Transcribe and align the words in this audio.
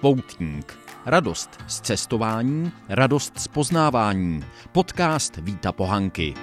Poutník. 0.00 0.78
Radost 1.06 1.50
z 1.66 1.80
cestování, 1.80 2.72
radost 2.88 3.38
z 3.38 3.48
poznávání. 3.48 4.44
Podcast 4.72 5.36
Víta 5.36 5.72
Pohanky. 5.72 6.34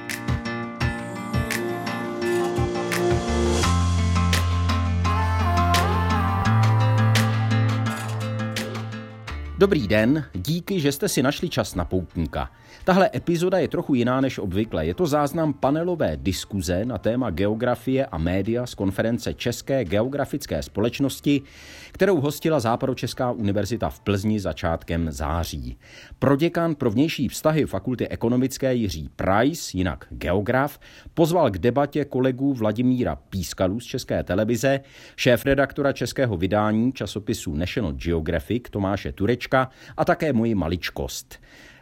Dobrý 9.57 9.87
den, 9.87 10.25
díky, 10.33 10.79
že 10.79 10.91
jste 10.91 11.09
si 11.09 11.23
našli 11.23 11.49
čas 11.49 11.75
na 11.75 11.85
poutníka. 11.85 12.51
Tahle 12.83 13.09
epizoda 13.15 13.57
je 13.57 13.67
trochu 13.67 13.93
jiná 13.95 14.21
než 14.21 14.39
obvykle. 14.39 14.85
Je 14.85 14.93
to 14.93 15.05
záznam 15.05 15.53
panelové 15.53 16.17
diskuze 16.17 16.85
na 16.85 16.97
téma 16.97 17.29
geografie 17.29 18.05
a 18.05 18.17
média 18.17 18.65
z 18.65 18.73
konference 18.75 19.33
České 19.33 19.85
geografické 19.85 20.63
společnosti, 20.63 21.41
kterou 21.91 22.21
hostila 22.21 22.59
Západočeská 22.59 23.31
univerzita 23.31 23.89
v 23.89 23.99
Plzni 23.99 24.39
začátkem 24.39 25.11
září. 25.11 25.77
Proděkan 26.19 26.75
pro 26.75 26.91
vnější 26.91 27.27
vztahy 27.27 27.65
fakulty 27.65 28.07
ekonomické 28.07 28.73
Jiří 28.75 29.09
Price, 29.15 29.77
jinak 29.77 30.05
geograf, 30.09 30.79
pozval 31.13 31.51
k 31.51 31.57
debatě 31.57 32.05
kolegů 32.05 32.53
Vladimíra 32.53 33.15
Pískalu 33.15 33.79
z 33.79 33.85
České 33.85 34.23
televize, 34.23 34.79
šéf 35.15 35.45
redaktora 35.45 35.91
českého 35.91 36.37
vydání 36.37 36.93
časopisu 36.93 37.55
National 37.55 37.93
Geographic 37.93 38.63
Tomáše 38.71 39.11
Turečka 39.11 39.69
a 39.97 40.05
také 40.05 40.33
moji 40.33 40.55
maličkost. 40.55 41.39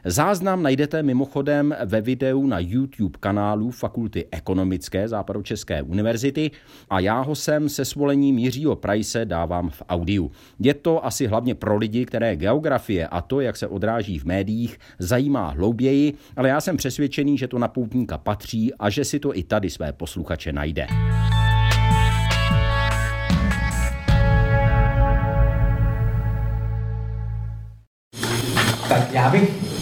Záznam 0.08 0.64
najdete 0.64 1.04
mimochodem 1.04 1.76
ve 1.86 2.02
videu 2.02 2.48
na 2.48 2.59
YouTube 2.59 3.18
kanálu 3.20 3.71
Fakulty 3.71 4.26
ekonomické 4.32 5.07
Západočeské 5.07 5.82
univerzity 5.82 6.52
a 6.90 6.99
já 6.99 7.21
ho 7.21 7.35
sem 7.35 7.70
se 7.70 7.85
svolením 7.85 8.38
Jiřího 8.38 8.76
Price 8.76 9.26
dávám 9.26 9.70
v 9.70 9.84
audiu. 9.90 10.32
Je 10.60 10.74
to 10.74 11.05
asi 11.05 11.27
hlavně 11.27 11.55
pro 11.55 11.77
lidi, 11.77 12.05
které 12.05 12.35
geografie 12.35 13.07
a 13.07 13.21
to, 13.21 13.41
jak 13.41 13.57
se 13.57 13.68
odráží 13.68 14.20
v 14.20 14.26
médiích, 14.26 14.77
zajímá 14.99 15.49
hlouběji, 15.49 16.13
ale 16.35 16.49
já 16.49 16.62
jsem 16.62 16.77
přesvědčený, 16.77 17.37
že 17.37 17.48
to 17.48 17.60
na 17.60 17.68
poutníka 17.68 18.18
patří 18.18 18.74
a 18.80 18.90
že 18.90 19.05
si 19.05 19.20
to 19.20 19.37
i 19.37 19.43
tady 19.43 19.70
své 19.70 19.93
posluchače 19.93 20.54
najde. 20.54 20.87
Tak 28.90 29.13
já 29.13 29.30
bych 29.30 29.74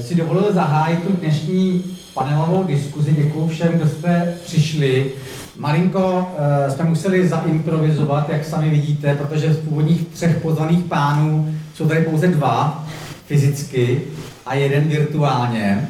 si 0.00 0.14
dovolil 0.14 0.52
zahájit 0.52 1.02
tu 1.02 1.12
dnešní 1.12 1.84
panelovou 2.14 2.64
diskuzi. 2.64 3.14
Děkuji 3.18 3.48
všem, 3.48 3.68
kdo 3.72 3.88
jste 3.88 4.34
přišli. 4.44 5.12
Marinko 5.58 6.28
eh, 6.38 6.70
jsme 6.70 6.84
museli 6.84 7.28
zaimprovizovat, 7.28 8.28
jak 8.28 8.44
sami 8.44 8.70
vidíte, 8.70 9.14
protože 9.14 9.54
z 9.54 9.58
původních 9.58 10.08
třech 10.08 10.36
pozvaných 10.36 10.84
pánů 10.84 11.54
jsou 11.74 11.88
tady 11.88 12.00
pouze 12.00 12.28
dva 12.28 12.86
fyzicky 13.26 14.02
a 14.46 14.54
jeden 14.54 14.88
virtuálně. 14.88 15.88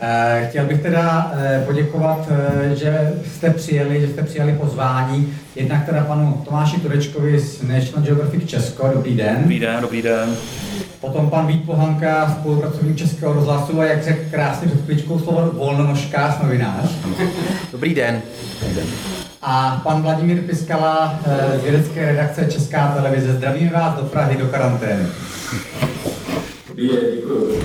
Eh, 0.00 0.46
chtěl 0.48 0.64
bych 0.64 0.82
teda 0.82 1.32
poděkovat, 1.66 2.28
že 2.74 3.12
jste 3.34 3.50
přijeli, 3.50 4.00
že 4.00 4.08
jste 4.08 4.22
přijali 4.22 4.52
pozvání. 4.52 5.34
Jednak 5.56 5.86
teda 5.86 6.04
panu 6.04 6.42
Tomáši 6.44 6.80
Turečkovi 6.80 7.40
z 7.40 7.62
National 7.62 8.06
Geographic 8.06 8.48
Česko. 8.48 8.90
Dobrý 8.94 9.16
den. 9.16 9.36
Dobrý 9.40 9.60
den, 9.60 9.80
dobrý 9.80 10.02
den. 10.02 10.36
Potom 11.00 11.30
pan 11.30 11.46
Vít 11.46 11.66
Pohanka, 11.66 12.36
spolupracovník 12.40 12.96
Českého 12.96 13.32
rozhlasu 13.32 13.80
a 13.80 13.84
jak 13.84 14.04
řekl 14.04 14.20
krásně 14.30 14.68
před 14.68 14.84
chvíličkou 14.84 15.18
slovo 15.18 15.50
volnonožkář, 15.52 16.42
novinář. 16.42 16.90
Dobrý 17.72 17.94
den. 17.94 18.22
A 19.42 19.80
pan 19.84 20.02
Vladimír 20.02 20.42
Piskala 20.42 21.20
eh, 21.26 21.58
z 21.58 21.62
vědecké 21.62 22.06
redakce 22.06 22.44
Česká 22.44 22.88
televize. 22.88 23.32
Zdravíme 23.32 23.70
vás 23.70 23.96
do 23.96 24.02
Prahy, 24.02 24.36
do 24.36 24.46
karantény. 24.46 25.06
Dobrý 26.68 26.88
den, 26.88 27.04
děkuji. 27.16 27.60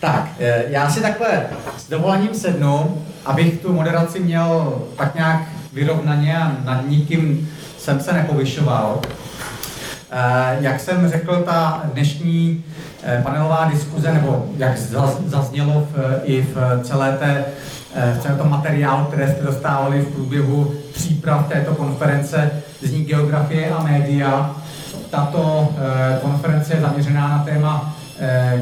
Tak, 0.00 0.28
eh, 0.38 0.64
já 0.68 0.90
si 0.90 1.00
takhle 1.00 1.28
s 1.76 1.90
dovolením 1.90 2.34
sednu, 2.34 3.02
abych 3.24 3.60
tu 3.60 3.72
moderaci 3.72 4.20
měl 4.20 4.78
tak 4.96 5.14
nějak 5.14 5.40
vyrovnaně 5.72 6.36
a 6.36 6.52
nad 6.64 6.88
nikým 6.88 7.48
jsem 7.78 8.00
se 8.00 8.12
nepovyšoval. 8.12 9.00
Eh, 10.10 10.56
jak 10.60 10.80
jsem 10.80 11.08
řekl, 11.08 11.36
ta 11.36 11.82
dnešní 11.92 12.64
eh, 13.02 13.20
panelová 13.22 13.70
diskuze, 13.72 14.12
nebo 14.12 14.46
jak 14.56 14.78
zaznělo 15.26 15.88
v, 15.92 16.20
i 16.24 16.42
v 16.42 16.82
celé 16.82 17.12
té 17.12 17.44
v 18.14 18.22
celém 18.22 18.38
tom 18.38 18.50
materiálu, 18.50 19.04
které 19.04 19.32
jste 19.32 19.44
dostávali 19.44 20.00
v 20.00 20.12
průběhu 20.12 20.74
příprav 20.94 21.48
této 21.48 21.74
konference, 21.74 22.50
zní 22.82 23.04
geografie 23.04 23.70
a 23.70 23.82
média. 23.82 24.56
Tato 25.10 25.68
konference 26.22 26.74
je 26.74 26.80
zaměřená 26.80 27.28
na 27.28 27.44
téma 27.44 27.97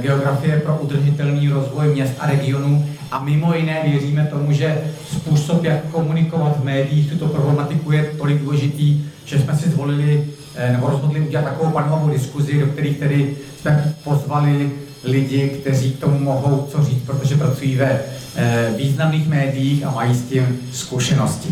geografie 0.02 0.60
pro 0.60 0.76
udržitelný 0.76 1.48
rozvoj 1.48 1.88
měst 1.88 2.12
a 2.18 2.26
regionů 2.26 2.88
a 3.10 3.24
mimo 3.24 3.54
jiné 3.54 3.82
věříme 3.84 4.28
tomu, 4.30 4.52
že 4.52 4.80
způsob, 5.12 5.64
jak 5.64 5.84
komunikovat 5.90 6.60
v 6.60 6.64
médiích 6.64 7.10
tuto 7.10 7.28
problematiku 7.28 7.92
je 7.92 8.04
tolik 8.04 8.38
důležitý, 8.42 9.04
že 9.24 9.38
jsme 9.38 9.56
si 9.56 9.68
zvolili 9.68 10.24
Eh, 10.58 10.72
nebo 10.72 10.86
rozhodli 10.88 11.20
udělat 11.20 11.44
takovou 11.44 11.70
panelovou 11.70 12.08
diskuzi, 12.08 12.60
do 12.60 12.66
kterých 12.66 12.98
tedy 12.98 13.36
jsme 13.60 13.94
pozvali 14.04 14.70
lidi, 15.04 15.48
kteří 15.48 15.92
k 15.92 16.00
tomu 16.00 16.18
mohou 16.18 16.68
co 16.70 16.84
říct, 16.84 17.02
protože 17.06 17.36
pracují 17.36 17.76
ve 17.76 18.00
eh, 18.36 18.72
významných 18.76 19.28
médiích 19.28 19.84
a 19.86 19.90
mají 19.90 20.14
s 20.14 20.22
tím 20.22 20.60
zkušenosti. 20.72 21.48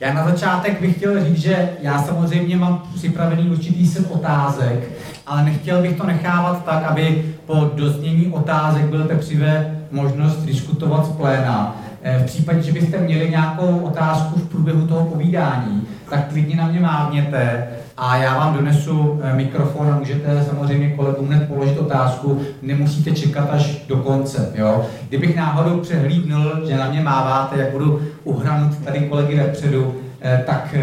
Já 0.00 0.14
na 0.14 0.24
začátek 0.24 0.80
bych 0.80 0.96
chtěl 0.96 1.24
říct, 1.24 1.38
že 1.38 1.70
já 1.82 2.02
samozřejmě 2.02 2.56
mám 2.56 2.82
připravený 2.94 3.50
určitý 3.50 3.86
set 3.86 4.10
otázek, 4.10 4.90
ale 5.26 5.44
nechtěl 5.44 5.82
bych 5.82 5.96
to 5.96 6.06
nechávat 6.06 6.64
tak, 6.64 6.84
aby 6.84 7.34
po 7.46 7.70
doznění 7.74 8.26
otázek 8.26 8.84
byl 8.84 9.04
teprve 9.04 9.78
možnost 9.90 10.36
diskutovat 10.36 11.06
z 11.06 11.08
pléna. 11.08 11.76
Eh, 12.02 12.18
v 12.18 12.24
případě, 12.24 12.62
že 12.62 12.72
byste 12.72 12.98
měli 12.98 13.30
nějakou 13.30 13.78
otázku 13.78 14.38
v 14.38 14.48
průběhu 14.48 14.86
toho 14.86 15.06
povídání, 15.06 15.86
tak 16.10 16.28
klidně 16.28 16.56
na 16.56 16.66
mě 16.66 16.80
mávněte 16.80 17.68
a 18.00 18.16
já 18.16 18.38
vám 18.38 18.54
donesu 18.54 19.20
eh, 19.22 19.36
mikrofon 19.36 19.90
a 19.90 19.98
můžete 19.98 20.44
samozřejmě 20.48 20.90
kolegům 20.90 21.26
hned 21.28 21.48
položit 21.48 21.78
otázku, 21.78 22.40
nemusíte 22.62 23.10
čekat 23.10 23.48
až 23.50 23.76
do 23.88 23.96
konce. 23.96 24.52
Jo? 24.54 24.86
Kdybych 25.08 25.36
náhodou 25.36 25.80
přehlídnul, 25.80 26.52
že 26.68 26.76
na 26.76 26.90
mě 26.90 27.00
máváte, 27.00 27.58
jak 27.58 27.72
budu 27.72 28.02
uhranut 28.24 28.84
tady 28.84 29.00
kolegy 29.00 29.36
vepředu, 29.36 29.94
eh, 30.20 30.42
tak 30.46 30.74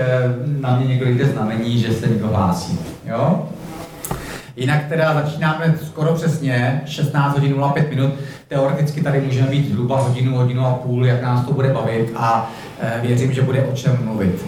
na 0.59 0.77
mě 0.77 0.87
někdo 0.87 1.05
jde 1.09 1.25
znamení, 1.25 1.79
že 1.79 1.93
se 1.93 2.07
někdo 2.07 2.27
hlásí. 2.27 2.79
Jo? 3.05 3.49
Jinak 4.55 4.85
teda 4.89 5.13
začínáme 5.13 5.75
skoro 5.83 6.13
přesně, 6.13 6.81
16 6.85 7.33
hodin 7.33 7.55
05 7.73 7.89
minut. 7.89 8.13
Teoreticky 8.47 9.01
tady 9.01 9.21
můžeme 9.21 9.47
být 9.47 9.69
zhruba 9.69 10.01
hodinu, 10.01 10.35
hodinu 10.35 10.65
a 10.65 10.73
půl, 10.73 11.05
jak 11.05 11.21
nás 11.21 11.45
to 11.45 11.53
bude 11.53 11.73
bavit 11.73 12.11
a 12.15 12.51
věřím, 13.01 13.33
že 13.33 13.41
bude 13.41 13.63
o 13.63 13.75
čem 13.75 13.97
mluvit. 14.03 14.45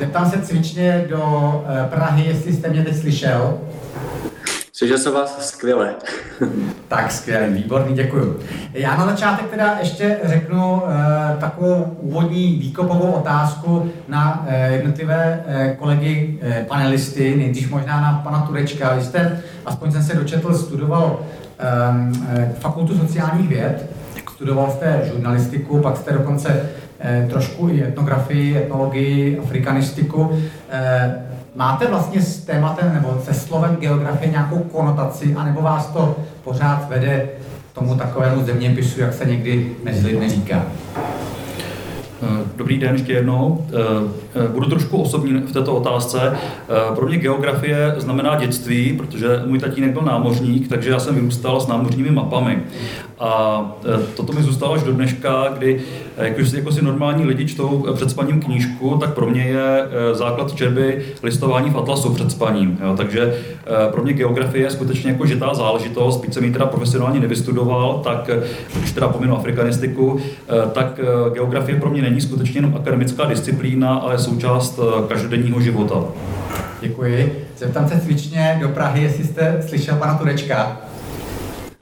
Zeptám 0.00 0.30
se 0.30 0.42
cvičně 0.42 1.06
do 1.10 1.64
e, 1.84 1.88
Prahy, 1.88 2.26
jestli 2.26 2.52
jste 2.52 2.68
mě 2.68 2.84
teď 2.84 2.96
slyšel. 2.96 3.58
Slyšel 4.78 4.98
jsem 4.98 5.12
vás 5.12 5.48
skvěle. 5.48 5.94
tak 6.88 7.12
skvěle, 7.12 7.48
výborný, 7.48 7.94
děkuji. 7.94 8.40
Já 8.72 8.96
na 8.96 9.06
začátek 9.06 9.46
teda 9.50 9.76
ještě 9.80 10.18
řeknu 10.24 10.74
uh, 10.74 10.80
takovou 11.40 11.96
úvodní 12.00 12.52
výkopovou 12.52 13.12
otázku 13.12 13.90
na 14.08 14.46
uh, 14.46 14.72
jednotlivé 14.72 15.44
uh, 15.46 15.76
kolegy 15.76 16.38
uh, 16.42 16.52
panelisty, 16.66 17.36
nejdřív 17.36 17.70
možná 17.70 18.00
na 18.00 18.20
pana 18.24 18.40
Turečka. 18.40 18.94
Vy 18.94 19.04
jste, 19.04 19.42
aspoň 19.66 19.92
jsem 19.92 20.02
se 20.02 20.16
dočetl, 20.16 20.54
studoval 20.54 21.20
um, 21.90 22.10
uh, 22.10 22.52
fakultu 22.60 22.98
sociálních 22.98 23.48
věd, 23.48 23.90
studoval 24.34 24.70
jste 24.70 25.02
žurnalistiku, 25.12 25.78
pak 25.78 25.96
jste 25.96 26.12
dokonce 26.12 26.68
trošku 27.30 27.68
i 27.68 27.82
etnografii, 27.82 28.56
etnologii, 28.56 29.38
afrikanistiku. 29.38 30.20
Uh, 30.20 30.38
Máte 31.58 31.86
vlastně 31.86 32.22
s 32.22 32.38
tématem 32.38 32.94
nebo 32.94 33.22
se 33.24 33.34
slovem 33.34 33.76
geografie 33.76 34.30
nějakou 34.30 34.58
konotaci, 34.58 35.34
anebo 35.34 35.62
vás 35.62 35.86
to 35.86 36.16
pořád 36.44 36.88
vede 36.88 37.28
tomu 37.72 37.94
takovému 37.94 38.44
zeměpisu, 38.44 39.00
jak 39.00 39.14
se 39.14 39.24
někdy 39.24 39.76
mezi 39.84 40.06
lidmi 40.06 40.28
říká? 40.30 40.66
Eh, 42.22 42.44
dobrý 42.56 42.78
den 42.78 42.92
ještě 42.94 43.12
jednou. 43.12 43.66
Eh, 43.68 44.44
eh, 44.44 44.48
budu 44.48 44.68
trošku 44.68 45.02
osobní 45.02 45.40
v 45.40 45.52
této 45.52 45.74
otázce. 45.74 46.36
Pro 46.94 47.06
mě 47.06 47.18
geografie 47.18 47.94
znamená 47.96 48.36
dětství, 48.36 48.92
protože 48.92 49.42
můj 49.46 49.58
tatínek 49.58 49.92
byl 49.92 50.02
námořník, 50.02 50.68
takže 50.68 50.90
já 50.90 50.98
jsem 50.98 51.14
vyrůstal 51.14 51.60
s 51.60 51.66
námořními 51.66 52.10
mapami. 52.10 52.62
A 53.18 53.62
toto 54.16 54.32
mi 54.32 54.42
zůstalo 54.42 54.72
až 54.74 54.82
do 54.82 54.92
dneška, 54.92 55.48
kdy 55.58 55.80
jak 56.18 56.38
už 56.38 56.52
jako 56.52 56.72
si 56.72 56.84
normální 56.84 57.24
lidi 57.24 57.46
čtou 57.46 57.86
před 57.94 58.10
spaním 58.10 58.40
knížku, 58.40 58.96
tak 59.00 59.14
pro 59.14 59.26
mě 59.26 59.42
je 59.42 59.88
základ 60.12 60.54
čerby 60.54 61.04
listování 61.22 61.70
v 61.70 61.78
atlasu 61.78 62.14
před 62.14 62.30
spaním. 62.30 62.78
Jo? 62.82 62.94
Takže 62.96 63.34
pro 63.90 64.02
mě 64.02 64.12
geografie 64.12 64.64
je 64.64 64.70
skutečně 64.70 65.10
jako 65.10 65.26
žitá 65.26 65.54
záležitost, 65.54 66.20
byť 66.20 66.34
jsem 66.34 66.44
ji 66.44 66.52
teda 66.52 66.66
profesionálně 66.66 67.20
nevystudoval, 67.20 68.00
tak 68.04 68.30
když 68.78 68.92
teda 68.92 69.08
pominu 69.08 69.36
afrikanistiku, 69.36 70.20
tak 70.72 71.00
geografie 71.32 71.80
pro 71.80 71.90
mě 71.90 72.02
není 72.02 72.20
skutečně 72.20 72.58
jenom 72.58 72.76
akademická 72.76 73.24
disciplína, 73.24 73.94
ale 73.94 74.18
součást 74.18 74.78
eh, 74.78 75.08
každodenního 75.08 75.60
života. 75.60 76.04
Děkuji. 76.80 77.46
Zeptám 77.56 77.88
se 77.88 78.00
cvičně 78.00 78.58
do 78.60 78.68
Prahy, 78.68 79.02
jestli 79.02 79.24
jste 79.24 79.62
slyšel 79.68 79.96
pana 79.96 80.14
Turečka. 80.14 80.80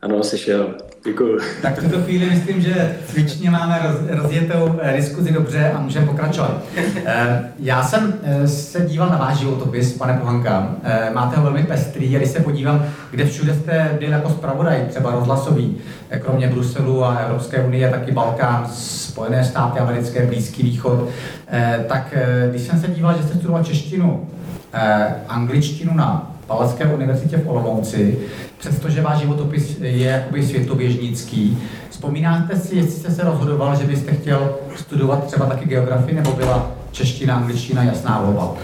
Ano, 0.03 0.25
slyšel. 0.25 0.75
Děkuji. 1.07 1.39
Tak 1.63 1.79
v 1.79 1.85
tuto 1.85 2.03
chvíli 2.03 2.31
myslím, 2.31 2.61
že 2.61 2.97
cvičně 3.07 3.51
máme 3.51 3.81
roz, 3.83 4.23
rozjetou 4.23 4.75
eh, 4.83 4.97
diskuzi 4.97 5.33
dobře 5.33 5.71
a 5.71 5.81
můžeme 5.81 6.07
pokračovat. 6.07 6.63
Eh, 7.07 7.49
já 7.59 7.83
jsem 7.83 8.15
eh, 8.23 8.49
se 8.49 8.81
díval 8.81 9.09
na 9.09 9.17
váš 9.17 9.37
životopis, 9.37 9.93
pane 9.93 10.15
Pohanka. 10.15 10.75
Máte 11.15 11.37
ho 11.37 11.43
velmi 11.43 11.63
pestrý 11.63 12.17
a 12.17 12.19
když 12.19 12.31
se 12.31 12.41
podívám, 12.41 12.85
kde 13.11 13.25
všude 13.25 13.55
jste 13.55 13.97
byl 14.01 14.11
jako 14.11 14.31
zpravodaj, 14.31 14.87
třeba 14.89 15.11
rozhlasový, 15.11 15.77
kromě 16.19 16.49
Bruselu 16.49 17.05
a 17.05 17.15
Evropské 17.17 17.65
unie, 17.65 17.91
taky 17.91 18.13
Balkán, 18.13 18.67
Spojené 18.73 19.45
státy 19.45 19.79
americké, 19.79 20.27
Blízký 20.27 20.63
východ, 20.63 21.09
tak 21.87 22.15
když 22.51 22.63
jsem 22.63 22.81
se 22.81 22.89
díval, 22.89 23.17
že 23.17 23.23
jste 23.23 23.35
studoval 23.39 23.65
češtinu, 23.65 24.29
angličtinu 25.29 25.95
na 25.95 26.37
Palacké 26.47 26.85
univerzitě 26.85 27.37
v 27.37 27.49
Olomouci, 27.49 28.19
přestože 28.59 29.03
váš 29.03 29.19
životopis 29.19 29.77
je 29.81 30.07
jakoby 30.07 30.47
světoběžnický. 30.47 31.59
Vzpomínáte 31.91 32.57
si, 32.57 32.77
jestli 32.77 32.93
jste 32.93 33.11
se 33.11 33.25
rozhodoval, 33.25 33.77
že 33.77 33.85
byste 33.85 34.13
chtěl 34.13 34.55
studovat 34.77 35.27
třeba 35.27 35.47
taky 35.47 35.69
geografii, 35.69 36.15
nebo 36.15 36.33
byla 36.33 36.71
čeština, 36.93 37.37
angličtina 37.37 37.83
jasná 37.83 38.21
volba? 38.23 38.57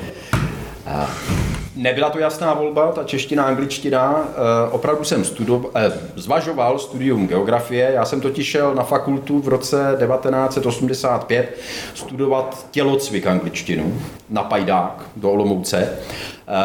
Nebyla 1.76 2.10
to 2.10 2.18
jasná 2.18 2.54
volba, 2.54 2.92
ta 2.92 3.04
čeština, 3.04 3.44
angličtina. 3.44 4.24
Eh, 4.28 4.70
Opravdu 4.70 5.04
jsem 5.04 5.24
studo, 5.24 5.64
eh, 5.74 5.92
zvažoval 6.16 6.78
studium 6.78 7.28
geografie. 7.28 7.90
Já 7.94 8.04
jsem 8.04 8.20
totiž 8.20 8.46
šel 8.46 8.74
na 8.74 8.82
fakultu 8.82 9.38
v 9.40 9.48
roce 9.48 9.96
1985 9.98 11.58
studovat 11.94 12.66
tělocvik 12.70 13.26
angličtinu 13.26 14.00
na 14.30 14.42
Pajdák 14.42 15.02
do 15.16 15.30
Olomouce, 15.30 15.88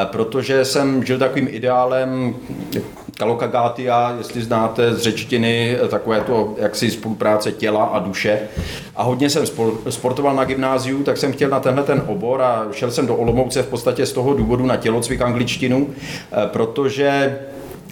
protože 0.05 0.65
jsem 0.65 1.03
žil 1.03 1.19
takovým 1.19 1.47
ideálem 1.51 2.35
Kalokagatia, 3.17 4.15
jestli 4.17 4.41
znáte 4.41 4.93
z 4.93 5.01
řečtiny, 5.01 5.77
takové 5.89 6.21
to 6.21 6.55
jaksi 6.57 6.91
spolupráce 6.91 7.51
těla 7.51 7.83
a 7.83 7.99
duše. 7.99 8.39
A 8.95 9.03
hodně 9.03 9.29
jsem 9.29 9.45
sportoval 9.89 10.35
na 10.35 10.43
gymnáziu, 10.43 11.03
tak 11.03 11.17
jsem 11.17 11.33
chtěl 11.33 11.49
na 11.49 11.59
tenhle 11.59 11.83
ten 11.83 12.03
obor 12.07 12.41
a 12.41 12.67
šel 12.71 12.91
jsem 12.91 13.07
do 13.07 13.15
Olomouce 13.15 13.63
v 13.63 13.67
podstatě 13.67 14.05
z 14.05 14.13
toho 14.13 14.33
důvodu 14.33 14.65
na 14.65 14.77
tělocvik 14.77 15.21
angličtinu, 15.21 15.89
eh, 16.31 16.47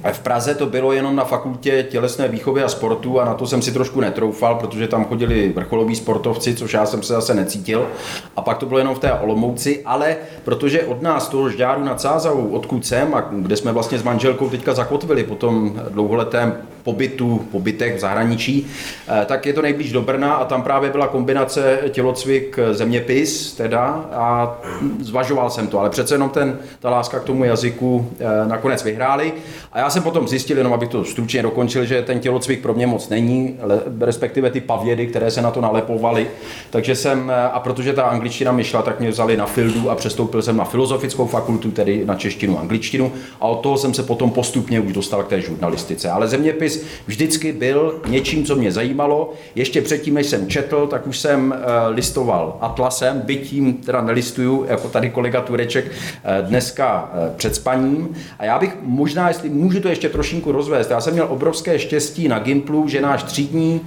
protože 0.05 0.13
v 0.13 0.19
Praze 0.19 0.55
to 0.55 0.65
bylo 0.65 0.93
jenom 0.93 1.15
na 1.15 1.23
fakultě 1.23 1.83
tělesné 1.83 2.27
výchovy 2.27 2.63
a 2.63 2.69
sportu 2.69 3.19
a 3.19 3.25
na 3.25 3.33
to 3.33 3.47
jsem 3.47 3.61
si 3.61 3.71
trošku 3.71 4.01
netroufal, 4.01 4.55
protože 4.55 4.87
tam 4.87 5.05
chodili 5.05 5.53
vrcholoví 5.55 5.95
sportovci, 5.95 6.55
což 6.55 6.73
já 6.73 6.85
jsem 6.85 7.03
se 7.03 7.13
zase 7.13 7.33
necítil. 7.33 7.87
A 8.35 8.41
pak 8.41 8.57
to 8.57 8.65
bylo 8.65 8.79
jenom 8.79 8.95
v 8.95 8.99
té 8.99 9.13
Olomouci, 9.13 9.81
ale 9.85 10.17
protože 10.43 10.83
od 10.83 11.01
nás 11.01 11.29
toho 11.29 11.49
Žďáru 11.49 11.83
nad 11.83 12.01
Sázavou, 12.01 12.49
odkud 12.49 12.85
jsem 12.85 13.15
a 13.15 13.21
kde 13.21 13.57
jsme 13.57 13.71
vlastně 13.71 13.99
s 13.99 14.03
manželkou 14.03 14.49
teďka 14.49 14.73
zakotvili 14.73 15.23
po 15.23 15.35
tom 15.35 15.81
dlouholetém 15.89 16.57
pobytu, 16.85 17.47
pobytek 17.51 17.95
v 17.95 17.99
zahraničí, 17.99 18.67
eh, 19.07 19.25
tak 19.25 19.45
je 19.45 19.53
to 19.53 19.61
nejblíž 19.61 19.91
do 19.91 20.01
Brna 20.01 20.33
a 20.33 20.45
tam 20.45 20.63
právě 20.63 20.89
byla 20.89 21.07
kombinace 21.07 21.79
tělocvik 21.89 22.59
zeměpis 22.71 23.53
teda 23.53 24.05
a 24.13 24.57
zvažoval 24.99 25.49
jsem 25.49 25.67
to, 25.67 25.79
ale 25.79 25.89
přece 25.89 26.15
jenom 26.15 26.29
ten, 26.29 26.59
ta 26.79 26.89
láska 26.89 27.19
k 27.19 27.23
tomu 27.23 27.43
jazyku 27.43 28.11
eh, 28.19 28.47
nakonec 28.47 28.83
vyhráli. 28.83 29.33
A 29.73 29.79
já 29.79 29.89
jsem 29.89 30.03
potom 30.03 30.27
zjistil, 30.27 30.57
jenom 30.57 30.73
abych 30.73 30.89
to 30.89 31.03
stručně 31.03 31.43
dokončil, 31.43 31.85
že 31.85 32.01
ten 32.01 32.19
tělocvik 32.19 32.61
pro 32.61 32.73
mě 32.73 32.87
moc 32.87 33.09
není, 33.09 33.57
respektive 33.99 34.49
ty 34.49 34.61
pavědy, 34.61 35.07
které 35.07 35.31
se 35.31 35.41
na 35.41 35.51
to 35.51 35.61
nalepovaly. 35.61 36.27
Takže 36.69 36.95
jsem, 36.95 37.29
eh, 37.29 37.49
a 37.49 37.59
protože 37.59 37.93
ta 37.93 38.03
angličtina 38.03 38.51
mi 38.51 38.63
šla, 38.63 38.81
tak 38.81 38.99
mě 38.99 39.09
vzali 39.09 39.37
na 39.37 39.45
fildu 39.45 39.89
a 39.89 39.95
přestoupil 39.95 40.41
jsem 40.41 40.57
na 40.57 40.65
filozofickou 40.65 41.25
fakultu, 41.27 41.71
tedy 41.71 42.05
na 42.05 42.15
češtinu 42.15 42.59
angličtinu. 42.59 43.11
A 43.41 43.47
od 43.47 43.55
toho 43.55 43.77
jsem 43.77 43.93
se 43.93 44.03
potom 44.03 44.31
postupně 44.31 44.79
už 44.79 44.93
dostal 44.93 45.23
k 45.23 45.27
té 45.27 45.41
žurnalistice. 45.41 46.09
Ale 46.09 46.27
zeměpis 46.27 46.74
vždycky 47.07 47.51
byl 47.51 48.01
něčím, 48.07 48.45
co 48.45 48.55
mě 48.55 48.71
zajímalo. 48.71 49.33
Ještě 49.55 49.81
předtím, 49.81 50.13
než 50.13 50.27
jsem 50.27 50.47
četl, 50.47 50.87
tak 50.87 51.07
už 51.07 51.19
jsem 51.19 51.53
eh, 51.53 51.87
listoval 51.87 52.57
atlasem, 52.61 53.21
byť 53.25 53.49
tím 53.49 53.73
teda 53.73 54.01
nelistuju, 54.01 54.65
jako 54.69 54.89
tady 54.89 55.09
kolega 55.09 55.41
Tureček 55.41 55.85
eh, 55.91 56.41
dneska 56.41 57.11
před 57.35 57.55
spaním. 57.55 58.15
A 58.39 58.45
já 58.45 58.59
bych 58.59 58.77
možná, 58.81 59.27
jestli 59.27 59.49
můžu 59.49 59.79
to 59.79 59.87
ještě 59.87 60.09
trošinku 60.09 60.51
rozvést. 60.51 60.91
Já 60.91 61.01
jsem 61.01 61.13
měl 61.13 61.27
obrovské 61.29 61.79
štěstí 61.79 62.27
na 62.27 62.39
Gimplu, 62.39 62.87
že 62.87 63.01
náš 63.01 63.23
třídní 63.23 63.81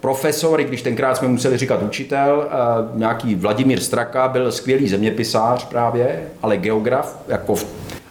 profesor, 0.00 0.60
i 0.60 0.64
když 0.64 0.82
tenkrát 0.82 1.16
jsme 1.16 1.28
museli 1.28 1.58
říkat 1.58 1.82
učitel, 1.82 2.48
nějaký 2.94 3.34
Vladimír 3.34 3.80
Straka, 3.80 4.28
byl 4.28 4.52
skvělý 4.52 4.88
zeměpisář 4.88 5.64
právě, 5.64 6.22
ale 6.42 6.56
geograf, 6.56 7.22
jako 7.28 7.54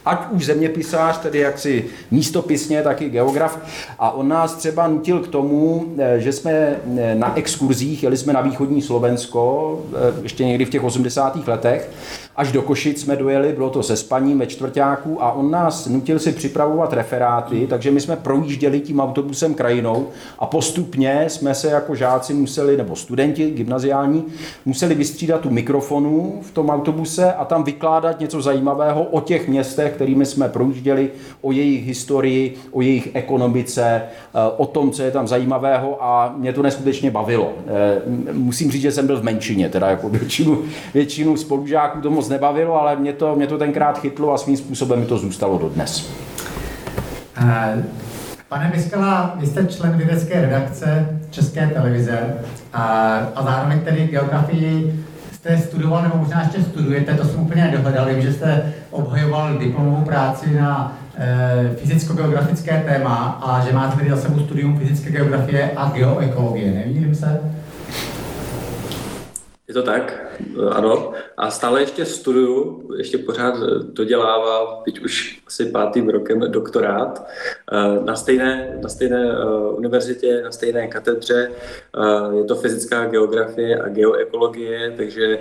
ať 0.05 0.31
už 0.31 0.45
zeměpisář, 0.45 1.17
tedy 1.17 1.39
jaksi 1.39 1.85
místopisně, 2.11 2.81
tak 2.81 3.01
i 3.01 3.09
geograf. 3.09 3.59
A 3.99 4.11
on 4.11 4.27
nás 4.27 4.55
třeba 4.55 4.87
nutil 4.87 5.19
k 5.19 5.27
tomu, 5.27 5.85
eh, 5.97 6.19
že 6.19 6.33
jsme 6.33 6.51
eh, 6.51 7.15
na 7.15 7.37
exkurzích, 7.37 8.03
jeli 8.03 8.17
jsme 8.17 8.33
na 8.33 8.41
východní 8.41 8.81
Slovensko, 8.81 9.79
eh, 9.93 10.21
ještě 10.23 10.45
někdy 10.45 10.65
v 10.65 10.69
těch 10.69 10.83
80. 10.83 11.47
letech, 11.47 11.89
až 12.39 12.51
do 12.51 12.61
Košic 12.61 13.01
jsme 13.01 13.15
dojeli, 13.15 13.53
bylo 13.53 13.69
to 13.69 13.83
se 13.83 13.97
spaním 13.97 14.39
ve 14.39 14.47
čtvrtáku 14.47 15.23
a 15.23 15.31
on 15.31 15.51
nás 15.51 15.87
nutil 15.87 16.19
si 16.19 16.31
připravovat 16.31 16.93
referáty, 16.93 17.67
takže 17.67 17.91
my 17.91 18.01
jsme 18.01 18.15
projížděli 18.15 18.79
tím 18.79 18.99
autobusem 18.99 19.53
krajinou 19.53 20.07
a 20.39 20.45
postupně 20.45 21.25
jsme 21.27 21.55
se 21.55 21.67
jako 21.67 21.95
žáci 21.95 22.33
museli, 22.33 22.77
nebo 22.77 22.95
studenti 22.95 23.51
gymnaziální, 23.51 24.25
museli 24.65 24.95
vystřídat 24.95 25.41
tu 25.41 25.49
mikrofonu 25.49 26.39
v 26.41 26.51
tom 26.51 26.69
autobuse 26.69 27.33
a 27.33 27.45
tam 27.45 27.63
vykládat 27.63 28.19
něco 28.19 28.41
zajímavého 28.41 29.03
o 29.03 29.21
těch 29.21 29.47
městech, 29.47 29.93
kterými 29.93 30.25
jsme 30.25 30.49
projížděli, 30.49 31.09
o 31.41 31.51
jejich 31.51 31.85
historii, 31.85 32.55
o 32.71 32.81
jejich 32.81 33.09
ekonomice, 33.13 33.83
eh, 33.83 34.39
o 34.57 34.65
tom, 34.65 34.91
co 34.91 35.03
je 35.03 35.11
tam 35.11 35.27
zajímavého 35.27 36.03
a 36.03 36.33
mě 36.37 36.53
to 36.53 36.61
neskutečně 36.61 37.11
bavilo. 37.11 37.53
Eh, 37.67 38.01
musím 38.33 38.71
říct, 38.71 38.81
že 38.81 38.91
jsem 38.91 39.07
byl 39.07 39.19
v 39.19 39.23
menšině, 39.23 39.69
teda 39.69 39.89
jako 39.89 40.09
většinu, 40.09 40.61
většinu 40.93 41.37
spolužáků 41.37 42.01
to 42.01 42.09
moc 42.09 42.28
nebavilo, 42.29 42.81
ale 42.81 42.95
mě 42.95 43.13
to, 43.13 43.35
mě 43.35 43.47
to 43.47 43.57
tenkrát 43.57 43.99
chytlo 43.99 44.33
a 44.33 44.37
svým 44.37 44.57
způsobem 44.57 44.99
mi 44.99 45.05
to 45.05 45.17
zůstalo 45.17 45.57
dodnes. 45.57 46.13
Eh, 47.37 47.83
pane 48.49 48.71
Miskala, 48.75 49.35
vy 49.39 49.47
jste 49.47 49.65
člen 49.65 49.97
vědecké 49.97 50.41
redakce 50.41 51.19
České 51.29 51.67
televize 51.67 52.19
a, 52.73 52.83
a 53.35 53.43
zároveň 53.43 53.79
tedy 53.79 54.07
geografii 54.07 55.05
jste 55.39 55.57
studoval, 55.57 56.03
nebo 56.03 56.17
možná 56.17 56.41
ještě 56.41 56.61
studujete, 56.61 57.13
to 57.13 57.25
jsem 57.25 57.41
úplně 57.41 57.63
nedohledal, 57.63 58.05
vím, 58.05 58.21
že 58.21 58.33
jste 58.33 58.73
obhajoval 58.91 59.57
diplomovou 59.57 60.05
práci 60.05 60.55
na 60.59 60.97
e, 61.17 61.75
fyzicko-geografické 61.75 62.83
téma 62.87 63.39
a 63.43 63.65
že 63.65 63.73
máte 63.73 63.97
tedy 63.97 64.09
za 64.09 64.17
sebou 64.17 64.39
studium 64.39 64.79
fyzické 64.79 65.11
geografie 65.11 65.71
a 65.75 65.89
geoekologie, 65.89 66.71
nevidím 66.71 67.15
se? 67.15 67.39
Je 69.67 69.73
to 69.73 69.83
tak, 69.83 70.13
ano. 70.71 71.11
A 71.39 71.51
stále 71.51 71.81
ještě 71.81 72.05
studuju, 72.05 72.89
ještě 72.97 73.17
pořád 73.17 73.59
dodělávám, 73.93 74.83
teď 74.85 74.99
už 74.99 75.41
asi 75.47 75.65
pátým 75.65 76.09
rokem 76.09 76.39
doktorát 76.39 77.27
eh, 77.71 78.05
na 78.05 78.15
stejné, 78.15 78.79
na 78.83 78.89
stejné 78.89 79.31
eh, 79.31 79.45
univerzitě, 79.71 80.41
na 80.41 80.51
stejné 80.51 80.87
katedře. 80.87 81.51
Eh, 81.51 82.35
je 82.37 82.43
to 82.43 82.55
fyzická 82.55 83.05
geografie 83.05 83.79
a 83.81 83.89
geoekologie, 83.89 84.93
takže 84.97 85.39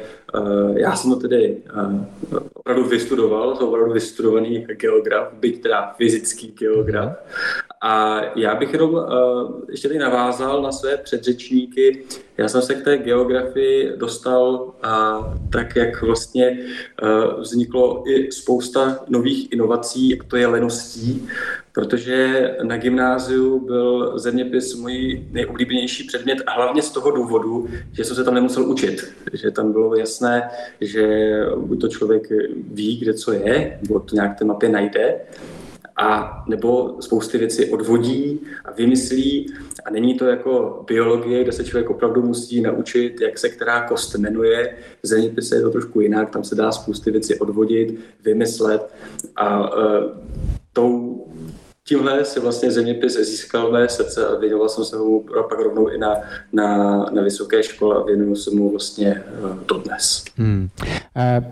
já 0.75 0.97
jsem 0.97 1.11
to 1.11 1.17
tedy 1.17 1.57
opravdu 2.55 2.85
vystudoval, 2.85 3.57
jsem 3.57 3.69
opravdu 3.69 3.93
vystudovaný 3.93 4.67
geograf, 4.67 5.33
byť 5.33 5.63
teda 5.63 5.95
fyzický 5.97 6.53
geograf. 6.59 7.13
A 7.83 8.21
já 8.37 8.55
bych 8.55 8.73
jenom 8.73 8.95
uh, 8.95 9.01
ještě 9.71 9.89
tady 9.89 10.01
navázal 10.01 10.63
na 10.63 10.73
své 10.73 10.97
předřečníky. 10.97 12.05
Já 12.39 12.49
jsem 12.49 12.63
se 12.63 12.75
k 12.75 12.85
té 12.85 12.99
geografii 12.99 13.93
dostal 13.97 14.55
uh, 14.55 15.51
tak, 15.53 15.77
jak 15.77 16.03
vlastně 16.03 16.59
uh, 17.03 17.41
vzniklo 17.41 18.05
i 18.11 18.33
spousta 18.33 18.99
nových 19.09 19.53
inovací, 19.53 20.21
a 20.21 20.25
to 20.25 20.37
je 20.37 20.47
leností, 20.47 21.29
protože 21.73 22.51
na 22.63 22.77
gymnáziu 22.77 23.67
byl 23.67 24.19
zeměpis 24.19 24.75
můj 24.75 25.27
nejoblíbenější 25.31 26.05
předmět 26.05 26.39
a 26.47 26.53
hlavně 26.53 26.83
z 26.83 26.91
toho 26.91 27.11
důvodu, 27.11 27.69
že 27.93 28.05
jsem 28.05 28.17
se 28.17 28.25
tam 28.25 28.35
nemusel 28.35 28.71
učit. 28.71 29.13
Že 29.33 29.51
tam 29.51 29.73
bylo 29.73 29.97
jasné, 29.97 30.51
že 30.81 31.31
buď 31.57 31.81
to 31.81 31.89
člověk 31.89 32.29
ví, 32.71 32.99
kde 32.99 33.15
co 33.15 33.33
je, 33.33 33.79
nebo 33.83 34.01
to 34.01 34.15
nějak 34.15 34.39
té 34.39 34.45
mapě 34.45 34.69
najde, 34.69 35.21
a 35.99 36.43
nebo 36.49 36.97
spousty 37.01 37.39
věcí 37.39 37.65
odvodí 37.71 38.41
a 38.65 38.73
vymyslí. 38.73 39.53
A 39.85 39.91
není 39.91 40.15
to 40.15 40.25
jako 40.25 40.85
biologie, 40.87 41.43
kde 41.43 41.53
se 41.53 41.65
člověk 41.65 41.91
opravdu 41.91 42.23
musí 42.23 42.61
naučit, 42.61 43.21
jak 43.21 43.39
se 43.39 43.49
která 43.49 43.89
kost 43.89 44.15
jmenuje. 44.15 44.77
V 45.03 45.07
zeměpise 45.07 45.57
je 45.57 45.63
to 45.63 45.71
trošku 45.71 46.01
jinak, 46.01 46.31
tam 46.31 46.45
se 46.45 46.55
dá 46.55 46.73
spousty 46.73 47.11
věcí 47.11 47.35
odvodit, 47.35 48.01
vymyslet. 48.25 48.95
A 49.37 49.77
uh, 49.77 50.05
tou 50.73 51.25
tímhle 51.89 52.25
si 52.25 52.41
vlastně 52.41 52.71
zeměpis 52.71 53.17
získal 53.17 53.73
mé 53.73 53.89
srdce 53.89 54.27
a 54.27 54.35
věnoval 54.35 54.69
jsem 54.69 54.85
se 54.85 54.97
mu 54.97 55.21
pak 55.21 55.59
rovnou 55.59 55.89
i 55.89 55.99
na, 55.99 56.15
na, 56.53 56.97
na 57.13 57.23
vysoké 57.23 57.63
škole 57.63 57.97
a 57.97 58.05
věnuju 58.05 58.37
se 58.37 58.51
mu 58.51 58.71
vlastně 58.71 59.23
dodnes. 59.67 60.25
Hmm. 60.37 60.69
Uh, 61.39 61.45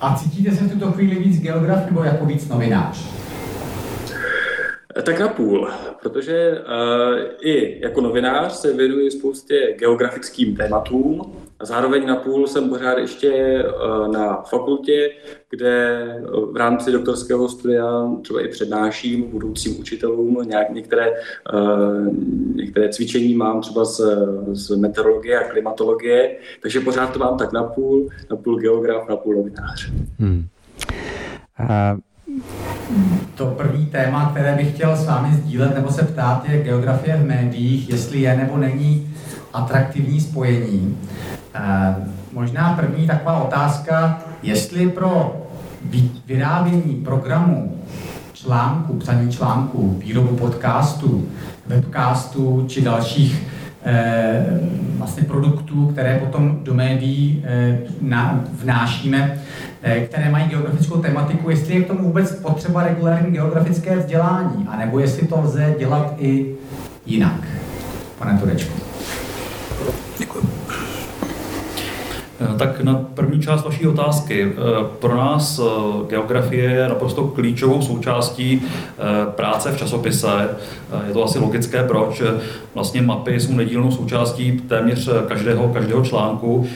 a 0.00 0.16
cítíte 0.16 0.56
se 0.56 0.64
v 0.64 0.72
tuto 0.72 0.92
chvíli 0.92 1.18
víc 1.18 1.40
geograf 1.40 1.86
nebo 1.86 2.04
jako 2.04 2.26
víc 2.26 2.48
novinář? 2.48 3.29
Tak 5.04 5.20
na 5.20 5.28
půl, 5.28 5.68
protože 6.02 6.58
uh, 6.60 7.18
i 7.40 7.80
jako 7.82 8.00
novinář 8.00 8.52
se 8.52 8.72
věnuji 8.72 9.10
spoustě 9.10 9.74
geografickým 9.78 10.56
tématům 10.56 11.32
a 11.60 11.64
zároveň 11.64 12.06
na 12.06 12.16
půl 12.16 12.46
jsem 12.46 12.68
pořád 12.68 12.98
ještě 12.98 13.62
uh, 13.64 14.12
na 14.12 14.42
fakultě, 14.42 15.10
kde 15.50 16.04
v 16.52 16.56
rámci 16.56 16.92
doktorského 16.92 17.48
studia 17.48 18.10
třeba 18.22 18.40
i 18.40 18.48
přednáším 18.48 19.30
budoucím 19.30 19.80
učitelům 19.80 20.48
nějak, 20.48 20.70
některé, 20.70 21.12
uh, 21.54 22.14
některé 22.54 22.88
cvičení 22.88 23.34
mám 23.34 23.60
třeba 23.60 23.84
z, 23.84 24.00
z 24.52 24.76
meteorologie 24.76 25.38
a 25.38 25.48
klimatologie, 25.48 26.36
takže 26.62 26.80
pořád 26.80 27.12
to 27.12 27.18
mám 27.18 27.38
tak 27.38 27.52
na 27.52 27.62
půl, 27.62 28.08
na 28.30 28.36
půl 28.36 28.58
geograf, 28.58 29.08
na 29.08 29.16
půl 29.16 29.34
novinář. 29.34 29.90
Hmm. 30.18 30.46
Uh 31.60 32.00
to 33.40 33.46
první 33.46 33.86
téma, 33.86 34.30
které 34.30 34.54
bych 34.54 34.74
chtěl 34.74 34.96
s 34.96 35.06
vámi 35.06 35.34
sdílet 35.34 35.74
nebo 35.74 35.90
se 35.90 36.02
ptát, 36.04 36.48
je 36.48 36.62
geografie 36.62 37.16
v 37.16 37.26
médiích, 37.26 37.88
jestli 37.88 38.20
je 38.20 38.36
nebo 38.36 38.56
není 38.56 39.08
atraktivní 39.52 40.20
spojení. 40.20 40.98
E, 41.54 41.94
možná 42.32 42.72
první 42.80 43.06
taková 43.06 43.42
otázka, 43.42 44.18
jestli 44.42 44.88
pro 44.88 45.36
vyrábění 46.26 46.94
programu, 47.04 47.76
článku, 48.32 48.92
psaní 48.92 49.32
článku, 49.32 49.96
výrobu 50.04 50.36
podcastu, 50.36 51.28
webcastu 51.66 52.64
či 52.68 52.82
dalších 52.82 53.46
e, 53.84 54.46
vlastně 54.98 55.22
produktů, 55.22 55.86
které 55.86 56.18
potom 56.18 56.58
do 56.62 56.74
médií 56.74 57.44
e, 57.46 57.78
na, 58.00 58.44
vnášíme, 58.62 59.40
které 60.04 60.30
mají 60.30 60.48
geografickou 60.48 60.96
tematiku, 60.96 61.50
jestli 61.50 61.74
je 61.74 61.82
k 61.82 61.86
tomu 61.86 62.02
vůbec 62.02 62.32
potřeba 62.32 62.82
regulární 62.82 63.32
geografické 63.32 63.96
vzdělání, 63.96 64.66
anebo 64.70 64.98
jestli 64.98 65.26
to 65.26 65.40
lze 65.40 65.74
dělat 65.78 66.14
i 66.18 66.54
jinak. 67.06 67.40
Pane 68.18 68.38
Turečku. 68.38 68.72
Eh, 70.20 70.49
tak 72.58 72.80
na 72.80 72.94
první 73.14 73.42
část 73.42 73.64
vaší 73.64 73.86
otázky. 73.86 74.52
Eh, 74.52 74.86
pro 74.98 75.16
nás 75.16 75.58
eh, 75.58 75.62
geografie 76.08 76.70
je 76.70 76.88
naprosto 76.88 77.24
klíčovou 77.24 77.82
součástí 77.82 78.62
práce 79.30 79.72
v 79.72 79.78
časopise. 79.78 80.48
Je 81.06 81.12
to 81.12 81.24
asi 81.24 81.38
logické, 81.38 81.84
proč. 81.84 82.22
Vlastně 82.74 83.02
mapy 83.02 83.40
jsou 83.40 83.52
nedílnou 83.52 83.90
součástí 83.90 84.52
téměř 84.52 85.08
každého, 85.28 85.68
každého 85.68 86.04
článku. 86.04 86.66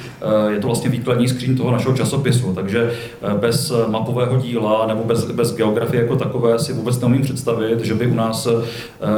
Je 0.49 0.61
to 0.61 0.67
vlastně 0.67 0.91
výkladní 0.91 1.29
skříň 1.29 1.57
toho 1.57 1.71
našeho 1.71 1.97
časopisu, 1.97 2.55
takže 2.55 2.93
bez 3.41 3.73
mapového 3.89 4.37
díla 4.37 4.87
nebo 4.87 5.05
bez, 5.05 5.25
bez 5.25 5.57
geografie 5.57 6.03
jako 6.03 6.17
takové 6.17 6.59
si 6.59 6.73
vůbec 6.73 7.01
neumím 7.01 7.23
představit, 7.23 7.81
že 7.81 7.95
by 7.95 8.07
u 8.07 8.15
nás 8.15 8.49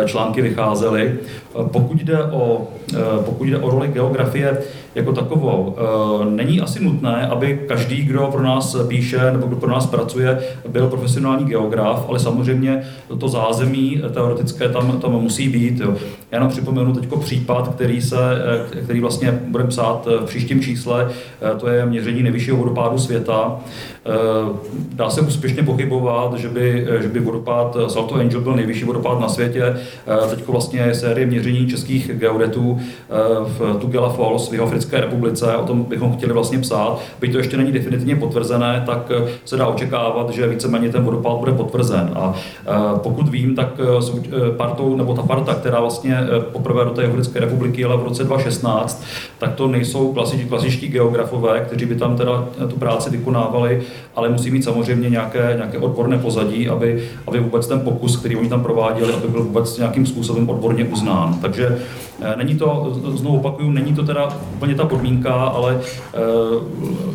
články 0.06 0.42
vycházely. 0.42 1.18
Pokud 1.62 2.00
jde 2.00 2.24
o, 2.24 2.68
pokud 3.24 3.44
jde 3.44 3.58
o 3.58 3.70
roli 3.70 3.88
geografie 3.88 4.58
jako 4.94 5.12
takovou, 5.12 5.76
není 6.30 6.60
asi 6.60 6.84
nutné, 6.84 7.26
aby 7.26 7.60
každý, 7.68 8.02
kdo 8.02 8.28
pro 8.32 8.42
nás 8.42 8.76
píše 8.88 9.32
nebo 9.32 9.46
kdo 9.46 9.56
pro 9.56 9.70
nás 9.70 9.86
pracuje, 9.86 10.38
byl 10.68 10.86
profesionální 10.86 11.44
geograf, 11.44 12.06
ale 12.08 12.18
samozřejmě 12.18 12.82
to 13.18 13.28
zázemí 13.28 14.02
teoretické 14.14 14.68
tam, 14.68 15.00
tam 15.00 15.12
musí 15.12 15.48
být. 15.48 15.80
Jo. 15.80 15.94
Já 16.30 16.36
jenom 16.36 16.50
připomenu 16.50 16.92
teď 16.92 17.08
případ, 17.20 17.68
který, 17.74 18.02
se, 18.02 18.16
který 18.84 19.00
vlastně 19.00 19.40
budeme 19.48 19.70
psát 19.70 20.08
v 20.20 20.26
příštím 20.26 20.62
čísle, 20.62 21.08
to 21.58 21.68
je 21.68 21.86
měření 21.86 22.22
nejvyššího 22.22 22.56
vodopádu 22.56 22.98
světa. 22.98 23.56
Dá 24.92 25.10
se 25.10 25.20
úspěšně 25.20 25.62
pochybovat, 25.62 26.34
že 26.34 26.48
by, 26.48 26.86
že 27.00 27.08
by 27.08 27.20
vodopád 27.20 27.76
Salto 27.88 28.14
Angel 28.14 28.40
byl 28.40 28.56
nejvyšší 28.56 28.84
vodopád 28.84 29.20
na 29.20 29.28
světě. 29.28 29.76
Teď 30.30 30.46
vlastně 30.48 30.80
je 30.80 30.94
série 30.94 31.26
měření 31.26 31.66
českých 31.66 32.10
geodetů 32.14 32.78
v 33.44 33.78
Tugela 33.80 34.08
Falls 34.08 34.48
v 34.48 34.52
Jihoafrické 34.52 35.00
republice. 35.00 35.56
O 35.56 35.66
tom 35.66 35.82
bychom 35.84 36.12
chtěli 36.12 36.32
vlastně 36.32 36.58
psát. 36.58 37.00
Byť 37.20 37.32
to 37.32 37.38
ještě 37.38 37.56
není 37.56 37.72
definitivně 37.72 38.16
potvrzené, 38.16 38.82
tak 38.86 39.10
eh, 39.10 39.28
se 39.44 39.56
dá 39.56 39.66
očekávat, 39.66 40.30
že 40.30 40.48
víceméně 40.48 40.88
ten 40.88 41.04
vodopád 41.04 41.36
bude 41.36 41.52
potvrzen. 41.52 42.10
A 42.14 42.34
eh, 42.66 42.72
pokud 43.02 43.28
vím, 43.28 43.54
tak 43.54 43.68
eh, 43.80 44.50
partou, 44.56 44.96
nebo 44.96 45.14
ta 45.14 45.22
parta, 45.22 45.54
která 45.54 45.80
vlastně 45.80 46.15
poprvé 46.52 46.84
do 46.84 46.90
té 46.90 47.02
Jihoafrické 47.02 47.40
republiky 47.40 47.80
jela 47.80 47.96
v 47.96 48.04
roce 48.04 48.24
2016, 48.24 49.04
tak 49.38 49.54
to 49.54 49.68
nejsou 49.68 50.12
klasič, 50.12 50.48
klasičtí 50.48 50.88
geografové, 50.88 51.60
kteří 51.60 51.86
by 51.86 51.94
tam 51.94 52.16
teda 52.16 52.48
tu 52.68 52.76
práci 52.76 53.10
vykonávali, 53.10 53.82
ale 54.16 54.28
musí 54.28 54.50
mít 54.50 54.64
samozřejmě 54.64 55.10
nějaké, 55.10 55.52
nějaké 55.56 55.78
odborné 55.78 56.18
pozadí, 56.18 56.68
aby, 56.68 57.08
aby 57.26 57.40
vůbec 57.40 57.66
ten 57.66 57.80
pokus, 57.80 58.16
který 58.16 58.36
oni 58.36 58.48
tam 58.48 58.62
prováděli, 58.62 59.12
aby 59.12 59.28
byl 59.28 59.42
vůbec 59.42 59.78
nějakým 59.78 60.06
způsobem 60.06 60.50
odborně 60.50 60.84
uznán. 60.84 61.38
Takže 61.42 61.78
není 62.36 62.54
to, 62.54 62.96
znovu 63.14 63.36
opakuju, 63.36 63.70
není 63.70 63.94
to 63.94 64.02
teda 64.02 64.28
úplně 64.54 64.74
ta 64.74 64.84
podmínka, 64.84 65.32
ale 65.32 65.80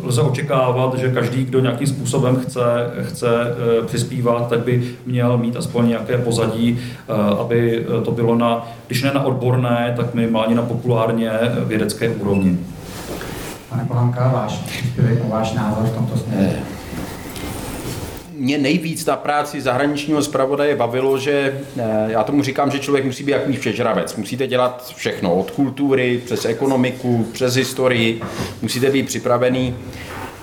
lze 0.02 0.22
očekávat, 0.22 0.98
že 0.98 1.12
každý, 1.12 1.44
kdo 1.44 1.60
nějakým 1.60 1.86
způsobem 1.86 2.36
chce, 2.36 2.90
chce 3.02 3.28
eh, 3.28 3.86
přispívat, 3.86 4.48
tak 4.48 4.60
by 4.60 4.82
měl 5.06 5.38
mít 5.38 5.56
aspoň 5.56 5.88
nějaké 5.88 6.18
pozadí, 6.18 6.78
eh, 6.78 7.12
aby 7.40 7.86
to 8.04 8.10
bylo 8.10 8.34
na, 8.34 8.66
když 8.86 9.02
ne 9.02 9.10
na 9.14 9.24
odborné, 9.24 9.94
tak 9.96 10.14
minimálně 10.14 10.54
na 10.54 10.62
populárně 10.62 11.30
vědecké 11.64 12.08
úrovni. 12.08 12.58
Pane 13.68 13.84
Pohanka, 13.84 14.28
váš 14.28 14.64
váš 15.28 15.52
názor 15.52 15.84
v 15.84 15.94
tomto 15.94 16.16
směru? 16.16 16.52
Eh, 18.42 18.44
mě 18.44 18.58
nejvíc 18.58 19.06
na 19.06 19.16
práci 19.16 19.60
zahraničního 19.60 20.22
zpravodaje 20.22 20.76
bavilo, 20.76 21.18
že 21.18 21.60
já 22.06 22.24
tomu 22.24 22.42
říkám, 22.42 22.70
že 22.70 22.78
člověk 22.78 23.04
musí 23.04 23.24
být 23.24 23.32
jaký 23.32 23.56
všežravec. 23.56 24.16
Musíte 24.16 24.46
dělat 24.46 24.92
všechno, 24.96 25.34
od 25.34 25.50
kultury, 25.50 26.22
přes 26.24 26.44
ekonomiku, 26.44 27.26
přes 27.32 27.54
historii. 27.54 28.20
Musíte 28.62 28.90
být 28.90 29.06
připravený 29.06 29.76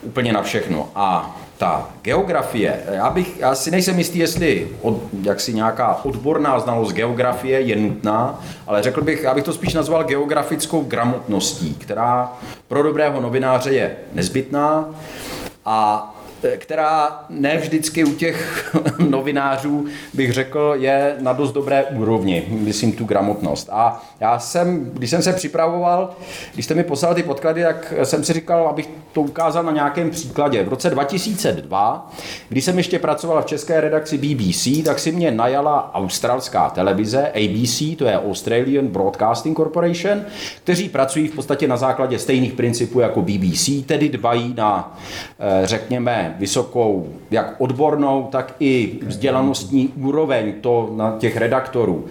úplně 0.01 0.33
na 0.33 0.41
všechno. 0.41 0.89
A 0.95 1.35
ta 1.57 1.89
geografie, 2.01 2.79
já, 2.91 3.09
bych, 3.09 3.39
já 3.39 3.55
si 3.55 3.71
nejsem 3.71 3.97
jistý, 3.97 4.19
jestli 4.19 4.67
od, 4.81 5.01
jaksi 5.23 5.53
nějaká 5.53 5.99
odborná 6.03 6.59
znalost 6.59 6.93
geografie 6.93 7.61
je 7.61 7.75
nutná, 7.75 8.39
ale 8.67 8.83
řekl 8.83 9.01
bych, 9.01 9.23
já 9.23 9.33
bych 9.33 9.43
to 9.43 9.53
spíš 9.53 9.73
nazval 9.73 10.03
geografickou 10.03 10.81
gramotností, 10.81 11.75
která 11.75 12.33
pro 12.67 12.83
dobrého 12.83 13.21
novináře 13.21 13.73
je 13.73 13.95
nezbytná 14.13 14.85
a 15.65 16.15
která 16.57 17.25
ne 17.29 17.57
vždycky 17.57 18.03
u 18.03 18.13
těch 18.13 18.69
novinářů, 19.09 19.85
bych 20.13 20.33
řekl, 20.33 20.75
je 20.79 21.15
na 21.19 21.33
dost 21.33 21.51
dobré 21.51 21.83
úrovni, 21.83 22.43
myslím 22.49 22.91
tu 22.91 23.05
gramotnost. 23.05 23.69
A 23.71 24.03
já 24.19 24.39
jsem, 24.39 24.91
když 24.93 25.09
jsem 25.09 25.21
se 25.21 25.33
připravoval, 25.33 26.15
když 26.53 26.65
jste 26.65 26.73
mi 26.75 26.83
poslal 26.83 27.15
ty 27.15 27.23
podklady, 27.23 27.63
tak 27.63 27.93
jsem 28.03 28.23
si 28.23 28.33
říkal, 28.33 28.67
abych 28.67 28.89
to 29.13 29.21
ukázal 29.21 29.63
na 29.63 29.71
nějakém 29.71 30.09
příkladě. 30.09 30.63
V 30.63 30.67
roce 30.67 30.89
2002, 30.89 32.11
když 32.49 32.65
jsem 32.65 32.77
ještě 32.77 32.99
pracoval 32.99 33.41
v 33.41 33.45
české 33.45 33.81
redakci 33.81 34.17
BBC, 34.17 34.85
tak 34.85 34.99
si 34.99 35.11
mě 35.11 35.31
najala 35.31 35.91
australská 35.93 36.69
televize, 36.69 37.27
ABC, 37.27 37.97
to 37.97 38.05
je 38.05 38.19
Australian 38.19 38.87
Broadcasting 38.87 39.57
Corporation, 39.57 40.21
kteří 40.63 40.89
pracují 40.89 41.27
v 41.27 41.35
podstatě 41.35 41.67
na 41.67 41.77
základě 41.77 42.19
stejných 42.19 42.53
principů 42.53 42.99
jako 42.99 43.21
BBC, 43.21 43.69
tedy 43.85 44.09
dbají 44.09 44.53
na, 44.57 44.97
eh, 45.39 45.67
vysokou 46.39 47.07
jak 47.31 47.55
odbornou, 47.61 48.27
tak 48.31 48.55
i 48.59 48.99
vzdělanostní 49.05 49.87
úroveň 49.87 50.53
to 50.61 50.93
na 50.95 51.15
těch 51.19 51.37
redaktorů. 51.37 52.05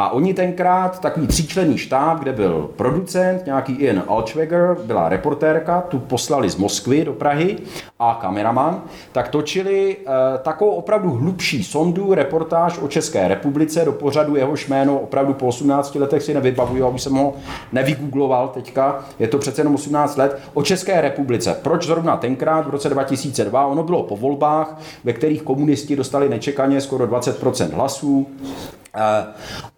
A 0.00 0.10
oni 0.10 0.34
tenkrát, 0.34 1.00
takový 1.00 1.26
tříčlenný 1.26 1.78
štáb, 1.78 2.18
kde 2.20 2.32
byl 2.32 2.70
producent, 2.76 3.46
nějaký 3.46 3.72
Ian 3.72 4.02
Altschweger, 4.08 4.76
byla 4.84 5.08
reportérka, 5.08 5.80
tu 5.80 5.98
poslali 5.98 6.50
z 6.50 6.56
Moskvy 6.56 7.04
do 7.04 7.12
Prahy 7.12 7.56
a 7.98 8.18
kameraman, 8.20 8.82
tak 9.12 9.28
točili 9.28 9.96
e, 9.96 10.38
takovou 10.38 10.70
opravdu 10.70 11.10
hlubší 11.10 11.64
sondu, 11.64 12.14
reportáž 12.14 12.78
o 12.78 12.88
České 12.88 13.28
republice 13.28 13.84
do 13.84 13.92
pořadu 13.92 14.36
jehož 14.36 14.68
jméno 14.68 14.98
opravdu 14.98 15.34
po 15.34 15.46
18 15.46 15.94
letech 15.94 16.22
si 16.22 16.34
nevybavuju, 16.34 16.86
aby 16.86 16.98
jsem 16.98 17.12
ho 17.12 17.34
nevygoogloval 17.72 18.48
teďka, 18.48 19.04
je 19.18 19.28
to 19.28 19.38
přece 19.38 19.60
jenom 19.60 19.74
18 19.74 20.16
let, 20.16 20.40
o 20.54 20.62
České 20.62 21.00
republice. 21.00 21.56
Proč 21.62 21.86
zrovna 21.86 22.16
tenkrát 22.16 22.66
v 22.66 22.70
roce 22.70 22.88
2002? 22.88 23.66
Ono 23.66 23.82
bylo 23.82 24.02
po 24.02 24.16
volbách, 24.16 24.80
ve 25.04 25.12
kterých 25.12 25.42
komunisti 25.42 25.96
dostali 25.96 26.28
nečekaně 26.28 26.80
skoro 26.80 27.06
20% 27.06 27.70
hlasů, 27.74 28.26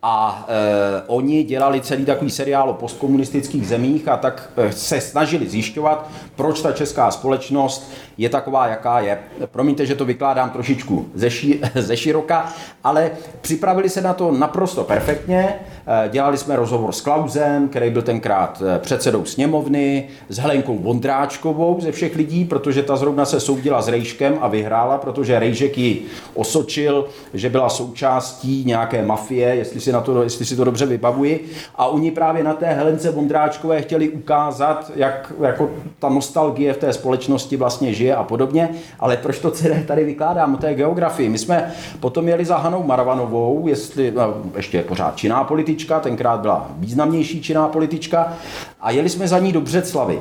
a 0.03 0.47
e, 0.49 1.03
oni 1.07 1.45
dělali 1.45 1.81
celý 1.81 2.05
takový 2.05 2.31
seriál 2.31 2.71
o 2.71 2.75
postkomunistických 2.75 3.69
zemích 3.69 4.09
a 4.09 4.17
tak 4.17 4.51
eh, 4.57 4.73
se 4.73 5.01
snažili 5.01 5.49
zjišťovat, 5.49 6.11
proč 6.37 6.61
ta 6.61 6.73
česká 6.73 7.11
společnost 7.11 7.91
je 8.21 8.29
taková, 8.29 8.67
jaká 8.67 9.01
je. 9.01 9.19
Promiňte, 9.47 9.87
že 9.87 9.95
to 9.95 10.05
vykládám 10.05 10.51
trošičku 10.51 11.09
ze, 11.15 11.31
ší, 11.31 11.61
ze 11.75 11.97
široka, 11.97 12.53
ale 12.85 13.11
připravili 13.41 13.89
se 13.89 14.01
na 14.01 14.15
to 14.15 14.33
naprosto 14.33 14.85
perfektně. 14.85 15.55
E, 15.87 16.09
dělali 16.09 16.39
jsme 16.39 16.57
rozhovor 16.57 16.93
s 16.93 17.01
Klausem, 17.01 17.69
který 17.69 17.91
byl 17.91 18.03
tenkrát 18.03 18.63
předsedou 18.79 19.25
sněmovny, 19.25 20.09
s 20.29 20.39
Helenkou 20.39 20.79
Vondráčkovou 20.79 21.81
ze 21.81 21.93
všech 21.93 22.17
lidí, 22.17 22.45
protože 22.45 22.83
ta 22.83 22.97
zrovna 22.97 23.25
se 23.25 23.41
soudila 23.41 23.83
s 23.83 23.89
Rejškem 23.89 24.39
a 24.41 24.49
vyhrála, 24.49 24.99
protože 24.99 25.39
Rejžek 25.39 25.79
ji 25.79 26.07
osočil, 26.35 27.09
že 27.35 27.51
byla 27.51 27.69
součástí 27.69 28.65
nějaké 28.67 29.03
mafie, 29.03 29.55
jestli 29.55 29.81
si, 29.81 29.93
na 29.93 30.01
to, 30.01 30.23
jestli 30.23 30.45
si 30.45 30.57
to 30.57 30.65
dobře 30.65 30.87
vybavuji. 30.87 31.51
A 31.77 31.87
oni 31.87 32.11
právě 32.11 32.45
na 32.45 32.55
té 32.55 32.67
Helence 32.67 33.11
Vondráčkové 33.11 33.83
chtěli 33.83 34.09
ukázat, 34.09 34.91
jak 34.97 35.33
jako 35.43 35.71
ta 35.99 36.09
nostalgie 36.09 36.73
v 36.73 36.77
té 36.77 36.93
společnosti 36.93 37.57
vlastně 37.57 37.95
žije 37.95 38.10
a 38.15 38.25
podobně. 38.25 38.69
Ale 39.01 39.17
proč 39.17 39.39
to 39.39 39.51
celé 39.51 39.83
tady 39.83 40.05
vykládám 40.05 40.55
o 40.55 40.57
té 40.57 40.75
geografii? 40.75 41.29
My 41.29 41.39
jsme 41.39 41.73
potom 42.01 42.29
jeli 42.29 42.45
za 42.45 42.57
Hanou 42.57 42.83
Marvanovou, 42.83 43.69
jestli, 43.69 44.11
no, 44.11 44.35
ještě 44.57 44.83
pořád 44.83 45.17
činná 45.17 45.45
politička, 45.45 46.01
tenkrát 46.01 46.41
byla 46.41 46.71
významnější 46.77 47.43
činná 47.43 47.69
politička, 47.69 48.33
a 48.81 48.91
jeli 48.91 49.09
jsme 49.09 49.29
za 49.29 49.39
ní 49.39 49.53
do 49.53 49.61
Břeclavy. 49.61 50.21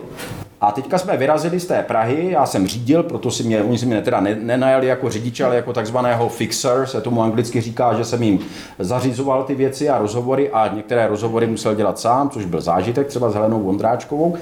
A 0.61 0.71
teďka 0.71 0.97
jsme 0.97 1.17
vyrazili 1.17 1.59
z 1.59 1.65
té 1.65 1.83
Prahy, 1.83 2.31
já 2.31 2.45
jsem 2.45 2.67
řídil, 2.67 3.03
proto 3.03 3.31
si 3.31 3.43
mě, 3.43 3.63
oni 3.63 3.77
si 3.77 3.85
mě 3.85 4.01
teda 4.01 4.21
nenajali 4.21 4.87
jako 4.87 5.09
řidiče, 5.09 5.45
ale 5.45 5.55
jako 5.55 5.73
takzvaného 5.73 6.29
fixer, 6.29 6.85
se 6.85 7.01
tomu 7.01 7.23
anglicky 7.23 7.61
říká, 7.61 7.93
že 7.93 8.05
jsem 8.05 8.23
jim 8.23 8.39
zařizoval 8.79 9.43
ty 9.43 9.55
věci 9.55 9.89
a 9.89 9.97
rozhovory 9.97 10.49
a 10.49 10.67
některé 10.75 11.07
rozhovory 11.07 11.47
musel 11.47 11.75
dělat 11.75 11.99
sám, 11.99 12.29
což 12.29 12.45
byl 12.45 12.61
zážitek 12.61 13.07
třeba 13.07 13.29
s 13.29 13.33
Helenou 13.33 13.59
Vondráčkovou. 13.59 14.37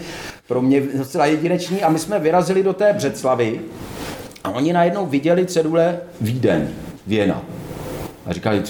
Pro 0.47 0.61
mě 0.61 0.81
docela 0.81 1.25
jedinečný 1.25 1.83
a 1.83 1.89
my 1.89 1.99
jsme 1.99 2.19
vyrazili 2.19 2.63
do 2.63 2.73
té 2.73 2.93
Břeclavy 2.93 3.61
a 4.43 4.49
oni 4.49 4.73
najednou 4.73 5.05
viděli 5.05 5.45
cedule 5.45 5.99
Vídeň, 6.21 6.67
Věna. 7.07 7.41
A 8.25 8.33
říkali, 8.33 8.63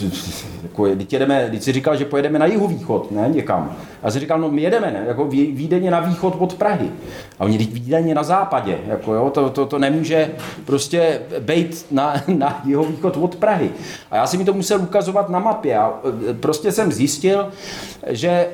jako, 0.78 0.96
teď, 0.98 1.14
jedeme, 1.14 1.48
teď 1.52 1.64
si 1.64 1.72
říkal, 1.72 1.96
že 1.98 2.06
pojedeme 2.06 2.40
na 2.40 2.46
jihovýchod, 2.46 3.12
ne, 3.12 3.30
někam. 3.30 3.76
A 4.04 4.12
si 4.12 4.20
říkal, 4.20 4.40
no 4.40 4.52
my 4.52 4.62
jedeme, 4.62 4.92
ne, 4.92 5.04
jako 5.08 5.26
Vídeň 5.26 5.90
na 5.90 6.00
východ 6.00 6.36
od 6.40 6.54
Prahy. 6.54 6.92
A 7.40 7.44
oni, 7.44 7.58
teď 7.58 7.74
Vídeň 7.74 8.14
na 8.14 8.24
západě, 8.24 8.78
jako 8.88 9.14
jo, 9.14 9.30
to, 9.30 9.50
to, 9.50 9.66
to 9.66 9.80
nemůže 9.80 10.32
prostě 10.66 11.22
být 11.40 11.86
na, 11.92 12.14
na 12.28 12.62
jihovýchod 12.66 13.18
od 13.18 13.36
Prahy. 13.36 13.70
A 14.12 14.16
já 14.16 14.28
si 14.28 14.38
mi 14.38 14.46
to 14.46 14.54
musel 14.54 14.82
ukazovat 14.82 15.30
na 15.30 15.40
mapě 15.40 15.78
a 15.78 15.94
e, 16.30 16.34
prostě 16.34 16.72
jsem 16.72 16.92
zjistil, 16.92 17.50
že 18.08 18.48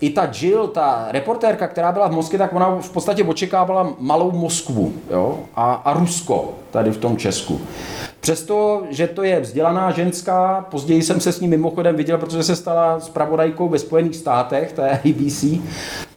i 0.00 0.10
ta 0.10 0.30
Jill, 0.40 0.68
ta 0.68 1.06
reportérka, 1.10 1.68
která 1.68 1.92
byla 1.92 2.08
v 2.08 2.12
Moskvě, 2.12 2.38
tak 2.38 2.52
ona 2.52 2.78
v 2.80 2.90
podstatě 2.90 3.24
očekávala 3.24 3.94
malou 3.98 4.30
Moskvu 4.30 4.92
jo? 5.10 5.38
A, 5.54 5.72
a 5.74 5.92
Rusko 5.92 6.48
tady 6.70 6.90
v 6.90 6.98
tom 6.98 7.16
Česku. 7.16 7.60
Přesto, 8.26 8.82
že 8.90 9.06
to 9.06 9.22
je 9.22 9.40
vzdělaná 9.40 9.90
ženská, 9.90 10.66
později 10.70 11.02
jsem 11.02 11.20
se 11.20 11.32
s 11.32 11.40
ní 11.40 11.48
mimochodem 11.48 11.96
viděl, 11.96 12.18
protože 12.18 12.42
se 12.42 12.56
stala 12.56 13.00
zpravodajkou 13.00 13.68
ve 13.68 13.78
Spojených 13.78 14.16
státech, 14.16 14.72
to 14.72 14.82
je 14.82 14.90
ABC, 14.90 15.44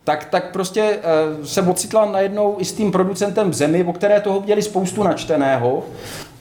tak, 0.03 0.25
tak 0.25 0.51
prostě 0.51 0.81
e, 0.81 1.45
se 1.45 1.61
ocitla 1.61 2.05
najednou 2.05 2.55
i 2.59 2.65
s 2.65 2.73
tím 2.73 2.91
producentem 2.91 3.49
v 3.49 3.53
zemi, 3.53 3.83
o 3.83 3.93
které 3.93 4.21
toho 4.21 4.41
měli 4.41 4.61
spoustu 4.61 5.03
načteného, 5.03 5.83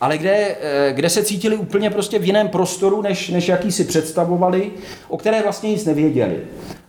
ale 0.01 0.19
kde, 0.19 0.57
e, 0.61 0.93
kde 0.93 1.11
se 1.11 1.25
cítili 1.25 1.57
úplně 1.57 1.91
prostě 1.91 2.19
v 2.19 2.25
jiném 2.25 2.49
prostoru, 2.49 3.03
než, 3.03 3.29
než 3.29 3.49
jaký 3.49 3.73
si 3.73 3.85
představovali, 3.85 4.71
o 5.09 5.17
které 5.17 5.43
vlastně 5.43 5.71
nic 5.71 5.85
nevěděli 5.85 6.37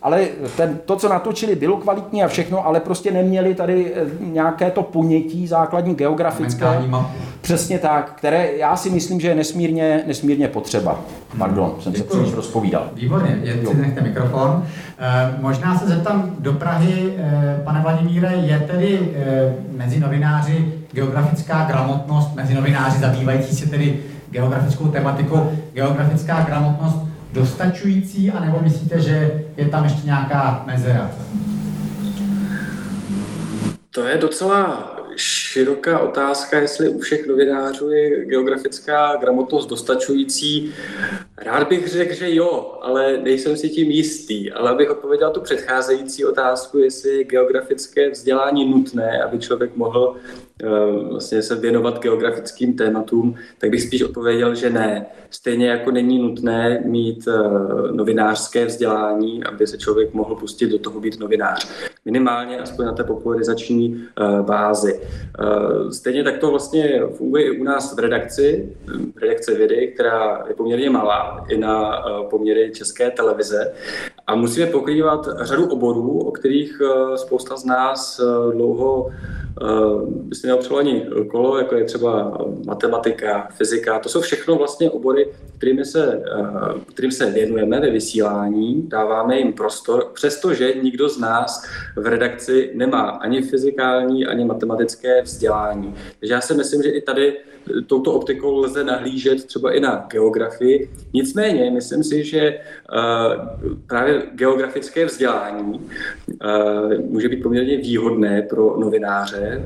ale 0.02 0.28
ten, 0.58 0.80
to, 0.86 0.96
co 0.96 1.10
natočili, 1.10 1.56
bylo 1.56 1.78
kvalitní 1.78 2.24
a 2.24 2.28
všechno, 2.28 2.66
ale 2.66 2.80
prostě 2.80 3.12
neměli 3.12 3.56
tady 3.56 3.94
eh, 3.96 4.06
nějaké 4.20 4.72
to 4.72 4.84
ponětí 4.84 5.48
základní 5.48 5.96
geografické. 5.96 6.66
Přesně 7.42 7.80
tak, 7.80 8.14
které 8.18 8.50
já 8.58 8.76
si 8.78 8.90
myslím, 8.90 9.20
že 9.20 9.28
je 9.28 9.36
nesmírně, 9.36 10.04
nesmírně 10.08 10.48
potřeba. 10.48 11.00
Pardon, 11.38 11.76
jsem 11.80 11.94
Děkuji. 11.94 12.10
se 12.10 12.10
příliš 12.10 12.34
rozpovídal. 12.34 12.90
Výborně, 12.94 13.40
jen 13.44 13.68
si 13.68 13.78
nechte 13.78 14.02
mikrofon. 14.02 14.64
E, 15.00 15.36
možná 15.42 15.80
se 15.80 15.88
zeptám 15.88 16.36
do 16.40 16.54
Prahy, 16.54 17.14
e, 17.18 17.62
pane 17.64 17.82
Vladimíre, 17.82 18.34
je 18.36 18.60
tedy 18.72 19.00
e, 19.16 19.56
mezi 19.78 20.00
novináři 20.00 20.79
geografická 20.92 21.66
gramotnost, 21.66 22.36
mezi 22.36 22.54
novináři 22.54 23.00
zabývající 23.00 23.56
se 23.56 23.70
tedy 23.70 24.04
geografickou 24.30 24.88
tematikou, 24.88 25.52
geografická 25.74 26.42
gramotnost 26.42 26.98
dostačující, 27.34 28.32
anebo 28.32 28.60
myslíte, 28.62 29.00
že 29.02 29.44
je 29.58 29.66
tam 29.66 29.84
ještě 29.84 30.06
nějaká 30.06 30.64
mezera? 30.68 31.12
To 33.92 34.04
je 34.04 34.18
docela 34.18 34.96
široká 35.16 36.00
otázka, 36.00 36.60
jestli 36.60 36.90
u 36.90 37.00
všech 37.00 37.28
novinářů 37.28 37.90
je 37.90 38.26
geografická 38.26 39.16
gramotnost 39.16 39.66
dostačující. 39.66 40.74
Rád 41.38 41.70
bych 41.70 41.88
řekl, 41.88 42.14
že 42.14 42.36
jo, 42.36 42.78
ale 42.82 43.18
nejsem 43.18 43.58
si 43.58 43.70
tím 43.70 43.92
jistý. 43.92 44.52
Ale 44.52 44.72
abych 44.72 44.90
odpověděl 44.90 45.32
tu 45.32 45.42
předcházející 45.42 46.26
otázku, 46.26 46.78
jestli 46.78 47.18
je 47.18 47.24
geografické 47.24 48.10
vzdělání 48.10 48.72
nutné, 48.72 49.24
aby 49.24 49.40
člověk 49.40 49.76
mohl 49.76 50.16
vlastně 51.10 51.42
se 51.42 51.56
věnovat 51.56 52.00
geografickým 52.00 52.74
tématům, 52.74 53.36
tak 53.58 53.70
bych 53.70 53.82
spíš 53.82 54.04
odpověděl, 54.04 54.56
že 54.56 54.70
ne. 54.70 55.06
Stejně 55.30 55.68
jako 55.68 55.92
není 55.92 56.20
nutné 56.20 56.82
mít 56.86 57.28
uh, 57.28 57.92
novinářské 57.92 58.66
vzdělání, 58.66 59.44
aby 59.44 59.68
se 59.68 59.78
člověk 59.78 60.14
mohl 60.14 60.36
pustit 60.36 60.68
do 60.68 60.80
toho 60.80 61.00
být 61.00 61.20
novinář. 61.20 61.70
Minimálně 62.06 62.60
aspoň 62.60 62.86
na 62.86 62.94
té 62.94 63.04
popularizační 63.04 63.90
uh, 63.90 64.46
bázi. 64.46 65.00
Stejně 65.92 66.24
tak 66.24 66.38
to 66.38 66.52
vlastně 66.52 67.02
funguje 67.18 67.44
i 67.44 67.60
u 67.60 67.64
nás 67.64 67.96
v 67.96 68.00
redakci, 68.00 68.76
redakce 69.22 69.56
vědy, 69.56 69.88
která 69.88 70.44
je 70.48 70.56
poměrně 70.56 70.90
malá 70.90 71.46
i 71.50 71.58
na 71.58 72.04
poměry 72.30 72.72
české 72.76 73.12
televize. 73.12 73.74
A 74.30 74.36
musíme 74.36 74.66
pokrývat 74.66 75.28
řadu 75.42 75.70
oborů, 75.70 76.20
o 76.20 76.32
kterých 76.32 76.82
spousta 77.16 77.58
z 77.58 77.66
nás 77.66 78.22
dlouho 78.54 79.10
by 80.06 80.36
si 80.36 80.48
neopřelo 80.48 80.80
ani 80.80 81.08
kolo, 81.32 81.58
jako 81.58 81.76
je 81.76 81.84
třeba 81.84 82.38
matematika, 82.66 83.48
fyzika. 83.52 84.00
To 84.00 84.10
jsou 84.10 84.22
všechno 84.22 84.56
vlastně 84.56 84.90
obory, 84.90 85.30
kterými 85.58 85.86
se, 85.86 86.24
kterým 86.94 87.12
se 87.12 87.26
věnujeme 87.26 87.80
ve 87.80 87.90
vysílání, 87.90 88.84
dáváme 88.88 89.38
jim 89.38 89.54
prostor, 89.54 90.08
přestože 90.14 90.74
nikdo 90.84 91.10
z 91.10 91.20
nás 91.20 91.66
v 91.96 92.06
redakci 92.06 92.72
nemá 92.74 93.02
ani 93.02 93.42
fyzikální, 93.42 94.26
ani 94.26 94.46
matematické 94.46 95.22
vzdělání. 95.22 95.96
Takže 96.20 96.34
já 96.34 96.42
si 96.42 96.54
myslím, 96.54 96.84
že 96.84 96.90
i 96.90 97.02
tady 97.02 97.38
touto 97.88 98.14
optikou 98.14 98.58
lze 98.58 98.84
nahlížet 98.84 99.46
třeba 99.46 99.72
i 99.72 99.80
na 99.80 100.08
geografii. 100.12 100.90
Nicméně, 101.14 101.72
myslím 101.72 102.04
si, 102.04 102.24
že 102.24 102.60
právě 103.88 104.22
geografické 104.34 105.06
vzdělání 105.06 105.82
může 107.10 107.30
být 107.30 107.44
poměrně 107.44 107.78
výhodné 107.78 108.42
pro 108.42 108.80
novináře, 108.80 109.66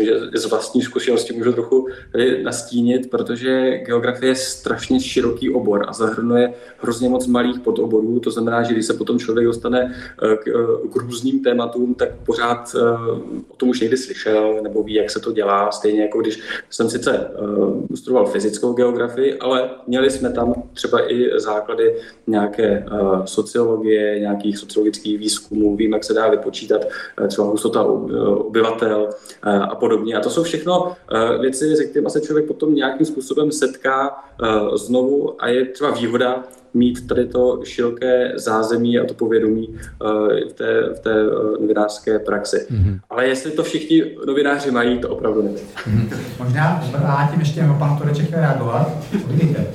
myslím, 0.00 0.30
že 0.32 0.38
z 0.38 0.46
vlastní 0.46 0.82
zkušenosti 0.82 1.32
můžu 1.32 1.52
trochu 1.52 1.88
tady 2.12 2.42
nastínit, 2.42 3.10
protože 3.10 3.78
geografie 3.78 4.30
je 4.30 4.36
strašně 4.36 5.00
široký 5.00 5.50
obor 5.50 5.84
a 5.88 5.92
zahrnuje 5.92 6.54
hrozně 6.78 7.08
moc 7.08 7.26
malých 7.26 7.60
podoborů. 7.60 8.20
To 8.20 8.30
znamená, 8.30 8.62
že 8.62 8.72
když 8.72 8.86
se 8.86 8.94
potom 8.94 9.18
člověk 9.18 9.46
dostane 9.46 9.94
eh, 10.22 10.36
k, 10.36 10.48
eh, 10.48 10.88
k 10.88 10.96
různým 10.96 11.42
tématům, 11.42 11.94
tak 11.94 12.08
pořád 12.26 12.76
eh, 12.76 12.80
o 13.48 13.56
tom 13.56 13.68
už 13.68 13.80
někdy 13.80 13.96
slyšel 13.96 14.60
nebo 14.62 14.82
ví, 14.82 14.94
jak 14.94 15.10
se 15.10 15.20
to 15.20 15.32
dělá. 15.32 15.70
Stejně 15.70 16.02
jako 16.02 16.20
když 16.20 16.40
jsem 16.70 16.90
sice 16.90 17.30
studoval 17.94 18.26
fyzickou 18.26 18.72
geografii, 18.72 19.38
ale 19.38 19.70
měli 19.86 20.10
jsme 20.10 20.32
tam 20.32 20.54
třeba 20.72 21.12
i 21.12 21.40
základy 21.40 21.94
nějaké 22.26 22.86
sociologie, 23.24 24.20
nějakých 24.20 24.58
sociologických 24.58 25.18
výzkumů, 25.18 25.76
vím, 25.76 25.92
jak 25.92 26.04
se 26.04 26.14
dá 26.14 26.28
vypočítat 26.28 26.80
třeba 27.28 27.48
hustota 27.48 27.82
obyvatel 27.82 29.08
a 29.42 29.74
podobně. 29.82 30.14
A 30.14 30.20
to 30.20 30.30
jsou 30.30 30.42
všechno 30.42 30.92
eh, 30.92 31.38
věci, 31.38 31.76
se 31.76 31.84
kterými 31.84 32.10
se 32.10 32.20
člověk 32.20 32.46
potom 32.46 32.74
nějakým 32.74 33.06
způsobem 33.06 33.52
setká 33.52 34.10
eh, 34.10 34.78
znovu 34.78 35.42
a 35.42 35.48
je 35.48 35.64
třeba 35.64 35.90
výhoda 35.90 36.42
mít 36.74 37.06
tady 37.06 37.26
to 37.26 37.60
široké 37.64 38.32
zázemí 38.36 38.98
a 38.98 39.04
to 39.04 39.14
povědomí 39.14 39.74
eh, 39.74 40.48
v 40.50 40.52
té, 40.52 40.94
v 40.94 41.00
té 41.00 41.14
novinářské 41.60 42.18
praxi. 42.18 42.66
Mm-hmm. 42.70 42.98
Ale 43.10 43.26
jestli 43.26 43.50
to 43.50 43.62
všichni 43.62 44.04
novináři 44.26 44.70
mají, 44.70 44.98
to 44.98 45.08
opravdu 45.08 45.42
nevím. 45.42 45.58
Mm-hmm. 45.58 46.16
Možná 46.38 46.84
vrátím 46.98 47.40
ještě, 47.40 47.62
nebo 47.62 47.74
pan 47.78 47.98
Tureček 47.98 48.30
reagovat. 48.30 48.86
Vidíte. 49.26 49.66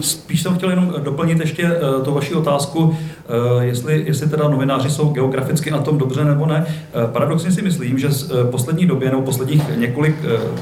spíš 0.00 0.42
jsem 0.42 0.54
chtěl 0.54 0.70
jenom 0.70 0.94
doplnit 0.98 1.40
ještě 1.40 1.70
tu 2.04 2.14
vaši 2.14 2.34
otázku, 2.34 2.96
jestli, 3.60 4.04
jestli 4.06 4.28
teda 4.28 4.48
novináři 4.48 4.90
jsou 4.90 5.08
geograficky 5.08 5.70
na 5.70 5.78
tom 5.78 5.98
dobře 5.98 6.24
nebo 6.24 6.46
ne. 6.46 6.66
Paradoxně 7.12 7.50
si 7.50 7.62
myslím, 7.62 7.98
že 7.98 8.10
z 8.10 8.32
poslední 8.50 8.86
době 8.86 9.10
nebo 9.10 9.22
posledních 9.22 9.62
několik, 9.76 10.16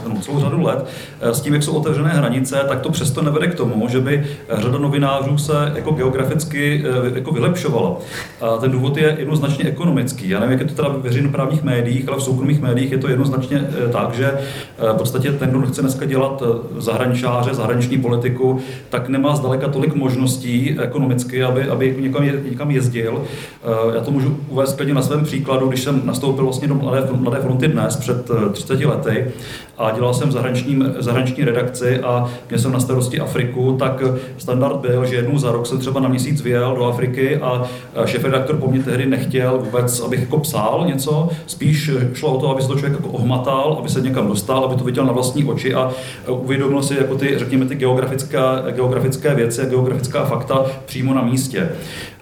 no, 0.08 0.20
celou 0.20 0.40
řadu 0.40 0.62
let, 0.62 0.86
s 1.20 1.40
tím, 1.40 1.54
jak 1.54 1.62
jsou 1.62 1.72
otevřené 1.72 2.10
hranice, 2.10 2.60
tak 2.68 2.80
to 2.80 2.90
přesto 2.90 3.22
nevede 3.22 3.46
k 3.46 3.54
tomu, 3.54 3.88
že 3.88 4.00
by 4.00 4.26
řada 4.52 4.78
novinářů 4.78 5.38
se 5.38 5.72
jako 5.74 5.90
geograficky 5.90 6.84
jako 7.14 7.32
vylepšovala. 7.32 7.96
A 8.40 8.56
ten 8.56 8.70
důvod 8.70 8.96
je 8.96 9.16
jednoznačně 9.18 9.64
ekonomický. 9.64 10.28
Já 10.28 10.40
nevím, 10.40 10.52
jak 10.52 10.60
je 10.60 10.66
to 10.66 10.74
teda 10.74 10.88
ve 10.88 10.98
veřejnoprávních 10.98 11.62
médiích, 11.62 12.08
ale 12.08 12.16
v 12.16 12.22
soukromých 12.22 12.62
médiích 12.62 12.92
je 12.92 12.98
to 12.98 13.08
jednoznačně 13.08 13.66
tak, 13.92 14.14
že 14.14 14.32
v 14.78 14.96
podstatě 14.96 15.32
ten, 15.32 15.50
kdo 15.50 15.66
chce 15.66 15.80
dneska 15.80 16.04
dělat 16.04 16.42
zahraničáře, 16.78 17.54
zahraniční 17.54 17.98
politiku, 17.98 18.60
tak 18.90 19.08
nemá 19.08 19.36
zdaleka 19.36 19.68
tolik 19.68 19.94
možností 19.94 20.76
ekonomicky, 20.80 21.44
aby, 21.44 21.68
aby 21.68 21.96
někam, 21.98 22.24
někam 22.54 22.70
jezdil. 22.70 23.22
Já 23.94 24.00
to 24.00 24.10
můžu 24.10 24.36
uvést 24.48 24.76
klidně 24.76 24.94
na 24.94 25.02
svém 25.02 25.24
příkladu, 25.24 25.68
když 25.68 25.82
jsem 25.82 26.02
nastoupil 26.04 26.44
vlastně 26.44 26.68
do 26.68 26.74
Mladé, 26.74 27.06
Mladé 27.12 27.40
fronty 27.40 27.68
dnes 27.68 27.96
před 27.96 28.30
30 28.52 28.84
lety 28.84 29.26
a 29.78 29.90
dělal 29.90 30.14
jsem 30.14 30.32
zahraniční, 30.32 30.84
zahraniční 30.98 31.44
redakci 31.44 32.00
a 32.00 32.30
měl 32.48 32.60
jsem 32.60 32.72
na 32.72 32.80
starosti 32.80 33.20
Afriku, 33.20 33.76
tak 33.78 34.02
standard 34.38 34.76
byl, 34.76 35.04
že 35.04 35.16
jednou 35.16 35.38
za 35.38 35.52
rok 35.52 35.66
jsem 35.66 35.78
třeba 35.78 36.00
na 36.00 36.08
měsíc 36.08 36.42
vyjel 36.42 36.76
do 36.76 36.84
Afriky 36.84 37.36
a 37.36 37.62
šéf 38.06 38.24
redaktor 38.24 38.56
po 38.56 38.70
mně 38.70 38.82
tehdy 38.82 39.06
nechtěl 39.06 39.58
vůbec, 39.64 40.00
abych 40.00 40.20
jako 40.20 40.38
psal 40.38 40.84
něco, 40.86 41.28
spíš 41.46 41.90
šlo 42.14 42.36
o 42.36 42.40
to, 42.40 42.50
aby 42.50 42.62
se 42.62 42.68
to 42.68 42.74
člověk 42.74 42.92
jako 42.92 43.08
ohmatal, 43.08 43.76
aby 43.78 43.88
se 43.88 44.00
někam 44.00 44.28
dostal, 44.28 44.64
aby 44.64 44.74
to 44.74 44.84
viděl 44.84 45.04
na 45.04 45.12
vlastní 45.12 45.44
oči 45.44 45.74
a 45.74 45.92
uvědomil 46.28 46.82
si 46.82 46.94
jako 46.96 47.14
ty, 47.14 47.38
řekněme, 47.38 47.66
ty 47.66 47.74
geografické, 47.74 48.38
geografické 48.70 49.34
věci 49.34 49.62
a 49.62 49.64
geografická 49.64 50.24
fakta 50.24 50.66
přímo 50.86 51.14
na 51.14 51.22
místě. 51.22 51.68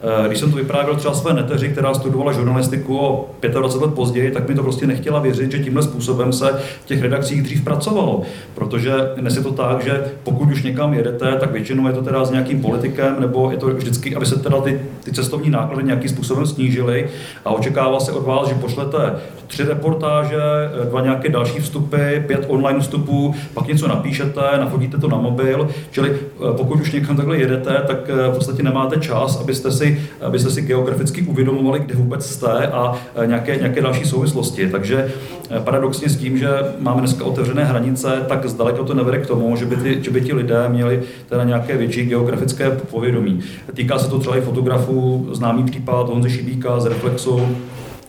Eh, 0.04 0.28
když 0.28 0.38
jsem 0.38 0.50
to 0.50 0.56
vyprávěl 0.56 0.96
třeba 0.96 1.14
své 1.14 1.34
neteři, 1.34 1.68
která 1.68 1.94
studovala 1.94 2.32
žurnalistiku 2.32 2.98
o 2.98 3.30
25 3.40 3.86
let 3.86 3.94
později, 3.94 4.30
tak 4.30 4.48
mi 4.48 4.54
to 4.54 4.62
prostě 4.62 4.86
nechtěla 4.86 5.20
věřit, 5.20 5.52
že 5.52 5.58
tímhle 5.58 5.82
způsobem 5.82 6.32
se 6.32 6.52
v 6.84 6.86
těch 6.86 7.02
redakcích 7.02 7.42
dřív 7.42 7.64
pracovalo. 7.64 8.22
Protože 8.54 8.92
dnes 9.16 9.36
je 9.36 9.42
to 9.42 9.52
tak, 9.52 9.84
že 9.84 10.04
pokud 10.22 10.50
už 10.50 10.62
někam 10.62 10.94
jedete, 10.94 11.36
tak 11.36 11.52
většinou 11.52 11.86
je 11.86 11.92
to 11.92 12.02
teda 12.02 12.24
s 12.24 12.30
nějakým 12.30 12.60
politikem, 12.60 13.16
nebo 13.20 13.50
je 13.50 13.56
to 13.56 13.66
vždycky, 13.66 14.16
aby 14.16 14.26
se 14.26 14.38
teda 14.38 14.60
ty, 14.60 14.80
ty 15.04 15.12
cestovní 15.12 15.50
náklady 15.50 15.84
nějakým 15.84 16.08
způsobem 16.08 16.46
snížily 16.46 17.08
a 17.44 17.50
očekává 17.50 18.00
se 18.00 18.12
od 18.12 18.26
vás, 18.26 18.48
že 18.48 18.54
pošlete 18.54 19.12
tři 19.52 19.64
reportáže, 19.64 20.36
eh, 20.82 20.86
dva 20.86 21.00
nějaké 21.00 21.28
další 21.28 21.58
vstupy, 21.58 22.18
pět 22.26 22.44
online 22.48 22.80
vstupů, 22.80 23.34
pak 23.54 23.66
něco 23.66 23.88
napíšete, 23.88 24.40
nafotíte 24.58 24.98
to 24.98 25.08
na 25.08 25.16
mobil, 25.16 25.68
čili 25.90 26.10
eh, 26.10 26.56
pokud 26.56 26.80
už 26.80 26.92
někam 26.92 27.16
takhle 27.16 27.36
jedete, 27.36 27.82
tak 27.86 28.08
v 28.08 28.34
podstatě 28.34 28.62
nemáte 28.62 29.00
čas, 29.00 29.40
abyste 29.40 29.72
si 29.72 30.00
abyste 30.20 30.50
si 30.50 30.62
geograficky 30.62 31.22
uvědomovali, 31.22 31.80
kde 31.80 31.94
vůbec 31.94 32.26
jste 32.26 32.66
a 32.66 32.94
nějaké, 33.26 33.56
nějaké 33.56 33.80
další 33.80 34.04
souvislosti. 34.04 34.68
Takže 34.68 35.12
paradoxně 35.64 36.08
s 36.08 36.16
tím, 36.16 36.38
že 36.38 36.48
máme 36.78 37.00
dneska 37.00 37.24
otevřené 37.24 37.64
hranice, 37.64 38.22
tak 38.28 38.46
zdaleka 38.46 38.82
to 38.82 38.94
nevede 38.94 39.18
k 39.18 39.26
tomu, 39.26 39.56
že 39.56 39.66
by, 39.66 39.76
ty, 39.76 39.98
že 40.02 40.10
by 40.10 40.20
ti 40.20 40.32
lidé 40.32 40.68
měli 40.68 41.02
teda 41.28 41.44
nějaké 41.44 41.76
větší 41.76 42.06
geografické 42.06 42.70
povědomí. 42.70 43.40
Týká 43.74 43.98
se 43.98 44.10
to 44.10 44.18
třeba 44.18 44.36
i 44.36 44.40
fotografů, 44.40 45.28
známý 45.32 45.64
případ 45.64 46.08
Honzy 46.08 46.30
Šibíka 46.30 46.80
z 46.80 46.86
Reflexu, 46.86 47.56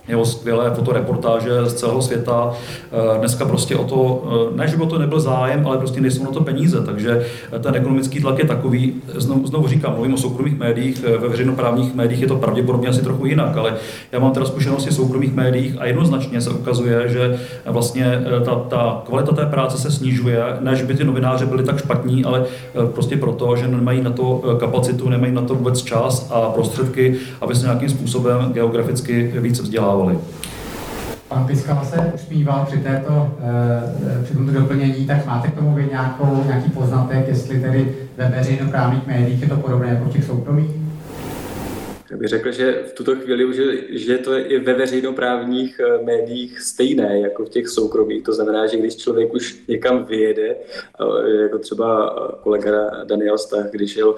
jeho 0.07 0.25
skvělé 0.25 0.71
fotoreportáže 0.75 1.65
z 1.65 1.73
celého 1.73 2.01
světa. 2.01 2.51
Eh, 2.91 3.19
dneska 3.19 3.45
prostě 3.45 3.75
o 3.75 3.83
to, 3.83 4.23
eh, 4.53 4.57
ne, 4.57 4.67
že 4.67 4.77
by 4.77 4.85
to 4.85 4.97
nebyl 4.97 5.19
zájem, 5.19 5.67
ale 5.67 5.77
prostě 5.77 6.01
nejsou 6.01 6.23
na 6.23 6.31
to 6.31 6.41
peníze, 6.41 6.81
takže 6.85 7.25
ten 7.59 7.75
ekonomický 7.75 8.21
tlak 8.21 8.39
je 8.39 8.45
takový, 8.45 8.93
znovu, 9.15 9.47
znovu 9.47 9.67
říkám, 9.67 9.93
mluvím 9.93 10.13
o 10.13 10.17
soukromých 10.17 10.57
médiích, 10.57 11.03
eh, 11.07 11.17
ve 11.17 11.27
veřejnoprávních 11.27 11.95
médiích 11.95 12.21
je 12.21 12.27
to 12.27 12.35
pravděpodobně 12.35 12.87
asi 12.87 13.01
trochu 13.01 13.25
jinak, 13.25 13.57
ale 13.57 13.73
já 14.11 14.19
mám 14.19 14.31
teda 14.31 14.45
zkušenosti 14.45 14.89
v 14.89 14.93
soukromých 14.93 15.33
médiích 15.33 15.75
a 15.79 15.85
jednoznačně 15.85 16.41
se 16.41 16.49
ukazuje, 16.49 17.09
že 17.09 17.39
vlastně 17.65 18.21
ta, 18.45 18.55
ta 18.55 19.01
kvalita 19.05 19.35
té 19.35 19.45
práce 19.45 19.77
se 19.77 19.91
snižuje, 19.91 20.43
ne, 20.59 20.75
že 20.75 20.85
by 20.85 20.93
ty 20.93 21.03
novináři 21.03 21.45
byli 21.45 21.63
tak 21.63 21.79
špatní, 21.79 22.25
ale 22.25 22.45
prostě 22.93 23.17
proto, 23.17 23.55
že 23.55 23.67
nemají 23.67 24.01
na 24.01 24.09
to 24.09 24.41
kapacitu, 24.59 25.09
nemají 25.09 25.33
na 25.33 25.41
to 25.41 25.55
vůbec 25.55 25.81
čas 25.81 26.27
a 26.31 26.49
prostředky, 26.49 27.15
aby 27.41 27.55
se 27.55 27.65
nějakým 27.65 27.89
způsobem 27.89 28.53
geograficky 28.53 29.33
více 29.37 29.63
vzdělávali 29.63 29.92
vzdělávali. 29.93 30.19
Pan 31.27 31.45
Piskala 31.45 31.83
se 31.83 32.11
usmíval 32.15 32.65
při, 32.65 32.77
této, 32.77 33.31
eh, 33.39 34.23
při 34.23 34.33
tomto 34.33 34.51
doplnění, 34.51 35.05
tak 35.05 35.25
máte 35.25 35.47
k 35.47 35.55
tomu 35.55 35.75
vy 35.75 35.87
nějakou, 35.91 36.43
nějaký 36.47 36.69
poznatek, 36.69 37.27
jestli 37.27 37.59
tedy 37.59 37.95
ve 38.17 38.29
veřejnoprávních 38.29 39.07
médiích 39.07 39.41
je 39.41 39.47
to 39.47 39.55
podobné 39.55 39.87
jako 39.87 40.05
v 40.05 40.09
těch 40.09 40.23
soukromých? 40.23 40.82
Já 42.13 42.17
bych 42.17 42.27
řekl, 42.27 42.51
že 42.51 42.83
v 42.85 42.93
tuto 42.93 43.15
chvíli 43.15 43.53
že, 43.53 43.63
že 43.89 44.17
to 44.17 44.33
je 44.33 44.43
i 44.43 44.59
ve 44.59 44.73
veřejnoprávních 44.73 45.79
eh, 45.79 46.03
médiích 46.03 46.61
stejné 46.61 47.19
jako 47.19 47.45
v 47.45 47.49
těch 47.49 47.67
soukromých. 47.67 48.23
To 48.23 48.33
znamená, 48.33 48.67
že 48.67 48.77
když 48.77 48.95
člověk 48.95 49.33
už 49.33 49.63
někam 49.67 50.05
vyjede, 50.05 50.55
eh, 50.55 51.41
jako 51.41 51.59
třeba 51.59 52.15
kolega 52.43 53.03
Daniel 53.03 53.37
Stach, 53.37 53.71
když 53.71 53.95
jel 53.95 54.15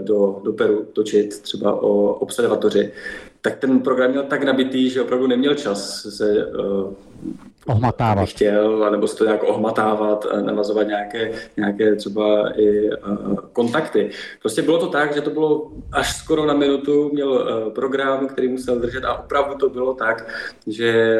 do, 0.00 0.40
do 0.44 0.52
Peru 0.52 0.86
točit 0.92 1.42
třeba 1.42 1.82
o 1.82 2.14
observatoři, 2.14 2.92
tak 3.40 3.58
ten 3.58 3.80
program 3.80 4.10
měl 4.10 4.22
tak 4.22 4.42
nabitý, 4.44 4.90
že 4.90 5.02
opravdu 5.02 5.26
neměl 5.26 5.54
čas 5.54 6.06
se 6.16 6.46
ohmatávat. 7.66 8.28
chtěl, 8.28 8.90
nebo 8.90 9.08
se 9.08 9.16
to 9.16 9.24
nějak 9.24 9.42
ohmatávat, 9.48 10.26
navazovat 10.40 10.86
nějaké, 10.86 11.32
nějaké 11.56 11.96
třeba 11.96 12.52
i 12.56 12.90
uh, 12.90 13.34
kontakty. 13.52 14.10
Prostě 14.40 14.62
bylo 14.62 14.78
to 14.78 14.86
tak, 14.86 15.14
že 15.14 15.20
to 15.20 15.30
bylo 15.30 15.72
až 15.92 16.16
skoro 16.16 16.46
na 16.46 16.54
minutu, 16.54 17.10
měl 17.12 17.30
uh, 17.30 17.72
program, 17.72 18.26
který 18.26 18.48
musel 18.48 18.78
držet 18.78 19.04
a 19.04 19.14
opravdu 19.14 19.54
to 19.54 19.68
bylo 19.68 19.94
tak, 19.94 20.28
že 20.66 21.18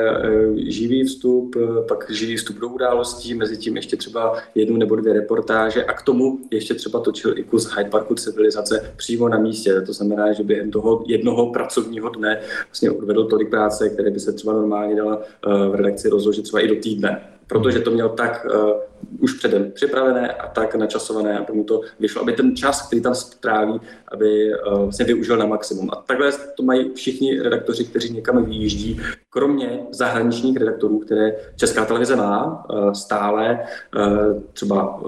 živý 0.57 1.05
vstup, 1.05 1.57
pak 1.89 2.11
živý 2.11 2.37
vstup 2.37 2.57
do 2.57 2.69
událostí, 2.69 3.35
mezi 3.35 3.57
tím 3.57 3.77
ještě 3.77 3.97
třeba 3.97 4.37
jednu 4.55 4.77
nebo 4.77 4.97
dvě 4.97 5.13
reportáže 5.13 5.85
a 5.85 5.93
k 5.93 6.03
tomu 6.03 6.39
ještě 6.51 6.75
třeba 6.75 7.01
točil 7.01 7.39
i 7.39 7.43
kus 7.43 7.77
Hyde 7.77 7.91
Parku 7.91 8.15
civilizace 8.15 8.93
přímo 8.97 9.29
na 9.29 9.39
místě. 9.39 9.81
To 9.81 9.93
znamená, 9.93 10.33
že 10.33 10.43
během 10.43 10.71
toho 10.71 11.05
jednoho 11.07 11.53
pracovního 11.53 12.09
dne 12.09 12.41
vlastně 12.69 12.91
odvedl 12.91 13.25
tolik 13.25 13.51
práce, 13.51 13.89
které 13.89 14.11
by 14.11 14.21
se 14.21 14.33
třeba 14.33 14.53
normálně 14.53 14.97
dala 14.97 15.23
v 15.71 15.75
redakci 15.75 16.09
rozložit 16.33 16.45
třeba 16.45 16.61
i 16.61 16.69
do 16.69 16.75
týdne, 16.81 17.21
protože 17.47 17.81
to 17.81 17.91
měl 17.91 18.09
tak 18.09 18.47
uh, 18.47 18.71
už 19.21 19.33
předem 19.33 19.71
připravené 19.71 20.33
a 20.33 20.49
tak 20.49 20.75
načasované, 20.75 21.39
aby 21.39 21.53
mu 21.53 21.65
to 21.65 21.81
vyšlo, 22.01 22.23
aby 22.23 22.33
ten 22.33 22.57
čas, 22.57 22.87
který 22.87 23.03
tam 23.03 23.15
stráví, 23.15 23.81
aby 24.09 24.51
uh, 24.55 24.83
vlastně 24.83 25.05
využil 25.05 25.37
na 25.37 25.47
maximum. 25.47 25.91
A 25.93 25.97
takhle 25.97 26.33
to 26.57 26.63
mají 26.63 26.95
všichni 26.95 27.41
redaktoři, 27.41 27.85
kteří 27.85 28.13
někam 28.13 28.45
vyjíždí, 28.45 29.01
kromě 29.31 29.81
zahraničních 29.91 30.57
redaktorů, 30.57 30.99
které 30.99 31.37
Česká 31.57 31.85
televize 31.85 32.17
má 32.17 32.67
uh, 32.71 32.93
stále, 32.93 33.61
uh, 33.97 34.43
třeba 34.53 35.01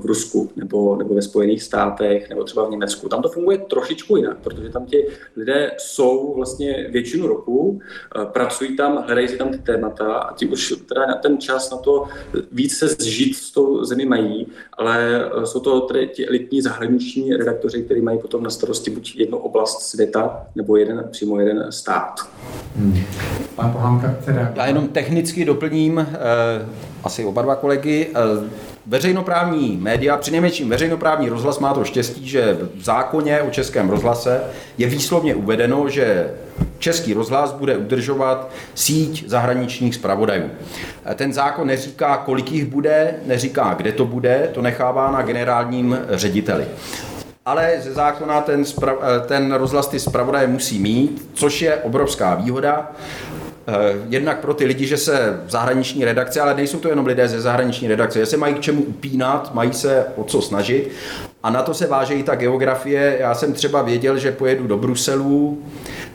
v 0.00 0.02
Rusku 0.04 0.50
nebo, 0.56 0.96
nebo 0.96 1.14
ve 1.14 1.22
Spojených 1.22 1.62
státech 1.62 2.28
nebo 2.28 2.44
třeba 2.44 2.66
v 2.66 2.70
Německu. 2.70 3.08
Tam 3.08 3.22
to 3.22 3.28
funguje 3.28 3.58
trošičku 3.58 4.16
jinak, 4.16 4.38
protože 4.38 4.68
tam 4.68 4.86
ti 4.86 5.06
lidé 5.36 5.72
jsou 5.78 6.34
vlastně 6.34 6.88
většinu 6.90 7.26
roku, 7.26 7.80
pracují 8.24 8.76
tam, 8.76 9.04
hledají 9.06 9.28
si 9.28 9.36
tam 9.36 9.48
ty 9.48 9.58
témata 9.58 10.14
a 10.14 10.34
ti 10.34 10.46
už 10.46 10.74
teda 10.88 11.14
ten 11.14 11.38
čas 11.38 11.70
na 11.70 11.78
to 11.78 12.04
víc 12.52 12.78
se 12.78 12.88
zžít 12.88 13.29
žít 13.30 13.36
s 13.36 13.50
tou 13.50 13.84
zemi 13.84 14.06
mají, 14.06 14.46
ale 14.72 15.24
eh, 15.42 15.46
jsou 15.46 15.60
to 15.60 15.80
tedy 15.80 16.08
ti 16.08 16.28
elitní 16.28 16.62
zahraniční 16.62 17.36
redaktoři, 17.36 17.82
kteří 17.82 18.00
mají 18.00 18.18
potom 18.18 18.42
na 18.42 18.50
starosti 18.50 18.90
buď 18.90 19.16
jednu 19.16 19.38
oblast 19.38 19.82
světa, 19.82 20.46
nebo 20.54 20.76
jeden, 20.76 21.08
přímo 21.10 21.40
jeden 21.40 21.72
stát. 21.72 22.14
Hmm. 22.76 23.02
Pan 23.56 23.72
Pohanka 23.72 24.16
chce 24.20 24.52
Já 24.56 24.66
jenom 24.66 24.88
technicky 24.88 25.44
doplním 25.44 25.98
eh, 25.98 26.06
asi 27.04 27.24
oba 27.24 27.42
dva 27.42 27.56
kolegy. 27.56 28.06
Eh, 28.14 28.69
veřejnoprávní 28.90 29.78
média, 29.80 30.16
přinejmenším 30.16 30.68
veřejnoprávní 30.68 31.28
rozhlas 31.28 31.58
má 31.58 31.74
to 31.74 31.84
štěstí, 31.84 32.28
že 32.28 32.58
v 32.74 32.84
zákoně 32.84 33.42
o 33.42 33.50
českém 33.50 33.90
rozhlase 33.90 34.40
je 34.78 34.86
výslovně 34.86 35.34
uvedeno, 35.34 35.88
že 35.88 36.30
Český 36.78 37.14
rozhlas 37.14 37.52
bude 37.52 37.76
udržovat 37.76 38.50
síť 38.74 39.28
zahraničních 39.28 39.94
zpravodajů. 39.94 40.50
Ten 41.14 41.32
zákon 41.32 41.66
neříká, 41.66 42.16
kolik 42.16 42.52
jich 42.52 42.64
bude, 42.64 43.14
neříká, 43.26 43.74
kde 43.74 43.92
to 43.92 44.04
bude, 44.04 44.48
to 44.52 44.62
nechává 44.62 45.10
na 45.10 45.22
generálním 45.22 45.98
řediteli 46.10 46.66
ale 47.46 47.74
ze 47.80 47.92
zákona 47.92 48.40
ten, 48.40 48.64
ten 49.26 49.52
rozhlas 49.52 49.86
ty 49.86 50.00
zpravodaje 50.00 50.46
musí 50.46 50.78
mít, 50.78 51.30
což 51.34 51.62
je 51.62 51.76
obrovská 51.76 52.34
výhoda. 52.34 52.90
Eh, 53.70 53.96
jednak 54.08 54.40
pro 54.40 54.54
ty 54.54 54.64
lidi, 54.64 54.86
že 54.86 54.96
se 54.96 55.40
zahraniční 55.48 56.04
redakce, 56.04 56.40
ale 56.40 56.54
nejsou 56.54 56.78
to 56.78 56.88
jenom 56.88 57.06
lidé 57.06 57.28
ze 57.28 57.40
zahraniční 57.40 57.88
redakce, 57.88 58.18
že 58.18 58.26
se 58.26 58.36
mají 58.36 58.54
k 58.54 58.60
čemu 58.60 58.82
upínat, 58.82 59.54
mají 59.54 59.72
se 59.72 60.06
o 60.16 60.24
co 60.24 60.42
snažit 60.42 60.90
a 61.42 61.50
na 61.50 61.62
to 61.62 61.74
se 61.74 61.86
váže 61.86 62.14
i 62.14 62.22
ta 62.22 62.34
geografie. 62.34 63.16
Já 63.20 63.34
jsem 63.34 63.52
třeba 63.52 63.82
věděl, 63.82 64.18
že 64.18 64.32
pojedu 64.32 64.66
do 64.66 64.76
Bruselu. 64.76 65.62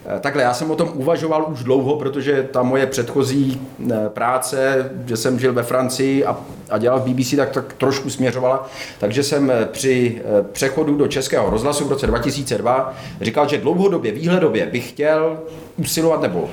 Eh, 0.07 0.19
takhle, 0.19 0.43
já 0.43 0.53
jsem 0.53 0.71
o 0.71 0.75
tom 0.75 0.91
uvažoval 0.93 1.45
už 1.51 1.63
dlouho, 1.63 1.95
protože 1.95 2.47
ta 2.51 2.63
moje 2.63 2.85
předchozí 2.85 3.61
eh, 3.91 3.95
práce, 4.09 4.91
že 5.05 5.17
jsem 5.17 5.39
žil 5.39 5.53
ve 5.53 5.63
Francii 5.63 6.25
a, 6.25 6.37
a 6.69 6.77
dělal 6.77 6.99
v 6.99 7.09
BBC, 7.09 7.35
tak, 7.35 7.51
tak 7.51 7.73
trošku 7.73 8.09
směřovala. 8.09 8.69
Takže 8.99 9.23
jsem 9.23 9.51
eh, 9.51 9.65
při 9.71 10.21
přechodu 10.51 10.95
do 10.95 11.07
Českého 11.07 11.49
rozhlasu 11.49 11.85
v 11.85 11.89
roce 11.89 12.07
2002 12.07 12.93
říkal, 13.21 13.49
že 13.49 13.57
dlouhodobě, 13.57 14.11
výhledově 14.11 14.65
bych 14.65 14.89
chtěl 14.89 15.39
usilovat 15.77 16.21
nebo 16.21 16.49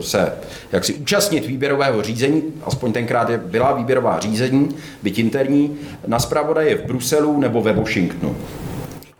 se 0.00 0.32
jak 0.72 0.84
si 0.84 0.94
účastnit 0.94 1.46
výběrového 1.46 2.02
řízení, 2.02 2.42
aspoň 2.64 2.92
tenkrát 2.92 3.30
je, 3.30 3.38
byla 3.38 3.72
výběrová 3.72 4.18
řízení, 4.20 4.68
byť 5.02 5.18
interní, 5.18 5.78
na 6.06 6.18
zpravodaje 6.18 6.74
v 6.74 6.84
Bruselu 6.84 7.40
nebo 7.40 7.62
ve 7.62 7.72
Washingtonu. 7.72 8.36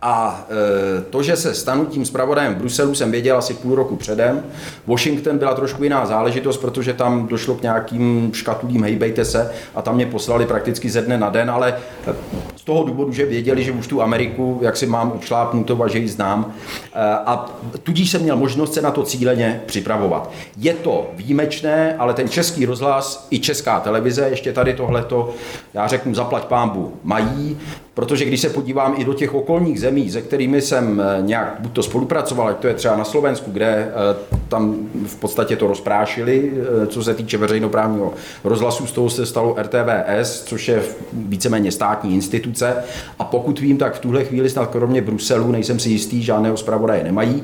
A 0.01 0.45
e, 0.49 1.01
to, 1.01 1.23
že 1.23 1.35
se 1.35 1.53
stanu 1.53 1.85
tím 1.85 2.05
zpravodajem 2.05 2.55
v 2.55 2.57
Bruselu, 2.57 2.95
jsem 2.95 3.11
věděl 3.11 3.37
asi 3.37 3.53
půl 3.53 3.75
roku 3.75 3.95
předem. 3.95 4.43
Washington 4.87 5.37
byla 5.37 5.53
trošku 5.53 5.83
jiná 5.83 6.05
záležitost, 6.05 6.57
protože 6.57 6.93
tam 6.93 7.27
došlo 7.27 7.55
k 7.55 7.61
nějakým 7.61 8.31
škatulím 8.33 8.83
hejbejte 8.83 9.25
se 9.25 9.51
a 9.75 9.81
tam 9.81 9.95
mě 9.95 10.05
poslali 10.05 10.45
prakticky 10.45 10.89
ze 10.89 11.01
dne 11.01 11.17
na 11.17 11.29
den, 11.29 11.51
ale 11.51 11.77
e, 12.07 12.13
z 12.55 12.63
toho 12.63 12.83
důvodu, 12.83 13.13
že 13.13 13.25
věděli, 13.25 13.63
že 13.63 13.71
už 13.71 13.87
tu 13.87 14.01
Ameriku, 14.01 14.59
jak 14.61 14.77
si 14.77 14.85
mám 14.85 15.11
učlápnutou 15.15 15.83
a 15.83 15.87
že 15.87 15.99
ji 15.99 16.07
znám. 16.07 16.53
E, 16.93 17.15
a 17.25 17.45
tudíž 17.83 18.11
jsem 18.11 18.21
měl 18.21 18.37
možnost 18.37 18.73
se 18.73 18.81
na 18.81 18.91
to 18.91 19.03
cíleně 19.03 19.61
připravovat. 19.65 20.31
Je 20.57 20.73
to 20.73 21.11
výjimečné, 21.13 21.95
ale 21.97 22.13
ten 22.13 22.29
český 22.29 22.65
rozhlas 22.65 23.27
i 23.31 23.39
česká 23.39 23.79
televize, 23.79 24.27
ještě 24.29 24.53
tady 24.53 24.73
tohleto, 24.73 25.29
já 25.73 25.87
řeknu 25.87 26.15
zaplať 26.15 26.45
pámbu, 26.45 26.93
mají, 27.03 27.57
protože 27.93 28.25
když 28.25 28.41
se 28.41 28.49
podívám 28.49 28.93
i 28.97 29.05
do 29.05 29.13
těch 29.13 29.33
okolních 29.33 29.79
zemí, 29.79 30.11
se 30.11 30.21
kterými 30.21 30.61
jsem 30.61 31.01
eh, 31.01 31.21
nějak 31.21 31.55
buď 31.59 31.73
to 31.73 31.83
spolupracoval, 31.83 32.47
ať 32.47 32.57
to 32.57 32.67
je 32.67 32.73
třeba 32.73 32.95
na 32.95 33.03
Slovensku, 33.03 33.51
kde 33.51 33.65
eh, 33.65 34.37
tam 34.47 34.75
v 35.05 35.15
podstatě 35.15 35.55
to 35.55 35.67
rozprášili, 35.67 36.51
eh, 36.83 36.87
co 36.87 37.03
se 37.03 37.13
týče 37.13 37.37
veřejnoprávního 37.37 38.13
rozhlasu, 38.43 38.87
z 38.87 38.91
toho 38.91 39.09
se 39.09 39.25
stalo 39.25 39.55
RTVS, 39.61 40.43
což 40.43 40.67
je 40.67 40.83
víceméně 41.13 41.71
státní 41.71 42.13
instituce. 42.13 42.75
A 43.19 43.23
pokud 43.23 43.59
vím, 43.59 43.77
tak 43.77 43.95
v 43.95 43.99
tuhle 43.99 44.23
chvíli 44.23 44.49
snad 44.49 44.69
kromě 44.69 45.01
Bruselu, 45.01 45.51
nejsem 45.51 45.79
si 45.79 45.89
jistý, 45.89 46.23
žádného 46.23 46.57
zpravodaje 46.57 47.03
nemají. 47.03 47.43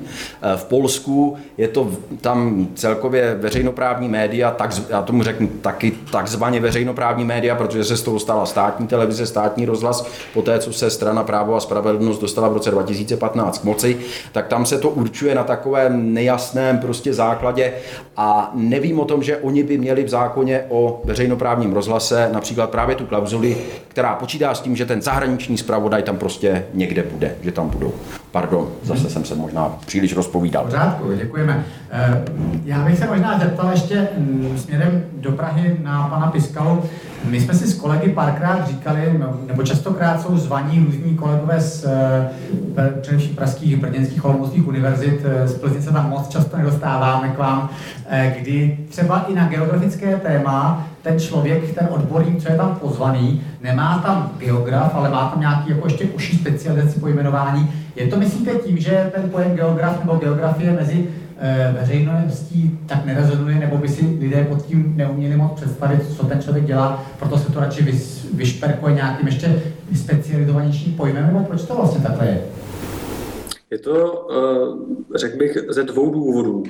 V 0.56 0.64
Polsku 0.64 1.38
je 1.58 1.68
to 1.68 1.92
tam 2.22 2.68
celkově 2.76 3.36
veřejnoprávní 3.36 4.10
média, 4.10 4.52
tak, 4.52 4.72
já 4.90 5.02
tomu 5.02 5.24
řeknu 5.24 5.48
taky 5.48 5.94
takzvaně 6.12 6.60
veřejnoprávní 6.60 7.26
média, 7.26 7.56
protože 7.56 7.84
se 7.84 7.98
z 7.98 8.02
toho 8.02 8.20
stala 8.20 8.46
státní 8.46 8.88
televize, 8.88 9.26
státní 9.26 9.66
rozhlas, 9.66 10.08
poté 10.38 10.60
co 10.60 10.74
se 10.74 10.90
strana 10.90 11.24
právo 11.24 11.56
a 11.56 11.60
spravedlnost 11.60 12.22
dostala 12.22 12.48
v 12.48 12.54
roce 12.54 12.72
2015 12.72 13.58
k 13.58 13.64
moci, 13.64 13.98
tak 14.32 14.48
tam 14.48 14.66
se 14.66 14.78
to 14.78 14.90
určuje 14.90 15.36
na 15.36 15.44
takovém 15.44 16.14
nejasném 16.14 16.78
prostě 16.78 17.14
základě 17.14 17.74
a 18.18 18.52
nevím 18.56 19.00
o 19.00 19.06
tom, 19.06 19.24
že 19.24 19.38
oni 19.38 19.64
by 19.64 19.78
měli 19.78 20.04
v 20.04 20.10
zákoně 20.10 20.64
o 20.70 21.02
veřejnoprávním 21.04 21.74
rozhlase 21.74 22.30
například 22.34 22.70
právě 22.70 22.96
tu 22.96 23.06
klauzuli, 23.06 23.58
která 23.88 24.16
počítá 24.16 24.54
s 24.54 24.60
tím, 24.60 24.76
že 24.76 24.86
ten 24.86 25.02
zahraniční 25.02 25.58
zpravodaj 25.58 26.04
tam 26.04 26.18
prostě 26.18 26.66
někde 26.74 27.04
bude, 27.04 27.36
že 27.42 27.52
tam 27.52 27.70
budou. 27.70 27.94
Pardon, 28.32 28.68
zase 28.84 29.10
jsem 29.10 29.26
se 29.26 29.36
možná 29.36 29.78
příliš 29.86 30.16
rozpovídal. 30.16 30.64
Pořádku, 30.66 31.14
děkujeme. 31.14 31.66
Eh, 31.92 32.24
já 32.66 32.86
bych 32.86 32.98
se 32.98 33.08
možná 33.08 33.40
zeptal 33.40 33.72
ještě 33.72 34.08
mm, 34.18 34.58
směrem 34.58 35.04
do 35.14 35.32
Prahy 35.32 35.78
na 35.84 36.08
pana 36.08 36.28
Piskalu. 36.28 36.84
My 37.26 37.42
jsme 37.42 37.54
si 37.54 37.68
s 37.68 37.74
kolegy 37.74 38.10
párkrát 38.10 38.68
říkali, 38.68 39.24
nebo 39.48 39.64
častokrát 39.64 40.22
jsou 40.22 40.38
zvaní 40.38 40.86
různí 40.86 41.16
kolegové 41.16 41.62
z 41.62 41.86
eh, 42.78 42.94
především 43.02 43.36
pražských, 43.36 43.78
brněnských, 43.78 44.26
olomouckých 44.26 44.68
univerzit. 44.68 45.22
Eh, 45.26 45.48
z 45.48 45.54
Plzně 45.58 45.82
se 45.82 45.92
tam 45.92 46.10
moc 46.10 46.28
často 46.28 46.58
nedostáváme 46.58 47.30
k 47.30 47.38
vám, 47.38 47.70
kdy 48.40 48.78
třeba 48.90 49.26
i 49.28 49.34
na 49.34 49.48
geografické 49.48 50.16
téma 50.16 50.88
ten 51.08 51.20
člověk, 51.20 51.76
ten 51.76 51.88
odborník, 51.92 52.42
co 52.42 52.52
je 52.52 52.58
tam 52.58 52.76
pozvaný, 52.76 53.42
nemá 53.62 53.98
tam 54.06 54.32
geograf, 54.38 54.96
ale 54.96 55.10
má 55.10 55.30
tam 55.30 55.40
nějaký 55.40 55.70
jako 55.70 55.88
ještě 55.88 56.06
užší 56.06 56.38
specializaci 56.38 57.00
pojmenování. 57.00 57.72
Je 57.96 58.08
to 58.08 58.20
myslíte 58.20 58.52
tím, 58.52 58.78
že 58.78 59.12
ten 59.16 59.30
pojem 59.30 59.56
geograf 59.56 60.00
nebo 60.00 60.16
geografie 60.16 60.74
mezi 60.74 61.08
e, 61.40 61.76
veřejností 61.80 62.80
tak 62.86 63.06
nerezonuje, 63.06 63.56
nebo 63.56 63.78
by 63.78 63.90
si 63.90 64.18
lidé 64.20 64.44
pod 64.44 64.66
tím 64.66 64.94
neuměli 64.96 65.38
moc 65.38 65.52
představit, 65.52 66.02
co 66.18 66.26
ten 66.26 66.42
člověk 66.42 66.66
dělá, 66.66 67.04
proto 67.20 67.38
se 67.38 67.52
to 67.52 67.60
radši 67.60 67.84
vyšperkuje 68.34 68.96
nějakým 68.96 69.28
ještě 69.28 69.62
specializovanějším 69.96 70.94
pojmem, 70.94 71.26
nebo 71.26 71.40
proč 71.40 71.62
to 71.62 71.76
vlastně 71.76 72.02
takhle 72.02 72.26
je? 72.26 72.42
Je 73.72 73.78
to, 73.78 74.28
eh, 74.32 75.18
řekl 75.18 75.38
bych, 75.38 75.58
ze 75.70 75.84
dvou 75.84 76.12
důvodů. 76.12 76.64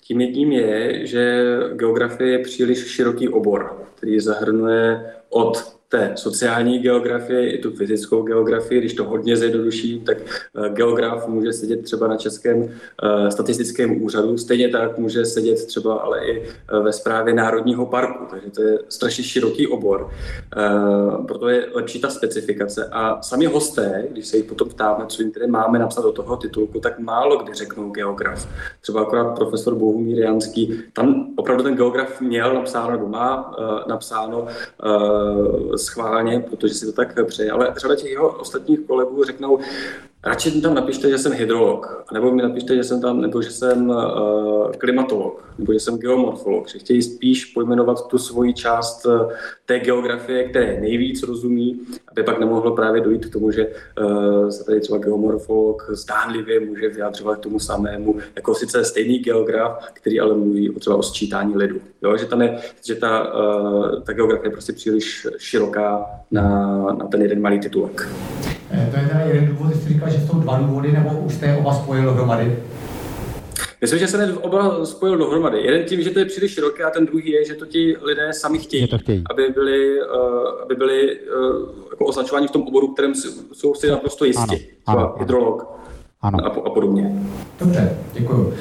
Tím 0.00 0.20
jedním 0.20 0.52
je, 0.52 1.06
že 1.06 1.44
geografie 1.72 2.30
je 2.30 2.38
příliš 2.38 2.86
široký 2.86 3.28
obor, 3.28 3.86
který 3.94 4.20
zahrnuje 4.20 5.14
od 5.28 5.76
té 5.94 6.12
sociální 6.14 6.78
geografii 6.78 7.50
i 7.50 7.58
tu 7.58 7.70
fyzickou 7.70 8.22
geografii. 8.22 8.80
Když 8.80 8.94
to 8.94 9.04
hodně 9.04 9.36
zjednoduším, 9.36 10.00
tak 10.00 10.16
eh, 10.18 10.68
geograf 10.68 11.28
může 11.28 11.52
sedět 11.52 11.82
třeba 11.82 12.08
na 12.08 12.16
Českém 12.16 12.68
eh, 12.68 13.30
statistickém 13.30 14.02
úřadu, 14.02 14.38
stejně 14.38 14.68
tak 14.68 14.98
může 14.98 15.24
sedět 15.24 15.66
třeba 15.66 15.94
ale 15.94 16.26
i 16.26 16.42
eh, 16.42 16.80
ve 16.80 16.92
správě 16.92 17.34
Národního 17.34 17.86
parku, 17.86 18.24
takže 18.30 18.50
to 18.50 18.62
je 18.62 18.78
strašně 18.88 19.24
široký 19.24 19.66
obor. 19.66 20.10
Proto 21.26 21.48
je 21.48 21.66
lepší 21.74 22.00
ta 22.00 22.10
specifikace. 22.10 22.88
A 22.92 23.22
sami 23.22 23.46
hosté, 23.46 24.04
když 24.10 24.26
se 24.26 24.36
jich 24.36 24.46
potom 24.46 24.68
ptáme, 24.68 25.06
co 25.06 25.22
jim 25.22 25.30
tedy 25.30 25.46
máme 25.46 25.78
napsat 25.78 26.02
do 26.02 26.12
toho 26.12 26.36
titulku, 26.36 26.80
tak 26.80 26.98
málo 26.98 27.36
kdy 27.36 27.54
řeknou 27.54 27.90
geograf. 27.90 28.48
Třeba 28.80 29.00
akorát 29.00 29.34
profesor 29.34 29.74
Bohumír 29.74 30.18
Janský, 30.18 30.82
tam 30.92 31.26
opravdu 31.36 31.62
ten 31.62 31.76
geograf 31.76 32.20
měl 32.20 32.54
napsáno, 32.54 33.08
má 33.08 33.56
napsáno 33.86 34.46
schválně, 35.84 36.40
protože 36.40 36.74
si 36.74 36.86
to 36.86 36.92
tak 36.92 37.26
přeje, 37.26 37.50
ale 37.50 37.74
řada 37.76 37.96
těch 37.96 38.10
jeho 38.10 38.28
ostatních 38.28 38.80
kolegů 38.80 39.24
řeknou, 39.24 39.58
radši 40.24 40.50
mi 40.50 40.60
tam 40.60 40.74
napište, 40.74 41.10
že 41.10 41.18
jsem 41.18 41.32
hydrolog, 41.32 42.04
nebo 42.12 42.32
mi 42.32 42.42
napište, 42.42 42.76
že 42.76 42.84
jsem 42.84 43.00
tam, 43.00 43.20
nebo 43.20 43.42
že 43.42 43.50
jsem 43.50 43.88
uh, 43.88 44.72
klimatolog, 44.78 45.44
nebo 45.58 45.72
že 45.72 45.80
jsem 45.80 45.98
geomorfolog, 45.98 46.68
že 46.68 46.78
chtějí 46.78 47.02
spíš 47.02 47.44
pojmenovat 47.44 48.08
tu 48.08 48.18
svoji 48.18 48.54
část 48.54 49.06
uh, 49.06 49.30
té 49.66 49.78
geografie, 49.78 50.48
které 50.48 50.80
nejvíc 50.80 51.22
rozumí, 51.22 51.80
aby 52.08 52.22
pak 52.22 52.38
nemohlo 52.38 52.76
právě 52.76 53.00
dojít 53.00 53.26
k 53.26 53.32
tomu, 53.32 53.50
že 53.50 53.66
uh, 53.66 54.48
se 54.48 54.64
tady 54.64 54.80
třeba 54.80 54.98
geomorfolog 54.98 55.90
zdánlivě 55.90 56.60
může 56.60 56.88
vyjadřovat 56.88 57.38
k 57.38 57.42
tomu 57.42 57.58
samému, 57.58 58.16
jako 58.36 58.54
sice 58.54 58.84
stejný 58.84 59.18
geograf, 59.18 59.90
který 59.92 60.20
ale 60.20 60.34
mluví 60.34 60.74
třeba 60.80 60.96
o 60.96 61.02
sčítání 61.02 61.56
lidu. 61.56 61.80
Jo? 62.02 62.16
Že, 62.16 62.26
tam 62.26 62.42
je, 62.42 62.58
že 62.86 62.94
ta, 62.94 63.34
uh, 63.34 64.02
ta 64.02 64.12
geografie 64.12 64.46
je 64.46 64.52
prostě 64.52 64.72
příliš 64.72 65.26
široká 65.38 66.06
na, 66.30 66.78
na 66.98 67.06
ten 67.06 67.22
jeden 67.22 67.40
malý 67.40 67.60
titulek. 67.60 68.08
To 68.74 68.80
je 68.80 69.06
teda 69.08 69.20
jeden 69.20 69.46
důvod, 69.46 69.74
jste 69.74 69.88
říkal, 69.88 70.10
že 70.14 70.26
jsou 70.26 70.38
dva 70.38 70.58
důvody, 70.58 70.92
nebo 70.92 71.10
už 71.10 71.34
jste 71.34 71.46
je 71.46 71.56
oba 71.56 71.74
spojil 71.74 72.04
dohromady? 72.04 72.58
Myslím, 73.80 73.98
že 73.98 74.08
se 74.08 74.18
ne 74.18 74.32
oba 74.32 74.84
spojil 74.84 75.16
dohromady. 75.16 75.58
Jeden 75.60 75.84
tím, 75.84 76.02
že 76.02 76.10
to 76.10 76.18
je 76.18 76.24
příliš 76.24 76.54
široké 76.54 76.84
a 76.84 76.90
ten 76.90 77.06
druhý 77.06 77.30
je, 77.30 77.44
že 77.44 77.54
to 77.54 77.66
ti 77.66 77.96
lidé 78.02 78.32
sami 78.32 78.58
chtějí, 78.58 78.88
to 78.88 78.98
chtějí. 78.98 79.24
aby 79.30 79.48
byli, 79.54 80.00
uh, 80.00 80.62
aby 80.62 80.74
byli 80.74 81.20
uh, 81.20 81.68
jako 81.90 82.04
označováni 82.04 82.48
v 82.48 82.50
tom 82.50 82.62
oboru, 82.62 82.88
kterém 82.88 83.12
jsou 83.52 83.74
si 83.74 83.88
naprosto 83.88 84.24
jistí. 84.24 84.66
Ano, 84.86 85.00
ano, 85.00 85.14
hydrolog 85.18 85.66
ano. 86.20 86.38
A, 86.44 86.48
a 86.48 86.70
podobně. 86.70 87.22
Dobře, 87.60 87.98
děkuji. 88.12 88.40
Uh, 88.40 88.54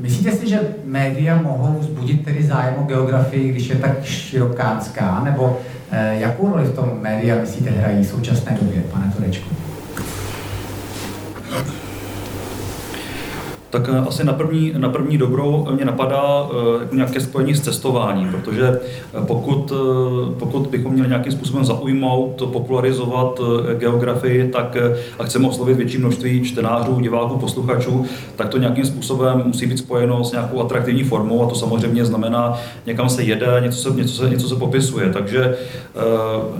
myslíte 0.00 0.32
si, 0.32 0.48
že 0.48 0.74
média 0.84 1.42
mohou 1.42 1.78
vzbudit 1.80 2.24
tedy 2.24 2.42
zájem 2.42 2.74
o 2.78 2.82
geografii, 2.82 3.48
když 3.48 3.68
je 3.68 3.76
tak 3.76 4.04
širokánská, 4.04 5.24
nebo 5.24 5.56
Eh, 5.90 6.16
jakou 6.20 6.48
roli 6.48 6.64
v 6.64 6.74
tom 6.74 6.98
média 7.00 7.36
myslíte 7.40 7.70
hrají 7.70 8.04
v 8.04 8.08
současné 8.08 8.58
době, 8.60 8.84
pane 8.92 9.12
Turečku? 9.16 9.54
Okay. 11.56 11.85
Tak 13.76 13.88
eh, 13.92 13.98
asi 13.98 14.24
na 14.24 14.32
první, 14.32 14.72
na 14.76 14.88
první 14.88 15.18
dobrou 15.18 15.68
mě 15.70 15.84
napadá 15.84 16.48
eh, 16.50 16.96
nějaké 16.96 17.20
spojení 17.20 17.54
s 17.54 17.60
cestováním, 17.60 18.28
protože 18.30 18.68
eh, 18.68 19.26
pokud, 19.26 19.72
pokud 20.38 20.66
bychom 20.66 20.92
měli 20.92 21.08
nějakým 21.08 21.32
způsobem 21.32 21.64
zaujmout, 21.64 22.42
popularizovat 22.52 23.40
geografii, 23.78 24.48
tak 24.48 24.76
a 25.18 25.24
chceme 25.24 25.48
oslovit 25.48 25.76
větší 25.76 25.98
množství 25.98 26.44
čtenářů, 26.44 27.00
diváků, 27.00 27.38
posluchačů, 27.38 28.04
tak 28.36 28.48
to 28.48 28.58
nějakým 28.58 28.84
způsobem 28.84 29.42
musí 29.46 29.66
být 29.66 29.78
spojeno 29.78 30.24
s 30.24 30.32
nějakou 30.32 30.60
atraktivní 30.60 31.04
formou 31.04 31.44
a 31.44 31.48
to 31.48 31.54
samozřejmě 31.54 32.04
znamená, 32.04 32.58
někam 32.86 33.08
se 33.08 33.22
jede, 33.22 33.46
něco 33.60 33.78
se, 33.78 33.96
něco 33.96 34.14
se, 34.14 34.30
něco 34.30 34.48
se 34.48 34.56
popisuje. 34.56 35.10
Takže 35.12 35.56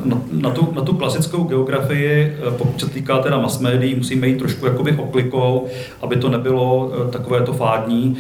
na, 0.05 0.23
na, 0.33 0.51
tu, 0.51 0.73
na 0.73 0.83
tu 0.83 0.95
klasickou 0.95 1.45
geografii, 1.45 2.37
pokud 2.59 2.81
se 2.81 2.91
týká 2.91 3.19
teda 3.19 3.39
mass 3.39 3.61
médií, 3.61 3.95
musíme 3.95 4.29
jít 4.29 4.39
trošku 4.39 4.67
jakoby 4.67 4.93
oklikou, 4.93 5.67
aby 6.03 6.17
to 6.17 6.29
nebylo 6.29 6.93
takové 7.11 7.41
to 7.41 7.53
fádní. 7.53 8.17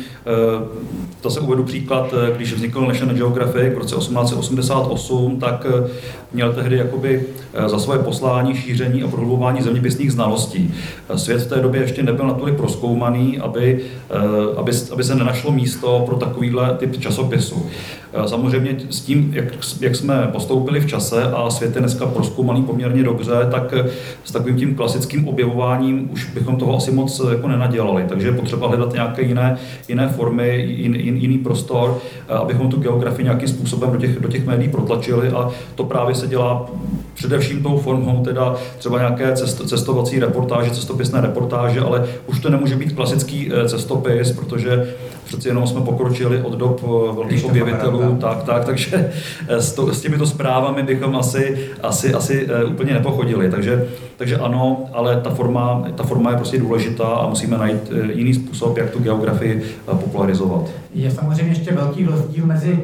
To 1.21 1.31
se 1.31 1.41
uvedu 1.41 1.65
příklad, 1.65 2.15
když 2.37 2.53
vznikl 2.53 2.87
National 2.87 3.15
Geographic 3.15 3.75
v 3.75 3.79
roce 3.79 3.97
1888, 3.97 5.41
tak 5.41 5.67
měl 6.33 6.53
tehdy 6.53 6.77
jakoby 6.77 7.23
za 7.67 7.79
svoje 7.79 7.99
poslání 7.99 8.55
šíření 8.55 9.03
a 9.03 9.09
prohlubování 9.09 9.63
zeměpisných 9.63 10.13
znalostí. 10.13 10.75
Svět 11.17 11.41
v 11.41 11.47
té 11.47 11.61
době 11.61 11.81
ještě 11.81 12.03
nebyl 12.03 12.27
natolik 12.27 12.55
proskoumaný, 12.55 13.39
aby, 13.39 13.81
aby, 14.57 14.73
aby 14.93 15.05
se 15.05 15.15
nenašlo 15.15 15.53
místo 15.53 16.03
pro 16.07 16.17
takovýhle 16.17 16.77
typ 16.79 17.01
časopisu. 17.01 17.67
Samozřejmě 18.27 18.77
s 18.91 19.01
tím, 19.01 19.31
jak, 19.35 19.45
jak 19.81 19.97
jsme 19.97 20.29
postoupili 20.33 20.81
v 20.81 20.87
čase 20.87 21.23
a 21.23 21.51
svět 21.51 21.75
je 21.75 21.81
dneska 21.81 22.07
proskoumaný 22.07 22.63
poměrně 22.63 23.03
dobře, 23.03 23.33
tak 23.51 23.75
s 24.25 24.33
takovým 24.33 24.57
tím 24.57 24.75
klasickým 24.75 25.29
objevováním 25.29 26.09
už 26.13 26.31
bychom 26.31 26.57
toho 26.57 26.77
asi 26.77 26.93
moc 26.93 27.23
jako 27.31 27.49
nenadělali. 27.49 28.05
Takže 28.09 28.29
je 28.29 28.33
potřeba 28.33 28.69
hledat 28.69 28.93
nějaké 28.93 29.23
jiné, 29.23 29.57
jiné 29.89 30.09
formy, 30.09 30.67
jin, 30.79 30.95
jin, 30.95 31.17
jiný 31.17 31.39
prostor, 31.39 31.99
abychom 32.29 32.71
tu 32.71 32.81
geografii 32.81 33.25
nějakým 33.25 33.49
způsobem 33.49 33.93
do 33.93 33.99
těch, 33.99 34.21
do 34.21 34.29
těch 34.29 34.47
médií 34.47 34.69
protlačili 34.69 35.29
a 35.29 35.51
to 35.75 35.85
právě 35.85 36.15
se 36.17 36.27
dělá 36.27 36.67
především 37.17 37.63
tou 37.63 37.79
formou 37.79 38.25
teda 38.25 38.55
třeba 38.79 38.99
nějaké 38.99 39.33
cest, 39.33 39.69
cestovací 39.69 40.19
reportáže, 40.19 40.71
cestopisné 40.71 41.21
reportáže, 41.21 41.81
ale 41.81 42.07
už 42.27 42.41
to 42.41 42.51
nemůže 42.51 42.77
být 42.77 42.93
klasický 42.93 43.51
eh, 43.53 43.69
cestopis, 43.69 44.33
protože 44.33 44.95
přeci 45.25 45.49
jenom 45.49 45.67
jsme 45.67 45.81
pokročili 45.81 46.43
od 46.43 46.53
dob 46.53 46.81
eh, 46.85 47.17
velkých 47.17 47.45
objevitelů, 47.45 48.17
tak, 48.21 48.43
tak, 48.43 48.65
takže 48.65 49.11
eh, 49.49 49.63
s, 49.63 49.73
to, 49.73 49.95
s 49.95 50.01
těmito 50.01 50.27
zprávami 50.27 50.83
bychom 50.83 51.17
asi, 51.17 51.59
asi, 51.83 52.15
asi 52.15 52.49
úplně 52.69 52.95
nepochodili. 52.95 53.51
Takže, 53.51 53.89
takže 54.17 54.37
ano, 54.37 54.85
ale 54.93 55.21
ta 55.21 55.31
forma, 55.31 55.85
ta 55.95 56.05
forma 56.05 56.31
je 56.31 56.37
prostě 56.37 56.59
důležitá 56.59 57.05
a 57.05 57.29
musíme 57.29 57.59
najít 57.59 57.93
jiný 58.15 58.35
způsob, 58.35 58.77
jak 58.77 58.91
tu 58.91 59.03
geografii 59.03 59.63
popularizovat. 59.87 60.71
Je 60.95 61.11
samozřejmě 61.11 61.53
ještě 61.53 61.73
velký 61.73 62.05
rozdíl 62.05 62.47
mezi 62.47 62.81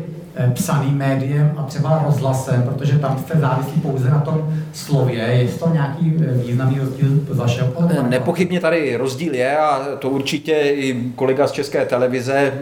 psaným 0.54 0.96
médiem 0.96 1.54
a 1.56 1.62
třeba 1.62 2.02
rozhlasem, 2.06 2.62
protože 2.62 2.98
tam 2.98 3.18
jste 3.18 3.38
závislí 3.38 3.80
pouze 3.80 4.10
na 4.10 4.20
tom 4.20 4.54
slově. 4.72 5.18
Je 5.18 5.48
to 5.48 5.68
nějaký 5.72 6.14
eh, 6.20 6.32
významný 6.46 6.78
rozdíl 6.78 7.08
z 7.30 7.38
vašeho 7.38 7.68
pohledu? 7.68 8.02
Nepochybně 8.08 8.60
tady 8.60 8.96
rozdíl 8.96 9.34
je 9.34 9.58
a 9.58 9.96
to 9.98 10.08
určitě 10.08 10.52
i 10.54 11.12
kolega 11.16 11.46
z 11.46 11.52
České 11.52 11.86
televize 11.86 12.52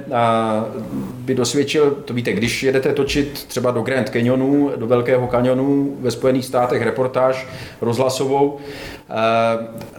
by 1.25 1.35
dosvědčil, 1.35 1.91
to 1.91 2.15
víte, 2.15 2.33
když 2.33 2.63
jedete 2.63 2.93
točit 2.93 3.45
třeba 3.49 3.71
do 3.71 3.83
Grand 3.83 4.09
Canyonu, 4.09 4.71
do 4.77 4.87
Velkého 4.87 5.27
kanionu 5.27 5.97
ve 6.01 6.11
Spojených 6.11 6.45
státech 6.45 6.83
reportáž 6.83 7.47
rozhlasovou, 7.81 8.59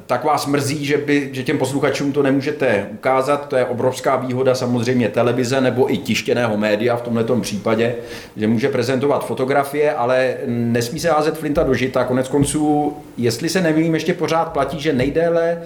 tak 0.06 0.24
vás 0.24 0.46
mrzí, 0.46 0.86
že, 0.86 0.98
by, 0.98 1.30
že 1.32 1.44
těm 1.44 1.58
posluchačům 1.58 2.12
to 2.12 2.24
nemůžete 2.24 2.88
ukázat. 2.94 3.48
To 3.48 3.56
je 3.56 3.66
obrovská 3.66 4.16
výhoda 4.16 4.56
samozřejmě 4.56 5.10
televize 5.10 5.62
nebo 5.62 5.94
i 5.94 5.98
tištěného 5.98 6.58
média 6.58 6.98
v 6.98 7.02
tomto 7.02 7.40
případě, 7.40 7.96
že 8.36 8.48
může 8.48 8.70
prezentovat 8.70 9.26
fotografie, 9.26 9.94
ale 9.94 10.34
nesmí 10.48 11.00
se 11.00 11.10
házet 11.10 11.38
flinta 11.38 11.64
do 11.64 11.74
žita. 11.74 12.04
Konec 12.04 12.28
konců, 12.28 12.94
jestli 13.18 13.50
se 13.50 13.62
nevím, 13.62 13.94
ještě 13.94 14.14
pořád 14.14 14.46
platí, 14.46 14.80
že 14.80 14.94
nejdéle 14.94 15.62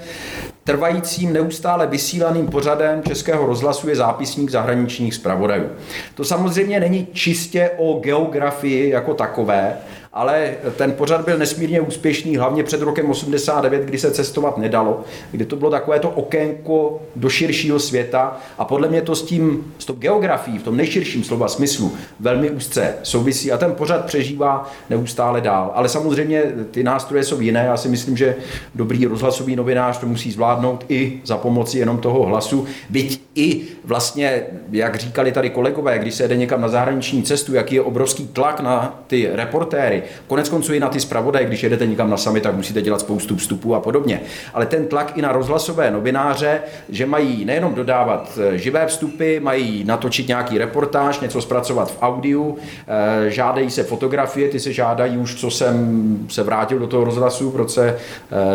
trvajícím 0.63 1.33
neustále 1.33 1.87
vysílaným 1.87 2.47
pořadem 2.47 3.03
Českého 3.03 3.45
rozhlasu 3.45 3.89
je 3.89 3.95
zápisník 3.95 4.49
zahraničních 4.49 5.13
zpravodajů. 5.13 5.69
To 6.15 6.23
samozřejmě 6.23 6.79
není 6.79 7.07
čistě 7.13 7.71
o 7.77 7.99
geografii 7.99 8.89
jako 8.89 9.13
takové, 9.13 9.77
ale 10.15 10.53
ten 10.77 10.91
pořad 10.91 11.25
byl 11.25 11.37
nesmírně 11.37 11.81
úspěšný, 11.81 12.37
hlavně 12.37 12.63
před 12.63 12.81
rokem 12.81 13.09
89, 13.09 13.81
kdy 13.81 13.97
se 13.97 14.11
cestovat 14.11 14.57
nedalo, 14.57 15.03
kdy 15.31 15.45
to 15.45 15.55
bylo 15.55 15.71
takové 15.71 15.99
to 15.99 16.09
okénko 16.09 17.01
do 17.15 17.29
širšího 17.29 17.79
světa. 17.79 18.37
A 18.57 18.65
podle 18.65 18.87
mě 18.87 19.01
to 19.01 19.15
s 19.15 19.21
tím, 19.21 19.73
s 19.79 19.85
tou 19.85 19.93
geografií 19.93 20.57
v 20.57 20.63
tom 20.63 20.77
nejširším 20.77 21.23
slova 21.23 21.47
smyslu 21.47 21.93
velmi 22.19 22.49
úzce 22.49 22.95
souvisí. 23.03 23.51
A 23.51 23.57
ten 23.57 23.71
pořad 23.71 24.05
přežívá 24.05 24.71
neustále 24.89 25.41
dál. 25.41 25.71
Ale 25.75 25.89
samozřejmě 25.89 26.43
ty 26.71 26.83
nástroje 26.83 27.23
jsou 27.23 27.39
jiné, 27.39 27.65
já 27.65 27.77
si 27.77 27.89
myslím, 27.89 28.17
že 28.17 28.35
dobrý 28.75 29.05
rozhlasový 29.05 29.55
novinář 29.55 29.97
to 29.97 30.05
musí 30.05 30.31
zvládnout 30.31 30.85
i 30.89 31.21
za 31.25 31.37
pomoci 31.37 31.79
jenom 31.79 31.97
toho 31.97 32.25
hlasu, 32.25 32.65
byť 32.89 33.21
i 33.35 33.61
vlastně, 33.83 34.43
jak 34.71 34.95
říkali 34.95 35.31
tady 35.31 35.49
kolegové, 35.49 35.99
když 35.99 36.15
se 36.15 36.27
jde 36.27 36.37
někam 36.37 36.61
na 36.61 36.67
zahraniční 36.69 37.23
cestu, 37.23 37.53
jaký 37.53 37.75
je 37.75 37.81
obrovský 37.81 38.27
tlak 38.27 38.59
na 38.59 39.03
ty 39.07 39.29
reportéry, 39.33 40.04
Konec 40.27 40.49
konců 40.49 40.73
i 40.73 40.79
na 40.79 40.89
ty 40.89 40.99
zpravodaje, 40.99 41.45
když 41.45 41.63
jedete 41.63 41.87
někam 41.87 42.09
na 42.09 42.17
sami, 42.17 42.41
tak 42.41 42.55
musíte 42.55 42.81
dělat 42.81 42.99
spoustu 42.99 43.35
vstupů 43.35 43.75
a 43.75 43.79
podobně. 43.79 44.21
Ale 44.53 44.65
ten 44.65 44.87
tlak 44.87 45.17
i 45.17 45.21
na 45.21 45.31
rozhlasové 45.31 45.91
novináře, 45.91 46.61
že 46.89 47.05
mají 47.05 47.45
nejenom 47.45 47.73
dodávat 47.73 48.39
eh, 48.41 48.57
živé 48.57 48.87
vstupy, 48.87 49.39
mají 49.39 49.83
natočit 49.83 50.27
nějaký 50.27 50.57
reportáž, 50.57 51.19
něco 51.19 51.41
zpracovat 51.41 51.91
v 51.91 51.97
audiu, 52.01 52.57
eh, 52.87 53.29
žádají 53.29 53.71
se 53.71 53.83
fotografie, 53.83 54.49
ty 54.49 54.59
se 54.59 54.73
žádají 54.73 55.17
už, 55.17 55.35
co 55.35 55.51
jsem 55.51 56.17
se 56.29 56.43
vrátil 56.43 56.79
do 56.79 56.87
toho 56.87 57.03
rozhlasu 57.03 57.51
v 57.51 57.55
roce 57.55 57.97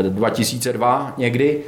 2002 0.03 1.07
eh, 1.09 1.21
někdy. 1.21 1.59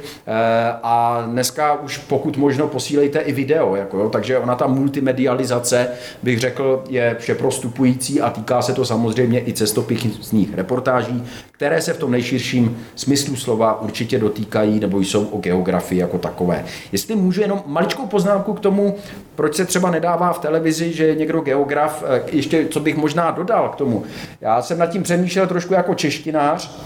A 0.83 1.23
dneska 1.27 1.73
už 1.73 1.97
pokud 1.97 2.37
možno 2.37 2.67
posílejte 2.67 3.19
i 3.19 3.31
video, 3.33 3.75
jako 3.75 3.97
jo, 3.97 4.09
takže 4.09 4.37
ona 4.37 4.55
ta 4.55 4.67
multimedializace, 4.67 5.87
bych 6.23 6.39
řekl, 6.39 6.83
je 6.89 7.15
všeprostupující 7.19 8.21
a 8.21 8.29
týká 8.29 8.61
se 8.61 8.73
to 8.73 8.85
samozřejmě 8.85 9.41
i 9.47 9.53
cest 9.53 9.72
cestopisných 9.73 10.53
reportáží, 10.53 11.23
které 11.51 11.81
se 11.81 11.93
v 11.93 11.97
tom 11.97 12.11
nejširším 12.11 12.77
smyslu 12.95 13.35
slova 13.35 13.81
určitě 13.81 14.19
dotýkají 14.19 14.79
nebo 14.79 14.99
jsou 14.99 15.25
o 15.25 15.37
geografii 15.37 16.01
jako 16.01 16.17
takové. 16.17 16.65
Jestli 16.91 17.15
můžu 17.15 17.41
jenom 17.41 17.63
maličkou 17.65 18.05
poznámku 18.05 18.53
k 18.53 18.59
tomu, 18.59 18.95
proč 19.35 19.55
se 19.55 19.65
třeba 19.65 19.91
nedává 19.91 20.33
v 20.33 20.39
televizi, 20.39 20.93
že 20.93 21.03
je 21.05 21.15
někdo 21.15 21.41
geograf, 21.41 22.03
eh, 22.07 22.21
ještě 22.31 22.67
co 22.67 22.79
bych 22.79 22.97
možná 22.97 23.31
dodal 23.31 23.69
k 23.69 23.75
tomu. 23.75 24.03
Já 24.41 24.61
jsem 24.61 24.77
nad 24.79 24.87
tím 24.87 25.03
přemýšlel 25.03 25.47
trošku 25.47 25.73
jako 25.73 25.95
češtinář, 25.95 26.79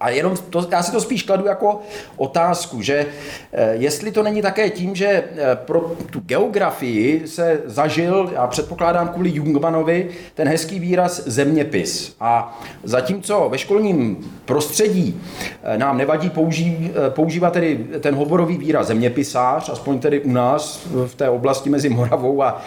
a 0.00 0.10
jenom 0.10 0.36
to, 0.50 0.68
já 0.70 0.82
si 0.82 0.92
to 0.92 1.00
spíš 1.00 1.22
kladu 1.22 1.46
jako 1.46 1.80
otázku, 2.16 2.82
že 2.82 3.06
eh, 3.52 3.74
jestli 3.74 4.12
to 4.12 4.22
není 4.22 4.42
také 4.42 4.70
tím, 4.70 4.94
že 4.94 5.06
eh, 5.06 5.56
pro 5.56 5.80
tu 6.10 6.20
geografii 6.20 7.22
se 7.26 7.60
zažil, 7.64 8.30
já 8.34 8.46
předpokládám 8.46 9.08
kvůli 9.08 9.30
Jungmanovi, 9.34 10.08
ten 10.34 10.48
hezký 10.48 10.80
výraz 10.80 11.22
zeměpis. 11.26 12.16
A 12.20 12.60
zatímco 12.82 13.48
ve 13.50 13.58
školním 13.58 14.30
prostředí 14.44 15.20
eh, 15.62 15.78
nám 15.78 15.98
nevadí 15.98 16.30
použí, 16.30 16.92
používat 17.08 17.52
tedy 17.52 17.86
ten 18.00 18.14
hovorový 18.14 18.58
výraz 18.58 18.86
zeměpisář, 18.86 19.68
aspoň 19.68 19.98
tedy 19.98 20.20
u 20.20 20.32
nás 20.32 20.88
v 21.06 21.14
té 21.14 21.30
oblasti 21.30 21.70
mezi 21.70 21.88
Moravou 21.88 22.42
a 22.42 22.62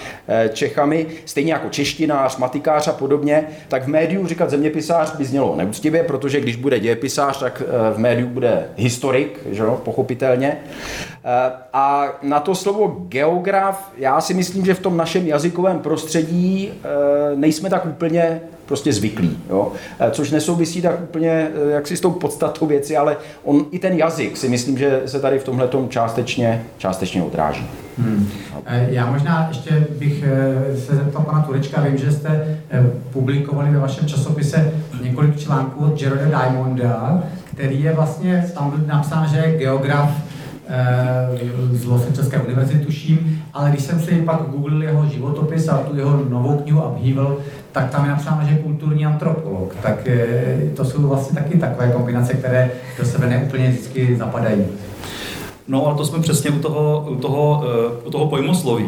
Čechami, 0.53 1.07
stejně 1.25 1.53
jako 1.53 1.69
češtinář, 1.69 2.37
matikář 2.37 2.87
a 2.87 2.91
podobně, 2.91 3.47
tak 3.67 3.83
v 3.83 3.87
médiu 3.87 4.27
říkat 4.27 4.49
zeměpisář 4.49 5.15
by 5.15 5.25
znělo 5.25 5.55
neúctivě, 5.55 6.03
protože 6.03 6.39
když 6.39 6.55
bude 6.55 6.79
dějepisář, 6.79 7.20
písař, 7.21 7.39
tak 7.39 7.61
eh, 7.65 7.93
v 7.93 7.97
médiu 7.97 8.27
bude 8.27 8.65
historik, 8.77 9.39
že 9.51 9.63
jo, 9.63 9.81
pochopitelně. 9.85 10.57
Eh, 10.57 11.51
a 11.73 12.07
na 12.23 12.39
to 12.39 12.55
slovo 12.55 12.95
geograf, 13.07 13.91
já 13.97 14.21
si 14.21 14.33
myslím, 14.33 14.65
že 14.65 14.73
v 14.73 14.79
tom 14.79 14.97
našem 14.97 15.27
jazykovém 15.27 15.79
prostředí 15.79 16.71
eh, 16.73 17.35
nejsme 17.35 17.69
tak 17.69 17.85
úplně 17.85 18.41
prostě 18.65 18.93
zvyklí, 18.93 19.37
jo? 19.49 19.71
což 20.11 20.31
nesouvisí 20.31 20.81
tak 20.81 21.01
úplně 21.01 21.49
jak 21.69 21.87
si 21.87 21.97
s 21.97 22.01
tou 22.01 22.11
podstatou 22.11 22.65
věci, 22.65 22.97
ale 22.97 23.17
on 23.43 23.65
i 23.71 23.79
ten 23.79 23.93
jazyk 23.93 24.37
si 24.37 24.49
myslím, 24.49 24.77
že 24.77 25.01
se 25.05 25.19
tady 25.19 25.39
v 25.39 25.43
tomhle 25.43 25.69
částečně, 25.89 26.65
částečně 26.77 27.23
odráží. 27.23 27.69
Hmm. 28.01 28.27
Já 28.67 29.11
možná 29.11 29.45
ještě 29.47 29.87
bych 29.99 30.23
se 30.85 30.95
zeptal 30.95 31.23
pana 31.23 31.41
Turečka, 31.41 31.81
vím, 31.81 31.97
že 31.97 32.11
jste 32.11 32.57
publikovali 33.13 33.71
ve 33.71 33.79
vašem 33.79 34.07
časopise 34.07 34.71
několik 35.01 35.39
článků 35.39 35.85
od 35.85 36.01
Jeroda 36.01 36.25
Diamonda, 36.25 37.23
který 37.53 37.83
je 37.83 37.93
vlastně, 37.93 38.45
tam 38.53 38.69
byl 38.69 38.79
napsán, 38.87 39.27
že 39.27 39.37
je 39.37 39.57
geograf 39.57 40.09
eh, 40.67 41.27
z 41.71 41.85
Los 41.85 42.07
Angelesské 42.07 42.39
univerzity, 42.39 42.85
tuším, 42.85 43.43
ale 43.53 43.69
když 43.69 43.83
jsem 43.83 43.99
si 43.99 44.15
pak 44.15 44.41
googlil 44.41 44.83
jeho 44.83 45.05
životopis 45.05 45.67
a 45.67 45.77
tu 45.77 45.97
jeho 45.97 46.25
novou 46.29 46.57
knihu 46.57 46.81
Upheaval, 46.81 47.37
tak 47.71 47.89
tam 47.89 48.05
je 48.05 48.11
napsáno, 48.11 48.41
že 48.47 48.53
je 48.53 48.57
kulturní 48.57 49.05
antropolog. 49.05 49.75
Tak 49.81 50.07
eh, 50.07 50.69
to 50.75 50.85
jsou 50.85 51.07
vlastně 51.07 51.41
taky 51.41 51.57
takové 51.57 51.91
kombinace, 51.91 52.33
které 52.33 52.71
do 52.99 53.05
sebe 53.05 53.27
neúplně 53.27 53.69
vždycky 53.69 54.15
zapadají. 54.17 54.65
No 55.67 55.85
ale 55.85 55.97
to 55.97 56.05
jsme 56.05 56.19
přesně 56.19 56.49
u 56.49 56.59
toho, 56.59 57.05
u 57.09 57.15
toho, 57.15 57.63
eh, 57.65 58.07
u 58.07 58.11
toho 58.11 58.27
pojmosloví. 58.27 58.85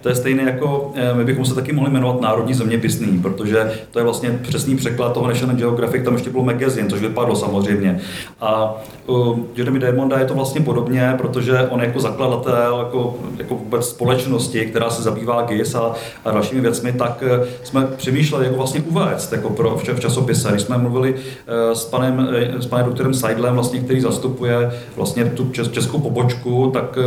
To 0.00 0.08
je 0.08 0.14
stejné 0.14 0.42
jako, 0.42 0.92
eh, 0.94 1.14
my 1.14 1.24
bychom 1.24 1.44
se 1.44 1.54
taky 1.54 1.72
mohli 1.72 1.90
jmenovat 1.90 2.20
národní 2.20 2.54
zeměpisný, 2.54 3.18
protože 3.22 3.72
to 3.90 3.98
je 3.98 4.04
vlastně 4.04 4.38
přesný 4.42 4.76
překlad 4.76 5.12
toho 5.12 5.28
National 5.28 5.56
Geographic, 5.56 6.04
tam 6.04 6.14
ještě 6.14 6.30
bylo 6.30 6.44
magazine, 6.44 6.88
což 6.88 7.00
vypadlo 7.00 7.36
samozřejmě. 7.36 8.00
A 8.40 8.76
u 9.08 9.46
Jeremy 9.56 9.78
Diamonda 9.78 10.18
je 10.18 10.24
to 10.24 10.34
vlastně 10.34 10.60
podobně, 10.60 11.14
protože 11.18 11.68
on 11.70 11.80
jako 11.80 12.00
zakladatel, 12.00 12.78
jako, 12.78 13.16
jako 13.38 13.54
vůbec 13.54 13.88
společnosti, 13.88 14.66
která 14.66 14.90
se 14.90 15.02
zabývá 15.02 15.42
GIS 15.42 15.74
a, 15.74 15.92
a 16.24 16.30
dalšími 16.30 16.60
věcmi, 16.60 16.92
tak 16.92 17.24
eh, 17.26 17.46
jsme 17.62 17.86
přemýšleli, 17.86 18.44
jako 18.44 18.56
vlastně 18.56 18.80
uvést 18.80 19.32
jako 19.32 19.50
pro, 19.50 19.70
v, 19.70 19.88
v 19.88 20.00
časopise. 20.00 20.48
Když 20.50 20.62
jsme 20.62 20.78
mluvili 20.78 21.14
s 21.72 21.84
panem, 21.84 22.28
s 22.58 22.66
panem 22.66 22.86
doktorem 22.86 23.14
Seidlem, 23.14 23.54
vlastně, 23.54 23.80
který 23.80 24.00
zastupuje 24.00 24.72
vlastně 24.96 25.24
tu 25.24 25.50
českou 25.50 25.98
pobočku, 25.98 26.70
tak 26.74 26.98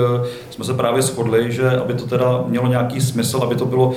jsme 0.50 0.66
se 0.66 0.74
právě 0.74 1.02
shodli, 1.02 1.52
že 1.52 1.70
aby 1.70 1.94
to 1.94 2.08
teda 2.08 2.44
mělo 2.48 2.68
nějak 2.68 2.83
nějaký 2.84 3.02
smysl, 3.02 3.40
aby 3.44 3.56
to 3.56 3.66
bylo, 3.66 3.94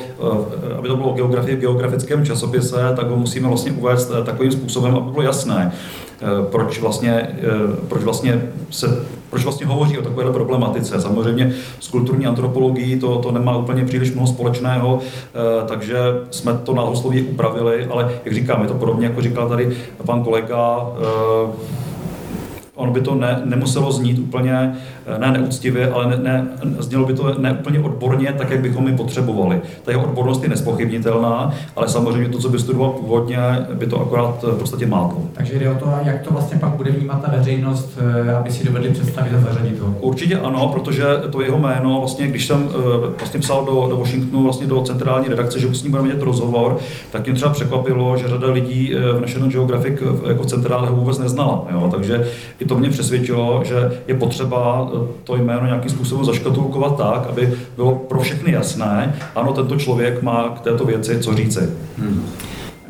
aby 0.78 0.88
to 0.88 0.96
bylo 0.96 1.12
geografie 1.12 1.56
v 1.56 1.60
geografickém 1.60 2.24
časopise, 2.24 2.76
tak 2.96 3.10
ho 3.10 3.16
musíme 3.16 3.48
vlastně 3.48 3.72
uvést 3.72 4.12
takovým 4.24 4.52
způsobem, 4.52 4.94
aby 4.94 5.10
bylo 5.10 5.22
jasné, 5.22 5.72
proč 6.50 6.80
vlastně, 6.80 7.28
proč 7.88 8.02
vlastně 8.02 8.42
se 8.70 9.06
proč 9.30 9.44
vlastně 9.44 9.66
hovoří 9.66 9.98
o 9.98 10.02
takovéhle 10.02 10.32
problematice. 10.32 11.00
Samozřejmě 11.00 11.52
s 11.80 11.88
kulturní 11.88 12.26
antropologií 12.26 13.00
to, 13.00 13.18
to 13.18 13.32
nemá 13.32 13.56
úplně 13.56 13.84
příliš 13.84 14.12
mnoho 14.12 14.26
společného, 14.26 14.98
takže 15.66 15.98
jsme 16.30 16.54
to 16.54 16.74
názvoslově 16.74 17.22
upravili, 17.22 17.86
ale 17.86 18.12
jak 18.24 18.34
říkám, 18.34 18.62
je 18.62 18.68
to 18.68 18.74
podobně, 18.74 19.06
jako 19.06 19.22
říkal 19.22 19.48
tady 19.48 19.76
pan 20.04 20.24
kolega, 20.24 20.86
ono 22.74 22.92
by 22.92 23.00
to 23.00 23.14
ne, 23.14 23.42
nemuselo 23.44 23.92
znít 23.92 24.18
úplně 24.18 24.76
Eh, 24.76 24.95
ne 25.18 25.32
neúctivě, 25.32 25.90
ale 25.90 26.06
ne, 26.06 26.16
ne, 26.22 26.46
znělo 26.78 27.06
by 27.06 27.14
to 27.14 27.34
ne 27.38 27.52
úplně 27.52 27.80
odborně, 27.80 28.34
tak 28.38 28.50
jak 28.50 28.60
bychom 28.60 28.88
ji 28.88 28.96
potřebovali. 28.96 29.60
Ta 29.84 29.90
jeho 29.90 30.04
odbornost 30.04 30.42
je 30.42 30.48
nespochybnitelná, 30.48 31.54
ale 31.76 31.88
samozřejmě 31.88 32.28
to, 32.28 32.38
co 32.38 32.48
by 32.48 32.58
studoval 32.58 32.90
původně, 32.90 33.38
by 33.74 33.86
to 33.86 34.00
akorát 34.00 34.44
eh, 34.48 34.52
v 34.52 34.58
podstatě 34.58 34.86
mátlo. 34.86 35.22
Takže 35.32 35.58
jde 35.58 35.70
o 35.70 35.74
to, 35.74 35.92
jak 36.02 36.22
to 36.22 36.30
vlastně 36.30 36.58
pak 36.58 36.70
bude 36.70 36.90
vnímat 36.90 37.22
ta 37.22 37.30
veřejnost, 37.36 37.98
eh, 38.26 38.32
aby 38.32 38.50
si 38.50 38.66
dovedli 38.66 38.90
představit 38.90 39.34
a 39.34 39.40
zařadit 39.40 39.80
ho. 39.80 39.94
Určitě 40.00 40.38
ano, 40.38 40.68
protože 40.68 41.04
to 41.30 41.40
jeho 41.40 41.58
jméno, 41.58 41.98
vlastně, 41.98 42.26
když 42.26 42.46
jsem 42.46 42.68
vlastně 43.18 43.40
psal 43.40 43.64
do, 43.64 43.86
do 43.90 43.96
Washingtonu, 43.96 44.42
vlastně 44.42 44.66
do 44.66 44.80
centrální 44.80 45.28
redakce, 45.28 45.60
že 45.60 45.74
s 45.74 45.82
ním 45.82 45.90
budeme 45.90 46.08
mít 46.08 46.22
rozhovor, 46.22 46.78
tak 47.12 47.26
mě 47.26 47.34
třeba 47.34 47.50
překvapilo, 47.50 48.16
že 48.16 48.28
řada 48.28 48.50
lidí 48.50 48.94
v 49.16 49.20
National 49.20 49.50
Geographic 49.50 50.00
jako 50.28 50.44
centrále 50.44 50.90
vůbec 50.90 51.18
neznala. 51.18 51.66
Jo? 51.72 51.88
Takže 51.90 52.26
i 52.58 52.64
to 52.64 52.78
mě 52.78 52.90
přesvědčilo, 52.90 53.62
že 53.64 54.00
je 54.06 54.14
potřeba 54.14 54.90
to 55.24 55.36
jméno 55.36 55.66
nějakým 55.66 55.90
způsobem 55.90 56.24
zaškatulkovat 56.24 56.96
tak, 56.96 57.26
aby 57.26 57.54
bylo 57.76 57.94
pro 57.94 58.20
všechny 58.20 58.52
jasné, 58.52 59.14
ano, 59.34 59.52
tento 59.52 59.76
člověk 59.76 60.22
má 60.22 60.48
k 60.48 60.60
této 60.60 60.84
věci 60.84 61.18
co 61.20 61.34
říci. 61.34 61.70
Hmm. 61.98 62.24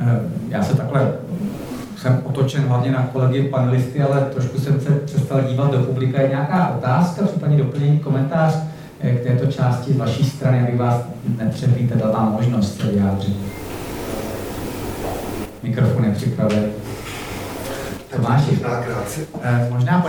Eh, 0.01 0.21
já 0.49 0.63
se 0.63 0.77
takhle 0.77 1.13
jsem 1.97 2.23
otočen 2.25 2.63
hlavně 2.63 2.91
na 2.91 3.09
kolegy 3.13 3.43
panelisty, 3.43 4.03
ale 4.03 4.21
trošku 4.21 4.59
jsem 4.59 4.81
se 4.81 4.91
přestal 4.91 5.43
dívat 5.43 5.71
do 5.71 5.79
publika. 5.79 6.21
Je 6.21 6.29
nějaká 6.29 6.75
otázka, 6.79 7.27
případně 7.27 7.57
doplnění, 7.57 7.99
komentář 7.99 8.55
eh, 9.01 9.13
k 9.13 9.23
této 9.23 9.47
části 9.47 9.93
z 9.93 9.97
vaší 9.97 10.25
strany, 10.25 10.69
aby 10.69 10.79
vás 10.79 11.01
nepřehlíte 11.39 11.95
dala 11.95 12.25
možnost 12.25 12.81
se 12.81 12.87
vyjádřit. 12.87 13.37
Mikrofon 15.63 16.05
je 16.05 16.11
připraven. 16.11 16.65
Tomáši, 18.17 18.51
možná 18.51 18.81
krátce. 18.83 19.21
Eh, 19.43 19.69
možná 19.71 20.05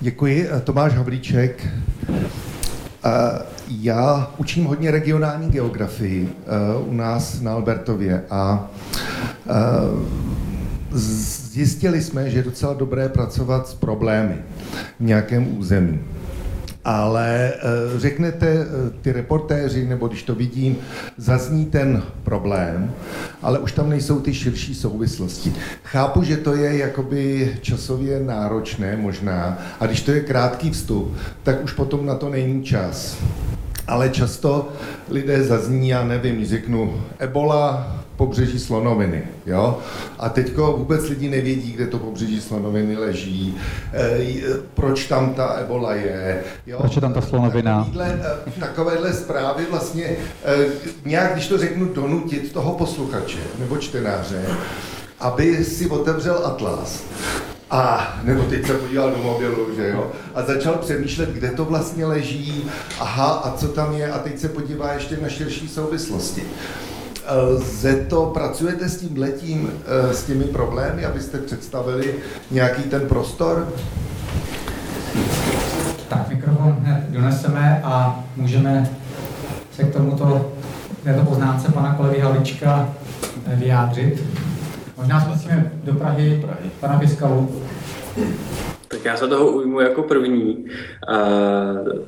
Děkuji, 0.00 0.48
eh, 0.50 0.60
Tomáš 0.60 0.94
Havlíček. 0.94 1.66
Eh, 3.04 3.42
já 3.80 4.30
učím 4.38 4.64
hodně 4.64 4.90
regionální 4.90 5.50
geografii 5.50 6.32
u 6.86 6.92
nás 6.94 7.40
na 7.40 7.52
Albertově 7.52 8.24
a 8.30 8.70
zjistili 10.90 12.02
jsme, 12.02 12.30
že 12.30 12.38
je 12.38 12.42
docela 12.42 12.74
dobré 12.74 13.08
pracovat 13.08 13.68
s 13.68 13.74
problémy 13.74 14.36
v 15.00 15.04
nějakém 15.04 15.58
území 15.58 16.00
ale 16.84 17.52
eh, 17.52 17.98
řeknete, 17.98 18.46
eh, 18.46 18.90
ty 19.02 19.12
reportéři, 19.12 19.86
nebo 19.86 20.08
když 20.08 20.22
to 20.22 20.34
vidím, 20.34 20.76
zazní 21.16 21.66
ten 21.66 22.02
problém, 22.22 22.92
ale 23.42 23.58
už 23.58 23.72
tam 23.72 23.90
nejsou 23.90 24.20
ty 24.20 24.34
širší 24.34 24.74
souvislosti. 24.74 25.52
Chápu, 25.84 26.22
že 26.22 26.36
to 26.36 26.54
je 26.54 26.76
jakoby 26.76 27.56
časově 27.60 28.20
náročné 28.20 28.96
možná, 28.96 29.58
a 29.80 29.86
když 29.86 30.02
to 30.02 30.10
je 30.10 30.20
krátký 30.20 30.70
vstup, 30.70 31.16
tak 31.42 31.64
už 31.64 31.72
potom 31.72 32.06
na 32.06 32.14
to 32.14 32.28
není 32.28 32.62
čas. 32.62 33.16
Ale 33.86 34.10
často 34.10 34.68
lidé 35.10 35.42
zazní, 35.42 35.88
já 35.88 36.04
nevím, 36.04 36.46
řeknu 36.46 37.02
Ebola, 37.18 37.98
pobřeží 38.18 38.58
Slonoviny. 38.58 39.22
Jo? 39.46 39.78
A 40.18 40.28
teďko 40.28 40.74
vůbec 40.78 41.08
lidi 41.08 41.28
nevědí, 41.28 41.72
kde 41.72 41.86
to 41.86 41.98
pobřeží 41.98 42.40
Slonoviny 42.40 42.96
leží, 42.96 43.56
e, 43.92 44.18
proč 44.74 45.06
tam 45.06 45.34
ta 45.34 45.46
ebola 45.46 45.94
je. 45.94 46.42
Jo? 46.66 46.78
Proč 46.78 46.94
je 46.94 47.00
tam 47.00 47.12
ta 47.12 47.20
Slonovina? 47.20 47.78
Takovýhle, 47.78 48.20
e, 48.56 48.60
takovéhle 48.60 49.12
zprávy 49.12 49.66
vlastně 49.70 50.04
e, 50.04 50.16
nějak, 51.04 51.32
když 51.32 51.48
to 51.48 51.58
řeknu, 51.58 51.84
donutit 51.84 52.52
toho 52.52 52.72
posluchače 52.74 53.38
nebo 53.58 53.76
čtenáře, 53.76 54.44
aby 55.20 55.64
si 55.64 55.86
otevřel 55.86 56.46
atlas 56.46 57.02
a 57.70 58.14
nebo 58.22 58.42
teď 58.42 58.66
se 58.66 58.74
podíval 58.74 59.10
do 59.10 59.22
mobilu, 59.22 59.74
že 59.76 59.88
jo, 59.88 60.10
a 60.34 60.42
začal 60.42 60.74
přemýšlet, 60.74 61.28
kde 61.28 61.50
to 61.50 61.64
vlastně 61.64 62.06
leží, 62.06 62.64
aha, 63.00 63.26
a 63.26 63.56
co 63.56 63.68
tam 63.68 63.94
je, 63.94 64.12
a 64.12 64.18
teď 64.18 64.38
se 64.38 64.48
podívá 64.48 64.92
ještě 64.92 65.16
na 65.16 65.28
širší 65.28 65.68
souvislosti. 65.68 66.42
Lze 67.30 68.06
to, 68.10 68.30
pracujete 68.34 68.88
s 68.88 68.96
tím 68.96 69.18
letím, 69.18 69.70
eh, 69.86 70.14
s 70.14 70.24
těmi 70.24 70.44
problémy, 70.44 71.04
abyste 71.04 71.38
představili 71.38 72.14
nějaký 72.50 72.82
ten 72.82 73.08
prostor? 73.08 73.68
Tak, 76.08 76.28
mikrofon 76.28 76.76
hned 76.80 77.04
doneseme 77.08 77.80
a 77.84 78.24
můžeme 78.36 78.90
se 79.76 79.84
k 79.84 79.92
tomuto, 79.92 80.52
této 81.04 81.24
poznámce 81.24 81.72
pana 81.72 81.94
kolegy 81.94 82.20
Halička 82.20 82.94
eh, 83.46 83.56
vyjádřit. 83.56 84.24
Možná 84.96 85.20
zkusíme 85.20 85.72
do 85.84 85.94
Prahy, 85.94 86.42
Prahy. 86.44 86.70
pana 86.80 86.98
Fiskalu. 86.98 87.62
Tak 88.88 89.04
já 89.04 89.16
se 89.16 89.28
toho 89.28 89.46
ujmu 89.46 89.80
jako 89.80 90.02
první. 90.02 90.64
Uh, 91.12 92.02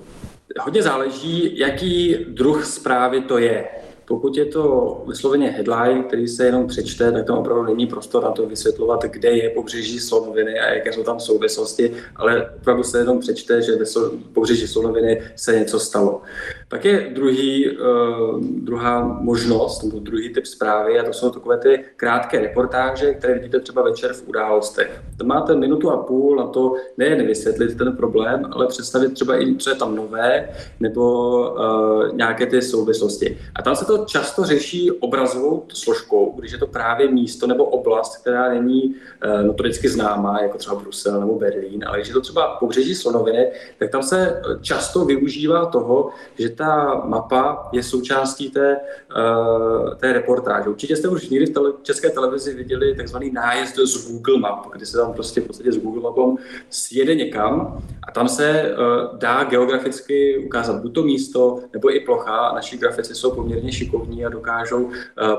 hodně 0.60 0.82
záleží, 0.82 1.58
jaký 1.58 2.16
druh 2.28 2.64
zprávy 2.64 3.20
to 3.20 3.38
je. 3.38 3.64
Pokud 4.10 4.36
je 4.36 4.44
to 4.44 5.02
vysloveně 5.06 5.50
headline, 5.50 6.02
který 6.02 6.28
se 6.28 6.46
jenom 6.46 6.66
přečte, 6.66 7.12
tak 7.12 7.26
tam 7.26 7.38
opravdu 7.38 7.62
není 7.64 7.86
prostor 7.86 8.22
na 8.22 8.30
to 8.30 8.46
vysvětlovat, 8.46 9.04
kde 9.04 9.30
je 9.30 9.50
pobřeží 9.50 10.00
Slonoviny 10.00 10.60
a 10.60 10.74
jaké 10.74 10.92
jsou 10.92 11.02
tam 11.02 11.20
souvislosti, 11.20 11.92
ale 12.16 12.50
opravdu 12.60 12.82
se 12.82 12.98
jenom 12.98 13.20
přečte, 13.20 13.62
že 13.62 13.76
ve 13.76 13.84
pobřeží 14.32 14.68
Slonoviny 14.68 15.22
se 15.36 15.58
něco 15.58 15.80
stalo. 15.80 16.22
Pak 16.68 16.84
je 16.84 17.10
druhý, 17.14 17.70
uh, 17.70 18.40
druhá 18.40 19.18
možnost, 19.20 19.82
nebo 19.82 19.98
druhý 19.98 20.34
typ 20.34 20.46
zprávy, 20.46 20.98
a 20.98 21.04
to 21.04 21.12
jsou 21.12 21.30
takové 21.30 21.58
ty 21.58 21.84
krátké 21.96 22.40
reportáže, 22.40 23.14
které 23.14 23.34
vidíte 23.34 23.60
třeba 23.60 23.82
večer 23.82 24.12
v 24.12 24.28
událostech. 24.28 25.02
Tam 25.18 25.26
máte 25.26 25.56
minutu 25.56 25.90
a 25.90 25.96
půl 25.96 26.36
na 26.36 26.46
to 26.46 26.74
nejen 26.96 27.26
vysvětlit 27.26 27.78
ten 27.78 27.96
problém, 27.96 28.44
ale 28.52 28.66
představit 28.66 29.14
třeba 29.14 29.42
i, 29.42 29.56
co 29.56 29.70
je 29.70 29.76
tam 29.76 29.96
nové, 29.96 30.48
nebo 30.80 31.02
uh, 31.50 32.16
nějaké 32.16 32.46
ty 32.46 32.62
souvislosti. 32.62 33.38
A 33.54 33.62
tam 33.62 33.76
se 33.76 33.84
to 33.84 33.99
často 34.06 34.44
řeší 34.44 34.90
obrazovou 34.90 35.64
složkou, 35.72 36.34
když 36.38 36.52
je 36.52 36.58
to 36.58 36.66
právě 36.66 37.10
místo 37.10 37.46
nebo 37.46 37.64
oblast, 37.64 38.16
která 38.16 38.54
není 38.54 38.82
uh, 38.84 39.46
notoricky 39.46 39.88
známá, 39.88 40.42
jako 40.42 40.58
třeba 40.58 40.76
Brusel 40.76 41.20
nebo 41.20 41.38
Berlín, 41.38 41.84
ale 41.86 41.98
když 41.98 42.08
je 42.08 42.14
to 42.14 42.20
třeba 42.20 42.56
pobřeží 42.60 42.94
Slonoviny, 42.94 43.52
tak 43.78 43.90
tam 43.90 44.02
se 44.02 44.42
často 44.60 45.04
využívá 45.04 45.66
toho, 45.66 46.10
že 46.38 46.48
ta 46.48 47.02
mapa 47.04 47.68
je 47.72 47.82
součástí 47.82 48.50
té, 48.50 48.76
uh, 49.16 49.94
té 49.94 50.12
reportáže. 50.12 50.68
Určitě 50.68 50.96
jste 50.96 51.08
už 51.08 51.28
někdy 51.28 51.46
v 51.46 51.50
tele, 51.50 51.72
české 51.82 52.10
televizi 52.10 52.54
viděli 52.54 52.96
takzvaný 52.96 53.30
nájezd 53.30 53.76
z 53.76 54.12
Google 54.12 54.38
Map, 54.38 54.66
kdy 54.72 54.86
se 54.86 54.96
tam 54.96 55.12
prostě 55.12 55.40
v 55.40 55.44
podstatě 55.44 55.72
s 55.72 55.78
Google 55.78 56.02
Mapom 56.02 56.36
sjede 56.70 57.14
někam 57.14 57.78
a 58.10 58.12
tam 58.12 58.28
se 58.28 58.74
uh, 58.78 59.18
dá 59.18 59.44
geograficky 59.44 60.38
ukázat 60.38 60.82
buď 60.82 60.94
to 60.94 61.02
místo, 61.02 61.58
nebo 61.72 61.96
i 61.96 62.00
plocha. 62.00 62.52
Naši 62.54 62.76
grafici 62.76 63.14
jsou 63.14 63.30
poměrně 63.30 63.72
šikovní 63.72 64.26
a 64.26 64.28
dokážou 64.28 64.82
uh, 64.82 64.92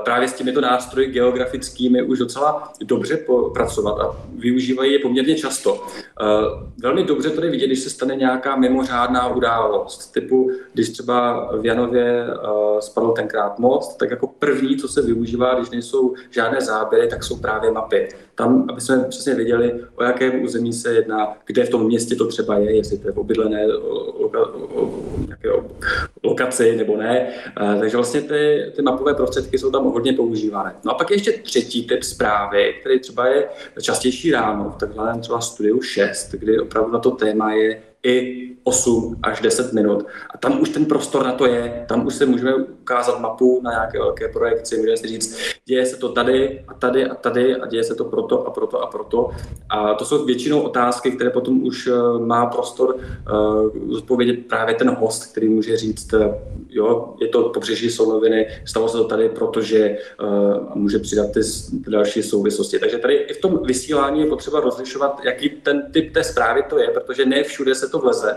právě 0.04 0.28
s 0.28 0.32
těmito 0.32 0.60
nástroji 0.60 1.08
geografickými 1.08 2.02
už 2.02 2.18
docela 2.18 2.72
dobře 2.84 3.24
pracovat 3.54 4.00
a 4.00 4.16
využívají 4.38 4.92
je 4.92 4.98
poměrně 4.98 5.34
často. 5.34 5.74
Uh, 5.74 5.80
velmi 6.82 7.04
dobře 7.04 7.30
tady 7.30 7.50
vidět, 7.50 7.66
když 7.66 7.78
se 7.78 7.90
stane 7.90 8.16
nějaká 8.16 8.56
mimořádná 8.56 9.28
událost, 9.28 10.12
typu 10.12 10.50
když 10.72 10.88
třeba 10.88 11.48
v 11.60 11.66
Janově 11.66 12.26
uh, 12.26 12.78
spadl 12.78 13.10
tenkrát 13.10 13.58
most, 13.58 13.96
tak 13.96 14.10
jako 14.10 14.26
první, 14.26 14.76
co 14.76 14.88
se 14.88 15.02
využívá, 15.02 15.54
když 15.54 15.70
nejsou 15.70 16.14
žádné 16.30 16.60
záběry, 16.60 17.08
tak 17.08 17.24
jsou 17.24 17.36
právě 17.36 17.70
mapy. 17.70 18.08
Tam, 18.34 18.66
aby 18.70 18.80
jsme 18.80 19.04
přesně 19.04 19.34
věděli, 19.34 19.74
o 19.94 20.04
jakém 20.04 20.42
území 20.42 20.72
se 20.72 20.92
jedná, 20.92 21.36
kde 21.46 21.64
v 21.64 21.70
tom 21.70 21.86
městě 21.86 22.16
to 22.16 22.26
třeba 22.26 22.58
je, 22.64 22.76
jestli 22.76 22.98
to 22.98 23.08
je 23.08 23.12
v 23.12 23.18
obydlené 23.18 23.66
loka, 24.18 24.38
nějaké 25.26 25.48
lokaci 26.22 26.76
nebo 26.76 26.96
ne. 26.96 27.28
Uh, 27.60 27.80
takže 27.80 27.96
vlastně 27.96 28.20
ty, 28.20 28.72
ty 28.76 28.82
mapové 28.82 29.14
prostředky 29.14 29.58
jsou 29.58 29.70
tam 29.70 29.84
hodně 29.84 30.12
používané. 30.12 30.74
No 30.84 30.90
a 30.90 30.94
pak 30.94 31.10
je 31.10 31.14
ještě 31.14 31.32
třetí 31.32 31.86
typ 31.86 32.02
zprávy, 32.02 32.74
který 32.80 33.00
třeba 33.00 33.26
je 33.26 33.48
častější 33.80 34.30
ráno, 34.30 34.70
v 34.70 34.80
takzvaném 34.80 35.20
třeba 35.20 35.40
studiu 35.40 35.82
6, 35.82 36.30
kdy 36.32 36.58
opravdu 36.58 36.92
na 36.92 36.98
to 36.98 37.10
téma 37.10 37.52
je 37.52 37.82
i 38.02 38.48
8 38.64 39.16
až 39.22 39.40
10 39.40 39.72
minut. 39.72 40.06
A 40.34 40.38
tam 40.38 40.60
už 40.60 40.68
ten 40.68 40.84
prostor 40.84 41.24
na 41.24 41.32
to 41.32 41.46
je, 41.46 41.84
tam 41.88 42.06
už 42.06 42.14
se 42.14 42.26
můžeme 42.26 42.54
ukázat 42.54 43.20
mapu 43.20 43.60
na 43.62 43.70
nějaké 43.70 43.98
velké 43.98 44.28
projekci, 44.28 44.76
můžeme 44.76 44.96
si 44.96 45.08
říct, 45.08 45.38
děje 45.64 45.86
se 45.86 45.96
to 45.96 46.08
tady 46.08 46.64
a 46.68 46.74
tady 46.74 47.06
a 47.06 47.14
tady 47.14 47.56
a 47.56 47.66
děje 47.66 47.84
se 47.84 47.94
to 47.94 48.04
proto 48.04 48.46
a 48.46 48.50
proto 48.50 48.82
a 48.82 48.86
proto. 48.86 49.30
A 49.70 49.94
to 49.94 50.04
jsou 50.04 50.24
většinou 50.24 50.60
otázky, 50.60 51.10
které 51.10 51.30
potom 51.30 51.62
už 51.62 51.86
eh, 51.86 51.92
má 52.18 52.46
prostor 52.46 52.94
uh, 52.94 53.92
zodpovědět 53.92 54.46
právě 54.48 54.74
ten 54.74 54.90
host, 54.90 55.32
který 55.32 55.48
může 55.48 55.76
říct, 55.76 56.12
uh, 56.12 56.34
jo, 56.68 57.14
je 57.20 57.28
to 57.28 57.42
pobřeží 57.42 57.90
Slonoviny, 57.90 58.48
stalo 58.64 58.88
se 58.88 58.96
to 58.96 59.04
tady, 59.04 59.28
protože 59.28 59.96
uh, 60.22 60.76
může 60.76 60.98
přidat 60.98 61.32
ty, 61.32 61.40
ty 61.84 61.90
další 61.90 62.22
souvislosti. 62.22 62.78
Takže 62.78 62.98
tady 62.98 63.14
i 63.14 63.34
v 63.34 63.40
tom 63.40 63.62
vysílání 63.62 64.20
je 64.20 64.26
potřeba 64.26 64.60
rozlišovat, 64.60 65.20
jaký 65.24 65.48
ten 65.48 65.92
typ 65.92 66.14
té 66.14 66.24
zprávy 66.24 66.62
to 66.70 66.78
je, 66.78 66.88
protože 66.88 67.26
ne 67.26 67.42
všude 67.42 67.74
se 67.74 67.88
to 67.88 67.98
vleze. 67.98 68.36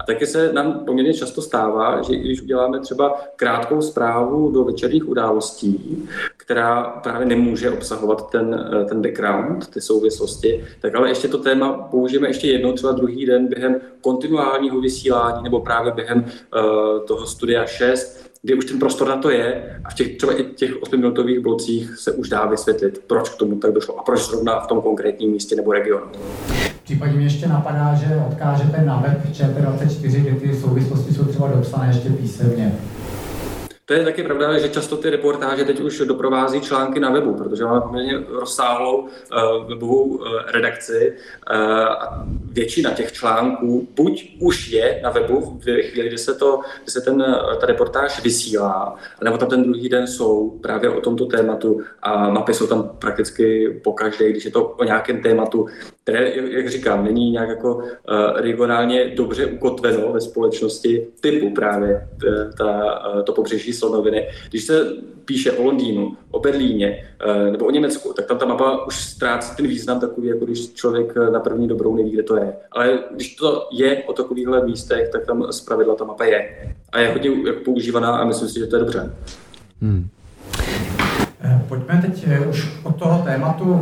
A 0.00 0.04
taky 0.06 0.26
se 0.26 0.52
nám 0.52 0.84
poměrně 0.84 1.14
často 1.14 1.42
stává, 1.42 2.02
že 2.02 2.16
když 2.16 2.42
uděláme 2.42 2.80
třeba 2.80 3.20
krátkou 3.36 3.82
zprávu 3.82 4.50
do 4.50 4.64
večerních 4.64 5.08
událostí, 5.08 6.08
která 6.36 6.82
právě 6.82 7.26
nemůže 7.26 7.70
obsahovat 7.70 8.30
ten, 8.30 8.70
ten 8.88 9.02
background, 9.02 9.70
ty 9.70 9.80
souvislosti, 9.80 10.64
tak 10.80 10.94
ale 10.94 11.08
ještě 11.08 11.28
to 11.28 11.38
téma 11.38 11.72
použijeme 11.72 12.28
ještě 12.28 12.46
jednou, 12.46 12.72
třeba 12.72 12.92
druhý 12.92 13.26
den 13.26 13.46
během 13.46 13.76
kontinuálního 14.00 14.80
vysílání 14.80 15.42
nebo 15.42 15.60
právě 15.60 15.92
během 15.92 16.18
uh, 16.18 17.06
toho 17.06 17.26
studia 17.26 17.66
6, 17.66 18.30
kdy 18.42 18.54
už 18.54 18.64
ten 18.64 18.78
prostor 18.78 19.08
na 19.08 19.16
to 19.16 19.30
je 19.30 19.80
a 19.84 19.90
v 19.90 19.94
těch 19.94 20.16
třeba 20.16 20.40
i 20.40 20.44
těch 20.44 20.80
8-minutových 20.80 21.40
blocích 21.40 21.98
se 21.98 22.12
už 22.12 22.28
dá 22.28 22.46
vysvětlit, 22.46 23.02
proč 23.06 23.28
k 23.28 23.36
tomu 23.36 23.56
tak 23.56 23.72
došlo 23.72 23.98
a 23.98 24.02
proč 24.02 24.20
zrovna 24.20 24.60
v 24.60 24.66
tom 24.66 24.80
konkrétním 24.80 25.30
místě 25.30 25.56
nebo 25.56 25.72
regionu. 25.72 26.06
Případně 26.84 27.16
mě 27.16 27.26
ještě 27.26 27.48
napadá, 27.48 27.94
že 27.94 28.22
odkážete 28.28 28.80
na 28.80 28.96
web 28.96 29.32
ČT24, 29.32 30.20
kde 30.20 30.40
ty 30.40 30.56
souvislosti 30.56 31.14
jsou 31.14 31.24
třeba 31.24 31.48
dopsané 31.48 31.86
ještě 31.86 32.10
písemně. 32.10 32.78
To 33.86 33.94
je 33.94 34.04
taky 34.04 34.22
pravda, 34.22 34.58
že 34.58 34.68
často 34.68 34.96
ty 34.96 35.10
reportáže 35.10 35.64
teď 35.64 35.80
už 35.80 35.98
doprovází 35.98 36.60
články 36.60 37.00
na 37.00 37.10
webu, 37.10 37.34
protože 37.34 37.64
máme 37.64 37.80
poměrně 37.80 38.12
rozsáhlou 38.28 38.98
uh, 38.98 39.08
webovou 39.68 40.04
uh, 40.04 40.26
redakci 40.46 41.16
uh, 41.50 41.56
a 41.80 42.26
většina 42.52 42.90
těch 42.90 43.12
článků 43.12 43.88
buď 43.96 44.36
už 44.40 44.68
je 44.68 45.00
na 45.02 45.10
webu 45.10 45.60
v 45.64 45.82
chvíli, 45.82 46.08
kdy 46.08 46.18
se, 46.18 46.34
to, 46.34 46.60
kdy 46.82 46.92
se 46.92 47.00
ten, 47.00 47.36
ta 47.60 47.66
reportáž 47.66 48.22
vysílá, 48.22 48.96
nebo 49.24 49.38
tam 49.38 49.48
ten 49.48 49.62
druhý 49.62 49.88
den 49.88 50.06
jsou 50.06 50.50
právě 50.50 50.90
o 50.90 51.00
tomto 51.00 51.26
tématu 51.26 51.80
a 52.02 52.30
mapy 52.30 52.54
jsou 52.54 52.66
tam 52.66 52.90
prakticky 52.98 53.68
po 53.84 53.92
každé, 53.92 54.30
když 54.30 54.44
je 54.44 54.50
to 54.50 54.64
o 54.64 54.84
nějakém 54.84 55.22
tématu, 55.22 55.66
které, 56.04 56.32
jak 56.34 56.68
říkám, 56.68 57.04
není 57.04 57.30
nějak 57.30 57.48
jako 57.48 57.74
uh, 57.74 57.82
regionálně 58.34 59.10
dobře 59.16 59.46
ukotveno 59.46 60.12
ve 60.12 60.20
společnosti 60.20 61.06
typu 61.20 61.50
právě 61.50 62.08
ta, 62.58 63.02
to 63.24 63.32
pobřeží 63.32 63.72
slonoviny. 63.72 64.28
Když 64.50 64.64
se 64.64 64.92
píše 65.24 65.52
o 65.52 65.62
Londýnu, 65.62 66.16
o 66.30 66.40
Berlíně 66.40 67.06
eh, 67.20 67.50
nebo 67.50 67.66
o 67.66 67.70
Německu, 67.70 68.12
tak 68.12 68.26
tam 68.26 68.38
ta 68.38 68.46
mapa 68.46 68.86
už 68.86 68.96
ztrácí 68.96 69.56
ten 69.56 69.66
význam 69.66 70.00
takový, 70.00 70.28
jako 70.28 70.44
když 70.44 70.72
člověk 70.72 71.14
eh, 71.16 71.30
na 71.30 71.40
první 71.40 71.68
dobrou 71.68 71.96
neví, 71.96 72.10
kde 72.10 72.22
to 72.22 72.36
je. 72.36 72.56
Ale 72.72 72.98
když 73.14 73.34
to 73.34 73.68
je 73.72 74.02
o 74.02 74.12
takovýchhle 74.12 74.66
místech, 74.66 75.08
tak 75.08 75.26
tam 75.26 75.52
zpravidla 75.52 75.94
ta 75.94 76.04
mapa 76.04 76.24
je. 76.24 76.74
A 76.92 77.00
je 77.00 77.12
hodně 77.12 77.52
používaná 77.52 78.16
a 78.16 78.24
myslím 78.24 78.48
si, 78.48 78.58
že 78.58 78.66
to 78.66 78.76
je 78.76 78.80
dobře. 78.80 79.14
Hmm. 79.82 80.08
Eh, 81.44 81.60
pojďme 81.68 82.02
teď 82.02 82.26
už 82.48 82.68
od 82.82 82.96
toho 82.96 83.18
tématu 83.18 83.64
uh, 83.64 83.80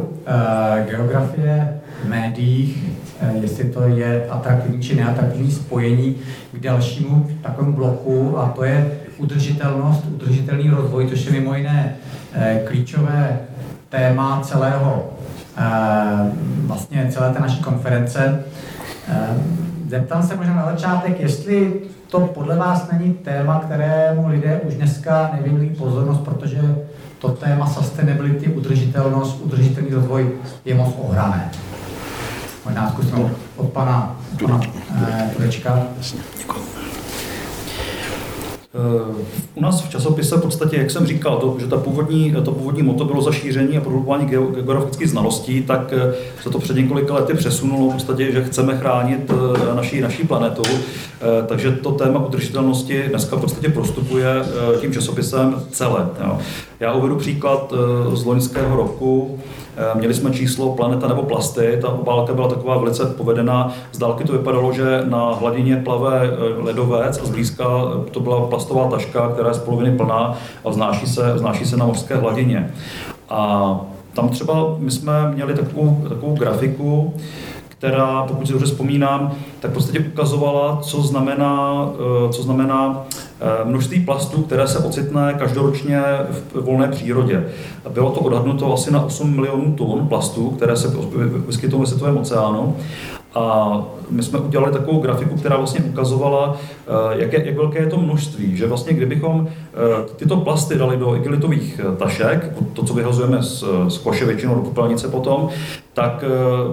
geografie 0.91 1.81
v 2.05 2.09
médiích, 2.09 2.85
jestli 3.41 3.65
to 3.65 3.83
je 3.83 4.27
atraktivní 4.31 4.83
či 4.83 4.97
neatraktivní 4.97 5.51
spojení 5.51 6.17
k 6.53 6.61
dalšímu 6.61 7.31
takovému 7.43 7.73
bloku, 7.73 8.39
a 8.39 8.49
to 8.49 8.65
je 8.65 8.91
udržitelnost, 9.23 10.05
udržitelný 10.15 10.71
rozvoj, 10.71 11.07
což 11.09 11.27
je 11.27 11.33
mimo 11.33 11.55
jiné 11.55 11.95
eh, 12.35 12.63
klíčové 12.65 13.39
téma 13.89 14.41
celého, 14.43 15.11
eh, 15.57 15.63
vlastně 16.67 17.09
celé 17.11 17.33
té 17.33 17.41
naší 17.41 17.63
konference. 17.63 18.45
Eh, 19.09 19.27
zeptám 19.89 20.23
se 20.23 20.37
možná 20.37 20.55
na 20.55 20.65
začátek, 20.65 21.21
jestli 21.21 21.73
to 22.09 22.21
podle 22.21 22.57
vás 22.57 22.91
není 22.93 23.15
téma, 23.15 23.61
kterému 23.61 24.29
lidé 24.29 24.61
už 24.69 24.75
dneska 24.75 25.31
nevěnují 25.37 25.71
pozornost, 25.71 26.21
protože 26.21 26.61
to 27.23 27.29
téma 27.29 27.66
sustainability, 27.66 28.49
udržitelnost, 28.49 29.41
udržitelný 29.41 29.91
rozvoj 29.91 30.33
je 30.64 30.75
moc 30.75 30.95
ohrané. 30.99 31.51
Možná 32.64 32.91
zkusím 32.91 33.31
od 33.57 33.73
pana, 33.73 34.20
pana 34.41 34.61
Turečka. 35.37 35.87
Děkuji. 36.39 36.82
U 39.55 39.61
nás 39.61 39.83
v 39.83 39.91
časopise 39.91 40.37
v 40.37 40.43
podstatě, 40.43 40.77
jak 40.77 40.91
jsem 40.91 41.07
říkal, 41.07 41.37
to, 41.37 41.57
že 41.61 41.66
ta 41.66 41.77
původní, 41.77 42.35
to 42.45 42.53
původní 42.53 42.83
moto 42.83 43.05
bylo 43.05 43.23
zašíření 43.23 43.79
a 43.79 43.81
produkování 43.81 44.27
geografických 44.27 45.11
znalostí, 45.11 45.62
tak 45.62 45.93
eh, 45.93 46.14
se 46.43 46.51
to 46.51 46.59
před 46.59 46.77
několika 46.77 47.14
lety 47.14 47.35
přesunulo 47.35 47.91
v 47.91 47.93
podstatě, 47.93 48.33
že 48.33 48.45
chceme 48.45 48.79
chránit 48.79 49.31
eh, 49.31 49.75
naší, 49.75 50.01
naší 50.01 50.25
planetu. 50.25 50.62
Eh, 50.62 51.47
takže 51.47 51.73
to 51.73 51.93
téma 51.93 52.27
udržitelnosti 52.27 53.05
dneska 53.09 53.37
v 53.37 53.41
podstatě 53.41 53.68
prostupuje 53.68 54.27
tím 54.81 54.93
časopisem 54.93 55.62
celé. 55.70 56.07
Já 56.81 56.93
uvedu 56.93 57.16
příklad 57.16 57.73
z 58.12 58.25
loňského 58.25 58.77
roku. 58.77 59.39
Eh, 59.77 59.99
měli 59.99 60.14
jsme 60.14 60.31
číslo 60.31 60.75
Planeta 60.75 61.09
nebo 61.09 61.23
plasty, 61.23 61.79
ta 61.83 61.89
obálka 61.89 62.35
byla 62.35 62.49
taková 62.49 62.79
velice 62.79 63.07
povedená. 63.07 63.73
Z 63.93 63.99
dálky 63.99 64.25
to 64.25 64.33
vypadalo, 64.33 64.73
že 64.73 65.03
na 65.05 65.33
hladině 65.33 65.77
plave 65.77 66.20
eh, 66.25 66.62
ledovec 66.62 67.18
a 67.18 67.25
zblízka 67.25 67.64
eh, 67.64 68.11
to 68.11 68.20
byla 68.20 68.47
plastová 68.47 68.91
taška, 68.91 69.29
která 69.29 69.49
je 69.49 69.55
z 69.55 69.59
poloviny 69.59 69.97
plná 69.97 70.39
a 70.64 70.70
vznáší 70.70 71.07
se, 71.07 71.35
vznáší 71.35 71.66
se 71.66 71.77
na 71.77 71.87
mořské 71.87 72.16
hladině. 72.16 72.75
A 73.29 73.81
tam 74.14 74.29
třeba 74.29 74.75
my 74.79 74.91
jsme 74.91 75.33
měli 75.35 75.55
takovou, 75.55 76.07
takovou 76.09 76.37
grafiku, 76.37 77.14
která, 77.68 78.23
pokud 78.29 78.47
si 78.47 78.53
dobře 78.53 78.66
vzpomínám, 78.66 79.33
tak 79.61 79.70
podstatě 79.70 80.01
ukazovala, 80.01 80.79
co 80.83 81.03
znamená, 81.03 81.87
co 82.31 82.43
znamená 82.43 83.05
množství 83.64 84.01
plastů, 84.01 84.43
které 84.43 84.68
se 84.68 84.78
ocitne 84.78 85.34
každoročně 85.38 86.03
v 86.30 86.55
volné 86.55 86.88
přírodě. 86.88 87.45
Bylo 87.88 88.11
to 88.11 88.20
odhadnuto 88.20 88.74
asi 88.74 88.93
na 88.93 89.05
8 89.05 89.36
milionů 89.36 89.72
tun 89.72 90.09
plastů, 90.09 90.51
které 90.51 90.76
se 90.76 90.88
vyskytují 91.47 91.80
ve 91.80 91.86
světovém 91.86 92.16
oceánu. 92.18 92.76
A 93.34 93.78
my 94.11 94.22
jsme 94.22 94.38
udělali 94.38 94.72
takovou 94.72 95.01
grafiku, 95.01 95.36
která 95.36 95.57
vlastně 95.57 95.80
ukazovala, 95.80 96.57
eh, 96.57 96.90
jak, 97.22 97.32
je, 97.32 97.47
jak 97.47 97.57
velké 97.57 97.78
je 97.78 97.86
to 97.86 97.97
množství. 97.97 98.57
Že 98.57 98.66
vlastně 98.66 98.93
kdybychom 98.93 99.49
eh, 99.49 99.72
tyto 100.16 100.37
plasty 100.37 100.79
dali 100.79 100.97
do 100.97 101.16
igelitových 101.16 101.81
tašek, 101.99 102.53
to, 102.73 102.83
co 102.83 102.95
vyhazujeme 102.95 103.43
z, 103.43 103.64
z 103.89 103.99
koše 103.99 104.25
většinou 104.25 104.55
do 104.55 104.61
popelnice 104.61 105.09
potom, 105.09 105.49
tak 105.95 106.25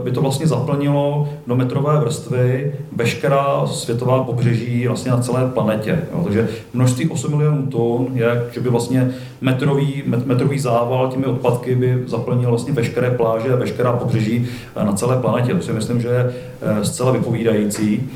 by 0.04 0.12
to 0.12 0.22
vlastně 0.22 0.48
zaplnilo 0.48 1.30
do 1.48 1.56
metrové 1.56 2.00
vrstvy 2.00 2.74
veškerá 2.96 3.68
světová 3.68 4.24
pobřeží 4.24 4.88
vlastně 4.88 5.12
na 5.12 5.22
celé 5.22 5.48
planetě. 5.48 6.00
Jo. 6.14 6.24
Takže 6.24 6.48
množství 6.74 7.10
8 7.10 7.32
milionů 7.32 7.68
tun 7.68 8.08
je, 8.14 8.46
že 8.52 8.60
by 8.60 8.70
vlastně 8.70 9.12
metrový, 9.42 10.04
metrový 10.06 10.60
zával 10.60 11.12
těmi 11.12 11.26
odpadky 11.26 11.76
by 11.76 12.04
zaplnil 12.08 12.50
vlastně 12.50 12.74
veškeré 12.74 13.12
pláže 13.12 13.54
a 13.54 13.56
veškerá 13.56 13.94
pobřeží 13.94 14.48
eh, 14.76 14.86
na 14.86 14.94
celé 14.94 15.18
planetě. 15.18 15.54
To 15.54 15.62
si 15.62 15.74
myslím, 15.74 16.02
že 16.02 16.08
je 16.08 16.34
eh, 16.62 16.86
zcela 16.86 17.12
vypovídající. 17.12 18.10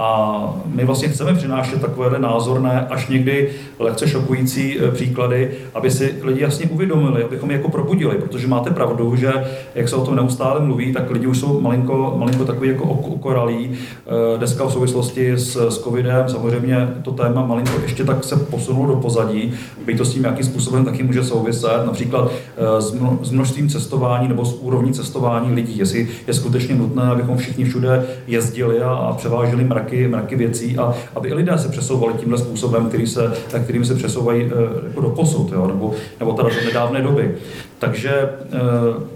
A 0.00 0.54
my 0.66 0.84
vlastně 0.84 1.08
chceme 1.08 1.34
přinášet 1.34 1.80
takovéhle 1.80 2.18
názorné, 2.18 2.86
až 2.90 3.08
někdy 3.08 3.50
lehce 3.78 4.08
šokující 4.08 4.78
e, 4.80 4.90
příklady, 4.90 5.50
aby 5.74 5.90
si 5.90 6.14
lidi 6.22 6.40
jasně 6.42 6.66
uvědomili, 6.66 7.24
abychom 7.24 7.50
je 7.50 7.56
jako 7.56 7.70
probudili, 7.70 8.18
protože 8.18 8.46
máte 8.46 8.70
pravdu, 8.70 9.16
že 9.16 9.32
jak 9.74 9.88
se 9.88 9.96
o 9.96 10.04
tom 10.04 10.16
neustále 10.16 10.60
mluví, 10.60 10.92
tak 10.92 11.10
lidi 11.10 11.26
už 11.26 11.38
jsou 11.38 11.60
malinko, 11.60 12.14
malinko 12.16 12.44
takový 12.44 12.68
jako 12.68 12.84
ukoralí. 12.84 13.70
E, 14.34 14.38
dneska 14.38 14.64
v 14.64 14.72
souvislosti 14.72 15.32
s, 15.32 15.68
s 15.68 15.78
covidem 15.78 16.28
samozřejmě 16.28 16.88
to 17.02 17.10
téma 17.12 17.46
malinko 17.46 17.72
ještě 17.82 18.04
tak 18.04 18.24
se 18.24 18.36
posunulo 18.36 18.94
do 18.94 19.00
pozadí, 19.00 19.52
by 19.86 19.94
to 19.94 20.04
s 20.04 20.14
tím 20.14 20.24
jakým 20.24 20.44
způsobem 20.44 20.84
taky 20.84 21.02
může 21.02 21.24
souviset, 21.24 21.86
například 21.86 22.30
e, 22.56 22.80
s 23.22 23.30
množstvím 23.30 23.68
cestování 23.68 24.28
nebo 24.28 24.44
s 24.44 24.58
úrovní 24.62 24.92
cestování 24.92 25.54
lidí, 25.54 25.78
jestli 25.78 26.08
je 26.26 26.34
skutečně 26.34 26.74
nutné, 26.74 27.02
abychom 27.02 27.36
všichni 27.36 27.64
všude 27.64 28.06
jezdili 28.26 28.80
a, 28.80 28.90
a 28.90 29.12
převáželi 29.12 29.64
mraky 29.64 29.87
mraky, 29.88 30.08
mraky 30.08 30.36
věcí 30.36 30.78
a 30.78 30.94
aby 31.14 31.28
i 31.28 31.34
lidé 31.34 31.58
se 31.58 31.68
přesouvali 31.68 32.14
tímhle 32.14 32.38
způsobem, 32.38 32.88
který 32.88 33.06
se, 33.06 33.32
kterým 33.64 33.84
se 33.84 33.94
přesouvají 33.94 34.42
eh, 34.42 34.86
jako 34.88 35.00
do 35.00 35.10
posud, 35.10 35.52
jo, 35.52 35.66
nebo, 35.66 35.94
nebo 36.20 36.32
teda 36.32 36.48
do 36.48 36.64
nedávné 36.64 37.02
doby. 37.02 37.34
Takže 37.78 38.10
eh, 38.10 38.58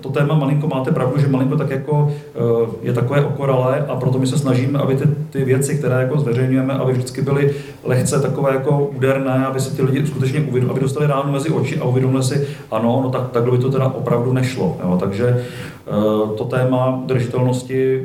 to 0.00 0.08
téma 0.08 0.34
malinko 0.34 0.66
máte 0.66 0.90
pravdu, 0.90 1.20
že 1.20 1.28
malinko 1.28 1.56
tak 1.56 1.70
jako 1.70 2.10
eh, 2.34 2.66
je 2.82 2.92
takové 2.92 3.24
okoralé 3.24 3.86
a 3.88 3.96
proto 3.96 4.18
my 4.18 4.26
se 4.26 4.38
snažíme, 4.38 4.78
aby 4.78 4.96
ty, 4.96 5.04
ty 5.30 5.44
věci, 5.44 5.78
které 5.78 6.00
jako 6.00 6.18
zveřejňujeme, 6.18 6.74
aby 6.74 6.92
vždycky 6.92 7.22
byly 7.22 7.54
lehce 7.84 8.20
takové 8.20 8.54
jako 8.54 8.78
úderné, 8.96 9.46
aby 9.46 9.60
si 9.60 9.76
ty 9.76 9.82
lidi 9.82 10.06
skutečně 10.06 10.40
uvědomili, 10.40 10.70
aby 10.70 10.80
dostali 10.80 11.06
ráno 11.06 11.32
mezi 11.32 11.50
oči 11.50 11.78
a 11.78 11.84
uvědomili 11.84 12.22
si, 12.22 12.48
ano, 12.70 13.00
no 13.02 13.10
tak 13.10 13.30
takhle 13.30 13.56
by 13.56 13.62
to 13.62 13.70
teda 13.70 13.86
opravdu 13.86 14.32
nešlo. 14.32 14.76
Jo. 14.82 14.96
Takže 15.00 15.26
eh, 15.28 16.36
to 16.36 16.44
téma 16.44 17.02
držitelnosti 17.06 18.02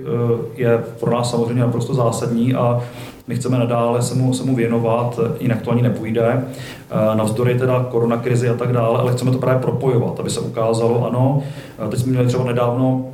je 0.55 0.83
pro 0.99 1.11
nás 1.11 1.31
samozřejmě 1.31 1.61
naprosto 1.61 1.93
zásadní 1.93 2.53
a 2.53 2.81
my 3.27 3.35
chceme 3.35 3.57
nadále 3.57 4.01
se 4.01 4.15
mu, 4.15 4.33
se 4.33 4.43
mu 4.43 4.55
věnovat, 4.55 5.19
jinak 5.39 5.61
to 5.61 5.71
ani 5.71 5.81
nepůjde, 5.81 6.43
navzdory 7.15 7.59
teda 7.59 7.85
koronakrizi 7.91 8.49
a 8.49 8.53
tak 8.53 8.73
dále, 8.73 8.99
ale 8.99 9.11
chceme 9.11 9.31
to 9.31 9.37
právě 9.37 9.61
propojovat, 9.61 10.19
aby 10.19 10.29
se 10.29 10.39
ukázalo, 10.39 11.07
ano, 11.07 11.43
teď 11.89 11.99
jsme 11.99 12.11
měli 12.11 12.27
třeba 12.27 12.43
nedávno 12.43 13.05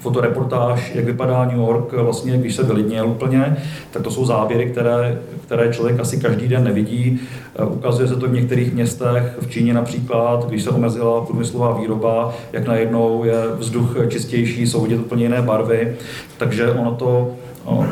fotoreportáž, 0.00 0.92
jak 0.94 1.04
vypadá 1.04 1.44
New 1.44 1.56
York, 1.56 1.92
vlastně, 1.92 2.38
když 2.38 2.54
se 2.54 2.62
vylidněl 2.62 3.08
úplně, 3.08 3.56
tak 3.90 4.02
to 4.02 4.10
jsou 4.10 4.24
záběry, 4.24 4.70
které, 4.70 5.18
které 5.46 5.72
člověk 5.72 6.00
asi 6.00 6.20
každý 6.20 6.48
den 6.48 6.64
nevidí. 6.64 7.20
Ukazuje 7.68 8.08
se 8.08 8.16
to 8.16 8.26
v 8.26 8.32
některých 8.32 8.74
městech, 8.74 9.36
v 9.40 9.50
Číně 9.50 9.74
například, 9.74 10.48
když 10.48 10.62
se 10.62 10.70
omezila 10.70 11.24
průmyslová 11.24 11.78
výroba, 11.80 12.34
jak 12.52 12.66
najednou 12.66 13.24
je 13.24 13.42
vzduch 13.58 13.96
čistější, 14.08 14.66
jsou 14.66 14.80
vidět 14.80 15.00
úplně 15.00 15.22
jiné 15.22 15.42
barvy, 15.42 15.96
takže 16.38 16.70
ono 16.70 16.94
to 16.94 17.30
no, 17.66 17.86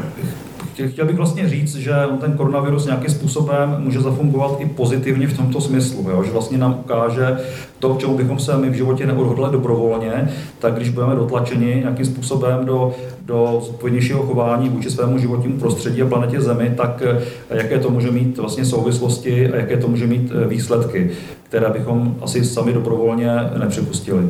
Chtěl 0.75 1.07
bych 1.07 1.17
vlastně 1.17 1.49
říct, 1.49 1.75
že 1.75 1.93
ten 2.21 2.33
koronavirus 2.33 2.87
nějakým 2.87 3.11
způsobem 3.11 3.77
může 3.79 4.01
zafungovat 4.01 4.57
i 4.59 4.67
pozitivně 4.67 5.27
v 5.27 5.37
tomto 5.37 5.61
smyslu, 5.61 6.11
jo? 6.11 6.23
že 6.23 6.31
vlastně 6.31 6.59
nám 6.59 6.77
ukáže 6.81 7.39
to, 7.79 7.95
k 7.95 7.99
čemu 7.99 8.17
bychom 8.17 8.39
se 8.39 8.57
my 8.57 8.71
v 8.71 8.75
životě 8.75 9.07
neodhodlali 9.07 9.53
dobrovolně, 9.53 10.33
tak 10.59 10.75
když 10.75 10.89
budeme 10.89 11.15
dotlačeni 11.15 11.67
nějakým 11.67 12.07
způsobem 12.07 12.65
do, 12.65 12.95
do 13.25 13.63
zodpovědnějšího 13.67 14.23
chování 14.23 14.69
vůči 14.69 14.91
svému 14.91 15.19
životnímu 15.19 15.59
prostředí 15.59 16.03
a 16.03 16.07
planetě 16.07 16.41
Zemi, 16.41 16.75
tak 16.77 17.03
eh, 17.51 17.57
jaké 17.57 17.79
to 17.79 17.91
může 17.91 18.11
mít 18.11 18.39
vlastně 18.39 18.65
souvislosti 18.65 19.53
a 19.53 19.57
jaké 19.57 19.77
to 19.77 19.89
může 19.89 20.07
mít 20.07 20.33
eh, 20.35 20.49
výsledky, 20.49 21.11
které 21.43 21.71
bychom 21.71 22.17
asi 22.23 22.45
sami 22.45 22.73
dobrovolně 22.73 23.31
nepřipustili. 23.59 24.29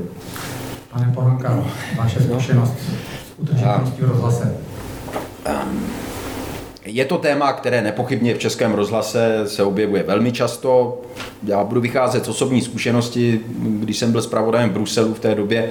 Pane 0.92 1.12
Pohanka, 1.14 1.64
vaše 1.98 2.20
zkušenost 2.20 2.74
udržitelnosti 3.38 4.02
v 4.02 4.08
rozhlase. 4.08 4.54
Je 6.86 7.04
to 7.04 7.18
téma, 7.18 7.52
které 7.52 7.82
nepochybně 7.82 8.34
v 8.34 8.38
Českém 8.38 8.72
rozhlase 8.72 9.42
se 9.46 9.62
objevuje 9.62 10.02
velmi 10.02 10.32
často. 10.32 11.00
Já 11.46 11.64
budu 11.64 11.80
vycházet 11.80 12.24
z 12.24 12.28
osobní 12.28 12.62
zkušenosti, 12.62 13.40
když 13.58 13.98
jsem 13.98 14.12
byl 14.12 14.22
zpravodajem 14.22 14.70
Bruselu 14.70 15.14
v 15.14 15.20
té 15.20 15.34
době. 15.34 15.70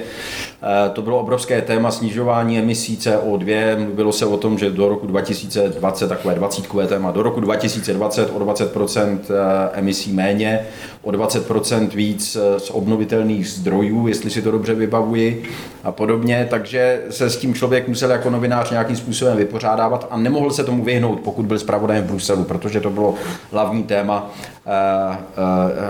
Eh, 0.62 0.90
to 0.90 1.02
bylo 1.02 1.20
obrovské 1.20 1.62
téma 1.62 1.90
snižování 1.90 2.58
emisí 2.58 2.96
CO2. 2.96 3.78
Mluvilo 3.84 4.12
se 4.12 4.26
o 4.26 4.36
tom, 4.36 4.58
že 4.58 4.70
do 4.70 4.88
roku 4.88 5.06
2020, 5.06 6.08
takové 6.08 6.34
20 6.34 6.86
téma, 6.86 7.10
do 7.10 7.22
roku 7.22 7.40
2020 7.40 8.30
o 8.30 8.38
20% 8.38 9.18
eh, 9.30 9.70
emisí 9.72 10.12
méně, 10.12 10.66
o 11.02 11.10
20% 11.10 11.88
víc 11.88 12.36
eh, 12.36 12.60
z 12.60 12.70
obnovitelných 12.70 13.48
zdrojů, 13.48 14.08
jestli 14.08 14.30
si 14.30 14.42
to 14.42 14.50
dobře 14.50 14.74
vybavuji 14.74 15.42
a 15.84 15.92
podobně. 15.92 16.46
Takže 16.50 17.02
se 17.10 17.30
s 17.30 17.36
tím 17.36 17.54
člověk 17.54 17.88
musel 17.88 18.10
jako 18.10 18.30
novinář 18.30 18.70
nějakým 18.70 18.96
způsobem 18.96 19.36
vypořádávat 19.36 20.06
a 20.10 20.16
nemohl 20.16 20.50
se 20.50 20.64
tomu 20.64 20.84
vyhnout, 20.84 21.03
pokud 21.12 21.46
byl 21.46 21.58
zpravodajem 21.58 22.04
v 22.04 22.06
Bruselu, 22.06 22.44
protože 22.44 22.80
to 22.80 22.90
bylo 22.90 23.14
hlavní 23.50 23.82
téma 23.82 24.30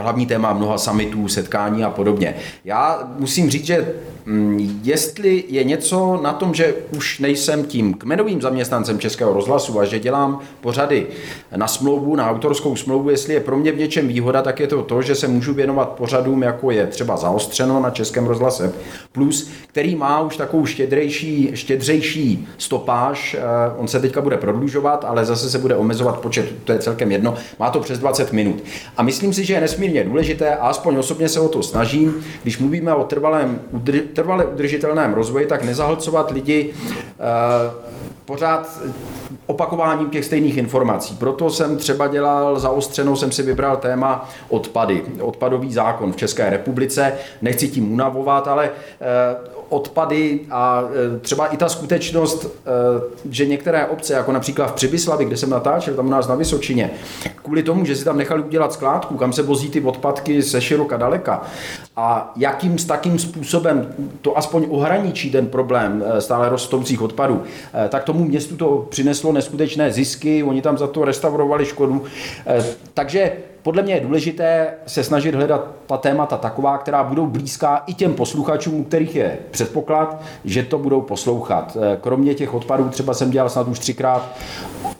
hlavní 0.00 0.26
téma 0.26 0.52
mnoha 0.52 0.78
summitů, 0.78 1.28
setkání 1.28 1.84
a 1.84 1.90
podobně. 1.90 2.34
Já 2.64 3.08
musím 3.18 3.50
říct, 3.50 3.66
že 3.66 3.94
mm, 4.26 4.80
jestli 4.82 5.44
je 5.48 5.64
něco 5.64 6.20
na 6.22 6.32
tom, 6.32 6.54
že 6.54 6.74
už 6.96 7.18
nejsem 7.18 7.64
tím 7.64 7.94
kmenovým 7.94 8.42
zaměstnancem 8.42 8.98
Českého 8.98 9.32
rozhlasu 9.32 9.80
a 9.80 9.84
že 9.84 9.98
dělám 9.98 10.40
pořady 10.60 11.06
na 11.56 11.68
smlouvu, 11.68 12.16
na 12.16 12.30
autorskou 12.30 12.76
smlouvu, 12.76 13.10
jestli 13.10 13.34
je 13.34 13.40
pro 13.40 13.56
mě 13.56 13.72
v 13.72 13.78
něčem 13.78 14.08
výhoda, 14.08 14.42
tak 14.42 14.60
je 14.60 14.66
to 14.66 14.82
to, 14.82 15.02
že 15.02 15.14
se 15.14 15.28
můžu 15.28 15.54
věnovat 15.54 15.88
pořadům, 15.88 16.42
jako 16.42 16.70
je 16.70 16.86
třeba 16.86 17.16
zaostřeno 17.16 17.80
na 17.80 17.90
Českém 17.90 18.26
rozhlase 18.26 18.72
Plus, 19.12 19.50
který 19.66 19.96
má 19.96 20.20
už 20.20 20.36
takovou 20.36 20.66
štědřejší, 20.66 21.50
štědřejší 21.54 22.48
stopáž. 22.58 23.36
Eh, 23.38 23.40
on 23.76 23.88
se 23.88 24.00
teďka 24.00 24.20
bude 24.20 24.36
prodlužovat, 24.36 25.03
ale 25.04 25.24
zase 25.24 25.50
se 25.50 25.58
bude 25.58 25.76
omezovat 25.76 26.20
počet, 26.20 26.52
to 26.64 26.72
je 26.72 26.78
celkem 26.78 27.12
jedno. 27.12 27.34
Má 27.58 27.70
to 27.70 27.80
přes 27.80 27.98
20 27.98 28.32
minut. 28.32 28.62
A 28.96 29.02
myslím 29.02 29.32
si, 29.32 29.44
že 29.44 29.54
je 29.54 29.60
nesmírně 29.60 30.04
důležité, 30.04 30.56
a 30.56 30.66
aspoň 30.66 30.96
osobně 30.96 31.28
se 31.28 31.40
o 31.40 31.48
to 31.48 31.62
snažím, 31.62 32.24
když 32.42 32.58
mluvíme 32.58 32.94
o 32.94 33.04
trvalém, 33.04 33.60
trvale 34.12 34.44
udržitelném 34.44 35.14
rozvoji, 35.14 35.46
tak 35.46 35.64
nezahlcovat 35.64 36.30
lidi 36.30 36.72
uh, 36.72 37.94
pořád 38.24 38.80
opakováním 39.46 40.10
těch 40.10 40.24
stejných 40.24 40.56
informací. 40.56 41.16
Proto 41.16 41.50
jsem 41.50 41.76
třeba 41.76 42.06
dělal 42.06 42.60
zaostřenou, 42.60 43.16
jsem 43.16 43.32
si 43.32 43.42
vybral 43.42 43.76
téma 43.76 44.30
odpady, 44.48 45.02
odpadový 45.20 45.72
zákon 45.72 46.12
v 46.12 46.16
České 46.16 46.50
republice. 46.50 47.12
Nechci 47.42 47.68
tím 47.68 47.92
unavovat, 47.92 48.48
ale 48.48 48.70
eh, 49.00 49.53
odpady 49.68 50.40
a 50.50 50.84
e, 51.16 51.18
třeba 51.18 51.46
i 51.46 51.56
ta 51.56 51.68
skutečnost, 51.68 52.44
e, 52.44 52.70
že 53.30 53.46
některé 53.46 53.86
obce, 53.86 54.14
jako 54.14 54.32
například 54.32 54.66
v 54.66 54.72
Přibyslavi, 54.72 55.24
kde 55.24 55.36
jsem 55.36 55.50
natáčel, 55.50 55.94
tam 55.94 56.06
u 56.06 56.10
nás 56.10 56.28
na 56.28 56.34
Vysočině, 56.34 56.90
kvůli 57.42 57.62
tomu, 57.62 57.84
že 57.84 57.96
si 57.96 58.04
tam 58.04 58.18
nechali 58.18 58.42
udělat 58.42 58.72
skládku, 58.72 59.16
kam 59.16 59.32
se 59.32 59.42
vozí 59.42 59.70
ty 59.70 59.80
odpadky 59.80 60.42
ze 60.42 60.60
široka 60.60 60.96
daleka 60.96 61.42
a 61.96 62.32
jakým 62.36 62.76
takým 62.76 63.18
způsobem 63.18 63.94
to 64.20 64.38
aspoň 64.38 64.66
ohraničí 64.70 65.30
ten 65.30 65.46
problém 65.46 66.04
e, 66.06 66.20
stále 66.20 66.48
rostoucích 66.48 67.02
odpadů, 67.02 67.42
tak 67.88 68.04
tomu 68.04 68.24
městu 68.24 68.56
to 68.56 68.86
přineslo 68.90 69.32
neskutečné 69.32 69.92
zisky, 69.92 70.42
oni 70.42 70.62
tam 70.62 70.78
za 70.78 70.86
to 70.86 71.04
restaurovali 71.04 71.66
škodu. 71.66 72.04
Takže 72.94 73.32
podle 73.64 73.82
mě 73.82 73.94
je 73.94 74.00
důležité 74.00 74.68
se 74.86 75.04
snažit 75.04 75.34
hledat 75.34 75.68
ta 75.86 75.96
témata 75.96 76.36
taková, 76.36 76.78
která 76.78 77.04
budou 77.04 77.26
blízká 77.26 77.82
i 77.86 77.94
těm 77.94 78.14
posluchačům, 78.14 78.74
u 78.74 78.84
kterých 78.84 79.16
je 79.16 79.38
předpoklad, 79.50 80.22
že 80.44 80.62
to 80.62 80.78
budou 80.78 81.00
poslouchat. 81.00 81.76
Eh, 81.80 81.96
kromě 82.00 82.34
těch 82.34 82.54
odpadů 82.54 82.88
třeba 82.88 83.14
jsem 83.14 83.30
dělal 83.30 83.48
snad 83.48 83.68
už 83.68 83.78
třikrát 83.78 84.36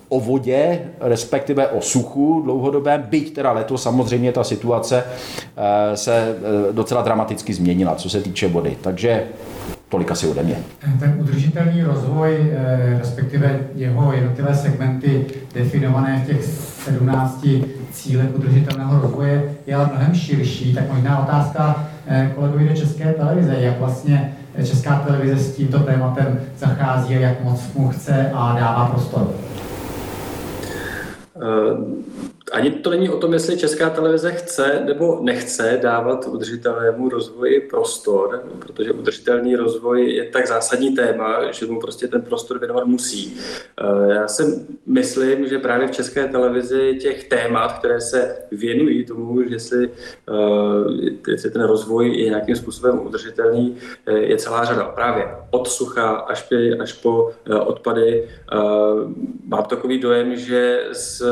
o 0.09 0.21
vodě, 0.21 0.81
respektive 1.01 1.69
o 1.69 1.81
suchu 1.81 2.41
dlouhodobém, 2.45 3.03
byť 3.03 3.35
teda 3.35 3.53
letos 3.53 3.83
samozřejmě 3.83 4.33
ta 4.33 4.45
situace 4.45 5.05
eh, 5.05 5.97
se 5.97 6.15
eh, 6.17 6.73
docela 6.73 7.03
dramaticky 7.03 7.55
změnila, 7.55 7.95
co 7.95 8.11
se 8.11 8.21
týče 8.21 8.49
vody. 8.49 8.77
Takže 8.81 9.25
Tolik 9.89 10.11
asi 10.11 10.27
ode 10.27 10.43
mě. 10.43 10.57
Ten 11.01 11.17
udržitelný 11.21 11.83
rozvoj, 11.83 12.53
respektive 12.99 13.61
jeho 13.75 14.13
jednotlivé 14.13 14.55
segmenty 14.55 15.27
definované 15.55 16.23
v 16.25 16.27
těch 16.27 16.45
17 16.45 17.47
cílech 18.05 18.35
udržitelného 18.35 19.01
rozvoje, 19.01 19.57
je 19.67 19.75
ale 19.75 19.87
mnohem 19.87 20.15
širší. 20.15 20.75
Tak 20.75 20.93
možná 20.93 21.19
otázka 21.19 21.89
eh, 22.07 22.33
kolegovi 22.35 22.69
do 22.69 22.77
České 22.77 23.13
televize, 23.13 23.57
jak 23.59 23.79
vlastně 23.79 24.37
Česká 24.65 24.99
televize 24.99 25.37
s 25.37 25.57
tímto 25.57 25.79
tématem 25.81 26.41
zachází 26.59 27.17
a 27.17 27.21
jak 27.21 27.45
moc 27.45 27.73
mu 27.75 27.89
chce 27.89 28.31
a 28.35 28.57
dává 28.59 28.87
prostor. 28.87 29.31
Uh 31.35 32.14
ani 32.53 32.71
to 32.71 32.91
není 32.91 33.11
o 33.11 33.19
tom, 33.19 33.33
jestli 33.33 33.59
Česká 33.59 33.91
televize 33.91 34.33
chce 34.33 34.83
nebo 34.85 35.19
nechce 35.23 35.79
dávat 35.83 36.27
udržitelnému 36.27 37.09
rozvoji 37.09 37.61
prostor, 37.61 38.43
protože 38.59 38.93
udržitelný 38.93 39.57
rozvoj 39.57 40.11
je 40.11 40.25
tak 40.25 40.47
zásadní 40.47 40.95
téma, 40.97 41.53
že 41.53 41.67
mu 41.67 41.81
prostě 41.81 42.09
ten 42.09 42.23
prostor 42.23 42.59
věnovat 42.59 42.85
musí. 42.85 43.37
Eh, 43.81 44.15
já 44.15 44.29
si 44.29 44.67
myslím, 44.87 45.49
že 45.49 45.59
právě 45.59 45.89
v 45.89 45.91
České 45.91 46.29
televizi 46.29 46.99
těch 47.01 47.25
témat, 47.25 47.79
které 47.79 48.01
se 48.01 48.37
věnují 48.53 49.05
tomu, 49.05 49.43
že 49.43 49.55
jestli, 49.55 49.91
eh, 50.29 51.31
jestli 51.31 51.51
ten 51.51 51.63
rozvoj 51.63 52.09
je 52.09 52.29
nějakým 52.29 52.57
způsobem 52.57 53.07
udržitelný, 53.07 53.77
eh, 54.07 54.19
je 54.19 54.37
celá 54.37 54.65
řada. 54.65 54.85
Právě 54.85 55.27
od 55.51 55.69
sucha 55.69 56.11
až, 56.11 56.49
až 56.81 56.93
po 56.93 57.31
odpady. 57.65 58.29
Mám 59.45 59.65
takový 59.65 59.99
dojem, 59.99 60.37
že 60.37 60.87
z 60.93 61.23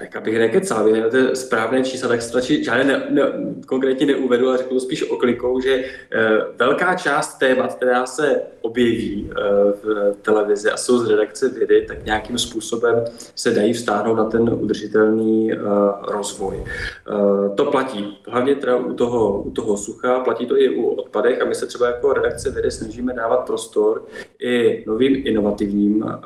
jak 0.00 0.16
abych 0.16 0.38
nekecal, 0.38 0.84
vy 0.84 0.92
nemáte 0.92 1.36
správné 1.36 1.82
čísla, 1.82 2.08
tak 2.08 2.22
stačí, 2.22 2.64
žádné 2.64 2.84
ne, 2.84 3.06
ne, 3.10 3.22
konkrétně 3.66 4.06
neuvedu, 4.06 4.48
ale 4.48 4.58
řeknu 4.58 4.80
spíš 4.80 5.10
oklikou, 5.10 5.60
že 5.60 5.74
e, 5.74 5.84
velká 6.56 6.94
část 6.94 7.38
témat, 7.38 7.74
která 7.74 8.06
se 8.06 8.42
objeví 8.60 9.30
e, 9.30 9.34
v 9.72 10.16
televizi 10.22 10.70
a 10.70 10.76
jsou 10.76 10.98
z 10.98 11.10
redakce 11.10 11.48
vědy, 11.48 11.84
tak 11.88 12.04
nějakým 12.04 12.38
způsobem 12.38 13.04
se 13.34 13.50
dají 13.50 13.72
vstáhnout 13.72 14.16
na 14.16 14.24
ten 14.24 14.42
udržitelný 14.42 15.52
e, 15.52 15.56
rozvoj. 16.08 16.56
E, 16.56 16.64
to 17.54 17.64
platí 17.64 18.18
hlavně 18.28 18.54
teda 18.54 18.76
u 18.76 18.92
toho, 18.92 19.42
u 19.42 19.50
toho 19.50 19.76
sucha, 19.76 20.20
platí 20.20 20.46
to 20.46 20.60
i 20.60 20.76
u 20.76 20.88
odpadech 20.88 21.42
a 21.42 21.44
my 21.44 21.54
se 21.54 21.66
třeba 21.66 21.86
jako 21.86 22.12
redakce 22.12 22.50
vědy 22.50 22.70
snažíme 22.70 23.12
dávat 23.14 23.46
prostor 23.46 24.04
i 24.38 24.84
novým 24.86 25.22
inovativním 25.26 26.04
e, 26.04 26.16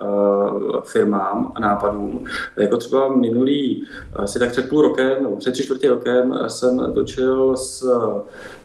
firmám 0.85 1.53
a 1.55 1.61
nápadům, 1.61 2.25
jako 2.57 2.77
třeba 2.77 3.09
minulý 3.09 3.64
asi 4.17 4.39
tak 4.39 4.51
před 4.51 4.69
půl 4.69 4.83
rokem, 4.83 5.23
nebo 5.23 5.37
před 5.37 5.53
tři 5.53 5.63
čtvrtě 5.63 5.89
rokem 5.89 6.39
jsem 6.49 6.93
točil 6.95 7.57
s 7.57 7.85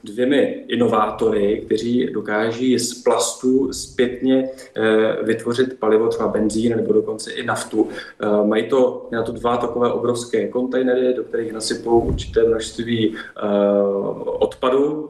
dvěmi 0.04 0.66
inovátory, 0.68 1.62
kteří 1.66 2.14
dokáží 2.14 2.80
z 2.80 2.94
plastu 2.94 3.74
zpětně 3.74 4.50
eh, 4.78 5.24
vytvořit 5.24 5.80
palivo, 5.80 6.08
třeba 6.08 6.28
benzín 6.30 6.76
nebo 6.76 6.94
dokonce 6.94 7.32
i 7.32 7.46
naftu. 7.46 7.88
Eh, 8.22 8.48
mají 8.48 8.70
to 8.70 9.08
na 9.12 9.24
to 9.24 9.32
dva 9.32 9.58
takové 9.58 9.92
obrovské 9.92 10.48
kontejnery, 10.48 11.14
do 11.14 11.24
kterých 11.24 11.54
nasypou 11.54 12.00
určité 12.00 12.44
množství 12.44 13.16
eh, 13.16 13.42
odpadu, 14.24 15.10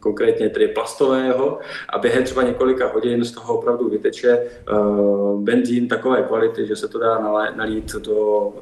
konkrétně 0.00 0.48
tedy 0.48 0.68
plastového, 0.68 1.58
a 1.88 1.98
během 1.98 2.24
třeba 2.24 2.42
několika 2.42 2.92
hodin 2.92 3.24
z 3.24 3.32
toho 3.32 3.58
opravdu 3.58 3.88
vyteče 3.88 4.46
benzín 5.36 5.88
takové 5.88 6.22
kvality, 6.22 6.66
že 6.66 6.76
se 6.76 6.88
to 6.88 6.98
dá 6.98 7.18
nalít 7.56 7.92
do, 7.92 8.52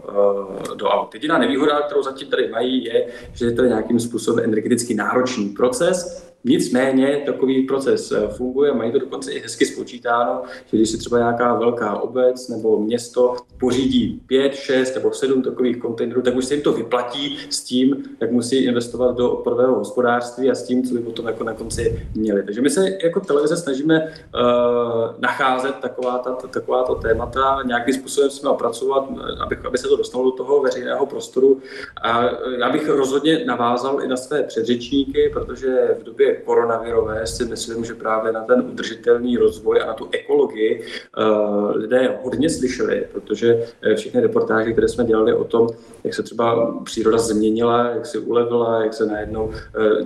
do 0.75 0.87
aut. 0.87 1.15
Jediná 1.15 1.39
nevýhoda, 1.39 1.81
kterou 1.81 2.03
zatím 2.03 2.29
tady 2.29 2.49
mají, 2.49 2.85
je, 2.85 3.07
že 3.33 3.47
je 3.47 3.53
to 3.53 3.65
nějakým 3.65 4.01
způsobem 4.01 4.45
energeticky 4.45 4.95
náročný 4.95 5.49
proces, 5.61 6.30
Nicméně 6.45 7.23
takový 7.27 7.63
proces 7.63 8.13
eh, 8.13 8.29
funguje, 8.29 8.73
mají 8.75 8.93
to 8.93 8.99
dokonce 8.99 9.33
i 9.33 9.41
hezky 9.41 9.67
spočítáno, 9.67 10.43
že 10.67 10.77
když 10.77 10.91
si 10.91 10.99
třeba 10.99 11.19
nějaká 11.19 11.55
velká 11.55 12.01
obec 12.01 12.49
nebo 12.49 12.81
město 12.81 13.37
pořídí 13.61 14.23
5, 14.27 14.55
6 14.55 14.95
nebo 14.95 15.13
7 15.13 15.43
takových 15.43 15.77
kontejnerů, 15.77 16.23
tak 16.23 16.37
už 16.37 16.45
se 16.45 16.55
jim 16.55 16.63
to 16.63 16.73
vyplatí 16.73 17.39
s 17.51 17.65
tím, 17.65 18.05
jak 18.21 18.31
musí 18.31 18.57
investovat 18.57 19.17
do 19.17 19.31
odpadového 19.33 19.75
hospodářství 19.75 20.51
a 20.51 20.55
s 20.55 20.67
tím, 20.67 20.83
co 20.83 20.95
by 20.95 21.01
potom 21.01 21.27
jako 21.27 21.45
na 21.45 21.55
konci 21.55 22.09
měli. 22.15 22.43
Takže 22.43 22.61
my 22.61 22.71
se 22.71 22.99
jako 23.05 23.21
televize 23.21 23.57
snažíme 23.57 24.05
uh, 24.05 25.21
nacházet 25.21 25.75
taková 25.75 26.19
ta, 26.19 26.33
taková 26.35 26.83
ta 26.83 26.95
témata, 26.95 27.59
nějakým 27.67 27.95
způsobem 27.95 28.31
jsme 28.31 28.51
opracovat, 28.51 29.09
aby, 29.41 29.57
aby 29.65 29.79
se 29.79 29.89
to 29.89 29.97
dostalo 29.97 30.25
do 30.25 30.31
toho 30.31 30.61
veřejného 30.61 31.07
prostoru. 31.07 31.61
A 32.03 32.31
já 32.59 32.71
bych 32.71 32.89
rozhodně 32.89 33.45
navázal 33.45 34.03
i 34.05 34.09
na 34.09 34.17
své 34.17 34.43
předřečníky, 34.43 35.31
protože 35.33 35.97
v 36.01 36.05
době 36.05 36.30
koronavirové 36.35 37.27
si 37.27 37.45
myslím, 37.45 37.85
že 37.85 37.95
právě 37.95 38.33
na 38.33 38.45
ten 38.45 38.61
udržitelný 38.73 39.37
rozvoj 39.37 39.81
a 39.83 39.87
na 39.87 39.95
tu 39.95 40.09
ekologii 40.13 40.83
uh, 40.83 41.77
lidé 41.77 42.19
hodně 42.23 42.51
slyšeli, 42.51 43.07
protože 43.13 43.67
eh, 43.83 43.95
všechny 43.95 44.21
reportáže, 44.21 44.73
které 44.73 44.89
jsme 44.89 45.05
dělali 45.05 45.35
o 45.35 45.45
tom, 45.45 45.69
jak 46.05 46.15
se 46.15 46.23
třeba 46.23 46.75
příroda 46.85 47.19
změnila, 47.19 47.91
jak 47.91 48.07
se 48.07 48.19
ulevila, 48.19 48.83
jak 48.83 48.95
se 48.95 49.07
najednou 49.07 49.45
uh, 49.45 49.53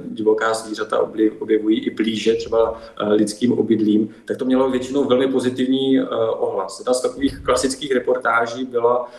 divoká 0.04 0.54
zvířata 0.54 1.08
objevují 1.38 1.86
i 1.86 1.90
blíže 1.90 2.34
třeba 2.34 2.80
lidským 3.08 3.52
obydlím, 3.52 4.08
tak 4.24 4.36
to 4.36 4.44
mělo 4.44 4.70
většinou 4.70 5.04
velmi 5.04 5.28
pozitivní 5.28 6.02
ohlas. 6.38 6.78
Jedna 6.78 6.94
z 6.94 7.02
takových 7.02 7.40
klasických 7.40 7.92
reportáží 7.92 8.64
byla, 8.64 9.10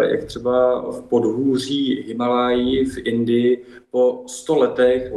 jak 0.00 0.24
třeba 0.24 0.80
v 0.90 1.02
podhůří 1.08 2.04
Himalají 2.06 2.84
v 2.84 2.98
Indii 2.98 3.64
po 3.90 4.22
100 4.26 4.58
letech, 4.58 5.12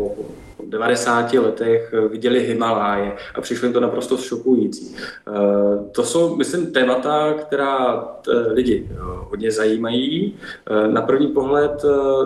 90 0.67 1.33
letech 1.33 1.93
viděli 2.09 2.39
Himaláje 2.39 3.15
a 3.35 3.41
přišlo 3.41 3.65
jim 3.65 3.73
to 3.73 3.79
naprosto 3.79 4.17
šokující. 4.17 4.95
Eh, 5.27 5.91
to 5.91 6.03
jsou, 6.03 6.35
myslím, 6.35 6.71
témata, 6.71 7.33
která 7.33 8.05
lidi 8.47 8.89
eh, 8.91 8.95
hodně 9.01 9.51
zajímají. 9.51 10.35
Eh, 10.69 10.87
na 10.87 11.01
první 11.01 11.27
pohled 11.27 11.81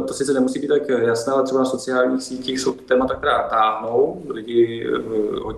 to 0.07 0.13
sice 0.13 0.33
nemusí 0.33 0.59
být 0.59 0.67
tak 0.67 0.89
jasné, 0.89 1.33
ale 1.33 1.43
třeba 1.43 1.59
na 1.59 1.65
sociálních 1.65 2.23
sítích 2.23 2.59
jsou 2.59 2.71
témata, 2.71 3.15
která 3.15 3.47
táhnou, 3.49 4.21
lidi 4.29 4.87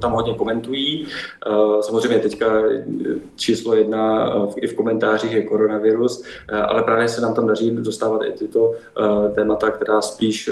tam 0.01 0.11
hodně 0.11 0.34
komentují. 0.34 1.07
Samozřejmě 1.82 2.19
teďka 2.19 2.63
číslo 3.36 3.75
jedna 3.75 4.34
i 4.55 4.67
v 4.67 4.75
komentářích 4.75 5.32
je 5.32 5.43
koronavirus, 5.43 6.23
ale 6.67 6.84
právě 6.84 7.07
se 7.09 7.21
nám 7.21 7.34
tam 7.34 7.47
daří 7.47 7.71
dostávat 7.71 8.21
i 8.25 8.32
tyto 8.32 8.73
témata, 9.36 9.71
která 9.71 10.01
spíš 10.01 10.49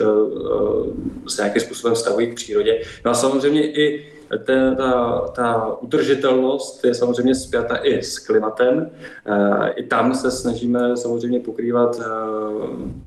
se 1.28 1.41
nějakým 1.41 1.61
způsobem 1.61 1.95
k 2.28 2.36
přírodě. 2.36 2.82
No 3.05 3.11
a 3.11 3.13
samozřejmě 3.13 3.72
i 3.72 4.05
ta, 4.38 4.75
ta, 4.75 5.19
ta 5.36 5.77
udržitelnost 5.81 6.86
je 6.86 6.93
samozřejmě 6.93 7.36
zpěta 7.36 7.75
i 7.75 8.03
s 8.03 8.19
klimatem. 8.19 8.91
Eh, 9.25 9.69
I 9.69 9.83
tam 9.83 10.15
se 10.15 10.31
snažíme 10.31 10.97
samozřejmě 10.97 11.39
pokrývat 11.39 11.99
eh, 11.99 12.05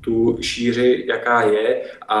tu 0.01 0.37
šíři, 0.41 1.05
jaká 1.07 1.41
je 1.41 1.81
a 2.07 2.19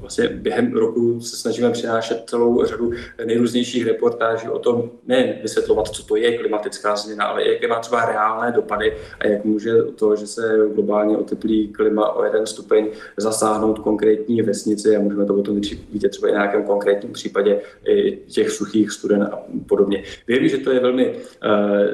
vlastně 0.00 0.28
během 0.28 0.72
roku 0.72 1.20
se 1.20 1.36
snažíme 1.36 1.70
přinášet 1.70 2.22
celou 2.26 2.64
řadu 2.64 2.90
nejrůznějších 3.24 3.86
reportáží 3.86 4.48
o 4.48 4.58
tom, 4.58 4.90
ne 5.06 5.38
vysvětlovat, 5.42 5.88
co 5.88 6.04
to 6.04 6.16
je 6.16 6.38
klimatická 6.38 6.96
změna, 6.96 7.24
ale 7.24 7.48
jaké 7.48 7.68
má 7.68 7.78
třeba 7.78 8.04
reálné 8.04 8.52
dopady 8.52 8.96
a 9.20 9.26
jak 9.26 9.44
může 9.44 9.72
to, 9.82 10.16
že 10.16 10.26
se 10.26 10.58
globálně 10.74 11.16
oteplí 11.16 11.68
klima 11.68 12.12
o 12.12 12.24
jeden 12.24 12.46
stupeň, 12.46 12.88
zasáhnout 13.16 13.78
konkrétní 13.78 14.42
vesnici 14.42 14.96
a 14.96 15.00
můžeme 15.00 15.26
to 15.26 15.34
potom 15.34 15.60
vidět 15.92 16.08
třeba 16.08 16.28
i 16.28 16.32
na 16.32 16.38
nějakém 16.38 16.62
konkrétním 16.62 17.12
případě 17.12 17.60
i 17.86 18.09
těch 18.10 18.50
suchých 18.50 18.90
studen 18.90 19.22
a 19.22 19.38
podobně. 19.68 20.02
Vím, 20.28 20.48
že 20.48 20.58
to 20.58 20.70
je 20.70 20.80
velmi 20.80 21.10
uh, 21.10 21.14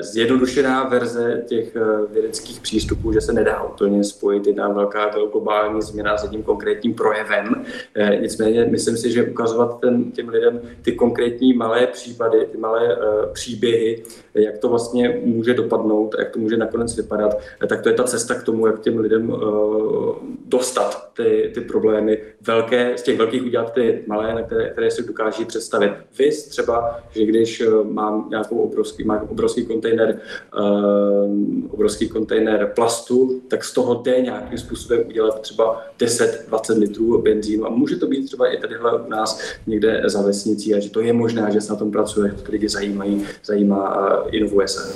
zjednodušená 0.00 0.88
verze 0.88 1.44
těch 1.46 1.76
uh, 1.76 2.12
vědeckých 2.12 2.60
přístupů, 2.60 3.12
že 3.12 3.20
se 3.20 3.32
nedá 3.32 3.62
úplně 3.62 4.04
spojit 4.04 4.46
jedna 4.46 4.68
velká 4.68 5.10
globální 5.32 5.82
změna 5.82 6.16
s 6.16 6.22
jedním 6.22 6.42
konkrétním 6.42 6.94
projevem. 6.94 7.46
Uh, 7.48 8.20
nicméně 8.20 8.64
myslím 8.64 8.96
si, 8.96 9.12
že 9.12 9.24
ukazovat 9.24 9.80
ten, 9.80 10.12
těm 10.12 10.28
lidem 10.28 10.60
ty 10.82 10.92
konkrétní 10.92 11.52
malé 11.52 11.86
případy, 11.86 12.46
ty 12.46 12.58
malé 12.58 12.96
příběhy, 13.32 14.02
jak 14.42 14.58
to 14.58 14.68
vlastně 14.68 15.20
může 15.24 15.54
dopadnout, 15.54 16.14
jak 16.18 16.30
to 16.30 16.38
může 16.38 16.56
nakonec 16.56 16.96
vypadat, 16.96 17.38
tak 17.68 17.82
to 17.82 17.88
je 17.88 17.94
ta 17.94 18.04
cesta 18.04 18.34
k 18.34 18.42
tomu, 18.42 18.66
jak 18.66 18.80
těm 18.80 18.98
lidem 18.98 19.30
uh, 19.30 20.16
dostat 20.46 21.06
ty, 21.16 21.50
ty 21.54 21.60
problémy 21.60 22.18
velké, 22.46 22.98
z 22.98 23.02
těch 23.02 23.18
velkých 23.18 23.44
udělat 23.44 23.72
ty 23.72 24.04
malé, 24.06 24.34
na 24.34 24.42
které, 24.42 24.70
které 24.70 24.90
si 24.90 25.06
dokáží 25.06 25.44
představit. 25.44 25.92
Vys 26.18 26.48
třeba, 26.48 27.00
že 27.10 27.24
když 27.24 27.60
eh, 27.60 27.66
mám 27.82 28.26
nějakou 28.30 28.56
obrovský, 28.58 29.04
mám 29.04 29.28
obrovský 29.30 29.66
kontejner, 29.66 30.20
uh, 30.58 31.70
obrovský 31.70 32.08
kontejner 32.08 32.72
plastu, 32.74 33.40
tak 33.48 33.64
z 33.64 33.74
toho 33.74 33.94
jde 33.94 34.20
nějakým 34.20 34.58
způsobem 34.58 35.06
udělat 35.06 35.40
třeba 35.40 35.82
10-20 35.98 36.78
litrů 36.78 37.22
benzínu 37.22 37.66
a 37.66 37.68
může 37.68 37.96
to 37.96 38.06
být 38.06 38.26
třeba 38.26 38.46
i 38.46 38.60
tadyhle 38.60 39.00
u 39.00 39.08
nás 39.08 39.40
někde 39.66 40.02
za 40.04 40.22
vesnicí 40.22 40.74
a 40.74 40.80
že 40.80 40.90
to 40.90 41.00
je 41.00 41.12
možné, 41.12 41.50
že 41.52 41.60
se 41.60 41.72
na 41.72 41.78
tom 41.78 41.90
pracuje, 41.90 42.34
to 42.42 42.52
lidi 42.52 42.68
zajímají, 42.68 43.24
zajímá 43.44 43.86
a 43.88 44.25
inovuje 44.28 44.68
se. 44.68 44.94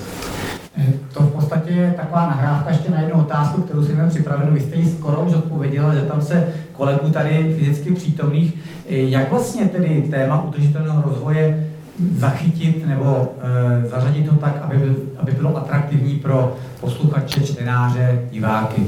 Eh, 0.76 0.92
to 1.14 1.22
v 1.22 1.32
podstatě 1.32 1.70
je 1.70 1.94
taková 1.96 2.26
nahrávka 2.26 2.70
ještě 2.70 2.90
na 2.90 3.00
jednu 3.00 3.20
otázku, 3.20 3.62
kterou 3.62 3.84
si 3.84 3.92
měl 3.92 4.08
připravenou. 4.08 4.52
Vy 4.52 4.60
jste 4.60 4.76
ji 4.76 4.90
skoro 4.98 5.20
už 5.20 5.34
odpověděla, 5.34 5.94
že 5.94 6.00
tam 6.00 6.22
se 6.22 6.48
kolegů 6.72 7.10
tady 7.10 7.56
fyzicky 7.58 7.92
přítomných. 7.92 8.54
Eh, 8.88 8.96
jak 8.96 9.30
vlastně 9.30 9.66
tedy 9.66 10.02
téma 10.10 10.42
udržitelného 10.42 11.02
rozvoje 11.02 11.70
zachytit 12.18 12.86
nebo 12.86 13.34
e, 13.42 13.88
zařadit 13.88 14.28
to 14.28 14.34
tak, 14.34 14.56
aby, 14.62 14.96
aby 15.18 15.32
bylo 15.32 15.56
atraktivní 15.56 16.14
pro 16.14 16.56
posluchače, 16.80 17.40
čtenáře, 17.40 18.28
diváky, 18.30 18.86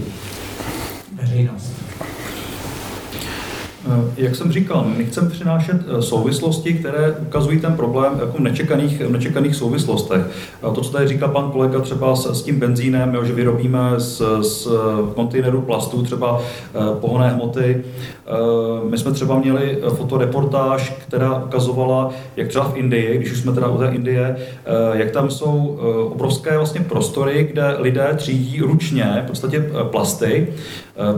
veřejnost? 1.21 1.92
Eh, 3.91 4.05
jak 4.17 4.37
jsem 4.37 4.53
říkal, 4.53 4.87
my 4.97 5.05
chceme 5.05 5.31
přinášet 5.31 5.77
eh, 5.89 6.03
souvislosti, 6.03 6.75
které 6.75 7.11
ukazují 7.13 7.61
ten 7.61 7.77
problém 7.77 8.13
jako 8.21 8.39
v 8.39 8.41
nečekaných, 8.41 9.01
v 9.01 9.11
nečekaných 9.11 9.57
souvislostech. 9.57 10.23
To, 10.61 10.81
co 10.81 10.91
tady 10.91 11.09
říkal 11.09 11.29
pan 11.29 11.51
kolega 11.51 11.81
třeba 11.81 12.17
s, 12.17 12.33
s 12.33 12.43
tím 12.43 12.61
benzínem, 12.61 13.15
jo, 13.15 13.25
že 13.25 13.33
vyrobíme 13.33 13.81
z, 13.97 14.23
z 14.41 14.69
kontejneru 15.15 15.63
plastu 15.63 16.03
třeba 16.03 16.41
eh, 16.41 16.79
pohonné 17.01 17.29
hmoty. 17.29 17.85
My 18.91 18.99
jsme 18.99 19.13
třeba 19.13 19.39
měli 19.39 19.79
fotoreportáž, 19.97 20.91
která 20.91 21.45
ukazovala, 21.45 22.11
jak 22.37 22.49
třeba 22.49 22.65
v 22.65 22.77
Indii, 22.77 23.17
když 23.19 23.33
už 23.33 23.41
jsme 23.41 23.53
teda 23.53 23.69
u 23.69 23.79
té 23.79 23.89
Indie, 23.89 24.37
jak 24.93 25.11
tam 25.11 25.31
jsou 25.31 25.79
obrovské 26.13 26.57
vlastně 26.57 26.81
prostory, 26.81 27.49
kde 27.53 27.77
lidé 27.79 28.09
třídí 28.17 28.61
ručně 28.61 29.23
v 29.25 29.27
podstatě 29.27 29.71
plasty 29.91 30.49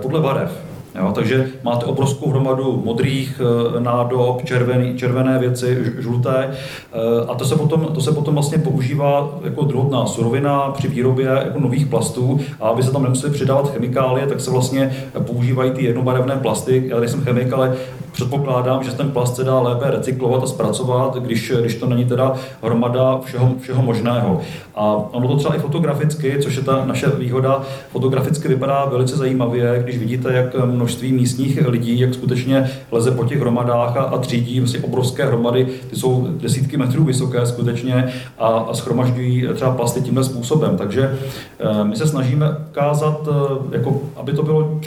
podle 0.03 0.21
barev. 0.21 0.74
Jo, 0.99 1.13
takže 1.15 1.47
máte 1.63 1.87
obrovskou 1.87 2.31
hromadu 2.31 2.83
modrých 2.85 3.41
eh, 3.41 3.81
nádob, 3.81 4.45
červený, 4.45 4.99
červené 4.99 5.39
věci, 5.39 5.79
žluté 5.99 6.51
eh, 6.51 7.27
a 7.29 7.35
to 7.35 7.45
se, 7.45 7.57
potom, 7.57 7.89
to 7.95 8.01
se 8.01 8.13
potom 8.13 8.35
vlastně 8.35 8.59
používá 8.59 9.31
jako 9.45 9.65
druhotná 9.65 10.07
surovina 10.07 10.71
při 10.71 10.89
výrobě 10.89 11.27
jako 11.27 11.61
nových 11.61 11.87
plastů 11.87 12.41
a 12.61 12.69
aby 12.69 12.83
se 12.83 12.93
tam 12.93 13.03
nemuseli 13.03 13.33
přidávat 13.33 13.73
chemikálie, 13.73 14.27
tak 14.27 14.41
se 14.41 14.51
vlastně 14.51 14.97
používají 15.27 15.71
ty 15.71 15.85
jednobarevné 15.85 16.37
plasty. 16.37 16.85
Já 16.87 17.01
nejsem 17.01 17.21
chemik, 17.21 17.53
ale 17.53 17.77
předpokládám, 18.15 18.85
že 18.85 18.91
ten 18.91 19.11
plast 19.11 19.37
se 19.37 19.45
dá 19.45 19.61
lépe 19.61 19.91
recyklovat 19.91 20.43
a 20.43 20.47
zpracovat, 20.47 21.17
když, 21.17 21.53
když 21.61 21.75
to 21.75 21.87
není 21.87 22.05
teda 22.05 22.35
hromada 22.63 23.21
všeho, 23.25 23.55
všeho 23.61 23.83
možného. 23.83 24.41
A 24.75 24.97
ono 25.11 25.29
to 25.29 25.37
třeba 25.37 25.55
i 25.55 25.59
fotograficky, 25.59 26.39
což 26.43 26.57
je 26.57 26.63
ta 26.63 26.85
naše 26.85 27.09
výhoda, 27.09 27.63
fotograficky 27.93 28.49
vypadá 28.49 28.85
velice 28.85 29.17
zajímavě, 29.17 29.81
když 29.85 29.99
vidíte, 29.99 30.33
jak 30.33 30.55
množství 30.85 31.13
místních 31.13 31.67
lidí, 31.67 32.01
jak 32.01 32.15
skutečně 32.15 32.71
leze 32.91 33.11
po 33.11 33.25
těch 33.25 33.41
hromadách 33.41 33.97
a, 33.97 34.01
a 34.01 34.19
třídí 34.19 34.61
vlastně 34.61 34.81
obrovské 34.81 35.25
hromady, 35.25 35.67
ty 35.91 35.97
jsou 35.97 36.29
desítky 36.41 36.77
metrů 36.77 37.05
vysoké 37.05 37.47
skutečně 37.47 38.13
a, 38.39 38.47
a 38.47 38.75
schromažďují 38.75 39.49
třeba 39.55 39.71
plasty 39.71 40.01
tímhle 40.01 40.25
způsobem. 40.25 40.77
Takže 40.77 41.19
e, 41.59 41.85
my 41.85 41.97
se 41.97 42.07
snažíme 42.07 42.47
ukázat, 42.71 43.29
e, 43.29 43.77
jako, 43.77 44.01
aby 44.17 44.33
to 44.33 44.43
bylo 44.43 44.81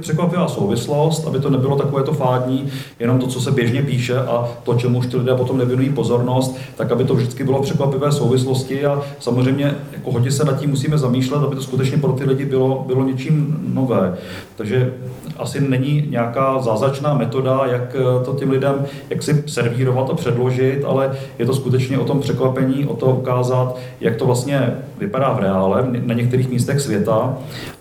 překvapivá 0.00 0.48
souvislost, 0.48 1.26
aby 1.26 1.38
to 1.38 1.50
nebylo 1.50 1.76
takové 1.76 2.02
to 2.02 2.12
fádní, 2.12 2.68
jenom 2.98 3.18
to, 3.18 3.26
co 3.26 3.40
se 3.40 3.50
běžně 3.50 3.82
píše 3.82 4.18
a 4.18 4.48
to, 4.62 4.74
čemu 4.74 4.98
už 4.98 5.06
ty 5.06 5.16
lidé 5.16 5.34
potom 5.34 5.58
nevěnují 5.58 5.90
pozornost, 5.90 6.56
tak 6.76 6.92
aby 6.92 7.04
to 7.04 7.14
vždycky 7.14 7.44
bylo 7.44 7.62
překvapivé 7.62 8.12
souvislosti 8.12 8.86
a 8.86 9.02
samozřejmě 9.18 9.74
jako 9.92 10.12
hodně 10.12 10.30
se 10.30 10.44
nad 10.44 10.60
tím 10.60 10.70
musíme 10.70 10.98
zamýšlet, 10.98 11.38
aby 11.38 11.56
to 11.56 11.62
skutečně 11.62 11.98
pro 11.98 12.12
ty 12.12 12.24
lidi 12.24 12.44
bylo, 12.44 12.84
bylo 12.86 13.04
něčím 13.04 13.60
nové. 13.74 14.14
Takže 14.56 14.92
asi 15.40 15.60
není 15.60 16.06
nějaká 16.10 16.60
zázračná 16.60 17.14
metoda, 17.14 17.60
jak 17.66 17.96
eh, 17.96 18.24
to 18.24 18.34
těm 18.34 18.50
lidem 18.50 18.86
jak 19.10 19.22
si 19.22 19.44
servírovat 19.46 20.10
a 20.10 20.14
předložit, 20.14 20.84
ale 20.86 21.12
je 21.38 21.46
to 21.46 21.54
skutečně 21.54 21.98
o 21.98 22.04
tom 22.04 22.20
překvapení, 22.20 22.86
o 22.86 22.96
to 22.96 23.06
ukázat, 23.06 23.76
jak 24.00 24.16
to 24.16 24.26
vlastně 24.26 24.76
vypadá 24.98 25.32
v 25.32 25.38
reále 25.38 25.84
na 26.04 26.14
některých 26.14 26.50
místech 26.50 26.80
světa 26.80 27.38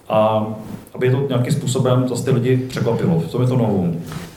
a 0.10 0.48
aby 0.96 1.12
to 1.12 1.26
nějakým 1.30 1.54
způsobem 1.54 2.08
zase 2.08 2.26
ty 2.26 2.32
lidi 2.32 2.58
překvapilo. 2.58 3.24
Co 3.28 3.42
je 3.42 3.48
to 3.48 3.56
novou? 3.56 3.94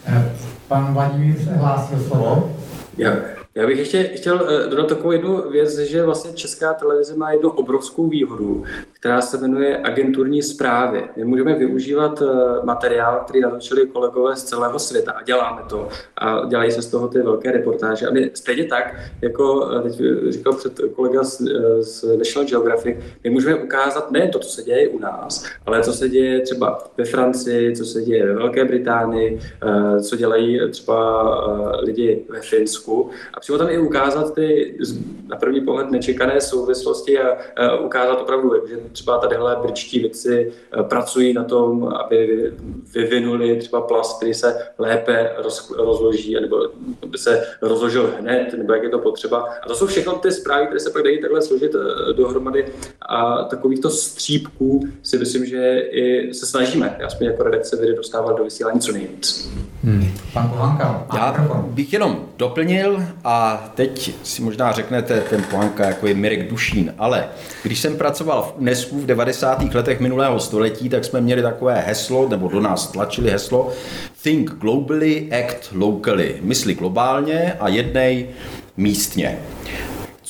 Eh, 0.06 0.32
pan 0.68 0.94
Vladimír 0.94 1.36
se 1.44 1.54
hlásil 1.54 1.98
slovo. 1.98 2.50
Já, 2.98 3.12
já 3.54 3.66
bych 3.66 3.78
ještě 3.78 4.02
chtěl 4.02 4.48
eh, 4.48 4.70
dodat 4.70 4.88
takovou 4.88 5.12
jednu 5.12 5.50
věc, 5.50 5.78
že 5.78 6.02
vlastně 6.02 6.32
Česká 6.32 6.74
televize 6.74 7.16
má 7.16 7.32
jednu 7.32 7.50
obrovskou 7.50 8.08
výhodu, 8.08 8.64
která 8.92 9.20
se 9.20 9.38
jmenuje 9.38 9.78
agenturní 9.78 10.42
zprávy. 10.42 11.04
My 11.16 11.24
můžeme 11.24 11.54
využívat 11.54 12.22
eh, 12.22 12.26
materiál, 12.64 13.20
který 13.24 13.40
natočili 13.40 13.86
kolegové 13.86 14.36
z 14.36 14.44
celého 14.44 14.78
světa 14.78 15.12
a 15.12 15.22
děláme 15.22 15.62
to. 15.68 15.88
A 16.16 16.44
dělají 16.44 16.72
se 16.72 16.82
z 16.82 16.90
toho 16.90 17.08
ty 17.08 17.18
velké 17.18 17.52
reportáže. 17.52 18.06
A 18.06 18.10
my 18.10 18.30
stejně 18.34 18.64
tak, 18.64 18.94
jako 19.22 19.70
eh, 19.72 19.82
teď 19.82 20.02
říkal 20.28 20.52
před 20.52 20.80
kolega 20.94 21.24
z, 21.24 21.40
z 21.80 22.16
National 22.18 22.48
Geographic, 22.48 22.96
my 23.24 23.30
můžeme 23.30 23.54
ukázat 23.54 24.10
nejen 24.10 24.30
to, 24.30 24.38
co 24.38 24.48
se 24.48 24.62
děje 24.62 24.88
u 24.88 24.98
nás, 24.98 25.44
ale 25.66 25.82
co 25.82 25.92
se 25.92 26.08
děje 26.08 26.40
třeba 26.40 26.84
ve 26.96 27.04
Francii, 27.04 27.76
co 27.76 27.84
se 27.84 28.02
děje 28.02 28.26
ve 28.26 28.34
Velké 28.34 28.64
Británii, 28.64 29.40
co 30.02 30.16
dělají 30.16 30.60
třeba 30.70 31.80
lidi 31.82 32.24
ve 32.28 32.40
Finsku. 32.40 33.10
A 33.34 33.41
přímo 33.42 33.58
tam 33.58 33.68
i 33.70 33.78
ukázat 33.78 34.34
ty 34.34 34.74
na 35.26 35.36
první 35.36 35.60
pohled 35.60 35.90
nečekané 35.90 36.40
souvislosti 36.40 37.18
a, 37.18 37.36
a 37.56 37.76
ukázat 37.76 38.20
opravdu, 38.20 38.52
že 38.68 38.76
třeba 38.92 39.18
tadyhle 39.18 39.56
britští 39.62 39.98
vědci 39.98 40.52
e, 40.80 40.82
pracují 40.82 41.32
na 41.32 41.44
tom, 41.44 41.88
aby 41.88 42.52
vyvinuli 42.94 43.56
třeba 43.56 43.80
plast, 43.80 44.16
který 44.16 44.34
se 44.34 44.56
lépe 44.78 45.30
roz, 45.38 45.74
rozloží, 45.78 46.34
nebo 46.34 46.56
by 47.06 47.18
se 47.18 47.46
rozložil 47.62 48.14
hned, 48.20 48.54
nebo 48.58 48.72
jak 48.72 48.82
je 48.82 48.88
to 48.88 48.98
potřeba. 48.98 49.48
A 49.62 49.68
to 49.68 49.74
jsou 49.74 49.86
všechno 49.86 50.12
ty 50.12 50.32
zprávy, 50.32 50.66
které 50.66 50.80
se 50.80 50.90
pak 50.90 51.02
dají 51.02 51.20
takhle 51.20 51.42
složit 51.42 51.74
e, 51.74 52.12
dohromady 52.12 52.66
a 53.08 53.44
takovýchto 53.44 53.90
střípků 53.90 54.80
si 55.02 55.18
myslím, 55.18 55.46
že 55.46 55.78
i 55.78 56.34
se 56.34 56.46
snažíme, 56.46 56.96
aspoň 57.06 57.26
jako 57.26 57.42
redakce 57.42 57.76
vědy 57.76 57.96
dostávat 57.96 58.36
do 58.36 58.44
vysílání 58.44 58.80
co 58.80 58.92
nejvíc. 58.92 59.50
Hmm. 59.84 60.08
Pan 60.32 60.48
Pohanka, 60.48 61.06
Já 61.14 61.34
bych 61.66 61.92
jenom 61.92 62.24
doplnil 62.36 63.02
a 63.24 63.31
teď 63.74 64.14
si 64.22 64.42
možná 64.42 64.72
řeknete, 64.72 65.20
ten 65.20 65.42
Pohanka 65.50 65.86
jako 65.86 66.06
je 66.06 66.14
Mirek 66.14 66.50
Dušín, 66.50 66.94
ale 66.98 67.28
když 67.62 67.80
jsem 67.80 67.96
pracoval 67.96 68.42
v 68.42 68.60
UNESCO 68.60 68.96
v 68.96 69.06
90. 69.06 69.74
letech 69.74 70.00
minulého 70.00 70.40
století, 70.40 70.88
tak 70.88 71.04
jsme 71.04 71.20
měli 71.20 71.42
takové 71.42 71.80
heslo, 71.80 72.28
nebo 72.28 72.48
do 72.48 72.60
nás 72.60 72.86
tlačili 72.86 73.30
heslo 73.30 73.72
Think 74.22 74.50
globally, 74.50 75.28
act 75.32 75.72
locally. 75.72 76.36
Mysli 76.40 76.74
globálně 76.74 77.56
a 77.60 77.68
jednej 77.68 78.28
místně. 78.76 79.38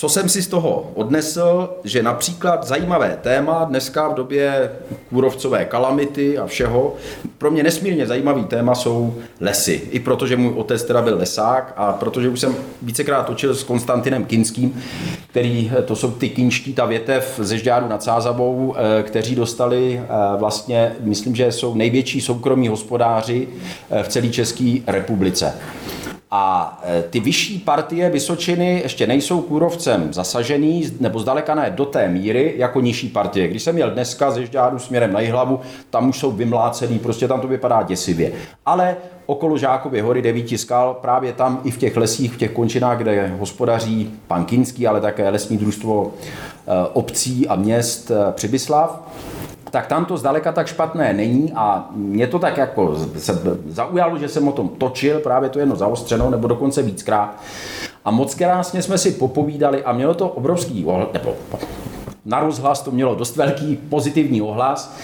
Co 0.02 0.08
jsem 0.08 0.28
si 0.28 0.42
z 0.42 0.46
toho 0.46 0.90
odnesl, 0.94 1.68
že 1.84 2.02
například 2.02 2.66
zajímavé 2.66 3.18
téma 3.22 3.64
dneska 3.64 4.08
v 4.08 4.14
době 4.14 4.72
kůrovcové 5.08 5.64
kalamity 5.64 6.38
a 6.38 6.46
všeho, 6.46 6.94
pro 7.38 7.50
mě 7.50 7.62
nesmírně 7.62 8.06
zajímavý 8.06 8.44
téma 8.44 8.74
jsou 8.74 9.14
lesy. 9.40 9.80
I 9.90 10.00
protože 10.00 10.36
můj 10.36 10.52
otec 10.56 10.82
teda 10.84 11.02
byl 11.02 11.18
lesák 11.18 11.72
a 11.76 11.92
protože 11.92 12.28
už 12.28 12.40
jsem 12.40 12.54
vícekrát 12.82 13.26
točil 13.26 13.54
s 13.54 13.62
Konstantinem 13.62 14.24
Kinským, 14.24 14.82
který, 15.30 15.72
to 15.84 15.96
jsou 15.96 16.10
ty 16.10 16.28
kinští, 16.28 16.74
ta 16.74 16.86
větev 16.86 17.40
ze 17.42 17.58
Žďáru 17.58 17.88
nad 17.88 18.02
Sázavou, 18.02 18.74
eh, 18.76 19.02
kteří 19.02 19.34
dostali 19.34 20.02
eh, 20.04 20.08
vlastně, 20.36 20.92
myslím, 21.00 21.34
že 21.34 21.52
jsou 21.52 21.74
největší 21.74 22.20
soukromí 22.20 22.68
hospodáři 22.68 23.48
eh, 23.90 24.02
v 24.02 24.08
celé 24.08 24.28
České 24.28 24.76
republice. 24.86 25.54
A 26.34 26.78
e, 26.82 27.02
ty 27.02 27.20
vyšší 27.20 27.58
partie 27.58 28.10
Vysočiny 28.10 28.80
ještě 28.82 29.06
nejsou 29.06 29.40
kůrovcem 29.40 30.12
zasažený, 30.12 30.90
nebo 31.00 31.18
zdaleka 31.18 31.54
ne 31.54 31.72
do 31.76 31.84
té 31.84 32.08
míry, 32.08 32.54
jako 32.56 32.80
nižší 32.80 33.08
partie. 33.08 33.48
Když 33.48 33.62
jsem 33.62 33.74
měl 33.74 33.90
dneska 33.90 34.30
ze 34.30 34.46
Žďáru 34.46 34.78
směrem 34.78 35.12
na 35.12 35.20
Jihlavu, 35.20 35.60
tam 35.90 36.08
už 36.08 36.18
jsou 36.18 36.30
vymlácený, 36.30 36.98
prostě 36.98 37.28
tam 37.28 37.40
to 37.40 37.48
vypadá 37.48 37.82
děsivě. 37.82 38.32
Ale 38.66 38.96
okolo 39.26 39.58
Žákovy 39.58 40.00
hory 40.00 40.22
devíti 40.22 40.58
skal, 40.58 40.94
právě 41.00 41.32
tam 41.32 41.60
i 41.64 41.70
v 41.70 41.78
těch 41.78 41.96
lesích, 41.96 42.32
v 42.32 42.36
těch 42.36 42.50
končinách, 42.50 42.98
kde 42.98 43.34
hospodaří 43.38 44.10
pan 44.26 44.44
Kinský, 44.44 44.86
ale 44.86 45.00
také 45.00 45.28
lesní 45.28 45.58
družstvo 45.58 46.12
e, 46.66 46.88
obcí 46.92 47.48
a 47.48 47.56
měst 47.56 48.10
e, 48.10 48.32
Přibyslav, 48.32 49.02
tak 49.72 49.86
tam 49.86 50.04
to 50.04 50.16
zdaleka 50.16 50.52
tak 50.52 50.66
špatné 50.66 51.12
není 51.12 51.52
a 51.56 51.88
mě 51.94 52.26
to 52.26 52.38
tak 52.38 52.56
jako 52.56 52.96
se 53.16 53.40
zaujalo, 53.68 54.18
že 54.18 54.28
jsem 54.28 54.48
o 54.48 54.52
tom 54.52 54.68
točil, 54.68 55.20
právě 55.20 55.48
to 55.48 55.58
jedno 55.58 55.76
zaostřeno, 55.76 56.30
nebo 56.30 56.48
dokonce 56.48 56.82
víckrát. 56.82 57.42
A 58.04 58.10
moc 58.10 58.34
krásně 58.34 58.82
jsme 58.82 58.98
si 58.98 59.10
popovídali 59.10 59.84
a 59.84 59.92
mělo 59.92 60.14
to 60.14 60.28
obrovský, 60.28 60.86
nebo 61.12 61.34
na 62.24 62.40
rozhlas 62.40 62.82
to 62.82 62.90
mělo 62.90 63.14
dost 63.14 63.36
velký 63.36 63.76
pozitivní 63.76 64.42
ohlas, 64.42 64.96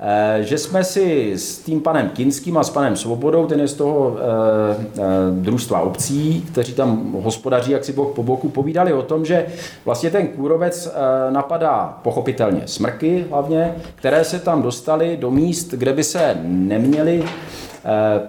eh, 0.00 0.38
že 0.42 0.58
jsme 0.58 0.84
si 0.84 1.32
s 1.32 1.58
tím 1.58 1.80
panem 1.80 2.08
Kinským 2.08 2.58
a 2.58 2.64
s 2.64 2.70
panem 2.70 2.96
Svobodou, 2.96 3.46
ten 3.46 3.60
je 3.60 3.68
z 3.68 3.74
toho 3.74 4.16
eh, 4.16 4.86
eh, 4.98 5.02
družstva 5.30 5.80
obcí, 5.80 6.46
kteří 6.52 6.72
tam 6.74 7.12
hospodaří 7.22 7.72
jak 7.72 7.84
si 7.84 7.92
bok 7.92 8.14
po 8.14 8.22
boku, 8.22 8.48
povídali 8.48 8.92
o 8.92 9.02
tom, 9.02 9.24
že 9.24 9.46
vlastně 9.84 10.10
ten 10.10 10.28
kůrovec 10.28 10.94
napadá 11.30 11.98
pochopitelně 12.02 12.62
smrky 12.66 13.26
hlavně, 13.30 13.74
které 13.94 14.24
se 14.24 14.38
tam 14.38 14.62
dostaly 14.62 15.16
do 15.16 15.30
míst, 15.30 15.70
kde 15.70 15.92
by 15.92 16.04
se 16.04 16.36
neměly 16.44 17.24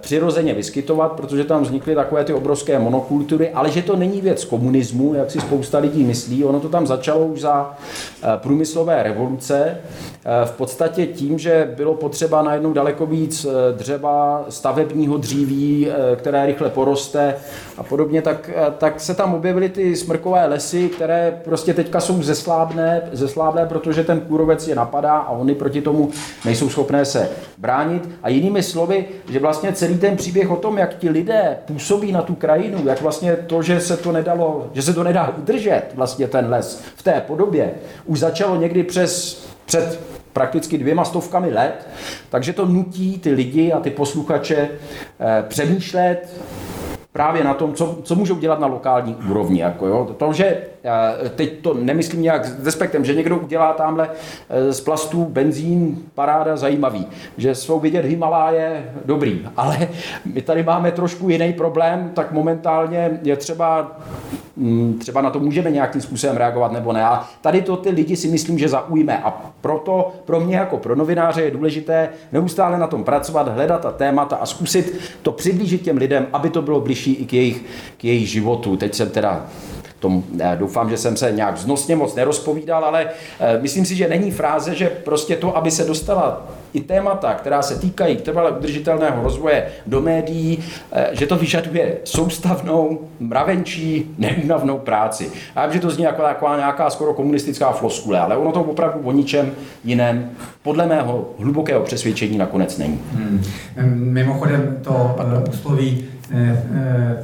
přirozeně 0.00 0.54
vyskytovat, 0.54 1.12
protože 1.12 1.44
tam 1.44 1.62
vznikly 1.62 1.94
takové 1.94 2.24
ty 2.24 2.32
obrovské 2.32 2.78
monokultury, 2.78 3.50
ale 3.50 3.70
že 3.70 3.82
to 3.82 3.96
není 3.96 4.20
věc 4.20 4.44
komunismu, 4.44 5.14
jak 5.14 5.30
si 5.30 5.40
spousta 5.40 5.78
lidí 5.78 6.04
myslí. 6.04 6.44
Ono 6.44 6.60
to 6.60 6.68
tam 6.68 6.86
začalo 6.86 7.26
už 7.26 7.40
za 7.40 7.74
eh, 8.22 8.26
průmyslové 8.36 9.02
revoluce, 9.02 9.64
eh, 9.64 10.46
v 10.46 10.50
podstatě 10.50 11.06
tím, 11.06 11.38
že 11.38 11.72
bylo 11.76 11.94
potřeba 11.94 12.42
najednou 12.42 12.72
daleko 12.72 13.06
víc 13.06 13.46
dřeva, 13.76 14.44
stavebního 14.48 15.16
dříví, 15.16 15.88
které 16.16 16.46
rychle 16.46 16.70
poroste 16.70 17.34
a 17.78 17.82
podobně, 17.82 18.22
tak, 18.22 18.50
tak 18.78 19.00
se 19.00 19.14
tam 19.14 19.34
objevily 19.34 19.68
ty 19.68 19.96
smrkové 19.96 20.46
lesy, 20.46 20.88
které 20.88 21.40
prostě 21.44 21.74
teďka 21.74 22.00
jsou 22.00 22.22
zeslábné, 22.22 23.02
zeslábné, 23.12 23.66
protože 23.66 24.04
ten 24.04 24.20
kůrovec 24.20 24.68
je 24.68 24.74
napadá 24.74 25.16
a 25.16 25.30
oni 25.30 25.54
proti 25.54 25.82
tomu 25.82 26.10
nejsou 26.44 26.68
schopné 26.68 27.04
se 27.04 27.30
bránit. 27.58 28.08
A 28.22 28.28
jinými 28.28 28.62
slovy, 28.62 29.04
že 29.30 29.40
vlastně 29.48 29.72
celý 29.72 29.98
ten 29.98 30.16
příběh 30.16 30.50
o 30.50 30.56
tom, 30.56 30.78
jak 30.78 30.94
ti 30.94 31.10
lidé 31.10 31.58
působí 31.64 32.12
na 32.12 32.22
tu 32.22 32.34
krajinu, 32.34 32.86
jak 32.86 33.02
vlastně 33.02 33.36
to, 33.36 33.62
že 33.62 33.80
se 33.80 33.96
to 33.96 34.12
nedalo, 34.12 34.70
že 34.72 34.82
se 34.82 34.94
to 34.94 35.02
nedá 35.02 35.34
udržet, 35.38 35.82
vlastně 35.94 36.28
ten 36.28 36.48
les 36.48 36.82
v 36.96 37.02
té 37.02 37.22
podobě, 37.26 37.70
už 38.04 38.18
začalo 38.18 38.56
někdy 38.56 38.82
přes, 38.82 39.44
před 39.66 40.00
prakticky 40.32 40.78
dvěma 40.78 41.04
stovkami 41.04 41.52
let, 41.52 41.88
takže 42.30 42.52
to 42.52 42.66
nutí 42.66 43.18
ty 43.18 43.32
lidi 43.32 43.72
a 43.72 43.80
ty 43.80 43.90
posluchače 43.90 44.68
eh, 45.20 45.44
přemýšlet, 45.48 46.28
právě 47.12 47.44
na 47.44 47.54
tom, 47.54 47.74
co, 47.74 47.98
co 48.02 48.14
můžou 48.14 48.38
dělat 48.38 48.60
na 48.60 48.66
lokální 48.66 49.16
úrovni. 49.30 49.60
Jako 49.60 49.86
jo. 49.86 50.14
To, 50.16 50.32
že 50.32 50.56
teď 51.34 51.58
to 51.62 51.74
nemyslím 51.74 52.22
nějak 52.22 52.44
s 52.44 52.64
respektem, 52.64 53.04
že 53.04 53.14
někdo 53.14 53.38
udělá 53.38 53.72
tamhle 53.72 54.10
eh, 54.48 54.72
z 54.72 54.80
plastů 54.80 55.24
benzín, 55.24 55.98
paráda, 56.14 56.56
zajímavý, 56.56 57.06
že 57.36 57.54
svou 57.54 57.80
vidět 57.80 58.04
Himaláje, 58.04 58.92
dobrý, 59.04 59.46
ale 59.56 59.88
my 60.34 60.42
tady 60.42 60.62
máme 60.62 60.92
trošku 60.92 61.28
jiný 61.28 61.52
problém, 61.52 62.10
tak 62.14 62.32
momentálně 62.32 63.20
je 63.22 63.36
třeba 63.36 63.98
mm, 64.56 64.98
třeba 64.98 65.20
na 65.20 65.30
to 65.30 65.40
můžeme 65.40 65.70
nějakým 65.70 66.00
způsobem 66.00 66.36
reagovat 66.36 66.72
nebo 66.72 66.92
ne. 66.92 67.04
A 67.04 67.28
tady 67.40 67.62
to 67.62 67.76
ty 67.76 67.90
lidi 67.90 68.16
si 68.16 68.28
myslím, 68.28 68.58
že 68.58 68.68
zaujme. 68.68 69.18
A 69.18 69.52
proto 69.60 70.12
pro 70.24 70.40
mě 70.40 70.56
jako 70.56 70.76
pro 70.76 70.96
novináře 70.96 71.42
je 71.42 71.50
důležité 71.50 72.08
neustále 72.32 72.78
na 72.78 72.86
tom 72.86 73.04
pracovat, 73.04 73.48
hledat 73.48 73.80
ta 73.80 73.90
témata 73.90 74.36
a 74.36 74.46
zkusit 74.46 75.00
to 75.22 75.32
přiblížit 75.32 75.82
těm 75.82 75.96
lidem, 75.96 76.26
aby 76.32 76.50
to 76.50 76.62
bylo 76.62 76.80
bližší 76.80 77.12
i 77.12 77.26
k 77.26 77.32
jejich, 77.32 77.64
k 77.96 78.04
jejich 78.04 78.28
životu. 78.28 78.76
Teď 78.76 78.94
jsem 78.94 79.10
teda 79.10 79.46
tom, 79.98 80.22
doufám, 80.58 80.90
že 80.90 80.96
jsem 80.96 81.16
se 81.16 81.32
nějak 81.32 81.56
znosně 81.56 81.96
moc 81.96 82.14
nerozpovídal, 82.14 82.84
ale 82.84 83.06
myslím 83.60 83.84
si, 83.84 83.96
že 83.96 84.08
není 84.08 84.30
fráze, 84.30 84.74
že 84.74 84.88
prostě 84.88 85.36
to, 85.36 85.56
aby 85.56 85.70
se 85.70 85.84
dostala 85.84 86.46
i 86.72 86.80
témata, 86.80 87.34
která 87.34 87.62
se 87.62 87.78
týkají 87.78 88.16
trvale 88.16 88.50
udržitelného 88.50 89.22
rozvoje 89.22 89.66
do 89.86 90.00
médií, 90.00 90.58
že 91.12 91.26
to 91.26 91.36
vyžaduje 91.36 91.96
soustavnou, 92.04 93.00
mravenčí, 93.20 94.14
neúnavnou 94.18 94.78
práci. 94.78 95.30
A 95.56 95.66
vím, 95.66 95.72
že 95.72 95.80
to 95.80 95.90
zní 95.90 96.04
jako 96.04 96.22
taková 96.22 96.56
nějaká 96.56 96.90
skoro 96.90 97.14
komunistická 97.14 97.72
floskule, 97.72 98.20
ale 98.20 98.36
ono 98.36 98.52
to 98.52 98.60
opravdu 98.60 99.00
o 99.04 99.12
ničem 99.12 99.52
jiném 99.84 100.30
podle 100.62 100.86
mého 100.86 101.30
hlubokého 101.38 101.82
přesvědčení 101.82 102.38
nakonec 102.38 102.78
není. 102.78 103.00
Hmm. 103.12 103.42
Mimochodem 103.94 104.78
to 104.82 105.16
úsloví 105.48 105.98
eh, 106.02 106.14
eh, 106.14 106.17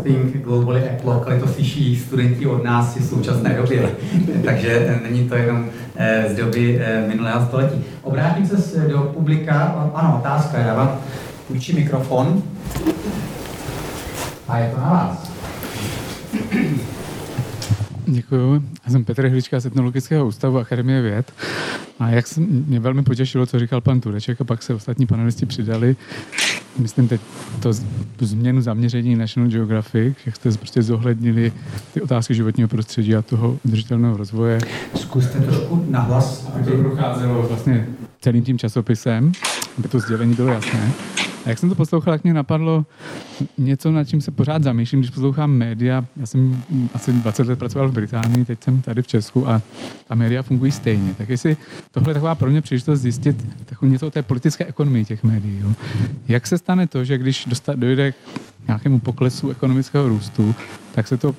Think 0.03 0.45
Globally 0.45 0.91
Act 0.91 1.05
Locally 1.05 1.41
to 1.41 1.49
slyší 1.49 1.97
studenti 1.97 2.47
od 2.47 2.65
nás 2.65 2.97
v 2.97 3.09
současné 3.09 3.55
době, 3.55 3.91
takže 4.45 5.01
není 5.03 5.29
to 5.29 5.35
jenom 5.35 5.67
eh, 5.97 6.25
z 6.29 6.37
doby 6.37 6.81
minulého 7.09 7.47
století. 7.47 7.85
Obrátím 8.03 8.47
se 8.47 8.79
do 8.89 8.99
publika, 8.99 9.91
ano, 9.95 10.17
otázka, 10.21 10.59
já 10.59 10.75
vám 10.75 10.99
půjčím 11.49 11.77
mikrofon 11.77 12.43
a 14.49 14.59
je 14.59 14.71
to 14.75 14.81
na 14.81 14.91
vás. 14.91 15.35
Děkuji. 18.07 18.63
Já 18.87 18.93
jsem 18.93 19.05
Petr 19.05 19.29
Hlička 19.29 19.61
z 19.61 19.67
Etnologického 19.67 20.27
ústavu 20.27 20.59
Akademie 20.59 21.03
věd. 21.03 21.33
A 21.99 22.11
jak 22.11 22.27
jsem, 22.27 22.65
mě 22.67 22.81
velmi 22.81 23.03
potěšilo, 23.03 23.47
co 23.47 23.59
říkal 23.59 23.81
pan 23.81 24.01
Tureček 24.01 24.41
a 24.41 24.45
pak 24.45 24.63
se 24.63 24.75
ostatní 24.75 25.07
panelisti 25.07 25.47
přidali. 25.47 25.97
Myslím 26.79 27.09
teď 27.09 27.21
to, 27.61 27.71
tu 28.17 28.27
změnu 28.27 28.61
zaměření 28.61 29.17
National 29.17 29.51
Geographic, 29.51 30.17
jak 30.27 30.37
jste 30.37 30.51
prostě 30.53 30.83
zohlednili 30.83 31.53
ty 31.95 32.03
otázky 32.03 32.35
životního 32.35 32.69
prostředí 32.69 33.17
a 33.17 33.23
toho 33.23 33.59
udržitelného 33.65 34.17
rozvoje. 34.17 34.59
Zkuste 34.95 35.41
trošku 35.41 35.87
nahlas. 35.89 36.51
Aby 36.55 36.71
to 36.71 36.77
procházelo 36.79 37.43
vlastně 37.43 37.87
celým 38.25 38.45
tím 38.45 38.59
časopisem, 38.59 39.33
aby 39.79 39.89
to 39.89 40.01
sdělení 40.01 40.35
bylo 40.35 40.49
jasné. 40.49 40.93
A 41.45 41.49
jak 41.49 41.59
jsem 41.59 41.69
to 41.69 41.75
poslouchal, 41.75 42.15
tak 42.15 42.25
mě 42.25 42.35
napadlo 42.35 42.87
něco, 43.59 43.93
nad 43.93 44.05
čím 44.05 44.21
se 44.21 44.31
pořád 44.31 44.63
zamýšlím, 44.63 45.01
když 45.01 45.11
poslouchám 45.11 45.51
média. 45.51 46.05
Já 46.17 46.27
jsem 46.27 46.63
asi 46.95 47.13
20 47.13 47.47
let 47.47 47.59
pracoval 47.59 47.89
v 47.89 47.93
Británii, 47.93 48.45
teď 48.45 48.65
jsem 48.65 48.83
tady 48.83 49.03
v 49.03 49.07
Česku 49.07 49.49
a 49.49 49.63
ta 50.09 50.15
média 50.15 50.43
fungují 50.43 50.73
stejně. 50.73 51.15
Tak 51.15 51.29
jestli 51.29 51.57
tohle 51.91 52.11
je 52.11 52.15
taková 52.15 52.35
pro 52.35 52.51
mě 52.51 52.61
příležitost 52.61 53.01
zjistit 53.01 53.47
takovou 53.65 53.93
něco 53.93 54.07
o 54.07 54.11
té 54.11 54.23
politické 54.23 54.65
ekonomii 54.65 55.05
těch 55.05 55.25
médií. 55.25 55.61
Jo. 55.63 55.73
Jak 56.29 56.47
se 56.47 56.59
stane 56.59 56.87
to, 56.87 57.05
že 57.05 57.19
když 57.19 57.45
dostat, 57.47 57.79
dojde 57.79 58.13
k 58.13 58.17
nějakému 58.67 58.99
poklesu 58.99 59.51
ekonomického 59.51 60.09
růstu, 60.09 60.55
tak 60.95 61.09
se 61.09 61.17
to, 61.17 61.35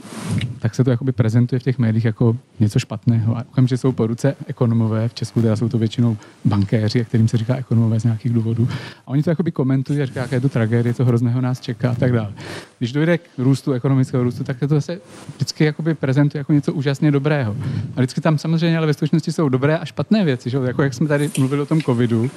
tak 0.59 0.75
se 0.75 0.83
to 0.83 0.89
jakoby 0.89 1.11
prezentuje 1.11 1.59
v 1.59 1.63
těch 1.63 1.79
médiích 1.79 2.05
jako 2.05 2.37
něco 2.59 2.79
špatného. 2.79 3.37
A 3.37 3.43
okamžitě 3.49 3.77
jsou 3.77 3.91
po 3.91 4.07
ruce 4.07 4.35
ekonomové, 4.47 5.07
v 5.07 5.13
Česku 5.13 5.41
teda 5.41 5.55
jsou 5.55 5.69
to 5.69 5.77
většinou 5.77 6.17
bankéři, 6.45 7.05
kterým 7.05 7.27
se 7.27 7.37
říká 7.37 7.55
ekonomové 7.55 7.99
z 7.99 8.03
nějakých 8.03 8.33
důvodů. 8.33 8.67
A 9.05 9.07
oni 9.07 9.23
to 9.23 9.29
jakoby 9.29 9.51
komentují 9.51 10.01
a 10.01 10.05
říkají, 10.05 10.23
jaké 10.23 10.35
je 10.35 10.41
to 10.41 10.49
tragédie, 10.49 10.93
co 10.93 11.05
hrozného 11.05 11.41
nás 11.41 11.59
čeká 11.59 11.91
a 11.91 11.95
tak 11.95 12.11
dále. 12.11 12.33
Když 12.77 12.91
dojde 12.91 13.17
k 13.17 13.21
růstu, 13.37 13.71
ekonomického 13.71 14.23
růstu, 14.23 14.43
tak 14.43 14.57
to 14.69 14.81
se 14.81 14.99
vždycky 15.35 15.65
jakoby 15.65 15.93
prezentuje 15.93 16.39
jako 16.39 16.53
něco 16.53 16.73
úžasně 16.73 17.11
dobrého. 17.11 17.55
A 17.95 17.99
vždycky 17.99 18.21
tam 18.21 18.37
samozřejmě 18.37 18.77
ale 18.77 18.87
ve 18.87 18.93
skutečnosti 18.93 19.31
jsou 19.31 19.49
dobré 19.49 19.77
a 19.77 19.85
špatné 19.85 20.25
věci. 20.25 20.49
Že? 20.49 20.57
Jako 20.57 20.83
jak 20.83 20.93
jsme 20.93 21.07
tady 21.07 21.29
mluvili 21.37 21.61
o 21.61 21.65
tom 21.65 21.81
covidu, 21.81 22.29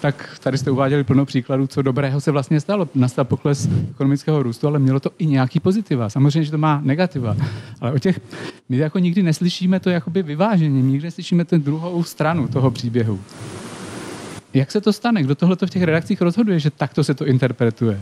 tak 0.00 0.38
tady 0.42 0.58
jste 0.58 0.70
uváděli 0.70 1.04
plno 1.04 1.24
příkladů, 1.24 1.66
co 1.66 1.82
dobrého 1.82 2.20
se 2.20 2.30
vlastně 2.30 2.60
stalo. 2.60 2.88
Nastal 2.94 3.24
pokles 3.24 3.68
ekonomického 3.90 4.42
růstu, 4.42 4.66
ale 4.66 4.78
mělo 4.78 5.00
to 5.00 5.10
i 5.18 5.26
nějaký 5.26 5.60
pozitiva. 5.60 6.08
Samozřejmě, 6.08 6.44
že 6.44 6.50
to 6.50 6.57
má 6.58 6.80
negativa. 6.84 7.36
Ale 7.80 7.92
o 7.92 7.98
těch, 7.98 8.20
my 8.68 8.76
jako 8.76 8.98
nikdy 8.98 9.22
neslyšíme 9.22 9.80
to 9.80 9.90
jakoby 9.90 10.22
vyvážení, 10.22 10.82
nikdy 10.82 11.04
neslyšíme 11.04 11.44
ten 11.44 11.62
druhou 11.62 12.04
stranu 12.04 12.48
toho 12.48 12.70
příběhu. 12.70 13.20
Jak 14.54 14.70
se 14.70 14.80
to 14.80 14.92
stane? 14.92 15.22
Kdo 15.22 15.34
tohle 15.34 15.56
v 15.56 15.70
těch 15.70 15.82
redakcích 15.82 16.20
rozhoduje, 16.20 16.58
že 16.58 16.70
takto 16.70 17.04
se 17.04 17.14
to 17.14 17.26
interpretuje? 17.26 18.00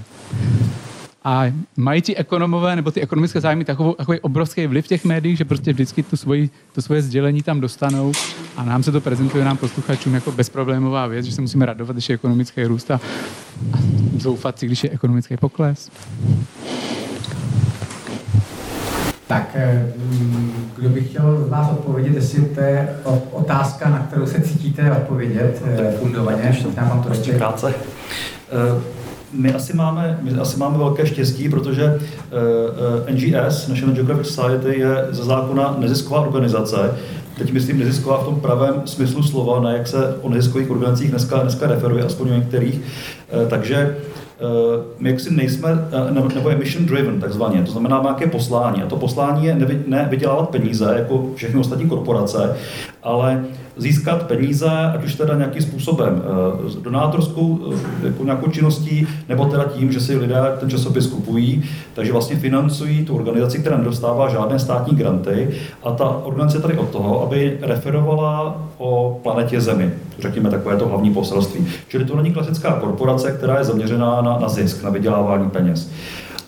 A 1.25 1.53
mají 1.77 2.03
ti 2.03 2.17
ekonomové 2.17 2.77
nebo 2.77 2.91
ty 2.91 3.01
ekonomické 3.01 3.41
zájmy 3.41 3.65
takovou, 3.65 3.93
takový 3.93 4.21
obrovský 4.21 4.67
vliv 4.67 4.85
v 4.85 4.89
těch 4.89 5.05
médiích, 5.05 5.39
že 5.39 5.45
prostě 5.45 5.73
vždycky 5.73 6.03
tu 6.03 6.17
svoji, 6.17 6.51
to 6.73 6.83
svoje 6.83 7.03
sdělení 7.03 7.43
tam 7.43 7.61
dostanou 7.61 8.13
a 8.57 8.65
nám 8.65 8.83
se 8.83 8.93
to 8.93 9.01
prezentuje 9.01 9.45
nám 9.45 9.57
posluchačům 9.57 10.15
jako 10.15 10.33
bezproblémová 10.33 11.07
věc, 11.07 11.27
že 11.27 11.33
se 11.33 11.41
musíme 11.41 11.67
radovat, 11.67 11.97
když 11.97 12.09
je 12.09 12.15
ekonomický 12.15 12.65
růst 12.65 12.91
a 12.91 13.01
zoufat 14.19 14.59
si, 14.59 14.67
když 14.67 14.85
je 14.85 14.91
ekonomický 14.91 15.37
pokles. 15.37 15.91
Tak 19.27 19.51
eh, 19.55 19.93
kdo 20.77 20.89
by 20.89 21.01
chtěl 21.01 21.45
z 21.47 21.49
vás 21.49 21.71
odpovědět, 21.71 22.15
jestli 22.15 22.41
to 22.45 22.61
je 22.61 22.89
otázka, 23.33 23.89
na 23.89 23.99
kterou 23.99 24.27
se 24.27 24.41
cítíte 24.41 24.93
odpovědět 24.93 25.63
eh, 25.65 25.93
fundovaně? 26.01 26.57
Já 26.77 26.85
vám 26.85 27.03
to 27.03 27.09
ještě 27.09 27.33
krátce. 27.33 27.75
Eh, 27.75 28.83
my 29.33 29.55
asi, 29.55 29.77
máme, 29.77 30.19
my 30.23 30.33
asi 30.33 30.57
máme 30.57 30.79
velké 30.79 31.07
štěstí, 31.07 31.49
protože 31.49 31.99
NGS, 33.11 33.69
National 33.69 33.95
Geographic 33.95 34.27
Society, 34.27 34.81
je 34.81 35.07
ze 35.11 35.25
zákona 35.25 35.77
nezisková 35.79 36.21
organizace. 36.21 36.95
Teď 37.39 37.53
myslím 37.53 37.79
nezisková 37.79 38.19
v 38.19 38.25
tom 38.25 38.41
pravém 38.41 38.83
smyslu 38.85 39.23
slova, 39.23 39.61
na 39.61 39.73
jak 39.73 39.87
se 39.87 40.17
o 40.23 40.29
neziskových 40.29 40.71
organizacích 40.71 41.11
dneska, 41.11 41.39
dneska 41.39 41.67
referuje, 41.67 42.05
aspoň 42.05 42.31
o 42.31 42.35
některých. 42.35 42.81
Takže 43.51 43.97
my 44.99 45.11
jaksi 45.11 45.35
nejsme, 45.35 45.71
eh, 45.93 46.15
nebo 46.35 46.51
je 46.51 46.57
mission 46.57 46.87
driven 46.87 47.21
takzvaně, 47.21 47.63
to 47.63 47.71
znamená 47.71 48.03
nějaké 48.03 48.27
poslání. 48.27 48.83
A 48.83 48.87
to 48.87 48.97
poslání 48.97 49.47
je 49.47 49.57
ne 49.87 50.07
vydělávat 50.11 50.51
peníze, 50.51 50.95
jako 50.97 51.31
všechny 51.35 51.61
ostatní 51.61 51.89
korporace, 51.89 52.57
ale 53.03 53.45
získat 53.77 54.23
peníze, 54.23 54.71
ať 54.95 55.05
už 55.05 55.15
teda 55.15 55.35
nějakým 55.35 55.63
způsobem 55.63 56.23
eh, 56.23 56.81
donátorskou 56.81 57.61
eh, 57.73 58.07
jako 58.07 58.25
nějakou 58.25 58.51
činností, 58.51 59.07
nebo 59.29 59.45
teda 59.45 59.65
tím, 59.65 59.93
že 59.93 60.01
si 60.01 60.17
lidé 60.17 60.37
ten 60.61 60.71
časopis 60.71 61.07
kupují, 61.07 61.63
takže 61.95 62.13
vlastně 62.13 62.37
financují 62.37 63.05
tu 63.05 63.17
organizaci, 63.17 63.59
která 63.59 63.77
nedostává 63.77 64.29
žádné 64.29 64.59
státní 64.59 64.97
granty 64.97 65.49
a 65.83 65.93
ta 65.93 66.05
organizace 66.05 66.63
tady 66.63 66.79
od 66.79 66.89
toho, 66.89 67.23
aby 67.23 67.59
referovala 67.63 68.63
o 68.79 69.21
planetě 69.23 69.61
Zemi. 69.61 69.91
Řekněme 70.19 70.51
takové 70.51 70.77
to 70.77 70.89
hlavní 70.89 71.15
poselství. 71.15 71.67
Čili 71.89 72.05
to 72.05 72.17
není 72.17 72.33
klasická 72.33 72.73
korporace, 72.73 73.33
která 73.33 73.59
je 73.59 73.65
zaměřená 73.65 74.23
na, 74.23 74.39
na 74.39 74.49
zisk, 74.49 74.83
na 74.83 74.91
vydělávání 74.91 75.51
peněz. 75.51 75.91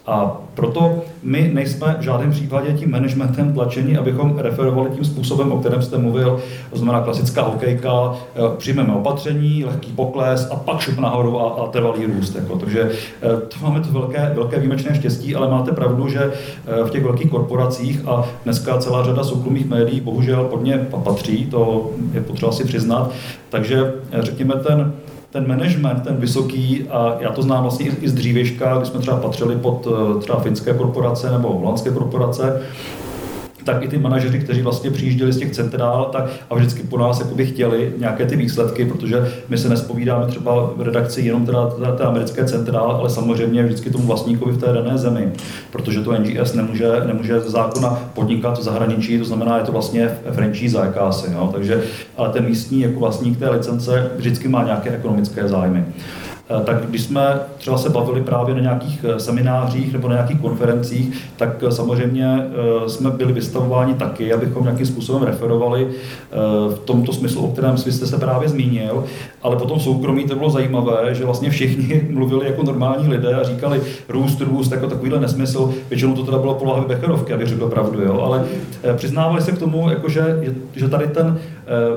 A 0.09 0.37
proto 0.55 1.03
my 1.23 1.51
nejsme 1.55 1.97
v 1.99 2.03
žádném 2.03 2.31
případě 2.31 2.73
tím 2.73 2.91
managementem 2.91 3.53
tlačení, 3.53 3.97
abychom 3.97 4.39
referovali 4.39 4.91
tím 4.91 5.05
způsobem, 5.05 5.53
o 5.53 5.59
kterém 5.59 5.83
jste 5.83 5.99
mluvil, 5.99 6.41
to 6.71 6.79
znamená 6.79 7.01
klasická 7.05 7.43
hokejka, 7.43 8.15
eh, 8.35 8.41
přijmeme 8.57 8.93
opatření, 8.93 9.65
lehký 9.65 9.93
pokles 9.93 10.49
a 10.51 10.57
pak 10.57 10.81
šup 10.81 10.99
nahoru 10.99 11.41
a, 11.41 11.63
a 11.63 11.67
trvalý 11.67 12.07
růst. 12.07 12.35
Jako. 12.35 12.57
Takže 12.57 12.91
eh, 12.91 13.27
to 13.37 13.57
máme 13.63 13.81
to 13.81 13.93
velké, 13.93 14.33
velké 14.35 14.59
výjimečné 14.59 14.95
štěstí, 14.95 15.35
ale 15.35 15.51
máte 15.51 15.73
pravdu, 15.73 16.09
že 16.09 16.33
eh, 16.33 16.85
v 16.85 16.91
těch 16.91 17.05
velkých 17.05 17.31
korporacích 17.31 18.09
a 18.09 18.25
dneska 18.45 18.79
celá 18.79 19.05
řada 19.05 19.25
soukromých 19.25 19.69
médií 19.69 20.01
bohužel 20.01 20.45
pod 20.45 20.65
ně 20.65 20.87
patří, 21.05 21.47
to 21.47 21.91
je 22.13 22.21
potřeba 22.21 22.53
si 22.53 22.65
přiznat. 22.65 23.11
Takže 23.51 23.93
řekněme 24.13 24.55
ten 24.55 24.93
ten 25.31 25.49
management, 25.49 26.01
ten 26.01 26.17
vysoký, 26.17 26.89
a 26.91 27.17
já 27.21 27.33
to 27.33 27.43
znám 27.43 27.63
vlastně 27.63 27.87
i 27.87 28.09
z 28.09 28.15
dřívěžka, 28.15 28.77
kdy 28.77 28.87
jsme 28.87 29.01
třeba 29.01 29.17
patřili 29.17 29.57
pod 29.57 29.87
eh, 29.87 30.21
třeba 30.21 30.41
finské 30.41 30.75
korporace 30.75 31.31
nebo 31.31 31.53
holandské 31.53 31.91
korporace, 31.91 32.63
tak 33.69 33.83
i 33.83 33.89
ty 33.89 33.99
manažeři, 33.99 34.39
kteří 34.39 34.63
vlastně 34.63 34.91
přijížděli 34.91 35.33
z 35.33 35.39
těch 35.39 35.51
centrál, 35.51 36.09
tak 36.13 36.25
a 36.51 36.55
vždycky 36.55 36.83
po 36.83 36.99
nás 36.99 37.21
jakoby 37.21 37.47
chtěli 37.47 37.93
nějaké 37.99 38.27
ty 38.27 38.37
výsledky, 38.37 38.85
protože 38.85 39.33
my 39.49 39.59
se 39.59 39.69
nespovídáme 39.69 40.27
třeba 40.27 40.73
v 40.77 40.83
redakci 40.83 41.21
jenom 41.21 41.47
teda 41.47 41.67
té, 41.67 41.93
té 41.93 42.05
americké 42.05 42.45
centrály, 42.45 42.93
ale 42.95 43.11
samozřejmě 43.11 43.63
vždycky 43.63 43.91
tomu 43.91 44.07
vlastníkovi 44.07 44.53
v 44.53 44.61
té 44.61 44.73
dané 44.73 44.99
zemi, 44.99 45.33
protože 45.71 46.01
to 46.01 46.13
NGS 46.13 46.55
nemůže, 46.55 46.93
nemůže 47.07 47.41
zákona 47.41 48.11
podnikat 48.15 48.59
v 48.59 48.63
zahraničí, 48.63 49.19
to 49.19 49.25
znamená, 49.25 49.59
je 49.59 49.65
to 49.65 49.73
vlastně 49.73 50.11
franchise 50.33 50.79
jakási, 50.79 51.33
jo? 51.33 51.51
takže 51.53 51.83
ale 52.17 52.29
ten 52.29 52.45
místní 52.45 52.81
jako 52.81 53.01
vlastník 53.01 53.39
té 53.39 53.51
licence 53.51 54.11
vždycky 54.17 54.49
má 54.49 54.65
nějaké 54.65 54.91
ekonomické 54.91 55.49
zájmy. 55.49 55.85
Eh, 56.51 56.65
tak 56.65 56.87
když 56.87 57.03
jsme 57.03 57.41
třeba 57.59 57.79
se 57.79 57.89
bavili 57.89 58.21
právě 58.21 58.55
na 58.55 58.61
nějakých 58.61 59.05
eh, 59.09 59.21
seminářích 59.21 59.93
nebo 59.93 60.09
na 60.09 60.15
nějakých 60.15 60.41
konferencích, 60.41 61.29
tak 61.37 61.65
eh, 61.67 61.73
samozřejmě 61.73 62.47
jsme 62.87 63.11
byli 63.11 63.33
vystavováni 63.33 63.95
taky, 63.95 64.33
abychom 64.33 64.63
nějakým 64.63 64.87
způsobem 64.87 65.23
referovali 65.23 65.89
v 66.75 66.79
tomto 66.85 67.13
smyslu, 67.13 67.45
o 67.45 67.53
kterém 67.53 67.79
jste 67.79 68.07
se 68.07 68.19
právě 68.19 68.49
zmínil, 68.49 69.05
ale 69.43 69.57
potom 69.57 69.81
soukromí 69.81 70.25
to 70.25 70.37
bylo 70.37 70.51
zajímavé, 70.51 71.15
že 71.15 71.25
vlastně 71.25 71.51
všichni 71.51 72.07
mluvili 72.11 72.47
jako 72.47 72.63
normální 72.63 73.09
lidé 73.09 73.35
a 73.35 73.43
říkali 73.43 73.81
růst, 74.09 74.41
růst, 74.41 74.73
jako 74.73 74.87
takovýhle 74.87 75.21
nesmysl. 75.21 75.75
Většinou 75.91 76.15
to 76.15 76.25
teda 76.25 76.39
bylo 76.39 76.55
polohy 76.55 76.83
Becherovky, 76.89 77.33
abych 77.33 77.49
řekl 77.49 77.69
pravdu, 77.69 78.03
jo? 78.03 78.21
ale 78.21 78.45
přiznávali 78.97 79.43
se 79.43 79.53
k 79.53 79.59
tomu, 79.59 79.91
jako 79.91 80.09
že, 80.09 80.43
že 80.77 80.89
tady 80.89 81.07
ten 81.07 81.39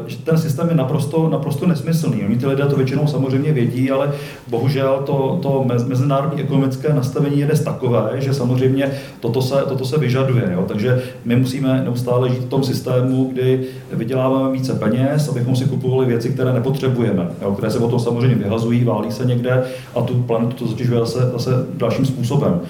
že 0.08 0.18
ten 0.18 0.38
systém 0.38 0.70
je 0.70 0.76
naprosto, 0.76 1.30
naprosto 1.30 1.68
nesmyslný. 1.68 2.24
Oni 2.26 2.38
ty 2.38 2.48
lidé 2.48 2.66
to 2.66 2.76
většinou 2.76 3.08
samozřejmě 3.08 3.54
vědí, 3.54 3.92
ale 3.92 4.12
bohužel 4.48 5.04
to, 5.06 5.40
to 5.42 5.66
mezinárodní 5.88 6.42
ekonomické 6.42 6.94
nastavení 6.94 7.40
je 7.40 7.46
dnes 7.46 7.64
takové, 7.64 8.12
že 8.16 8.34
samozřejmě 8.34 8.92
toto 9.20 9.42
se, 9.42 9.56
toto 9.70 9.86
se 9.86 9.98
vyžaduje. 9.98 10.50
Jo? 10.52 10.66
Takže 10.68 11.04
my 11.26 11.36
musíme 11.36 11.82
neustále 11.84 12.30
žít 12.30 12.44
v 12.44 12.50
tom 12.50 12.64
systému, 12.64 13.30
kdy 13.34 13.64
vyděláváme 13.94 14.52
více 14.52 14.74
peněz, 14.74 15.30
abychom 15.30 15.56
si 15.56 15.66
kupovali 15.66 16.06
věci, 16.06 16.30
které 16.30 16.54
nepotřebujeme, 16.54 17.28
jo? 17.42 17.52
které 17.52 17.72
se 17.72 17.80
potom 17.80 18.00
samozřejmě 18.00 18.36
vyhazují, 18.36 18.84
válí 18.84 19.12
se 19.12 19.26
někde 19.26 19.64
a 19.96 20.02
tu 20.02 20.14
planetu 20.14 20.56
to 20.56 20.68
zatěžuje 20.68 21.00
zase, 21.00 21.20
zase 21.20 21.52
dalším 21.74 22.06
způsobem. 22.06 22.62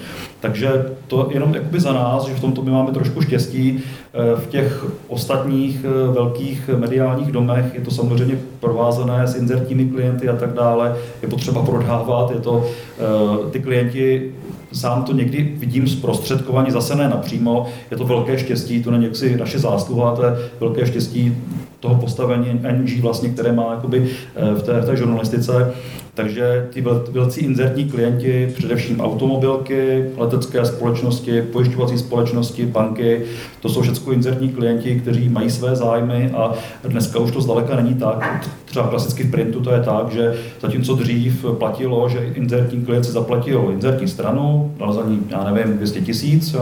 Takže 0.41 0.85
to 1.07 1.27
jenom 1.31 1.55
jakoby 1.55 1.79
za 1.79 1.93
nás, 1.93 2.27
že 2.27 2.33
v 2.33 2.39
tomto 2.39 2.61
my 2.61 2.71
máme 2.71 2.91
trošku 2.91 3.21
štěstí. 3.21 3.79
Eh, 4.13 4.35
v 4.35 4.47
těch 4.47 4.85
ostatních 5.07 5.85
eh, 5.85 6.13
velkých 6.13 6.69
mediálních 6.77 7.31
domech 7.31 7.65
je 7.73 7.81
to 7.81 7.91
samozřejmě 7.91 8.37
provázané 8.59 9.27
s 9.27 9.35
inzertními 9.35 9.85
klienty 9.85 10.29
a 10.29 10.35
tak 10.35 10.53
dále. 10.53 10.95
Je 11.21 11.27
potřeba 11.27 11.63
prodávat, 11.63 12.31
je 12.31 12.39
to, 12.39 12.65
eh, 12.99 13.51
ty 13.51 13.59
klienti 13.59 14.31
sám 14.73 15.03
to 15.03 15.13
někdy 15.13 15.53
vidím 15.57 15.87
zprostředkovaně, 15.87 16.71
zase 16.71 16.95
ne 16.95 17.09
napřímo, 17.09 17.67
je 17.91 17.97
to 17.97 18.05
velké 18.05 18.37
štěstí, 18.37 18.83
to 18.83 18.91
není 18.91 19.03
jaksi 19.03 19.37
naše 19.37 19.59
zásluha, 19.59 20.15
to 20.15 20.23
je 20.23 20.31
velké 20.59 20.85
štěstí 20.85 21.37
toho 21.79 21.95
postavení 21.95 22.59
NG, 22.71 23.01
vlastně, 23.01 23.29
které 23.29 23.51
má 23.51 23.71
jakoby 23.71 24.09
v 24.55 24.61
té, 24.61 24.81
v 24.81 24.85
té 24.85 24.95
žurnalistice, 24.97 25.73
takže 26.21 26.67
ty 26.73 26.81
velcí 27.11 27.41
inzertní 27.41 27.85
klienti, 27.89 28.53
především 28.55 29.01
automobilky, 29.01 30.05
letecké 30.17 30.65
společnosti, 30.65 31.41
pojišťovací 31.41 31.97
společnosti, 31.97 32.65
banky, 32.65 33.25
to 33.59 33.69
jsou 33.69 33.81
všechno 33.81 34.13
inzertní 34.13 34.49
klienti, 34.49 34.99
kteří 34.99 35.29
mají 35.29 35.49
své 35.49 35.75
zájmy 35.75 36.31
a 36.31 36.53
dneska 36.83 37.19
už 37.19 37.31
to 37.31 37.41
zdaleka 37.41 37.75
není 37.75 37.95
tak. 37.95 38.49
Třeba 38.71 38.87
klasicky 38.87 39.23
v 39.23 39.31
printu 39.31 39.59
to 39.61 39.71
je 39.71 39.81
tak, 39.81 40.11
že 40.11 40.35
zatímco 40.61 40.95
dřív 40.95 41.45
platilo, 41.57 42.09
že 42.09 42.31
inzertní 42.35 42.85
klient 42.85 43.03
si 43.03 43.11
zaplatil 43.11 43.69
inzertní 43.73 44.07
stranu, 44.07 44.73
dal 44.77 44.93
za 44.93 45.01
ní, 45.05 45.19
já 45.29 45.51
nevím, 45.51 45.77
200 45.77 46.01
tisíc, 46.01 46.55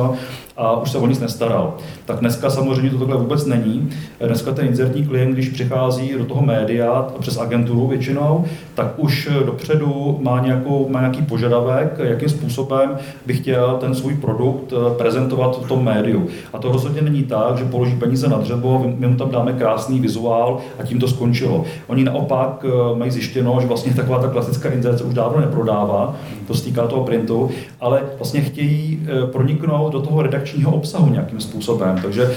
a 0.59 0.81
už 0.81 0.91
se 0.91 0.97
o 0.97 1.07
nic 1.07 1.19
nestaral. 1.19 1.73
Tak 2.05 2.19
dneska 2.19 2.49
samozřejmě 2.49 2.89
to 2.89 2.97
takhle 2.97 3.17
vůbec 3.17 3.45
není. 3.45 3.89
Dneska 4.25 4.51
ten 4.51 4.67
inzertní 4.67 5.05
klient, 5.05 5.33
když 5.33 5.49
přichází 5.49 6.13
do 6.17 6.25
toho 6.25 6.41
média 6.41 6.91
a 6.91 7.19
přes 7.19 7.37
agenturu 7.37 7.87
většinou, 7.87 8.45
tak 8.75 8.93
už 8.97 9.29
dopředu 9.45 10.19
má, 10.21 10.39
nějakou, 10.39 10.89
má 10.89 10.99
nějaký 10.99 11.21
požadavek, 11.21 11.99
jakým 11.99 12.29
způsobem 12.29 12.97
by 13.25 13.33
chtěl 13.33 13.77
ten 13.79 13.95
svůj 13.95 14.15
produkt 14.15 14.73
eh, 14.73 14.97
prezentovat 14.97 15.61
v 15.63 15.67
tom 15.67 15.83
médiu. 15.83 16.27
A 16.53 16.57
to 16.57 16.71
rozhodně 16.71 17.01
není 17.01 17.23
tak, 17.23 17.57
že 17.57 17.65
položí 17.65 17.95
peníze 17.95 18.27
na 18.27 18.37
dřevo, 18.37 18.93
my 18.97 19.07
mu 19.07 19.15
tam 19.15 19.31
dáme 19.31 19.53
krásný 19.53 19.99
vizuál 19.99 20.57
a 20.79 20.83
tím 20.83 20.99
to 20.99 21.07
skončilo. 21.07 21.65
Oni 21.87 21.98
naopak 22.03 22.65
eh, 22.65 22.97
mají 22.97 23.11
zjištěno, 23.11 23.57
že 23.61 23.67
vlastně 23.67 23.93
taková 23.93 24.19
ta 24.19 24.27
klasická 24.27 24.69
inzerce 24.69 25.03
už 25.03 25.13
dávno 25.13 25.41
neprodává, 25.41 26.15
to 26.47 26.53
se 26.53 26.63
týká 26.63 26.87
toho 26.87 27.03
printu, 27.03 27.49
ale 27.81 28.01
vlastně 28.17 28.41
chtějí 28.41 28.99
eh, 29.03 29.27
proniknout 29.27 29.93
do 29.93 30.01
toho 30.01 30.21
redakčního 30.21 30.71
obsahu 30.71 31.09
nějakým 31.09 31.39
způsobem. 31.39 31.99
Takže 32.01 32.31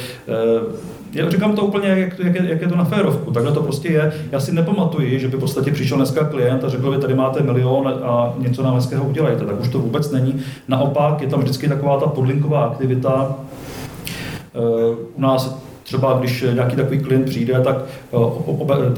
já 1.15 1.31
říkám 1.31 1.57
to 1.57 1.63
úplně, 1.63 1.89
jak, 1.89 2.19
jak, 2.19 2.35
je, 2.35 2.49
jak 2.49 2.63
je 2.63 2.69
to 2.69 2.77
na 2.77 2.85
férovku. 2.85 3.31
Takhle 3.31 3.53
to 3.53 3.63
prostě 3.63 3.89
je. 3.89 4.13
Já 4.33 4.41
si 4.41 4.55
nepamatuji, 4.55 5.21
že 5.21 5.29
by 5.29 5.37
v 5.37 5.41
podstatě 5.41 5.73
přišel 5.73 5.97
dneska 5.97 6.25
klient 6.25 6.65
a 6.65 6.69
řekl 6.69 6.91
by, 6.91 6.99
tady 6.99 7.15
máte 7.15 7.43
milion 7.43 7.89
a 7.89 8.35
něco 8.39 8.63
nám 8.63 8.75
hezkého 8.75 9.05
udělejte. 9.05 9.45
Tak 9.45 9.61
už 9.61 9.69
to 9.69 9.79
vůbec 9.79 10.11
není. 10.11 10.41
Naopak 10.69 11.21
je 11.21 11.29
tam 11.29 11.41
vždycky 11.41 11.69
taková 11.69 12.01
ta 12.01 12.07
podlinková 12.07 12.65
aktivita. 12.65 13.37
Eh, 14.55 14.97
u 15.15 15.21
nás 15.21 15.59
třeba 15.93 16.19
když 16.19 16.45
nějaký 16.55 16.77
takový 16.77 16.99
klient 16.99 17.25
přijde, 17.25 17.61
tak 17.61 17.77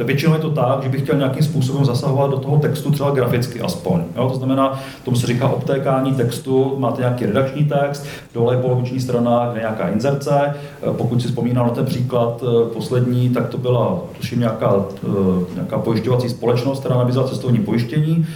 eh, 0.00 0.04
většinou 0.04 0.32
je 0.32 0.38
to 0.38 0.50
tak, 0.50 0.82
že 0.82 0.88
bych 0.88 1.02
chtěl 1.02 1.16
nějakým 1.16 1.42
způsobem 1.42 1.84
zasahovat 1.84 2.30
do 2.30 2.36
toho 2.36 2.58
textu 2.58 2.90
třeba 2.90 3.10
graficky 3.10 3.60
aspoň. 3.60 4.00
Jo? 4.16 4.28
To 4.28 4.34
znamená, 4.34 4.80
tomu 5.04 5.16
se 5.16 5.26
říká 5.26 5.48
obtékání 5.48 6.14
textu, 6.14 6.74
máte 6.78 7.00
nějaký 7.00 7.26
redakční 7.26 7.64
text, 7.64 8.06
dole 8.34 8.54
je 8.54 8.60
poloviční 8.60 9.00
strana, 9.00 9.48
kde 9.52 9.60
nějaká 9.60 9.88
inzerce. 9.88 10.40
Eh, 10.44 10.54
pokud 10.96 11.22
si 11.22 11.28
vzpomínám 11.28 11.66
na 11.66 11.72
ten 11.72 11.84
příklad 11.84 12.42
eh, 12.42 12.70
poslední, 12.74 13.30
tak 13.30 13.48
to 13.48 13.58
byla 13.58 13.98
tuším 14.16 14.40
nějaká, 14.40 14.84
nějaká 15.54 15.78
pojišťovací 15.78 16.28
společnost, 16.28 16.80
která 16.80 16.96
nabízela 16.96 17.28
cestovní 17.28 17.58
pojištění. 17.58 18.26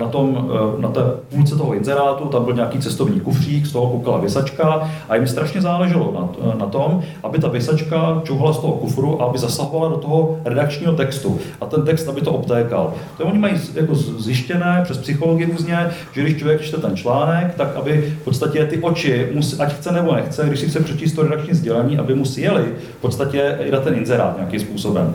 Na, 0.00 0.08
tom, 0.08 0.50
na 0.78 0.88
té 0.88 1.00
půlce 1.28 1.56
toho 1.56 1.74
inzerátu 1.74 2.28
tam 2.28 2.44
byl 2.44 2.54
nějaký 2.54 2.78
cestovní 2.78 3.20
kufřík, 3.20 3.66
z 3.66 3.72
toho 3.72 3.90
koukala 3.90 4.18
vysačka 4.18 4.90
a 5.08 5.14
jim 5.14 5.26
strašně 5.26 5.60
záleželo 5.60 6.12
na, 6.14 6.54
na 6.58 6.66
tom, 6.66 7.02
aby 7.22 7.38
ta 7.38 7.48
vysačka 7.48 7.97
novinářka 7.98 8.26
čouhala 8.26 8.52
z 8.52 8.58
toho 8.58 8.72
kufru, 8.72 9.22
aby 9.22 9.38
zasahovala 9.38 9.88
do 9.88 9.96
toho 9.96 10.40
redakčního 10.44 10.92
textu 10.92 11.38
a 11.60 11.66
ten 11.66 11.82
text, 11.82 12.08
aby 12.08 12.20
to 12.20 12.32
obtékal. 12.32 12.94
To 13.16 13.24
oni 13.24 13.38
mají 13.38 13.54
jako 13.74 13.94
zjištěné 13.94 14.80
přes 14.84 14.98
psychologii 14.98 15.46
různě, 15.46 15.90
že 16.12 16.22
když 16.22 16.36
člověk 16.36 16.60
čte 16.60 16.76
ten 16.76 16.96
článek, 16.96 17.54
tak 17.54 17.76
aby 17.76 18.14
v 18.20 18.24
podstatě 18.24 18.64
ty 18.64 18.78
oči, 18.78 19.28
musí, 19.34 19.60
ať 19.60 19.74
chce 19.74 19.92
nebo 19.92 20.14
nechce, 20.14 20.44
když 20.46 20.60
si 20.60 20.68
chce 20.68 20.80
přečíst 20.80 21.12
to 21.12 21.22
redakční 21.22 21.54
sdělení, 21.54 21.98
aby 21.98 22.14
mu 22.14 22.24
sjeli 22.24 22.64
v 22.98 23.00
podstatě 23.00 23.58
i 23.60 23.70
na 23.70 23.80
ten 23.80 23.94
inzerát 23.94 24.36
nějakým 24.36 24.60
způsobem. 24.60 25.14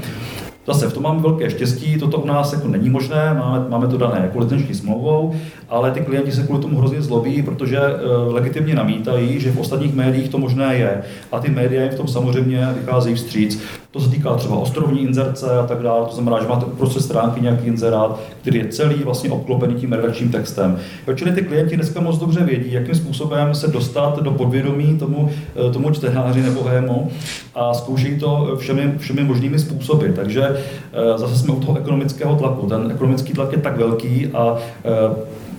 Zase 0.67 0.89
v 0.89 0.93
tom 0.93 1.03
máme 1.03 1.21
velké 1.21 1.49
štěstí, 1.49 1.97
toto 1.97 2.17
u 2.17 2.27
nás 2.27 2.53
jako 2.53 2.67
není 2.67 2.89
možné, 2.89 3.33
máme, 3.33 3.69
máme 3.69 3.87
to 3.87 3.97
dané 3.97 4.19
jako 4.23 4.39
licenční 4.39 4.75
smlouvou, 4.75 5.35
ale 5.69 5.91
ty 5.91 6.01
klienti 6.01 6.31
se 6.31 6.43
kvůli 6.43 6.61
tomu 6.61 6.77
hrozně 6.77 7.01
zlobí, 7.01 7.43
protože 7.43 7.79
uh, 7.79 8.33
legitimně 8.33 8.75
namítají, 8.75 9.39
že 9.39 9.51
v 9.51 9.59
ostatních 9.59 9.93
médiích 9.93 10.29
to 10.29 10.37
možné 10.37 10.75
je. 10.75 11.03
A 11.31 11.39
ty 11.39 11.51
média 11.51 11.83
jim 11.83 11.91
v 11.91 11.97
tom 11.97 12.07
samozřejmě 12.07 12.67
vycházejí 12.79 13.15
vstříc. 13.15 13.63
To 13.93 13.99
se 13.99 14.09
týká 14.09 14.35
třeba 14.35 14.55
ostrovní 14.55 15.01
inzerce 15.01 15.57
a 15.57 15.67
tak 15.67 15.81
dále, 15.81 16.05
to 16.05 16.15
znamená, 16.15 16.41
že 16.41 16.47
máte 16.47 16.65
uprostřed 16.65 17.01
stránky 17.01 17.41
nějaký 17.41 17.67
inzerát, 17.67 18.19
který 18.41 18.59
je 18.59 18.67
celý 18.67 18.95
vlastně 18.95 19.29
obklopený 19.29 19.75
tím 19.75 19.93
redakčním 19.93 20.31
textem. 20.31 20.79
Jo, 21.07 21.13
čili 21.13 21.31
ty 21.31 21.41
klienti 21.41 21.75
dneska 21.75 22.01
moc 22.01 22.17
dobře 22.17 22.43
vědí, 22.43 22.71
jakým 22.71 22.95
způsobem 22.95 23.55
se 23.55 23.67
dostat 23.67 24.19
do 24.19 24.31
podvědomí 24.31 24.97
tomu, 24.97 25.29
eh, 25.67 25.71
tomu 25.71 25.91
čtenáři 25.91 26.41
nebo 26.41 26.63
hému 26.63 27.11
a 27.55 27.73
zkoušejí 27.73 28.19
to 28.19 28.55
všemi, 28.59 28.93
všemi 28.97 29.23
možnými 29.23 29.59
způsoby. 29.59 30.05
Takže 30.15 30.43
eh, 30.47 31.17
zase 31.17 31.37
jsme 31.37 31.53
u 31.53 31.59
toho 31.59 31.77
ekonomického 31.77 32.35
tlaku. 32.35 32.67
Ten 32.67 32.91
ekonomický 32.91 33.33
tlak 33.33 33.51
je 33.51 33.57
tak 33.57 33.77
velký 33.77 34.27
a 34.27 34.57
eh, 34.85 35.15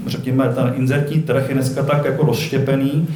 řekněme, 0.06 0.48
ten 0.54 0.74
inzertní 0.76 1.22
trh 1.22 1.48
je 1.48 1.54
dneska 1.54 1.82
tak 1.82 2.04
jako 2.04 2.26
rozštěpený, 2.26 3.08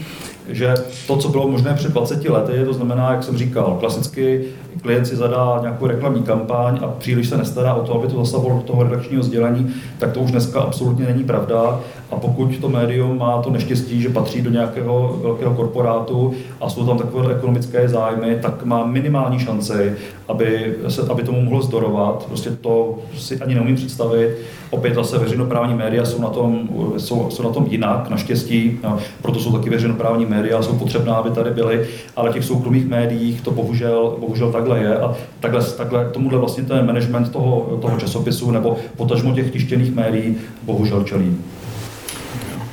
že 0.48 0.74
to, 1.06 1.16
co 1.16 1.28
bylo 1.28 1.48
možné 1.48 1.74
před 1.74 1.92
20 1.92 2.24
lety, 2.24 2.64
to 2.64 2.72
znamená, 2.72 3.12
jak 3.12 3.22
jsem 3.22 3.38
říkal, 3.38 3.76
klasicky 3.80 4.44
klient 4.82 5.06
si 5.06 5.16
zadá 5.16 5.58
nějakou 5.60 5.86
reklamní 5.86 6.22
kampaň 6.22 6.78
a 6.82 6.86
příliš 6.86 7.28
se 7.28 7.36
nestará 7.36 7.74
o 7.74 7.86
to, 7.86 7.94
aby 7.94 8.08
to 8.08 8.24
zasahovalo 8.24 8.56
do 8.56 8.62
toho 8.62 8.82
redakčního 8.82 9.22
sdělení, 9.22 9.74
tak 9.98 10.12
to 10.12 10.20
už 10.20 10.30
dneska 10.30 10.60
absolutně 10.60 11.06
není 11.06 11.24
pravda. 11.24 11.80
A 12.10 12.16
pokud 12.16 12.56
to 12.56 12.68
médium 12.68 13.18
má 13.18 13.42
to 13.42 13.50
neštěstí, 13.50 14.02
že 14.02 14.08
patří 14.08 14.42
do 14.42 14.50
nějakého 14.50 15.18
velkého 15.22 15.54
korporátu 15.54 16.34
a 16.60 16.68
jsou 16.68 16.86
tam 16.86 16.98
takové 16.98 17.34
ekonomické 17.34 17.88
zájmy, 17.88 18.38
tak 18.42 18.64
má 18.64 18.86
minimální 18.86 19.38
šanci, 19.38 19.92
aby, 20.28 20.74
se, 20.88 21.02
aby 21.02 21.22
tomu 21.22 21.40
mohlo 21.40 21.62
zdorovat. 21.62 22.24
Prostě 22.28 22.50
to 22.50 22.98
si 23.16 23.38
ani 23.40 23.54
neumím 23.54 23.76
představit. 23.76 24.36
Opět 24.70 24.94
zase 24.94 25.18
veřejnoprávní 25.18 25.74
média 25.74 26.04
jsou 26.04 26.20
na 26.20 26.28
tom, 26.28 26.68
jsou, 26.96 27.30
jsou 27.30 27.42
na 27.42 27.50
tom 27.50 27.66
jinak, 27.70 28.10
naštěstí, 28.10 28.78
no, 28.84 28.98
proto 29.22 29.40
jsou 29.40 29.52
taky 29.52 29.70
veřejnoprávní 29.70 30.26
média, 30.26 30.62
jsou 30.62 30.78
potřebná, 30.78 31.14
aby 31.14 31.30
tady 31.30 31.50
byly, 31.50 31.86
ale 32.16 32.32
těch 32.32 32.44
soukromých 32.44 32.86
médiích 32.86 33.40
to 33.40 33.50
bohužel, 33.50 34.16
bohužel 34.20 34.52
takhle 34.52 34.78
je 34.78 34.98
a 34.98 35.14
takhle, 35.40 35.64
takhle 35.64 36.10
tomuhle 36.10 36.38
vlastně 36.38 36.64
ten 36.64 36.86
management 36.86 37.32
toho, 37.32 37.78
toho 37.80 37.96
časopisu 37.98 38.50
nebo 38.50 38.76
potažmo 38.96 39.34
těch 39.34 39.50
tištěných 39.50 39.94
médií 39.94 40.36
bohužel 40.62 41.02
čelí. 41.02 41.36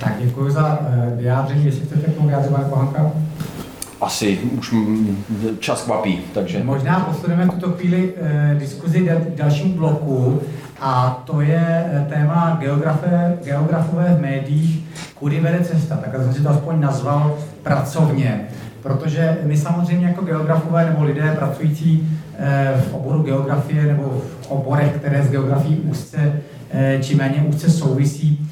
Tak 0.05 0.13
děkuji 0.19 0.49
za 0.49 0.79
eh, 0.81 1.15
vyjádření, 1.15 1.65
jestli 1.65 1.85
chcete 1.85 2.11
k 2.11 2.15
tomu 2.15 2.27
vyjádřit, 2.27 2.51
pane 2.51 2.65
Pohanka. 2.65 3.11
Asi 4.01 4.39
už 4.57 4.75
čas 5.59 5.83
kvapí, 5.83 6.19
takže... 6.33 6.63
Možná 6.63 6.99
posuneme 6.99 7.47
tuto 7.47 7.71
chvíli 7.71 8.13
eh, 8.17 8.55
diskuzi 8.59 9.09
k 9.33 9.37
dalšímu 9.37 9.73
bloku 9.73 10.41
a 10.79 11.23
to 11.25 11.41
je 11.41 11.85
eh, 11.91 12.05
téma 12.09 12.57
geografie, 12.59 13.37
geografové 13.43 14.15
v 14.17 14.21
médiích, 14.21 14.83
kudy 15.15 15.39
vede 15.39 15.63
cesta. 15.63 15.97
Tak 15.97 16.21
jsem 16.21 16.33
si 16.33 16.41
to 16.41 16.49
aspoň 16.49 16.79
nazval 16.79 17.37
pracovně, 17.63 18.41
protože 18.83 19.37
my 19.43 19.57
samozřejmě 19.57 20.07
jako 20.07 20.25
geografové 20.25 20.85
nebo 20.85 21.03
lidé 21.03 21.35
pracující 21.39 22.19
eh, 22.37 22.81
v 22.89 22.93
oboru 22.93 23.23
geografie 23.23 23.83
nebo 23.83 24.21
v 24.41 24.51
oborech, 24.51 24.91
které 24.91 25.23
s 25.23 25.29
geografií 25.29 25.79
úzce 25.79 26.41
eh, 26.71 26.99
či 27.01 27.15
méně 27.15 27.45
úzce 27.49 27.69
souvisí, 27.69 28.49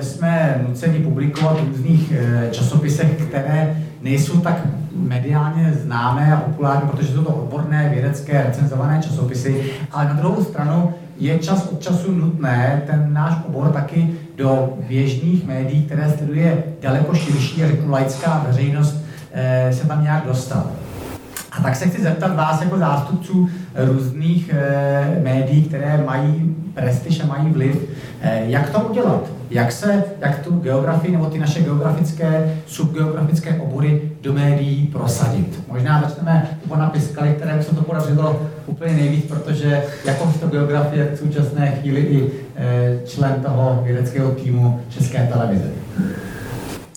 jsme 0.00 0.64
nuceni 0.68 0.98
publikovat 0.98 1.60
v 1.60 1.68
různých 1.68 2.12
eh, 2.12 2.48
časopisech, 2.50 3.10
které 3.28 3.76
nejsou 4.02 4.40
tak 4.40 4.66
mediálně 4.96 5.72
známé 5.82 6.32
a 6.32 6.40
populární, 6.40 6.90
protože 6.90 7.12
jsou 7.12 7.24
to 7.24 7.34
odborné, 7.34 7.88
vědecké, 7.94 8.42
recenzované 8.42 9.02
časopisy, 9.02 9.64
ale 9.92 10.04
na 10.04 10.12
druhou 10.12 10.44
stranu 10.44 10.94
je 11.18 11.38
čas 11.38 11.68
od 11.72 11.82
času 11.82 12.12
nutné 12.12 12.82
ten 12.86 13.12
náš 13.12 13.34
obor 13.48 13.72
taky 13.72 14.14
do 14.36 14.78
běžných 14.88 15.46
médií, 15.46 15.82
které 15.82 16.10
sleduje 16.10 16.64
daleko 16.82 17.14
širší, 17.14 17.66
řeknu, 17.66 17.90
laická 17.90 18.44
veřejnost, 18.46 19.04
eh, 19.32 19.72
se 19.72 19.86
tam 19.86 20.02
nějak 20.02 20.26
dostat. 20.26 20.81
A 21.52 21.62
tak 21.62 21.76
se 21.76 21.88
chci 21.88 22.02
zeptat 22.02 22.36
vás 22.36 22.62
jako 22.62 22.78
zástupců 22.78 23.48
různých 23.74 24.50
e, 24.54 25.20
médií, 25.22 25.62
které 25.62 26.02
mají 26.06 26.56
prestiž 26.74 27.20
a 27.20 27.26
mají 27.26 27.50
vliv, 27.50 27.76
e, 28.20 28.42
jak 28.46 28.70
to 28.70 28.80
udělat? 28.80 29.20
Jak 29.50 29.72
se, 29.72 30.04
jak 30.20 30.38
tu 30.38 30.60
geografii 30.60 31.12
nebo 31.12 31.26
ty 31.26 31.38
naše 31.38 31.62
geografické, 31.62 32.54
subgeografické 32.66 33.60
obory 33.60 34.02
do 34.22 34.32
médií 34.32 34.86
prosadit? 34.86 35.62
Možná 35.68 36.00
začneme 36.00 36.58
u 36.64 36.68
pana 36.68 36.90
Piskaly, 36.90 37.34
kterému 37.36 37.62
se 37.62 37.74
to 37.74 37.82
podařilo 37.82 38.42
úplně 38.66 38.92
nejvíc, 38.94 39.24
protože 39.24 39.82
jakožto 40.04 40.46
geografie 40.46 41.10
v 41.14 41.18
současné 41.18 41.70
chvíli 41.70 42.00
i 42.00 42.30
e, 42.56 42.98
člen 43.06 43.34
toho 43.42 43.82
vědeckého 43.84 44.30
týmu 44.30 44.80
České 44.88 45.28
televize. 45.32 45.70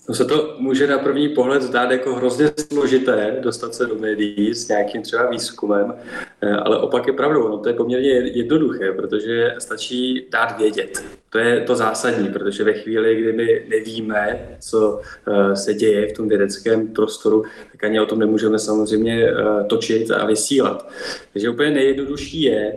No 0.10 0.16
se 0.16 0.26
to 0.26 0.56
může 0.60 0.88
na 0.88 0.98
první 0.98 1.30
pohled 1.30 1.62
zdát 1.62 1.92
jako 1.92 2.16
hrozně 2.16 2.52
složité 2.58 3.38
dostat 3.42 3.76
se 3.76 3.86
do 3.86 3.96
médií 3.96 4.54
s 4.54 4.68
nějakým 4.68 5.02
třeba 5.02 5.30
výzkumem, 5.30 5.94
eh, 6.42 6.52
ale 6.52 6.80
opak 6.80 7.08
je 7.08 7.14
pravdou. 7.14 7.48
No 7.48 7.58
to 7.58 7.70
je 7.70 7.76
poměrně 7.76 8.10
jednoduché, 8.10 8.92
protože 8.92 9.56
stačí 9.60 10.28
dát 10.32 10.58
vědět. 10.58 11.04
To 11.36 11.40
je 11.40 11.62
to 11.62 11.76
zásadní, 11.76 12.30
protože 12.30 12.64
ve 12.64 12.74
chvíli, 12.74 13.16
kdy 13.16 13.34
my 13.34 13.66
nevíme, 13.68 14.48
co 14.60 15.02
eh, 15.28 15.56
se 15.56 15.74
děje 15.74 16.08
v 16.08 16.14
tom 16.14 16.30
vědeckém 16.30 16.88
prostoru, 16.88 17.44
tak 17.72 17.84
ani 17.84 18.00
o 18.00 18.06
tom 18.06 18.20
nemůžeme 18.20 18.60
samozřejmě 18.60 19.28
eh, 19.30 19.64
točit 19.64 20.12
a 20.12 20.26
vysílat. 20.26 20.90
Takže 21.34 21.50
úplně 21.50 21.70
nejjednodušší 21.72 22.42
je 22.42 22.74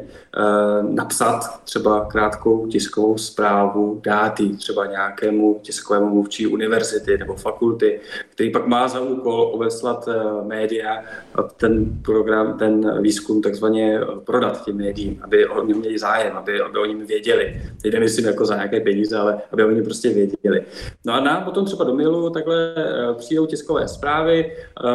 napsat 0.83 1.61
třeba 1.65 2.05
krátkou 2.05 2.67
tiskovou 2.67 3.19
zprávu, 3.19 4.01
dát 4.05 4.41
ji 4.41 4.57
třeba 4.57 4.87
nějakému 4.87 5.61
tiskovému 5.63 6.09
mluvčí 6.09 6.47
univerzity 6.47 7.19
nebo 7.19 7.35
fakulty, 7.35 8.01
který 8.31 8.51
pak 8.51 8.67
má 8.67 8.89
za 8.89 9.01
úkol 9.01 9.51
obeslat 9.55 10.09
eh, 10.09 10.45
média 10.47 11.03
a 11.35 11.43
ten 11.43 12.03
program, 12.03 12.59
ten 12.59 13.03
výzkum 13.03 13.43
takzvaně 13.43 14.01
prodat 14.25 14.65
těm 14.65 14.77
médiím, 14.77 15.21
aby 15.23 15.47
o 15.47 15.65
něm 15.65 15.79
měli 15.79 15.99
zájem, 15.99 16.37
aby, 16.37 16.61
aby 16.61 16.79
o 16.79 16.85
něm 16.85 17.07
věděli. 17.07 17.63
Teď 17.83 17.93
nemyslím 17.93 18.27
jako 18.27 18.45
za 18.49 18.55
nějaké 18.55 18.81
peníze, 18.81 19.17
ale 19.17 19.39
aby 19.53 19.65
o 19.65 19.71
něm 19.71 19.85
prostě 19.85 20.09
věděli. 20.09 20.63
No 21.07 21.13
a 21.13 21.21
nám 21.21 21.45
potom 21.45 21.65
třeba 21.65 21.85
do 21.85 21.95
mailu 21.95 22.31
takhle 22.31 22.75
eh, 22.77 23.15
přijdou 23.15 23.47
tiskové 23.47 23.89
zprávy, 23.89 24.53
eh, 24.53 24.91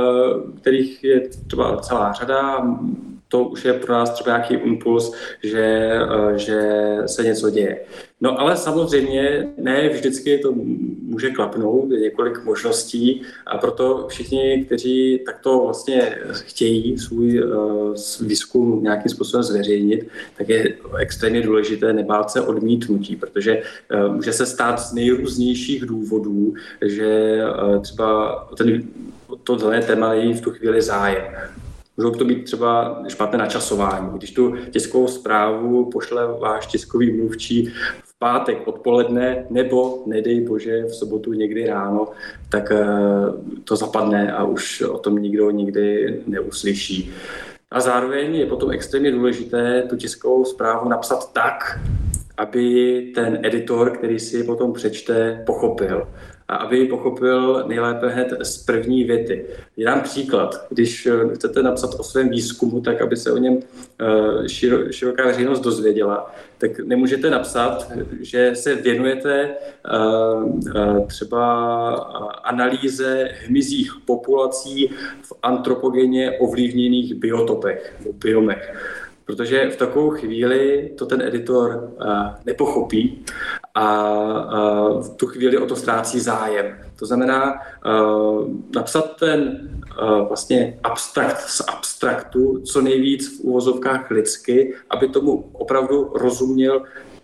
kterých 0.61 1.03
je 1.03 1.21
třeba 1.47 1.77
celá 1.77 2.13
řada, 2.13 2.67
to 3.27 3.43
už 3.43 3.65
je 3.65 3.73
pro 3.73 3.93
nás 3.93 4.09
třeba 4.09 4.37
nějaký 4.37 4.53
impuls, 4.53 5.15
že, 5.43 5.99
že 6.35 6.61
se 7.05 7.23
něco 7.23 7.49
děje. 7.49 7.79
No 8.23 8.39
ale 8.39 8.57
samozřejmě 8.57 9.53
ne 9.57 9.89
vždycky 9.89 10.37
to 10.37 10.51
může 11.01 11.29
klapnout, 11.29 11.91
je 11.91 11.99
několik 11.99 12.43
možností 12.43 13.21
a 13.45 13.57
proto 13.57 14.05
všichni, 14.09 14.63
kteří 14.65 15.19
takto 15.25 15.59
vlastně 15.59 16.15
chtějí 16.33 16.97
svůj 16.97 17.43
uh, 17.43 17.95
výzkum 18.21 18.83
nějakým 18.83 19.09
způsobem 19.11 19.43
zveřejnit, 19.43 20.07
tak 20.37 20.49
je 20.49 20.77
extrémně 20.99 21.41
důležité 21.41 21.93
nebát 21.93 22.31
se 22.31 22.41
odmítnutí, 22.41 23.15
protože 23.15 23.61
uh, 23.93 24.15
může 24.15 24.33
se 24.33 24.45
stát 24.45 24.79
z 24.79 24.93
nejrůznějších 24.93 25.85
důvodů, 25.85 26.53
že 26.85 27.39
třeba 27.81 28.39
ten, 28.57 28.83
to 29.43 29.55
dané 29.55 29.81
téma 29.81 30.13
je 30.13 30.33
v 30.33 30.41
tu 30.41 30.51
chvíli 30.51 30.81
zájem. 30.81 31.23
Můžou 31.97 32.11
to 32.11 32.25
být 32.25 32.43
třeba 32.43 33.03
špatné 33.07 33.37
načasování. 33.37 34.09
Když 34.17 34.31
tu 34.31 34.55
tiskovou 34.71 35.07
zprávu 35.07 35.89
pošle 35.89 36.27
váš 36.39 36.67
tiskový 36.67 37.11
mluvčí 37.11 37.73
pátek 38.23 38.67
odpoledne 38.67 39.45
nebo, 39.49 40.03
nedej 40.07 40.47
bože, 40.47 40.83
v 40.83 40.95
sobotu 40.95 41.33
někdy 41.33 41.67
ráno, 41.67 42.07
tak 42.49 42.71
eh, 42.71 42.85
to 43.63 43.75
zapadne 43.75 44.31
a 44.31 44.43
už 44.43 44.81
o 44.81 44.97
tom 44.97 45.19
nikdo 45.19 45.51
nikdy 45.51 46.19
neuslyší. 46.27 47.11
A 47.71 47.79
zároveň 47.79 48.35
je 48.35 48.45
potom 48.45 48.71
extrémně 48.71 49.11
důležité 49.11 49.81
tu 49.89 49.95
tiskovou 49.95 50.45
zprávu 50.45 50.89
napsat 50.89 51.33
tak, 51.33 51.79
aby 52.37 52.65
ten 53.15 53.39
editor, 53.43 53.91
který 53.91 54.19
si 54.19 54.37
ji 54.37 54.43
potom 54.43 54.73
přečte, 54.73 55.43
pochopil 55.45 56.07
a 56.53 56.55
aby 56.55 56.77
ji 56.77 56.87
pochopil 56.87 57.63
nejlépe 57.67 58.07
hned 58.07 58.33
z 58.41 58.57
první 58.57 59.03
věty. 59.03 59.45
Já 59.77 59.91
dám 59.91 60.01
příklad. 60.03 60.65
Když 60.69 61.05
eh, 61.05 61.35
chcete 61.35 61.63
napsat 61.63 61.95
o 61.99 62.03
svém 62.03 62.29
výzkumu, 62.29 62.81
tak 62.81 63.01
aby 63.01 63.17
se 63.17 63.31
o 63.31 63.37
něm 63.37 63.59
eh, 63.59 64.49
široká 64.91 65.25
veřejnost 65.25 65.59
dozvěděla, 65.59 66.35
tak 66.57 66.79
nemůžete 66.79 67.29
napsat, 67.29 67.91
že 68.21 68.51
se 68.55 68.75
věnujete 68.75 69.49
eh, 69.49 71.05
třeba 71.07 71.93
analýze 72.43 73.29
hmyzích 73.47 73.93
populací 74.05 74.89
v 75.21 75.33
antropogeně 75.43 76.31
ovlivněných 76.39 77.13
biotopech, 77.13 77.95
biomech 78.23 78.73
protože 79.25 79.69
v 79.69 79.75
takovou 79.75 80.09
chvíli 80.09 80.91
to 80.97 81.05
ten 81.05 81.21
editor 81.21 81.89
uh, 82.01 82.07
nepochopí 82.45 83.25
a 83.75 84.07
uh, 84.93 85.01
v 85.01 85.09
tu 85.09 85.27
chvíli 85.27 85.57
o 85.57 85.65
to 85.65 85.75
ztrácí 85.75 86.19
zájem. 86.19 86.77
To 86.99 87.05
znamená 87.05 87.53
uh, 87.53 88.47
napsat 88.75 89.15
ten 89.19 89.69
uh, 90.01 90.27
vlastně 90.27 90.79
abstrakt 90.83 91.39
z 91.39 91.61
abstraktu 91.67 92.61
co 92.61 92.81
nejvíc 92.81 93.39
v 93.39 93.43
úvozovkách 93.43 94.11
lidsky, 94.11 94.75
aby 94.89 95.07
tomu 95.07 95.49
opravdu 95.53 96.11
rozuměl 96.15 96.83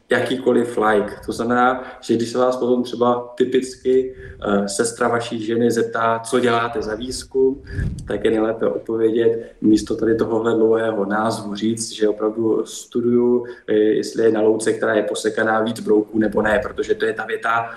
jakýkoliv 0.10 0.78
like. 0.78 1.16
To 1.26 1.32
znamená, 1.32 1.84
že 2.02 2.16
když 2.16 2.30
se 2.30 2.38
vás 2.38 2.56
potom 2.56 2.84
třeba 2.84 3.34
typicky 3.38 4.16
uh, 4.48 4.66
sestra 4.66 5.08
vaší 5.08 5.46
ženy 5.46 5.72
zeptá, 5.72 6.20
co 6.20 6.40
děláte 6.40 6.82
za 6.82 6.96
výzkum, 6.96 7.64
tak 8.08 8.26
je 8.26 8.32
nejlépe 8.32 8.68
odpovědět 8.68 9.50
místo 9.62 9.96
tady 9.96 10.16
tohohle 10.16 10.56
dlouhého 10.56 11.06
názvu 11.06 11.56
říct, 11.56 11.92
že 11.92 12.10
opravdu 12.10 12.66
studuju, 12.66 13.46
eh, 13.68 13.74
jestli 13.74 14.24
je 14.24 14.32
na 14.32 14.42
louce, 14.42 14.74
která 14.74 14.94
je 14.94 15.04
posekaná 15.04 15.62
víc 15.62 15.80
brouků 15.80 16.20
nebo 16.20 16.42
ne, 16.42 16.60
protože 16.64 16.96
to 16.96 17.06
je 17.06 17.14
ta 17.14 17.26
věta, 17.26 17.70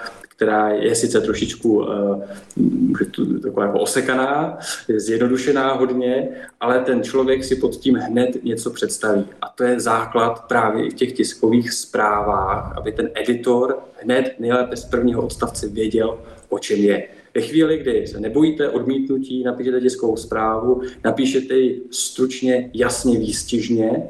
která 0.42 0.68
je 0.68 0.94
sice 0.94 1.20
trošičku 1.20 1.78
uh, 1.78 3.40
taková 3.42 3.64
jako 3.64 3.80
osekaná, 3.80 4.58
je 4.88 5.00
zjednodušená 5.00 5.72
hodně, 5.72 6.28
ale 6.60 6.78
ten 6.78 7.02
člověk 7.02 7.44
si 7.44 7.56
pod 7.56 7.76
tím 7.76 7.94
hned 7.94 8.44
něco 8.44 8.70
představí. 8.70 9.24
A 9.42 9.48
to 9.48 9.64
je 9.64 9.80
základ 9.80 10.44
právě 10.48 10.86
i 10.86 10.90
v 10.90 10.94
těch 10.94 11.12
tiskových 11.12 11.72
zprávách, 11.72 12.76
aby 12.76 12.92
ten 12.92 13.10
editor 13.14 13.78
hned 14.02 14.34
nejlépe 14.38 14.76
z 14.76 14.84
prvního 14.84 15.22
odstavce 15.22 15.68
věděl, 15.68 16.18
o 16.48 16.58
čem 16.58 16.78
je. 16.78 17.08
Ve 17.34 17.40
chvíli, 17.40 17.78
kdy 17.78 18.06
se 18.06 18.20
nebojíte 18.20 18.68
odmítnutí, 18.68 19.44
napíšete 19.44 19.80
tiskovou 19.80 20.16
zprávu, 20.16 20.82
napíšete 21.04 21.54
ji 21.54 21.82
stručně, 21.90 22.70
jasně, 22.74 23.18
výstižně, 23.18 24.02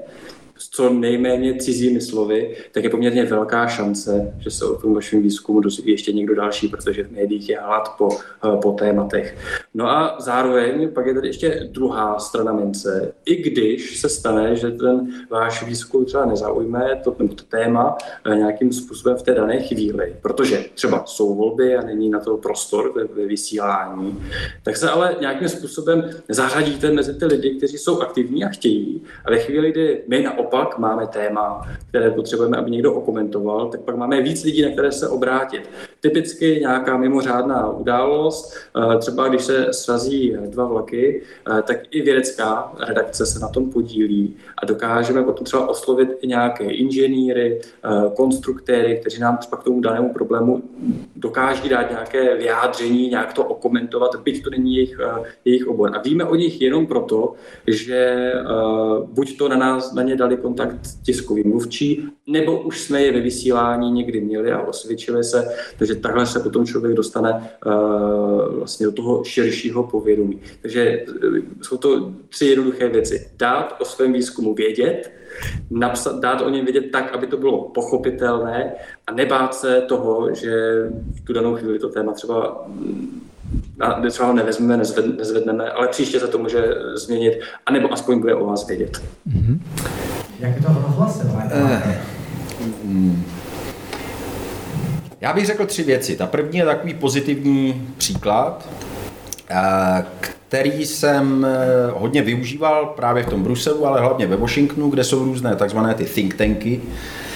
co 0.74 0.92
nejméně 0.92 1.54
cizími 1.54 2.00
slovy, 2.00 2.56
tak 2.72 2.84
je 2.84 2.90
poměrně 2.90 3.24
velká 3.24 3.68
šance, 3.68 4.34
že 4.38 4.50
se 4.50 4.64
o 4.64 4.76
tom 4.76 4.94
vašem 4.94 5.22
výzkumu 5.22 5.60
dozví 5.60 5.92
ještě 5.92 6.12
někdo 6.12 6.34
další, 6.34 6.68
protože 6.68 7.04
v 7.04 7.12
médiích 7.12 7.48
je 7.48 7.60
hlad 7.60 7.88
po, 7.98 8.08
eh, 8.44 8.56
po 8.62 8.72
tématech. 8.72 9.36
No 9.74 9.90
a 9.90 10.16
zároveň 10.20 10.90
pak 10.94 11.06
je 11.06 11.14
tady 11.14 11.28
ještě 11.28 11.68
druhá 11.70 12.18
strana 12.18 12.52
mince. 12.52 13.14
I 13.24 13.42
když 13.42 14.00
se 14.00 14.08
stane, 14.08 14.56
že 14.56 14.70
ten 14.70 15.12
váš 15.30 15.66
výzkum 15.66 16.04
třeba 16.04 16.24
nezaujme 16.24 17.00
to, 17.04 17.16
nebo 17.18 17.34
to 17.34 17.44
téma 17.44 17.96
eh, 18.26 18.36
nějakým 18.36 18.72
způsobem 18.72 19.16
v 19.16 19.22
té 19.22 19.34
dané 19.34 19.62
chvíli, 19.62 20.16
protože 20.22 20.64
třeba 20.74 21.02
jsou 21.06 21.34
volby 21.34 21.76
a 21.76 21.82
není 21.82 22.10
na 22.10 22.20
to 22.20 22.36
prostor 22.36 22.92
ve, 23.14 23.26
vysílání, 23.26 24.24
tak 24.62 24.76
se 24.76 24.90
ale 24.90 25.16
nějakým 25.20 25.48
způsobem 25.48 26.10
zařadíte 26.28 26.92
mezi 26.92 27.14
ty 27.14 27.24
lidi, 27.24 27.54
kteří 27.56 27.78
jsou 27.78 28.00
aktivní 28.00 28.44
a 28.44 28.48
chtějí. 28.48 29.02
A 29.24 29.30
ve 29.30 29.38
chvíli, 29.38 29.70
kdy 29.70 30.02
my 30.08 30.22
naopak 30.22 30.61
naopak 30.62 30.78
máme 30.78 31.06
téma, 31.06 31.62
které 31.88 32.10
potřebujeme, 32.10 32.56
aby 32.56 32.70
někdo 32.70 32.94
okomentoval, 32.94 33.68
tak 33.68 33.80
pak 33.80 33.96
máme 33.96 34.22
víc 34.22 34.44
lidí, 34.44 34.62
na 34.62 34.70
které 34.70 34.92
se 34.92 35.08
obrátit. 35.08 35.70
Typicky 36.00 36.58
nějaká 36.60 36.96
mimořádná 36.96 37.70
událost, 37.70 38.54
eh, 38.54 38.98
třeba 38.98 39.28
když 39.28 39.42
se 39.42 39.72
srazí 39.72 40.36
dva 40.46 40.66
vlaky, 40.66 41.22
eh, 41.22 41.62
tak 41.62 41.76
i 41.90 42.02
vědecká 42.02 42.72
redakce 42.88 43.26
se 43.26 43.38
na 43.38 43.48
tom 43.48 43.70
podílí 43.70 44.36
a 44.58 44.66
dokážeme 44.66 45.22
potom 45.22 45.44
třeba 45.44 45.68
oslovit 45.68 46.08
i 46.20 46.26
nějaké 46.26 46.64
inženýry, 46.64 47.60
eh, 47.60 48.10
konstruktéry, 48.16 48.98
kteří 49.00 49.20
nám 49.20 49.36
třeba 49.36 49.56
k 49.56 49.64
tomu 49.64 49.80
danému 49.80 50.12
problému 50.12 50.62
dokáží 51.16 51.68
dát 51.68 51.90
nějaké 51.90 52.36
vyjádření, 52.36 53.08
nějak 53.08 53.32
to 53.32 53.44
okomentovat, 53.44 54.16
byť 54.16 54.44
to 54.44 54.50
není 54.50 54.76
jejich, 54.76 54.98
jejich 55.44 55.66
obor. 55.66 55.90
A 55.94 56.02
víme 56.02 56.24
o 56.24 56.34
nich 56.34 56.60
jenom 56.60 56.86
proto, 56.86 57.34
že 57.66 58.32
buď 59.06 59.38
to 59.38 59.48
na 59.48 59.56
nás, 59.56 59.94
na 59.94 60.02
ně 60.02 60.16
dali 60.16 60.36
kontakt 60.52 60.78
tiskový 61.02 61.42
mluvčí, 61.48 62.08
nebo 62.26 62.60
už 62.60 62.80
jsme 62.80 63.02
je 63.02 63.12
ve 63.12 63.20
vysílání 63.20 63.92
někdy 63.92 64.20
měli 64.20 64.52
a 64.52 64.60
osvědčili 64.60 65.24
se, 65.24 65.48
takže 65.78 65.94
takhle 65.94 66.26
se 66.26 66.40
potom 66.40 66.66
člověk 66.66 66.96
dostane 66.96 67.50
uh, 67.66 68.54
vlastně 68.58 68.86
do 68.86 68.92
toho 68.92 69.24
širšího 69.24 69.82
povědomí. 69.82 70.40
Takže 70.62 71.04
uh, 71.08 71.36
jsou 71.62 71.76
to 71.76 72.12
tři 72.28 72.46
jednoduché 72.46 72.88
věci. 72.88 73.28
Dát 73.36 73.76
o 73.80 73.84
svém 73.84 74.12
výzkumu 74.12 74.54
vědět, 74.54 75.10
napsat, 75.70 76.20
dát 76.20 76.40
o 76.40 76.50
něm 76.50 76.64
vědět 76.64 76.90
tak, 76.92 77.14
aby 77.14 77.26
to 77.26 77.36
bylo 77.36 77.62
pochopitelné 77.62 78.72
a 79.06 79.14
nebát 79.14 79.54
se 79.54 79.80
toho, 79.88 80.34
že 80.34 80.52
v 81.14 81.20
tu 81.24 81.32
danou 81.32 81.56
chvíli 81.56 81.78
to 81.78 81.88
téma 81.88 82.12
třeba 82.12 82.66
a 83.80 84.08
třeba 84.10 84.28
ho 84.28 84.34
nevezmeme, 84.34 84.76
nezved, 84.76 85.18
nezvedneme, 85.18 85.70
ale 85.70 85.88
příště 85.88 86.20
se 86.20 86.28
to 86.28 86.38
může 86.38 86.64
změnit, 86.94 87.40
anebo 87.66 87.92
aspoň 87.92 88.20
bude 88.20 88.34
o 88.34 88.46
vás 88.46 88.66
vědět. 88.66 89.02
Mm-hmm. 89.28 89.58
Jak 90.42 90.56
je 90.56 90.62
to 90.62 90.68
mm. 92.84 93.24
Já 95.20 95.32
bych 95.32 95.46
řekl 95.46 95.66
tři 95.66 95.82
věci. 95.82 96.16
Ta 96.16 96.26
první 96.26 96.58
je 96.58 96.64
takový 96.64 96.94
pozitivní 96.94 97.88
příklad, 97.96 98.68
který 100.48 100.86
jsem 100.86 101.46
eh, 101.46 101.90
hodně 101.94 102.22
využíval 102.22 102.86
právě 102.86 103.22
v 103.22 103.28
tom 103.28 103.42
Bruselu, 103.42 103.86
ale 103.86 104.00
hlavně 104.00 104.26
ve 104.26 104.36
Washingtonu, 104.36 104.90
kde 104.90 105.04
jsou 105.04 105.24
různé 105.24 105.56
takzvané 105.56 105.94
ty 105.94 106.04
think 106.04 106.34
tanky, 106.34 106.80
eh, 106.82 107.31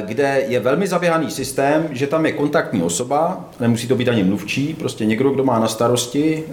kde 0.00 0.42
je 0.48 0.60
velmi 0.60 0.86
zaběhaný 0.86 1.30
systém, 1.30 1.88
že 1.90 2.06
tam 2.06 2.26
je 2.26 2.32
kontaktní 2.32 2.82
osoba, 2.82 3.44
nemusí 3.60 3.88
to 3.88 3.96
být 3.96 4.08
ani 4.08 4.24
mluvčí, 4.24 4.74
prostě 4.74 5.06
někdo, 5.06 5.30
kdo 5.30 5.44
má 5.44 5.58
na 5.58 5.68
starosti 5.68 6.44
eh, 6.48 6.52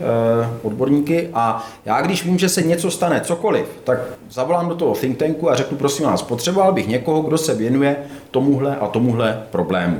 odborníky 0.64 1.30
a 1.34 1.68
já 1.86 2.02
když 2.02 2.26
vím, 2.26 2.40
že 2.40 2.50
se 2.50 2.62
něco 2.62 2.92
stane, 2.92 3.22
cokoliv, 3.22 3.66
tak 3.84 4.00
zavolám 4.30 4.70
do 4.70 4.76
toho 4.76 4.96
think 4.96 5.18
tanku 5.18 5.52
a 5.52 5.56
řeknu, 5.56 5.78
prosím 5.78 6.06
vás, 6.06 6.22
potřeboval 6.22 6.74
bych 6.74 6.88
někoho, 6.88 7.22
kdo 7.22 7.38
se 7.38 7.56
věnuje 7.56 7.96
tomuhle 8.32 8.76
a 8.76 8.88
tomuhle 8.88 9.44
problému. 9.52 10.00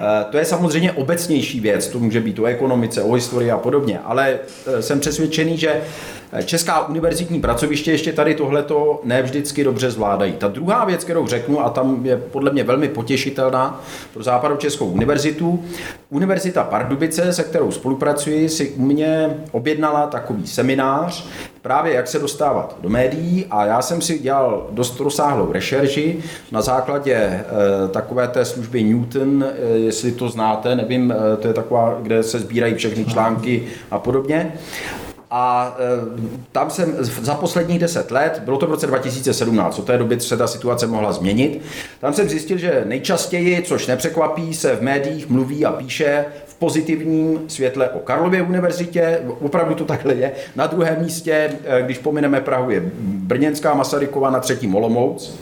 Eh, 0.00 0.24
to 0.30 0.38
je 0.38 0.44
samozřejmě 0.44 0.92
obecnější 0.92 1.60
věc, 1.60 1.88
to 1.88 1.98
může 1.98 2.20
být 2.20 2.38
o 2.38 2.44
ekonomice, 2.44 3.02
o 3.02 3.12
historii 3.12 3.50
a 3.50 3.58
podobně, 3.58 4.00
ale 4.04 4.38
eh, 4.66 4.82
jsem 4.82 5.00
přesvědčený, 5.00 5.56
že 5.58 5.80
eh, 6.32 6.42
Česká 6.42 6.88
univerzitní 6.88 7.40
pracoviště 7.40 7.92
ještě 7.92 8.12
tady 8.12 8.34
tohleto 8.34 9.00
ne 9.04 9.22
vždycky 9.22 9.64
dobře 9.64 9.90
zvládají. 9.90 10.32
Ta 10.32 10.48
druhá 10.48 10.84
věc, 10.84 11.04
kterou 11.04 11.26
řeknu, 11.26 11.64
a 11.64 11.70
tam 11.70 12.06
je 12.06 12.16
podle 12.16 12.52
mě 12.52 12.64
velmi 12.64 12.88
potěšitelná 12.88 13.84
pro 14.12 14.56
Českou 14.56 14.86
univerzitu, 14.86 15.64
Univerzita 16.10 16.64
Pardubice, 16.64 17.32
se 17.32 17.42
kterou 17.42 17.70
spolupracuji, 17.70 18.48
si 18.48 18.70
u 18.70 18.82
mě 18.82 19.38
objednala 19.50 20.06
takový 20.06 20.46
seminář, 20.46 21.28
právě 21.68 21.94
jak 21.94 22.08
se 22.08 22.18
dostávat 22.18 22.76
do 22.80 22.88
médií 22.88 23.46
a 23.50 23.64
já 23.64 23.82
jsem 23.82 24.00
si 24.00 24.18
dělal 24.18 24.66
dost 24.70 25.00
rozsáhlou 25.00 25.52
rešerži 25.52 26.18
na 26.52 26.62
základě 26.62 27.14
e, 27.14 27.44
takové 27.88 28.28
té 28.28 28.44
služby 28.44 28.82
Newton, 28.82 29.44
e, 29.44 29.68
jestli 29.68 30.12
to 30.12 30.28
znáte, 30.28 30.76
nevím, 30.76 31.12
e, 31.12 31.36
to 31.36 31.48
je 31.48 31.54
taková, 31.54 31.98
kde 32.02 32.22
se 32.22 32.38
sbírají 32.38 32.74
všechny 32.74 33.04
články 33.04 33.64
a 33.90 33.98
podobně. 33.98 34.52
A 35.30 35.76
tam 36.52 36.70
jsem 36.70 36.96
za 37.00 37.34
posledních 37.34 37.78
deset 37.78 38.10
let, 38.10 38.42
bylo 38.44 38.56
to 38.56 38.66
v 38.66 38.70
roce 38.70 38.86
2017, 38.86 39.78
od 39.78 39.84
té 39.84 39.98
doby 39.98 40.20
se 40.20 40.36
ta 40.36 40.46
situace 40.46 40.86
mohla 40.86 41.12
změnit, 41.12 41.62
tam 42.00 42.12
jsem 42.12 42.28
zjistil, 42.28 42.58
že 42.58 42.82
nejčastěji, 42.86 43.62
což 43.62 43.86
nepřekvapí, 43.86 44.54
se 44.54 44.76
v 44.76 44.82
médiích 44.82 45.28
mluví 45.28 45.64
a 45.64 45.72
píše 45.72 46.24
pozitivním 46.58 47.40
světle 47.48 47.88
o 47.88 47.98
Karlově 47.98 48.42
univerzitě, 48.42 49.20
opravdu 49.40 49.74
to 49.74 49.84
takhle 49.84 50.14
je. 50.14 50.32
Na 50.56 50.66
druhém 50.66 51.02
místě, 51.02 51.50
eh, 51.64 51.82
když 51.82 51.98
pomineme 51.98 52.40
Prahu, 52.40 52.70
je 52.70 52.82
Brněnská 53.00 53.74
Masarykova, 53.74 54.30
na 54.30 54.40
třetím 54.40 54.74
Olomouc. 54.74 55.38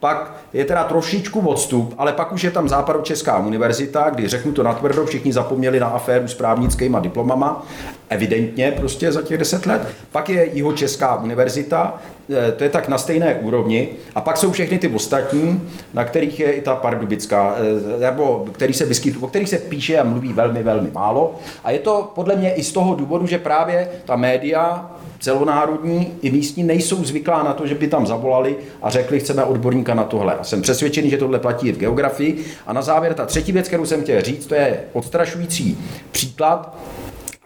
Pak 0.00 0.36
je 0.52 0.64
teda 0.64 0.84
trošičku 0.84 1.40
odstup, 1.40 1.94
ale 1.98 2.12
pak 2.12 2.32
už 2.32 2.44
je 2.44 2.50
tam 2.50 2.68
Západočeská 2.68 3.38
univerzita, 3.38 4.10
kdy 4.10 4.28
řeknu 4.28 4.52
to 4.52 4.62
natvrdo, 4.62 5.06
všichni 5.06 5.32
zapomněli 5.32 5.80
na 5.80 5.86
aféru 5.86 6.28
s 6.28 6.34
právnickýma 6.34 7.00
diplomama, 7.00 7.66
evidentně 8.10 8.72
prostě 8.72 9.12
za 9.12 9.22
těch 9.22 9.38
deset 9.38 9.66
let. 9.66 9.88
Pak 10.12 10.28
je 10.28 10.48
Jihočeská 10.52 11.22
univerzita, 11.22 12.00
eh, 12.30 12.52
to 12.52 12.64
je 12.64 12.70
tak 12.70 12.88
na 12.88 12.98
stejné 12.98 13.34
úrovni. 13.34 13.88
A 14.14 14.20
pak 14.20 14.36
jsou 14.36 14.52
všechny 14.52 14.78
ty 14.78 14.88
ostatní, 14.88 15.62
na 15.94 16.04
kterých 16.04 16.40
je 16.40 16.52
i 16.52 16.60
ta 16.60 16.76
pardubická, 16.76 17.56
eh, 17.96 18.00
nebo 18.00 18.46
který 18.52 18.72
se 18.74 18.84
vyskyt, 18.84 19.16
o 19.20 19.26
kterých 19.26 19.48
se 19.48 19.58
píše 19.58 19.98
a 19.98 20.04
mluví 20.04 20.32
velmi, 20.32 20.62
velmi 20.62 20.90
málo. 20.90 21.34
A 21.64 21.70
je 21.70 21.78
to 21.78 22.12
podle 22.14 22.36
mě 22.36 22.54
i 22.54 22.62
z 22.62 22.72
toho 22.72 22.94
důvodu, 22.94 23.26
že 23.26 23.38
právě 23.38 23.88
ta 24.04 24.16
média 24.16 24.90
celonárodní 25.20 26.12
i 26.22 26.30
místní 26.30 26.62
nejsou 26.62 27.04
zvyklá 27.04 27.42
na 27.42 27.52
to, 27.52 27.66
že 27.66 27.74
by 27.74 27.88
tam 27.88 28.06
zavolali 28.06 28.56
a 28.82 28.90
řekli, 28.90 29.20
chceme 29.20 29.44
odborníka 29.44 29.94
na 29.94 30.04
tohle. 30.04 30.34
A 30.34 30.44
jsem 30.44 30.62
přesvědčený, 30.62 31.10
že 31.10 31.16
tohle 31.16 31.38
platí 31.38 31.68
i 31.68 31.72
v 31.72 31.78
geografii. 31.78 32.44
A 32.66 32.72
na 32.72 32.82
závěr 32.82 33.14
ta 33.14 33.26
třetí 33.26 33.52
věc, 33.52 33.68
kterou 33.68 33.86
jsem 33.86 34.02
chtěl 34.02 34.22
říct, 34.22 34.46
to 34.46 34.54
je 34.54 34.80
odstrašující 34.92 35.78
příklad, 36.12 36.76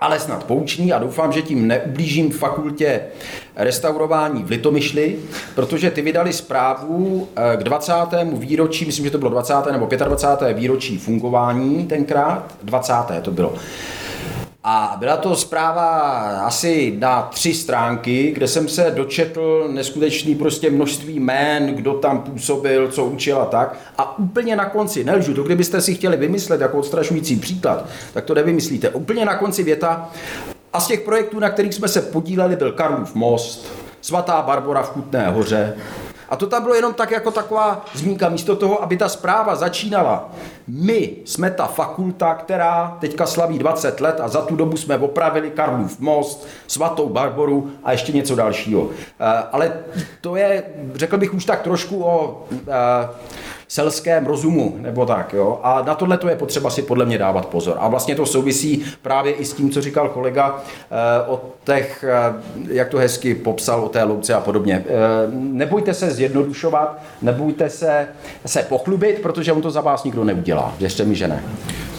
ale 0.01 0.21
snad 0.21 0.45
poučný 0.45 0.93
a 0.93 0.99
doufám, 0.99 1.33
že 1.33 1.43
tím 1.43 1.69
neublížím 1.69 2.31
fakultě 2.31 3.01
restaurování 3.57 4.43
v 4.43 4.51
Litomyšli, 4.51 5.19
protože 5.55 5.91
ty 5.91 6.03
vydali 6.03 6.33
zprávu 6.33 7.29
eh, 7.37 7.57
k 7.57 7.63
20. 7.63 7.93
výročí, 8.33 8.85
myslím, 8.85 9.05
že 9.05 9.11
to 9.11 9.19
bylo 9.19 9.31
20. 9.31 9.55
nebo 9.73 9.87
25. 9.87 10.57
výročí 10.57 10.99
fungování 10.99 11.87
tenkrát, 11.87 12.55
20. 12.63 12.93
to 13.23 13.31
bylo. 13.31 13.55
A 14.67 14.97
byla 14.99 15.17
to 15.17 15.37
zpráva 15.37 15.91
asi 16.47 16.97
na 16.99 17.23
tři 17.23 17.55
stránky, 17.55 18.33
kde 18.33 18.49
jsem 18.49 18.69
se 18.69 18.93
dočetl 18.97 19.69
neskutečný 19.73 20.35
prostě 20.35 20.71
množství 20.71 21.15
jmén, 21.15 21.67
kdo 21.67 21.95
tam 21.95 22.23
působil, 22.23 22.89
co 22.89 23.05
učil 23.05 23.41
a 23.41 23.45
tak. 23.45 23.77
A 23.99 24.19
úplně 24.19 24.57
na 24.57 24.65
konci, 24.65 25.05
nelžu, 25.05 25.35
to 25.35 25.43
kdybyste 25.43 25.81
si 25.81 25.95
chtěli 25.95 26.17
vymyslet 26.17 26.61
jako 26.61 26.79
odstrašující 26.79 27.37
příklad, 27.37 27.87
tak 28.13 28.25
to 28.25 28.35
nevymyslíte. 28.35 28.91
Úplně 28.91 29.25
na 29.25 29.37
konci 29.37 29.63
věta, 29.63 30.11
a 30.73 30.81
z 30.81 30.87
těch 30.87 31.01
projektů, 31.01 31.41
na 31.41 31.51
kterých 31.51 31.75
jsme 31.75 31.89
se 31.89 32.03
podíleli, 32.03 32.57
byl 32.57 32.73
Karlův 32.73 33.15
most, 33.15 33.73
svatá 34.01 34.43
Barbora 34.43 34.83
v 34.83 34.91
Kutné 34.91 35.31
hoře, 35.31 35.77
a 36.35 36.37
to 36.37 36.47
tam 36.47 36.63
bylo 36.63 36.75
jenom 36.75 36.95
tak 36.95 37.11
jako 37.11 37.31
taková 37.31 37.85
zmínka, 37.95 38.29
místo 38.29 38.57
toho, 38.57 38.83
aby 38.83 38.97
ta 38.97 39.09
zpráva 39.09 39.55
začínala. 39.55 40.31
My 40.69 41.11
jsme 41.25 41.51
ta 41.51 41.67
fakulta, 41.67 42.35
která 42.35 42.97
teďka 43.01 43.27
slaví 43.27 43.59
20 43.59 44.01
let 44.01 44.21
a 44.21 44.29
za 44.29 44.43
tu 44.43 44.57
dobu 44.57 44.77
jsme 44.77 44.99
opravili 44.99 45.51
Karlův 45.51 46.01
most, 46.01 46.47
svatou 46.67 47.09
Barboru 47.09 47.71
a 47.85 47.93
ještě 47.93 48.13
něco 48.13 48.35
dalšího. 48.35 48.89
Eh, 48.91 49.45
ale 49.53 49.73
to 50.21 50.37
je, 50.37 50.63
řekl 50.95 51.19
bych 51.19 51.35
už 51.35 51.45
tak 51.45 51.63
trošku 51.63 52.05
o 52.05 52.47
eh, 52.53 53.09
selském 53.75 54.27
rozumu, 54.27 54.77
nebo 54.79 55.07
tak, 55.07 55.33
jo. 55.33 55.61
A 55.63 55.83
na 55.83 55.95
tohle 55.95 56.19
to 56.19 56.29
je 56.29 56.37
potřeba 56.37 56.71
si 56.71 56.83
podle 56.83 57.05
mě 57.05 57.19
dávat 57.19 57.47
pozor. 57.47 57.77
A 57.81 57.89
vlastně 57.89 58.15
to 58.15 58.27
souvisí 58.27 58.85
právě 59.03 59.33
i 59.33 59.45
s 59.45 59.53
tím, 59.53 59.71
co 59.71 59.81
říkal 59.81 60.09
kolega 60.09 60.59
eh, 60.59 61.27
o 61.27 61.41
těch, 61.65 62.05
eh, 62.09 62.33
jak 62.69 62.89
to 62.89 62.99
hezky 62.99 63.35
popsal, 63.35 63.85
o 63.85 63.89
té 63.89 64.03
louce 64.03 64.35
a 64.35 64.41
podobně. 64.41 64.85
Eh, 64.87 64.91
nebojte 65.35 65.95
se 65.95 66.11
zjednodušovat, 66.11 67.03
nebojte 67.23 67.71
se, 67.71 68.09
se 68.47 68.63
pochlubit, 68.63 69.23
protože 69.23 69.53
on 69.53 69.63
to 69.63 69.71
za 69.71 69.81
vás 69.81 70.05
nikdo 70.05 70.25
neudělá. 70.25 70.75
Věřte 70.79 71.05
mi, 71.05 71.15
že 71.15 71.29
ne. 71.29 71.43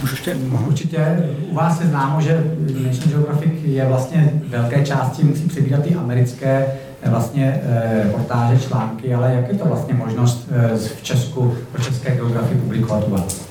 Už 0.04 0.12
ještě, 0.12 0.36
určitě 0.68 1.30
u 1.50 1.56
vás 1.56 1.82
je 1.82 1.88
známo, 1.88 2.22
že 2.22 2.44
National 2.60 3.10
Geographic 3.10 3.52
je 3.64 3.86
vlastně 3.86 4.34
velké 4.48 4.86
části 4.86 5.24
musí 5.24 5.48
přebírat 5.48 5.82
i 5.86 5.96
americké 5.96 6.78
vlastně 7.10 7.62
reportáže, 8.04 8.68
články, 8.68 9.14
ale 9.14 9.34
jak 9.34 9.48
je 9.48 9.58
to 9.58 9.66
vlastně 9.66 9.94
možnost 9.94 10.50
v 10.98 11.04
Česku 11.04 11.56
pro 11.72 11.84
české 11.84 12.16
geografii 12.16 12.62
publikovat 12.62 13.04
u 13.08 13.12
vás? 13.12 13.48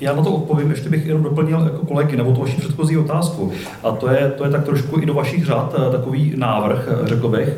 Já 0.00 0.14
na 0.14 0.22
to 0.22 0.32
odpovím, 0.32 0.70
ještě 0.70 0.88
bych 0.88 1.06
jenom 1.06 1.22
doplnil 1.22 1.60
jako 1.60 1.86
kolegy 1.86 2.16
nebo 2.16 2.32
tu 2.32 2.40
vaši 2.40 2.56
předchozí 2.56 2.96
otázku. 2.96 3.52
A 3.82 3.90
to 3.90 4.10
je, 4.10 4.32
to 4.36 4.44
je 4.44 4.50
tak 4.50 4.64
trošku 4.64 5.00
i 5.00 5.06
do 5.06 5.14
vašich 5.14 5.46
řad 5.46 5.74
takový 5.92 6.32
návrh, 6.36 6.88
řekl 7.04 7.28
bych 7.28 7.48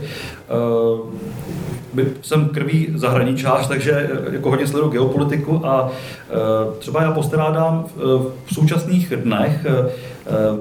jsem 2.22 2.48
krví 2.48 2.88
zahraničář, 2.94 3.68
takže 3.68 4.10
jako 4.32 4.50
hodně 4.50 4.66
sleduju 4.66 4.92
geopolitiku 4.92 5.66
a 5.66 5.90
třeba 6.78 7.02
já 7.02 7.12
postrádám 7.12 7.84
v 8.46 8.54
současných 8.54 9.12
dnech 9.16 9.66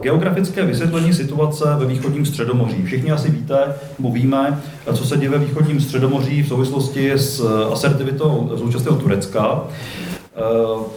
geografické 0.02 0.66
vysvětlení 0.66 1.14
situace 1.14 1.76
ve 1.80 1.86
východním 1.86 2.26
středomoří. 2.26 2.84
Všichni 2.84 3.12
asi 3.12 3.32
víte, 3.32 3.76
nebo 4.00 4.12
víme, 4.12 4.60
co 4.94 5.06
se 5.06 5.18
děje 5.18 5.30
ve 5.30 5.38
východním 5.38 5.82
středomoří 5.82 6.44
v 6.44 6.48
souvislosti 6.48 7.12
s 7.12 7.66
asertivitou 7.72 8.52
současného 8.58 8.98
Turecka 8.98 9.64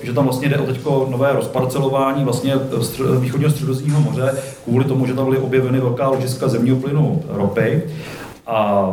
že 0.02 0.12
tam 0.12 0.24
vlastně 0.24 0.48
jde 0.48 0.58
o 0.58 0.66
teďko 0.66 1.08
nové 1.10 1.32
rozparcelování 1.32 2.24
vlastně 2.24 2.54
východního 3.20 3.50
středozemního 3.50 4.00
moře 4.00 4.34
kvůli 4.64 4.84
tomu, 4.84 5.06
že 5.06 5.14
tam 5.14 5.24
byly 5.24 5.38
objeveny 5.38 5.80
velká 5.80 6.08
ložiska 6.08 6.48
zemního 6.48 6.76
plynu 6.76 7.22
ropy. 7.28 7.82
A 8.46 8.88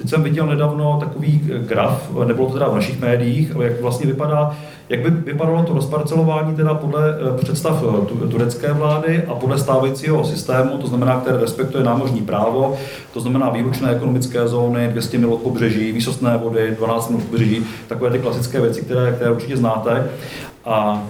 Teď 0.00 0.10
jsem 0.10 0.22
viděl 0.22 0.46
nedávno 0.46 0.96
takový 1.00 1.50
graf, 1.58 2.10
nebylo 2.24 2.46
to 2.46 2.52
teda 2.52 2.68
v 2.68 2.74
našich 2.74 3.00
médiích, 3.00 3.56
ale 3.56 3.64
jak 3.64 3.80
vlastně 3.80 4.06
vypadá, 4.06 4.56
jak 4.90 5.00
by 5.00 5.10
vypadalo 5.10 5.62
to 5.62 5.74
rozparcelování 5.74 6.56
teda 6.56 6.74
podle 6.74 7.00
eh, 7.10 7.36
představ 7.42 7.84
eh, 8.24 8.28
turecké 8.28 8.72
vlády 8.72 9.22
a 9.28 9.34
podle 9.34 9.58
stávajícího 9.58 10.24
systému, 10.24 10.78
to 10.78 10.86
znamená, 10.86 11.20
které 11.20 11.38
respektuje 11.38 11.84
námořní 11.84 12.22
právo, 12.22 12.76
to 13.12 13.20
znamená 13.20 13.50
výlučné 13.50 13.90
ekonomické 13.90 14.48
zóny, 14.48 14.88
200 14.88 15.18
mil 15.18 15.34
od 15.34 15.40
pobřeží, 15.40 15.92
výsostné 15.92 16.36
vody, 16.36 16.76
12 16.78 17.10
mil 17.10 17.18
od 17.18 17.24
pobřeží, 17.24 17.66
takové 17.88 18.10
ty 18.10 18.18
klasické 18.18 18.60
věci, 18.60 18.82
které, 18.82 19.12
které 19.12 19.30
určitě 19.30 19.56
znáte. 19.56 20.10
A 20.64 21.02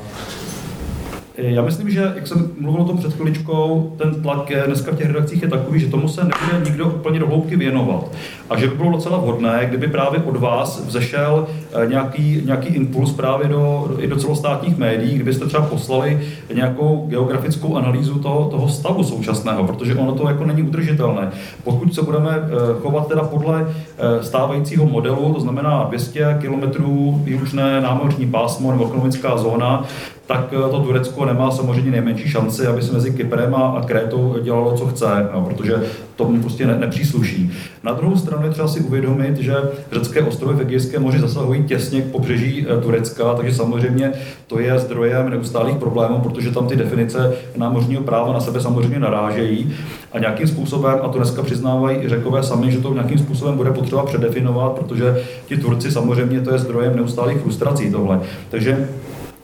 já 1.42 1.62
myslím, 1.62 1.90
že, 1.90 2.12
jak 2.14 2.26
jsem 2.26 2.50
mluvil 2.60 2.82
o 2.82 2.84
tom 2.84 2.98
před 2.98 3.12
chviličkou, 3.12 3.92
ten 3.98 4.22
tlak 4.22 4.52
dneska 4.66 4.92
v 4.92 4.96
těch 4.96 5.06
redakcích 5.06 5.42
je 5.42 5.48
takový, 5.48 5.80
že 5.80 5.86
tomu 5.86 6.08
se 6.08 6.20
nebude 6.20 6.64
nikdo 6.64 6.86
úplně 6.86 7.18
do 7.18 7.26
hloubky 7.26 7.56
věnovat. 7.56 8.04
A 8.50 8.58
že 8.58 8.68
by 8.68 8.76
bylo 8.76 8.90
docela 8.90 9.18
vhodné, 9.18 9.66
kdyby 9.68 9.88
právě 9.88 10.22
od 10.22 10.36
vás 10.36 10.86
vzešel 10.86 11.46
eh, 11.72 11.86
nějaký, 11.86 12.42
nějaký 12.44 12.68
impuls 12.68 13.12
právě 13.12 13.48
do, 13.48 13.90
i 13.98 14.06
do 14.06 14.16
celostátních 14.16 14.78
médií, 14.78 15.14
kdybyste 15.14 15.46
třeba 15.46 15.66
poslali 15.66 16.20
nějakou 16.54 17.06
geografickou 17.08 17.76
analýzu 17.76 18.18
toho, 18.18 18.50
toho 18.50 18.68
stavu 18.68 19.04
současného, 19.04 19.64
protože 19.64 19.94
ono 19.94 20.12
to 20.12 20.28
jako 20.28 20.44
není 20.44 20.62
udržitelné. 20.62 21.30
Pokud 21.64 21.94
se 21.94 22.02
budeme 22.02 22.30
eh, 22.30 22.80
chovat 22.80 23.08
teda 23.08 23.22
podle 23.22 23.66
eh, 23.68 24.22
stávajícího 24.22 24.86
modelu, 24.86 25.34
to 25.34 25.40
znamená 25.40 25.84
200 25.88 26.38
km 26.42 26.84
výlučné 27.24 27.80
námořní 27.80 28.26
pásmo 28.26 28.72
nebo 28.72 28.86
ekonomická 28.86 29.36
zóna, 29.36 29.84
tak 30.30 30.52
eh, 30.52 30.70
to 30.70 30.80
Turecko 30.80 31.24
nemá 31.24 31.50
samozřejmě 31.50 31.90
nejmenší 31.90 32.28
šanci, 32.28 32.66
aby 32.66 32.82
se 32.82 32.92
mezi 32.92 33.10
Kyprem 33.10 33.54
a 33.54 33.82
Krétou 33.86 34.36
dělalo, 34.42 34.76
co 34.76 34.86
chce, 34.86 35.28
no, 35.34 35.42
protože 35.42 35.82
to 36.16 36.24
mu 36.24 36.40
prostě 36.40 36.66
ne, 36.66 36.78
nepřísluší. 36.78 37.52
Na 37.82 37.92
druhou 37.92 38.16
stranu 38.16 38.44
je 38.44 38.50
třeba 38.50 38.68
si 38.68 38.80
uvědomit, 38.80 39.36
že 39.36 39.54
řecké 39.92 40.22
ostrovy 40.22 40.54
v 40.54 40.60
Egejském 40.60 41.02
moři 41.02 41.18
zasahují 41.18 41.64
těsně 41.64 42.02
k 42.02 42.04
pobřeží 42.04 42.66
eh, 42.68 42.80
Turecka, 42.80 43.34
takže 43.34 43.54
samozřejmě 43.54 44.12
to 44.46 44.60
je 44.60 44.78
zdrojem 44.78 45.30
neustálých 45.30 45.76
problémů, 45.76 46.20
protože 46.20 46.50
tam 46.50 46.66
ty 46.66 46.76
definice 46.76 47.32
námořního 47.56 48.02
práva 48.02 48.32
na 48.32 48.40
sebe 48.40 48.60
samozřejmě 48.60 48.98
narážejí 48.98 49.72
a 50.12 50.18
nějakým 50.18 50.46
způsobem, 50.46 50.98
a 51.02 51.08
to 51.08 51.18
dneska 51.18 51.42
přiznávají 51.42 51.98
i 51.98 52.08
řekové 52.08 52.42
sami, 52.42 52.72
že 52.72 52.78
to 52.78 52.94
nějakým 52.94 53.18
způsobem 53.18 53.56
bude 53.56 53.70
potřeba 53.70 54.06
předefinovat, 54.06 54.72
protože 54.72 55.22
ti 55.46 55.56
Turci 55.56 55.90
samozřejmě 55.90 56.40
to 56.40 56.52
je 56.52 56.58
zdrojem 56.58 56.96
neustálých 56.96 57.38
frustrací 57.38 57.90
tohle. 57.90 58.20
Takže 58.50 58.88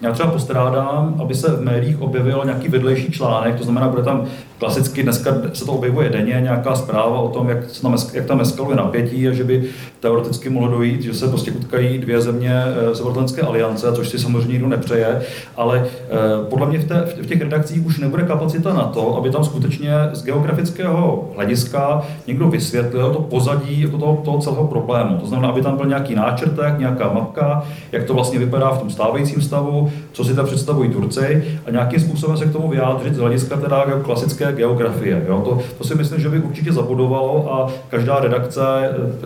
já 0.00 0.12
třeba 0.12 0.30
postrádám, 0.30 1.16
aby 1.22 1.34
se 1.34 1.56
v 1.56 1.64
médiích 1.64 2.00
objevil 2.00 2.42
nějaký 2.44 2.68
vedlejší 2.68 3.12
článek, 3.12 3.56
to 3.58 3.64
znamená, 3.64 3.88
bude 3.88 4.02
tam 4.02 4.26
klasicky, 4.58 5.02
dneska 5.02 5.34
se 5.52 5.64
to 5.64 5.72
objevuje 5.72 6.08
denně, 6.08 6.40
nějaká 6.42 6.74
zpráva 6.76 7.20
o 7.20 7.28
tom, 7.28 7.48
jak, 7.48 7.58
tam, 7.82 7.96
jak 8.12 8.26
tam 8.26 8.40
eskaluje 8.40 8.76
napětí 8.76 9.28
a 9.28 9.32
že 9.32 9.44
by 9.44 9.64
teoreticky 10.00 10.48
mohlo 10.48 10.68
dojít, 10.68 11.02
že 11.02 11.14
se 11.14 11.28
prostě 11.28 11.50
utkají 11.52 11.98
dvě 11.98 12.20
země 12.20 12.62
Severoatlantické 12.92 13.42
eh, 13.42 13.46
aliance, 13.46 13.92
což 13.92 14.08
si 14.08 14.18
samozřejmě 14.18 14.52
nikdo 14.52 14.68
nepřeje, 14.68 15.22
ale 15.56 15.86
eh, 15.86 16.16
podle 16.50 16.66
mě 16.66 16.78
v, 16.78 16.84
té, 16.84 17.06
v 17.22 17.26
těch 17.26 17.40
redakcích 17.40 17.86
už 17.86 17.98
nebude 17.98 18.22
kapacita 18.22 18.72
na 18.72 18.82
to, 18.82 19.16
aby 19.16 19.30
tam 19.30 19.44
skutečně 19.44 19.92
z 20.12 20.24
geografického 20.24 21.30
hlediska 21.34 22.02
někdo 22.26 22.48
vysvětlil 22.48 23.12
to 23.12 23.20
pozadí 23.20 23.80
jako 23.80 23.98
toho, 23.98 24.22
toho 24.24 24.38
celého 24.38 24.66
problému. 24.66 25.18
To 25.18 25.26
znamená, 25.26 25.48
aby 25.48 25.62
tam 25.62 25.76
byl 25.76 25.86
nějaký 25.86 26.14
náčrtek, 26.14 26.78
nějaká 26.78 27.12
mapka, 27.12 27.64
jak 27.92 28.04
to 28.04 28.14
vlastně 28.14 28.38
vypadá 28.38 28.70
v 28.70 28.78
tom 28.78 28.90
stávajícím 28.90 29.42
stavu, 29.42 29.92
co 30.12 30.24
si 30.24 30.34
tam 30.34 30.46
představují 30.46 30.90
Turci 30.90 31.44
a 31.66 31.70
nějakým 31.70 32.00
způsobem 32.00 32.36
se 32.36 32.44
k 32.44 32.52
tomu 32.52 32.68
vyjádřit 32.68 33.14
z 33.14 33.18
hlediska 33.18 33.56
teda 33.56 33.84
klasické 34.02 34.45
geografie. 34.52 35.24
Jo? 35.28 35.40
To, 35.44 35.58
to 35.78 35.84
si 35.84 35.94
myslím, 35.94 36.20
že 36.20 36.28
by 36.28 36.38
určitě 36.38 36.72
zabudovalo 36.72 37.52
a 37.54 37.72
každá 37.88 38.20
redakce, 38.20 38.60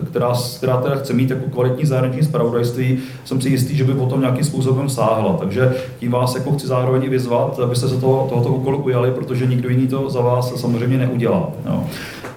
která, 0.09 0.33
která 0.57 0.77
teda 0.77 0.95
chce 0.95 1.13
mít 1.13 1.29
jako 1.29 1.49
kvalitní 1.49 1.85
zahraniční 1.85 2.23
zpravodajství, 2.23 2.99
jsem 3.25 3.41
si 3.41 3.49
jistý, 3.49 3.75
že 3.77 3.83
by 3.83 3.93
potom 3.93 4.21
nějakým 4.21 4.43
způsobem 4.43 4.89
sáhla. 4.89 5.37
Takže 5.39 5.73
tím 5.99 6.11
vás 6.11 6.35
jako 6.35 6.51
chci 6.51 6.67
zároveň 6.67 7.09
vyzvat, 7.09 7.59
abyste 7.59 7.87
se 7.87 7.97
toho, 7.97 8.27
tohoto 8.29 8.49
úkolu 8.49 8.77
ujali, 8.77 9.11
protože 9.11 9.45
nikdo 9.45 9.69
jiný 9.69 9.87
to 9.87 10.09
za 10.09 10.21
vás 10.21 10.61
samozřejmě 10.61 10.97
neudělá. 10.97 11.49
Jo? 11.65 11.83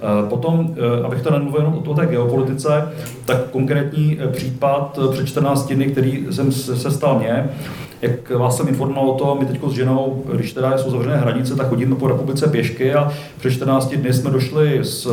Eh, 0.05 0.29
potom, 0.29 0.75
eh, 0.77 1.05
abych 1.05 1.23
to 1.23 1.31
nemluvil 1.31 1.61
jenom 1.61 1.83
o 1.87 1.95
té 1.95 2.07
geopolitice, 2.07 2.89
tak 3.25 3.51
konkrétní 3.51 4.19
eh, 4.21 4.29
případ 4.29 4.99
před 5.11 5.27
14 5.27 5.75
dny, 5.75 5.87
který 5.87 6.27
jsem 6.31 6.53
se 6.53 6.91
stal 6.91 7.19
mě, 7.19 7.51
jak 8.05 8.31
vás 8.31 8.57
jsem 8.57 8.69
informoval 8.69 9.11
o 9.11 9.15
tom, 9.15 9.39
my 9.39 9.47
teď 9.47 9.61
s 9.69 9.73
ženou, 9.73 10.23
když 10.35 10.53
teda 10.53 10.79
jsou 10.79 10.91
zavřené 10.91 11.17
hranice, 11.17 11.57
tak 11.57 11.69
chodíme 11.69 11.97
po 11.97 12.09
republice 12.09 12.49
pěšky 12.49 12.95
a 12.95 13.13
před 13.39 13.51
14 13.51 13.95
dny 13.95 14.13
jsme 14.13 14.31
došli 14.31 14.79
z, 14.83 15.07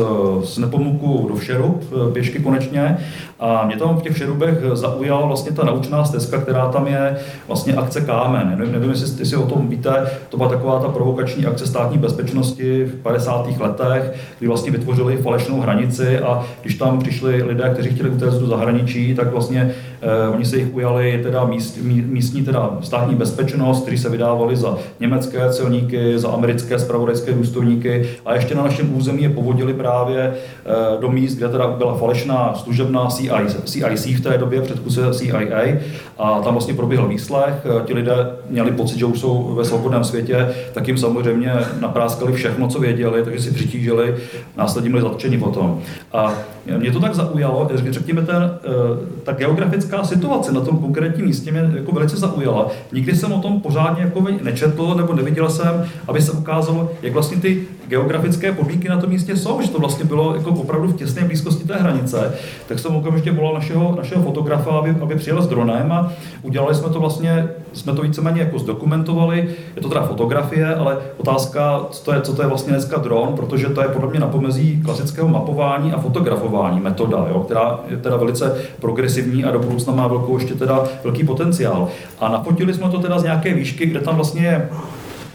z 0.44 0.58
Nepomuku 0.58 1.26
do 1.28 1.34
Všerub, 1.34 1.84
pěšky 2.12 2.38
konečně, 2.38 2.98
a 3.40 3.66
mě 3.66 3.76
tam 3.76 3.96
v 3.96 4.02
těch 4.02 4.12
Všerubech 4.12 4.58
zaujala 4.72 5.26
vlastně 5.26 5.52
ta 5.52 5.64
naučná 5.64 6.04
stezka, 6.04 6.40
která 6.40 6.68
tam 6.68 6.86
je, 6.86 7.16
vlastně 7.46 7.74
akce 7.74 8.00
Kámen. 8.00 8.54
Nevím, 8.58 8.72
nevím 8.72 8.90
jestli, 8.90 9.18
jestli 9.18 9.36
o 9.36 9.46
tom 9.46 9.68
víte, 9.68 10.10
to 10.28 10.36
byla 10.36 10.48
taková 10.48 10.80
ta 10.80 10.88
provokační 10.88 11.46
akce 11.46 11.66
státní 11.66 11.98
bezpečnosti 11.98 12.84
v 12.84 13.02
50. 13.02 13.60
letech, 13.60 14.12
kdy 14.38 14.48
vlastně 14.48 14.72
vytvořili 14.72 15.16
falešnou 15.16 15.60
hranici 15.60 16.18
a 16.18 16.44
když 16.62 16.74
tam 16.74 16.98
přišli 16.98 17.42
lidé, 17.42 17.70
kteří 17.72 17.90
chtěli 17.90 18.10
utéct 18.10 18.34
do 18.34 18.46
zahraničí, 18.46 19.14
tak 19.14 19.32
vlastně 19.32 19.70
eh, 19.70 19.91
oni 20.34 20.44
se 20.44 20.56
jich 20.56 20.74
ujali 20.74 21.20
teda 21.22 21.44
míst, 21.44 21.78
mí, 21.82 22.04
místní 22.06 22.44
teda 22.44 22.78
státní 22.80 23.14
bezpečnost, 23.14 23.82
kteří 23.82 23.98
se 23.98 24.08
vydávali 24.08 24.56
za 24.56 24.78
německé 25.00 25.50
celníky, 25.50 26.18
za 26.18 26.28
americké 26.28 26.78
spravodajské 26.78 27.32
důstojníky 27.32 28.08
a 28.26 28.34
ještě 28.34 28.54
na 28.54 28.62
našem 28.62 28.96
území 28.96 29.22
je 29.22 29.30
povodili 29.30 29.74
právě 29.74 30.34
eh, 30.34 31.00
do 31.00 31.10
míst, 31.10 31.34
kde 31.34 31.48
teda 31.48 31.66
byla 31.66 31.94
falešná 31.94 32.54
služebná 32.54 33.08
CIC 33.64 34.06
v 34.06 34.20
té 34.20 34.38
době, 34.38 34.62
předchůdce 34.62 35.00
CIA, 35.12 35.78
a 36.18 36.40
tam 36.40 36.54
vlastně 36.54 36.74
proběhl 36.74 37.08
výslech. 37.08 37.54
Eh, 37.64 37.86
ti 37.86 37.94
lidé 37.94 38.30
měli 38.50 38.70
pocit, 38.70 38.98
že 38.98 39.04
už 39.04 39.20
jsou 39.20 39.54
ve 39.54 39.64
svobodném 39.64 40.04
světě, 40.04 40.48
tak 40.72 40.88
jim 40.88 40.98
samozřejmě 40.98 41.52
napráskali 41.80 42.32
všechno, 42.32 42.68
co 42.68 42.78
věděli, 42.78 43.22
takže 43.24 43.42
si 43.42 43.50
přitížili, 43.50 44.14
následně 44.56 44.90
byli 44.90 45.02
zatčeni 45.02 45.38
potom. 45.38 45.80
A 46.12 46.34
mě 46.78 46.92
to 46.92 47.00
tak 47.00 47.14
zaujalo, 47.14 47.70
řekněme, 47.90 48.22
ten, 48.22 48.58
eh, 48.64 48.70
ta 49.24 49.32
geografická 49.32 49.91
situace 50.04 50.52
na 50.52 50.60
tom 50.60 50.78
konkrétním 50.78 51.26
místě 51.26 51.52
mě 51.52 51.70
jako 51.74 51.92
velice 51.92 52.16
zaujala. 52.16 52.68
Nikdy 52.92 53.16
jsem 53.16 53.32
o 53.32 53.40
tom 53.40 53.60
pořádně 53.60 54.02
jako 54.02 54.24
nečetl 54.42 54.94
nebo 54.94 55.14
neviděl 55.14 55.50
jsem, 55.50 55.84
aby 56.08 56.22
se 56.22 56.32
ukázalo, 56.32 56.90
jak 57.02 57.12
vlastně 57.12 57.36
ty 57.36 57.62
geografické 57.88 58.52
podmínky 58.52 58.88
na 58.88 59.00
tom 59.00 59.10
místě 59.10 59.36
jsou, 59.36 59.62
že 59.62 59.70
to 59.70 59.78
vlastně 59.78 60.04
bylo 60.04 60.34
jako 60.34 60.50
opravdu 60.50 60.88
v 60.88 60.96
těsné 60.96 61.24
blízkosti 61.24 61.64
té 61.64 61.74
hranice. 61.74 62.34
Tak 62.68 62.78
jsem 62.78 62.96
okamžitě 62.96 63.32
volal 63.32 63.54
našeho, 63.54 63.94
našeho 63.96 64.22
fotografa, 64.22 64.70
aby, 64.70 64.90
aby 65.00 65.14
přijel 65.14 65.42
s 65.42 65.48
dronem 65.48 65.92
a 65.92 66.12
udělali 66.42 66.74
jsme 66.74 66.88
to 66.88 67.00
vlastně, 67.00 67.48
jsme 67.72 67.92
to 67.92 68.02
víceméně 68.02 68.40
jako 68.40 68.58
zdokumentovali. 68.58 69.48
Je 69.76 69.82
to 69.82 69.88
teda 69.88 70.02
fotografie, 70.02 70.74
ale 70.74 70.98
otázka, 71.16 71.80
co 71.90 72.04
to 72.04 72.12
je, 72.12 72.20
co 72.20 72.34
to 72.34 72.42
je 72.42 72.48
vlastně 72.48 72.72
dneska 72.72 72.98
dron, 72.98 73.32
protože 73.36 73.66
to 73.66 73.82
je 73.82 73.88
podle 73.88 74.10
mě 74.10 74.20
na 74.20 74.26
pomezí 74.26 74.82
klasického 74.84 75.28
mapování 75.28 75.92
a 75.92 76.00
fotografování 76.00 76.80
metoda, 76.80 77.26
jo, 77.28 77.40
která 77.40 77.80
je 77.88 77.96
teda 77.96 78.16
velice 78.16 78.56
progresivní 78.80 79.44
a 79.44 79.50
do 79.50 79.58
budoucna 79.84 80.02
má 80.02 80.08
velkou 80.08 80.38
ještě 80.38 80.54
teda 80.54 80.84
velký 81.04 81.24
potenciál. 81.24 81.88
A 82.20 82.28
nafotili 82.28 82.74
jsme 82.74 82.88
to 82.88 82.98
teda 82.98 83.18
z 83.18 83.22
nějaké 83.22 83.54
výšky, 83.54 83.86
kde 83.86 84.00
tam 84.00 84.16
vlastně 84.16 84.42
je 84.42 84.68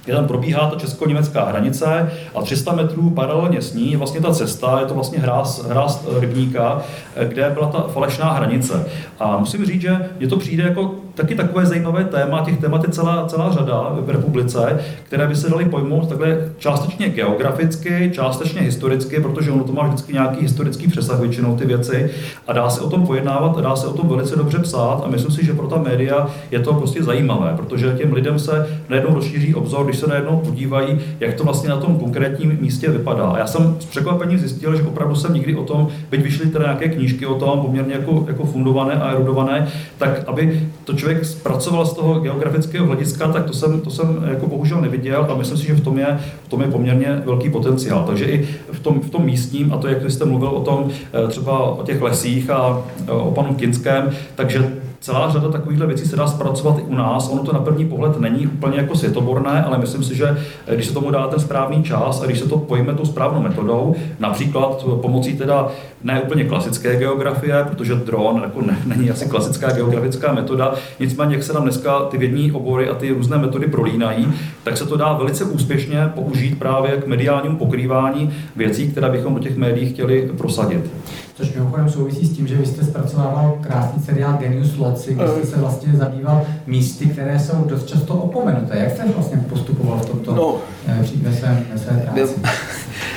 kde 0.06 0.16
tam 0.16 0.28
probíhá 0.28 0.70
ta 0.70 0.80
česko-německá 0.80 1.46
hranice 1.46 2.12
a 2.36 2.42
300 2.42 2.76
metrů 2.76 3.10
paralelně 3.10 3.62
s 3.62 3.74
ní 3.74 3.96
vlastně 3.96 4.22
ta 4.22 4.34
cesta, 4.34 4.80
je 4.80 4.86
to 4.86 4.94
vlastně 4.94 5.20
hráz, 5.20 5.66
hráz 5.66 6.08
rybníka, 6.20 6.82
kde 7.24 7.50
byla 7.50 7.68
ta 7.68 7.82
falešná 7.82 8.32
hranice. 8.32 8.88
A 9.20 9.38
musím 9.38 9.66
říct, 9.66 9.82
že 9.82 10.10
mně 10.20 10.28
to 10.28 10.38
přijde 10.38 10.64
jako 10.64 10.96
taky 11.18 11.36
takové 11.36 11.66
zajímavé 11.66 12.04
téma, 12.04 12.42
těch 12.46 12.58
témat 12.58 12.84
je 12.84 12.90
celá, 12.90 13.26
celá 13.26 13.52
řada 13.52 13.96
v 14.00 14.10
republice, 14.10 14.80
které 15.04 15.28
by 15.28 15.36
se 15.36 15.50
daly 15.50 15.66
pojmout 15.66 16.10
takhle 16.10 16.38
částečně 16.58 17.10
geograficky, 17.10 18.12
částečně 18.14 18.62
historicky, 18.62 19.20
protože 19.20 19.52
ono 19.52 19.64
to 19.64 19.74
má 19.74 19.88
vždycky 19.88 20.14
nějaký 20.14 20.42
historický 20.42 20.88
přesah 20.88 21.20
většinou 21.20 21.56
ty 21.56 21.66
věci 21.66 22.10
a 22.48 22.54
dá 22.54 22.70
se 22.70 22.82
o 22.82 22.90
tom 22.90 23.08
pojednávat 23.08 23.58
a 23.58 23.62
dá 23.62 23.76
se 23.76 23.88
o 23.88 23.94
tom 23.94 24.08
velice 24.10 24.36
dobře 24.36 24.60
psát 24.60 25.02
a 25.06 25.08
myslím 25.08 25.32
si, 25.32 25.46
že 25.46 25.54
pro 25.54 25.68
ta 25.68 25.78
média 25.78 26.28
je 26.52 26.60
to 26.60 26.74
prostě 26.74 27.04
zajímavé, 27.04 27.54
protože 27.58 27.96
těm 27.98 28.14
lidem 28.14 28.40
se 28.40 28.68
najednou 28.90 29.14
rozšíří 29.14 29.56
obzor, 29.56 29.86
když 29.86 29.98
se 29.98 30.08
najednou 30.08 30.38
podívají, 30.38 31.00
jak 31.20 31.34
to 31.34 31.44
vlastně 31.44 31.70
na 31.70 31.78
tom 31.78 32.00
konkrétním 32.00 32.58
místě 32.62 32.90
vypadá. 32.90 33.24
A 33.24 33.38
já 33.38 33.48
jsem 33.48 33.78
s 33.80 33.86
překvapením 33.86 34.40
zjistil, 34.40 34.76
že 34.76 34.84
opravdu 34.84 35.16
jsem 35.16 35.34
nikdy 35.34 35.56
o 35.56 35.64
tom, 35.64 35.88
byť 36.12 36.22
vyšly 36.22 36.46
teda 36.46 36.66
nějaké 36.66 36.90
knížky 36.90 37.26
o 37.26 37.36
tom, 37.36 37.62
poměrně 37.62 37.94
jako, 37.94 38.26
jako 38.28 38.46
fundované 38.46 38.94
a 38.94 39.12
erudované, 39.12 39.68
tak 39.98 40.24
aby 40.28 40.68
to 40.84 40.94
člověk 40.94 41.07
zpracoval 41.26 41.86
z 41.86 41.94
toho 41.94 42.20
geografického 42.20 42.86
hlediska, 42.86 43.28
tak 43.28 43.46
to 43.46 43.54
jsem, 43.54 43.82
to 43.82 43.90
jsem 43.90 44.24
jako 44.30 44.48
bohužel 44.48 44.82
neviděl 44.82 45.28
a 45.30 45.36
myslím 45.36 45.58
si, 45.58 45.68
že 45.68 45.74
v 45.74 45.84
tom 45.84 46.00
je, 46.00 46.20
v 46.44 46.50
tom 46.50 46.62
je 46.62 46.68
poměrně 46.68 47.22
velký 47.26 47.50
potenciál. 47.50 48.04
Takže 48.08 48.26
i 48.26 48.48
v 48.72 48.80
tom, 48.80 49.00
v 49.02 49.10
tom 49.10 49.26
místním, 49.26 49.74
a 49.74 49.78
to, 49.78 49.88
jak 49.88 50.12
jste 50.12 50.26
mluvil 50.26 50.50
o 50.50 50.62
tom 50.62 50.90
eh, 50.90 51.28
třeba 51.28 51.60
o 51.60 51.84
těch 51.84 52.02
lesích 52.02 52.50
a 52.50 52.84
eh, 53.08 53.12
o 53.12 53.32
panu 53.32 53.54
Kinském, 53.54 54.12
takže 54.36 54.72
celá 55.00 55.30
řada 55.30 55.50
takovýchhle 55.50 55.88
věcí 55.88 56.06
se 56.06 56.16
dá 56.16 56.28
zpracovat 56.28 56.80
i 56.80 56.82
u 56.82 56.96
nás. 56.96 57.30
Ono 57.30 57.44
to 57.44 57.54
na 57.54 57.60
první 57.60 57.86
pohled 57.86 58.20
není 58.20 58.48
úplně 58.48 58.78
jako 58.78 58.96
světoborné, 58.96 59.64
ale 59.64 59.78
myslím 59.78 60.04
si, 60.04 60.16
že 60.16 60.38
eh, 60.68 60.76
když 60.76 60.88
se 60.88 60.94
tomu 60.94 61.12
dá 61.12 61.28
ten 61.28 61.40
správný 61.40 61.84
čas 61.84 62.22
a 62.22 62.26
když 62.26 62.40
se 62.40 62.50
to 62.50 62.58
pojme 62.58 62.94
tou 62.94 63.06
správnou 63.06 63.42
metodou, 63.42 63.96
například 64.20 64.86
pomocí 65.02 65.38
teda 65.38 65.68
ne 66.04 66.22
úplně 66.22 66.44
klasické 66.44 66.96
geografie, 66.96 67.66
protože 67.70 67.96
dron 67.96 68.42
jako 68.44 68.62
ne, 68.62 68.78
není 68.86 69.12
asi 69.12 69.30
klasická 69.30 69.72
geografická 69.72 70.34
metoda, 70.34 70.74
nicméně 71.00 71.36
jak 71.36 71.44
se 71.44 71.54
nám 71.54 71.64
dneska 71.64 72.00
ty 72.00 72.18
vědní 72.18 72.52
obory 72.52 72.90
a 72.90 72.96
ty 72.96 73.10
různé 73.10 73.38
metody 73.38 73.68
prolínají, 73.68 74.34
tak 74.64 74.78
se 74.78 74.86
to 74.86 74.98
dá 74.98 75.14
velice 75.14 75.44
úspěšně 75.44 76.12
použít 76.16 76.60
právě 76.60 76.92
k 76.92 77.08
mediálnímu 77.08 77.58
pokrývání 77.58 78.34
věcí, 78.56 78.92
které 78.92 79.10
bychom 79.10 79.34
do 79.36 79.40
těch 79.40 79.58
médií 79.58 79.94
chtěli 79.94 80.30
prosadit. 80.38 80.92
Což 81.38 81.54
mimochodem 81.54 81.90
souvisí 81.90 82.26
s 82.26 82.36
tím, 82.36 82.48
že 82.48 82.56
vy 82.56 82.66
jste 82.66 82.84
zpracovával 82.84 83.58
krásný 83.62 84.04
seriál 84.04 84.38
Genius 84.38 84.78
Loci, 84.78 85.14
kde 85.14 85.28
jste 85.28 85.46
se 85.46 85.58
vlastně 85.58 85.94
zabýval 85.94 86.46
místy, 86.68 87.06
které 87.06 87.40
jsou 87.40 87.64
dost 87.66 87.88
často 87.88 88.14
opomenuté. 88.14 88.78
Jak 88.78 88.92
jste 88.92 89.08
vlastně 89.08 89.38
postupoval 89.50 89.98
v 90.00 90.06
tomto 90.06 90.36
no, 90.36 90.58
eh, 90.88 91.06
ve 91.16 91.34
své, 91.34 91.64
ve 91.74 91.80
své 91.80 91.98
práci? 91.98 92.34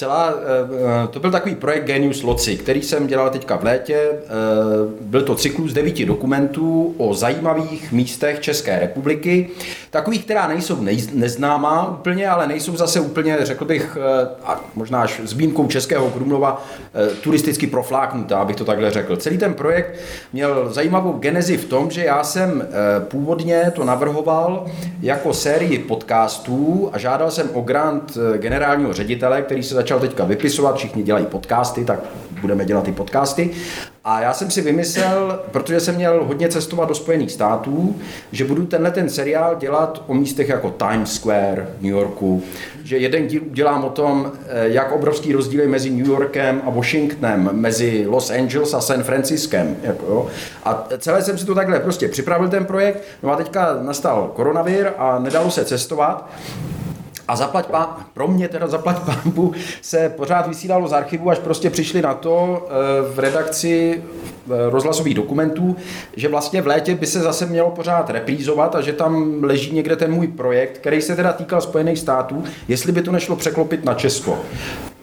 celá, 0.00 0.34
eh, 0.34 1.08
to 1.08 1.20
byl 1.20 1.30
takový 1.30 1.54
projekt 1.54 1.84
Genius 1.84 2.22
Loci, 2.22 2.56
který 2.56 2.82
jsem 2.82 3.06
dělal 3.06 3.30
teďka 3.30 3.56
v 3.56 3.64
létě. 3.64 3.96
Eh, 3.96 4.18
byl 5.00 5.22
to 5.22 5.34
cyklus 5.34 5.72
devíti 5.72 6.06
dokumentů 6.06 6.94
o 6.98 7.14
zajímavých 7.14 7.92
místech 7.92 8.40
České 8.40 8.78
republiky, 8.78 9.48
takových, 9.90 10.24
která 10.24 10.48
nejsou 10.48 10.76
neznámá 11.12 11.90
úplně, 11.90 12.28
ale 12.28 12.46
nejsou 12.46 12.76
zase 12.76 13.00
úplně, 13.00 13.36
řekl 13.40 13.64
bych, 13.64 13.96
eh, 14.00 14.28
a 14.44 14.60
možná 14.74 15.02
až 15.02 15.20
s 15.24 15.32
výjimkou 15.32 15.66
Českého 15.66 16.10
Krumlova, 16.10 16.64
turisticky 17.20 17.66
profláknutá, 17.66 18.38
abych 18.38 18.56
to 18.56 18.64
takhle 18.64 18.90
řekl. 18.90 19.16
Celý 19.16 19.38
ten 19.38 19.54
projekt 19.54 19.94
měl 20.32 20.72
zajímavou 20.72 21.12
genezi 21.12 21.56
v 21.56 21.64
tom, 21.64 21.90
že 21.90 22.04
já 22.04 22.24
jsem 22.24 22.68
původně 23.08 23.72
to 23.74 23.84
navrhoval 23.84 24.66
jako 25.02 25.34
sérii 25.34 25.78
podcastů 25.78 26.90
a 26.92 26.98
žádal 26.98 27.30
jsem 27.30 27.50
o 27.52 27.60
grant 27.60 28.18
generálního 28.36 28.92
ředitele, 28.92 29.42
který 29.42 29.62
se 29.62 29.74
začal 29.74 29.89
začal 29.90 30.08
teďka 30.08 30.24
vypisovat, 30.24 30.76
všichni 30.76 31.02
dělají 31.02 31.26
podcasty, 31.26 31.84
tak 31.84 32.00
budeme 32.40 32.64
dělat 32.64 32.88
i 32.88 32.92
podcasty. 32.92 33.50
A 34.04 34.20
já 34.20 34.32
jsem 34.32 34.50
si 34.50 34.60
vymyslel, 34.60 35.40
protože 35.50 35.80
jsem 35.80 35.94
měl 35.94 36.24
hodně 36.24 36.48
cestovat 36.48 36.88
do 36.88 36.94
Spojených 36.94 37.32
států, 37.32 37.96
že 38.32 38.44
budu 38.44 38.66
tenhle 38.66 38.90
ten 38.90 39.10
seriál 39.10 39.56
dělat 39.56 40.02
o 40.06 40.14
místech 40.14 40.48
jako 40.48 40.70
Times 40.70 41.12
Square 41.12 41.68
v 41.78 41.82
New 41.82 41.92
Yorku, 41.92 42.42
že 42.84 42.98
jeden 42.98 43.26
díl 43.26 43.42
udělám 43.50 43.84
o 43.84 43.90
tom, 43.90 44.32
eh, 44.48 44.68
jak 44.68 44.92
obrovský 44.92 45.32
rozdíl 45.32 45.60
je 45.60 45.68
mezi 45.68 45.90
New 45.90 46.08
Yorkem 46.08 46.62
a 46.66 46.70
Washingtonem, 46.70 47.50
mezi 47.52 48.06
Los 48.08 48.30
Angeles 48.30 48.74
a 48.74 48.80
San 48.80 49.02
Franciskem. 49.02 49.76
Jako, 49.82 50.06
jo. 50.06 50.26
A 50.64 50.88
celé 50.98 51.22
jsem 51.22 51.38
si 51.38 51.46
to 51.46 51.54
takhle 51.54 51.80
prostě 51.80 52.08
připravil 52.08 52.48
ten 52.48 52.64
projekt, 52.64 53.02
no 53.22 53.32
a 53.32 53.36
teďka 53.36 53.78
nastal 53.82 54.32
koronavir 54.34 54.92
a 54.98 55.18
nedalo 55.18 55.50
se 55.50 55.64
cestovat. 55.64 56.30
A 57.30 57.36
zaplať 57.36 57.66
pán, 57.66 57.96
pro 58.14 58.28
mě 58.28 58.48
teda 58.48 58.66
zaplať 58.66 58.98
pámbu 59.06 59.52
se 59.82 60.08
pořád 60.08 60.48
vysílalo 60.48 60.88
z 60.88 60.92
archivu, 60.92 61.30
až 61.30 61.38
prostě 61.38 61.70
přišli 61.70 62.02
na 62.02 62.14
to 62.14 62.66
eh, 62.66 62.72
v 63.14 63.18
redakci 63.18 64.02
eh, 64.02 64.70
rozhlasových 64.70 65.14
dokumentů, 65.14 65.76
že 66.16 66.28
vlastně 66.28 66.62
v 66.62 66.66
létě 66.66 66.94
by 66.94 67.06
se 67.06 67.20
zase 67.20 67.46
mělo 67.46 67.70
pořád 67.70 68.10
reprízovat 68.10 68.74
a 68.74 68.80
že 68.80 68.92
tam 68.92 69.44
leží 69.44 69.74
někde 69.74 69.96
ten 69.96 70.12
můj 70.12 70.26
projekt, 70.26 70.78
který 70.78 71.02
se 71.02 71.16
teda 71.16 71.32
týkal 71.32 71.60
Spojených 71.60 71.98
států, 71.98 72.44
jestli 72.68 72.92
by 72.92 73.02
to 73.02 73.12
nešlo 73.12 73.36
překlopit 73.36 73.84
na 73.84 73.94
Česko. 73.94 74.38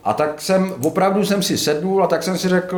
A 0.03 0.13
tak 0.13 0.41
jsem, 0.41 0.73
opravdu 0.83 1.25
jsem 1.25 1.43
si 1.43 1.57
sednul 1.57 2.03
a 2.03 2.07
tak 2.07 2.23
jsem 2.23 2.37
si 2.37 2.49
řekl, 2.49 2.77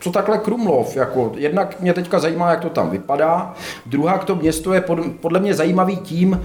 co 0.00 0.10
takhle 0.10 0.38
Krumlov, 0.38 0.96
jako 0.96 1.32
jednak 1.36 1.80
mě 1.80 1.94
teďka 1.94 2.18
zajímá, 2.18 2.50
jak 2.50 2.60
to 2.60 2.70
tam 2.70 2.90
vypadá, 2.90 3.54
druhá 3.86 4.18
to 4.18 4.36
město 4.36 4.72
je 4.72 4.80
pod, 4.80 4.98
podle 5.20 5.40
mě 5.40 5.54
zajímavý 5.54 5.96
tím, 5.96 6.40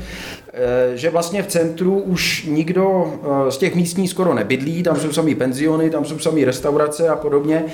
že 0.95 1.09
vlastně 1.09 1.43
v 1.43 1.47
centru 1.47 1.99
už 1.99 2.45
nikdo 2.45 3.13
eh, 3.47 3.51
z 3.51 3.57
těch 3.57 3.75
místních 3.75 4.09
skoro 4.09 4.33
nebydlí, 4.33 4.83
tam 4.83 4.95
jsou 4.95 5.11
samý 5.11 5.35
penziony, 5.35 5.89
tam 5.89 6.05
jsou 6.05 6.19
samý 6.19 6.45
restaurace 6.45 7.09
a 7.09 7.15
podobně. 7.15 7.65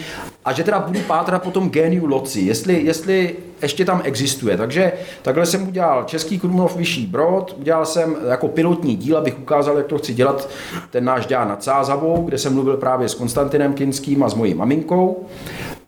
A 0.46 0.54
že 0.54 0.64
teda 0.64 0.80
budu 0.80 1.00
pátrat 1.00 1.44
po 1.44 1.52
tom 1.52 1.70
géniu 1.70 2.06
loci, 2.06 2.40
jestli, 2.40 2.84
jestli 2.84 3.36
ještě 3.62 3.86
tam 3.86 4.02
existuje. 4.04 4.58
Takže 4.58 4.92
takhle 5.22 5.46
jsem 5.46 5.68
udělal 5.68 6.04
Český 6.04 6.40
Krumlov 6.40 6.76
Vyšší 6.76 7.08
Brod, 7.08 7.56
udělal 7.60 7.86
jsem 7.86 8.16
jako 8.30 8.48
pilotní 8.48 8.96
díl, 8.96 9.18
abych 9.18 9.40
ukázal, 9.40 9.78
jak 9.78 9.86
to 9.86 9.98
chci 9.98 10.14
dělat 10.14 10.50
ten 10.90 11.06
náš 11.06 11.26
děl 11.26 11.46
nad 11.46 11.64
Sázavou, 11.64 12.24
kde 12.24 12.38
jsem 12.38 12.54
mluvil 12.54 12.78
právě 12.78 13.10
s 13.10 13.16
Konstantinem 13.16 13.74
Kinským 13.74 14.24
a 14.24 14.30
s 14.30 14.34
mojí 14.34 14.54
maminkou. 14.54 15.26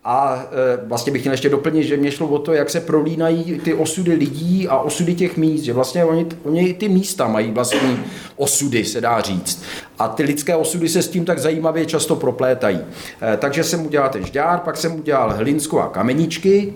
A 0.08 0.46
e, 0.52 0.88
vlastně 0.88 1.14
bych 1.14 1.22
chtěl 1.22 1.32
ještě 1.32 1.50
doplnit, 1.50 1.84
že 1.84 1.98
mě 1.98 2.12
šlo 2.12 2.28
o 2.28 2.40
to, 2.40 2.54
jak 2.54 2.70
se 2.70 2.82
prolínají 2.82 3.60
ty 3.64 3.74
osudy 3.74 4.14
lidí 4.14 4.68
a 4.68 4.78
osudy 4.78 5.16
těch 5.16 5.38
míst, 5.38 5.62
že 5.62 5.74
vlastně 5.74 6.06
oni, 6.06 6.26
oni 6.44 6.74
ty 6.74 6.90
místa 6.90 7.28
mají 7.28 7.52
vlastní 7.52 8.00
osudy, 8.36 8.86
se 8.86 9.02
dá 9.02 9.22
říct. 9.22 9.64
A 10.00 10.08
ty 10.08 10.24
lidské 10.24 10.56
osudy 10.56 10.90
se 10.90 11.02
s 11.02 11.08
tím 11.08 11.26
tak 11.26 11.40
zajímavě 11.40 11.86
často 11.86 12.16
proplétají. 12.16 12.80
E, 13.34 13.38
takže 13.38 13.64
jsem 13.64 13.86
udělal 13.86 14.10
ten 14.10 14.26
žďár, 14.26 14.60
pak 14.60 14.78
jsem 14.78 14.96
udělal 14.96 15.34
Hlinsko 15.34 15.80
a 15.82 15.88
Kameničky, 15.88 16.74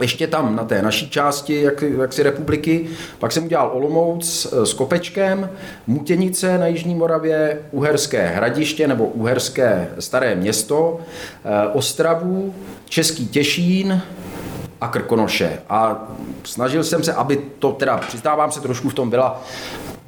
ještě 0.00 0.26
tam 0.26 0.56
na 0.56 0.64
té 0.64 0.82
naší 0.82 1.10
části 1.10 1.62
jak, 1.62 1.82
jaksi 1.82 2.22
republiky. 2.22 2.86
Pak 3.18 3.32
jsem 3.32 3.44
udělal 3.44 3.70
Olomouc 3.74 4.46
s 4.64 4.72
Kopečkem, 4.72 5.50
Mutěnice 5.86 6.58
na 6.58 6.66
Jižní 6.66 6.94
Moravě, 6.94 7.60
Uherské 7.70 8.26
hradiště 8.26 8.88
nebo 8.88 9.06
Uherské 9.06 9.88
staré 9.98 10.34
město, 10.34 11.00
eh, 11.44 11.68
Ostravu, 11.72 12.54
Český 12.88 13.28
Těšín, 13.28 14.02
a 14.80 14.88
Krkonoše. 14.88 15.58
A 15.68 16.08
snažil 16.44 16.84
jsem 16.84 17.04
se, 17.04 17.12
aby 17.12 17.36
to 17.58 17.72
teda, 17.72 17.96
přiznávám 17.96 18.52
se, 18.52 18.60
trošku 18.60 18.88
v 18.88 18.94
tom 18.94 19.10
byla 19.10 19.42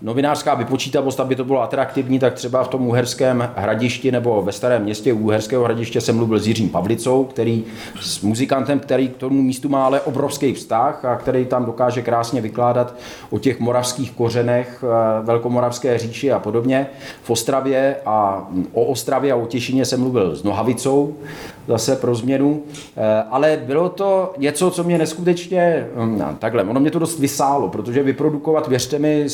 novinářská 0.03 0.55
vypočítavost, 0.55 1.21
aby 1.21 1.37
to 1.37 1.45
bylo 1.45 1.63
atraktivní, 1.63 2.19
tak 2.19 2.35
třeba 2.35 2.65
v 2.65 2.69
tom 2.69 2.87
Uherském 2.87 3.51
hradišti 3.57 4.13
nebo 4.13 4.43
ve 4.43 4.53
starém 4.53 4.83
městě 4.83 5.13
Uherského 5.13 5.65
hradiště 5.65 6.01
jsem 6.01 6.17
mluvil 6.17 6.39
s 6.39 6.47
Jiřím 6.47 6.69
Pavlicou, 6.69 7.25
který 7.25 7.65
s 8.01 8.21
muzikantem, 8.21 8.81
který 8.81 9.09
k 9.09 9.17
tomu 9.17 9.43
místu 9.43 9.69
má 9.69 9.85
ale 9.85 10.01
obrovský 10.01 10.53
vztah 10.53 11.05
a 11.05 11.17
který 11.17 11.47
tam 11.47 11.65
dokáže 11.65 12.03
krásně 12.03 12.41
vykládat 12.41 12.95
o 13.31 13.39
těch 13.39 13.61
moravských 13.61 14.13
kořenech 14.13 14.85
eh, 14.85 15.23
Velkomoravské 15.23 15.99
říši 15.99 16.33
a 16.33 16.39
podobně. 16.39 16.87
V 17.23 17.31
Ostravě 17.31 17.97
a 18.07 18.49
o 18.73 18.85
Ostravě 18.85 19.33
a 19.33 19.37
o 19.37 19.47
Těšině 19.47 19.85
jsem 19.85 20.01
mluvil 20.01 20.37
s 20.37 20.43
Nohavicou, 20.43 21.17
zase 21.69 21.97
pro 21.97 22.15
změnu, 22.15 22.63
eh, 22.97 23.23
ale 23.31 23.61
bylo 23.67 23.89
to 23.89 24.35
něco, 24.39 24.71
co 24.71 24.85
mě 24.85 24.99
neskutečně, 24.99 25.89
hm, 25.95 26.19
no, 26.19 26.37
takhle, 26.39 26.65
ono 26.65 26.81
mě 26.81 26.91
to 26.91 26.99
dost 26.99 27.19
vysálo, 27.19 27.69
protože 27.69 28.03
vyprodukovat, 28.03 28.69
věřte 28.69 28.99
mi, 28.99 29.27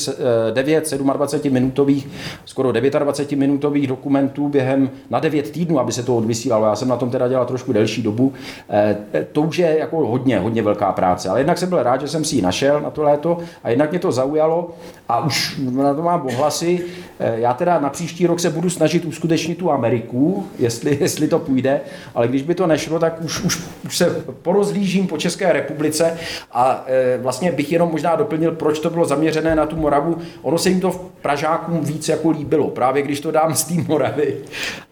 9 0.53 0.99
27 0.99 1.51
minutových, 1.51 2.09
skoro 2.45 2.73
29 2.73 3.37
minutových 3.39 3.87
dokumentů 3.87 4.49
během 4.49 4.91
na 5.11 5.21
9 5.21 5.51
týdnů, 5.51 5.81
aby 5.81 5.93
se 5.93 6.03
to 6.03 6.17
odvysílalo. 6.17 6.67
Já 6.67 6.77
jsem 6.77 6.89
na 6.89 6.97
tom 6.97 7.11
teda 7.11 7.29
dělal 7.29 7.47
trošku 7.47 7.73
delší 7.73 8.03
dobu. 8.03 8.33
Eh, 8.71 8.97
to 9.33 9.43
už 9.43 9.59
je 9.59 9.79
jako 9.79 10.07
hodně, 10.07 10.39
hodně 10.39 10.63
velká 10.63 10.93
práce. 10.93 11.29
Ale 11.29 11.41
jednak 11.41 11.59
jsem 11.59 11.69
byl 11.69 11.83
rád, 11.83 12.01
že 12.01 12.09
jsem 12.09 12.25
si 12.25 12.37
ji 12.37 12.43
našel 12.43 12.81
na 12.81 12.91
to 12.91 13.03
léto 13.03 13.39
a 13.65 13.71
jednak 13.71 13.91
mě 13.91 13.99
to 13.99 14.13
zaujalo 14.13 14.71
a 15.09 15.25
už 15.25 15.61
na 15.71 15.95
to 15.95 16.03
mám 16.03 16.27
ohlasy. 16.27 16.85
Eh, 17.21 17.41
já 17.41 17.55
teda 17.55 17.81
na 17.81 17.91
příští 17.91 18.27
rok 18.27 18.41
se 18.41 18.51
budu 18.51 18.71
snažit 18.71 19.05
uskutečnit 19.05 19.59
tu 19.59 19.71
Ameriku, 19.71 20.47
jestli, 20.59 20.99
jestli 21.01 21.29
to 21.29 21.39
půjde, 21.39 21.81
ale 22.19 22.29
když 22.29 22.43
by 22.43 22.55
to 22.55 22.67
nešlo, 22.67 22.99
tak 22.99 23.23
už, 23.23 23.41
už, 23.41 23.61
už 23.85 23.97
se 23.97 24.25
porozlížím 24.43 25.07
po 25.07 25.19
České 25.19 25.53
republice 25.53 26.19
a 26.53 26.85
e, 26.87 27.19
vlastně 27.19 27.53
bych 27.53 27.73
jenom 27.73 27.91
možná 27.91 28.17
doplnil, 28.17 28.53
proč 28.53 28.79
to 28.79 28.91
bylo 28.91 29.05
zaměřené 29.05 29.55
na 29.55 29.67
tu 29.67 29.77
Moravu. 29.77 30.19
Ono 30.43 30.59
se 30.59 30.69
jim 30.69 30.81
to 30.81 30.91
v 30.91 31.01
Pražákům 31.23 31.85
víc 31.85 32.09
jako 32.09 32.31
líbilo, 32.31 32.71
právě 32.71 33.03
když 33.03 33.21
to 33.21 33.31
dám 33.31 33.55
z 33.55 33.65
té 33.65 33.75
Moravy. 33.89 34.37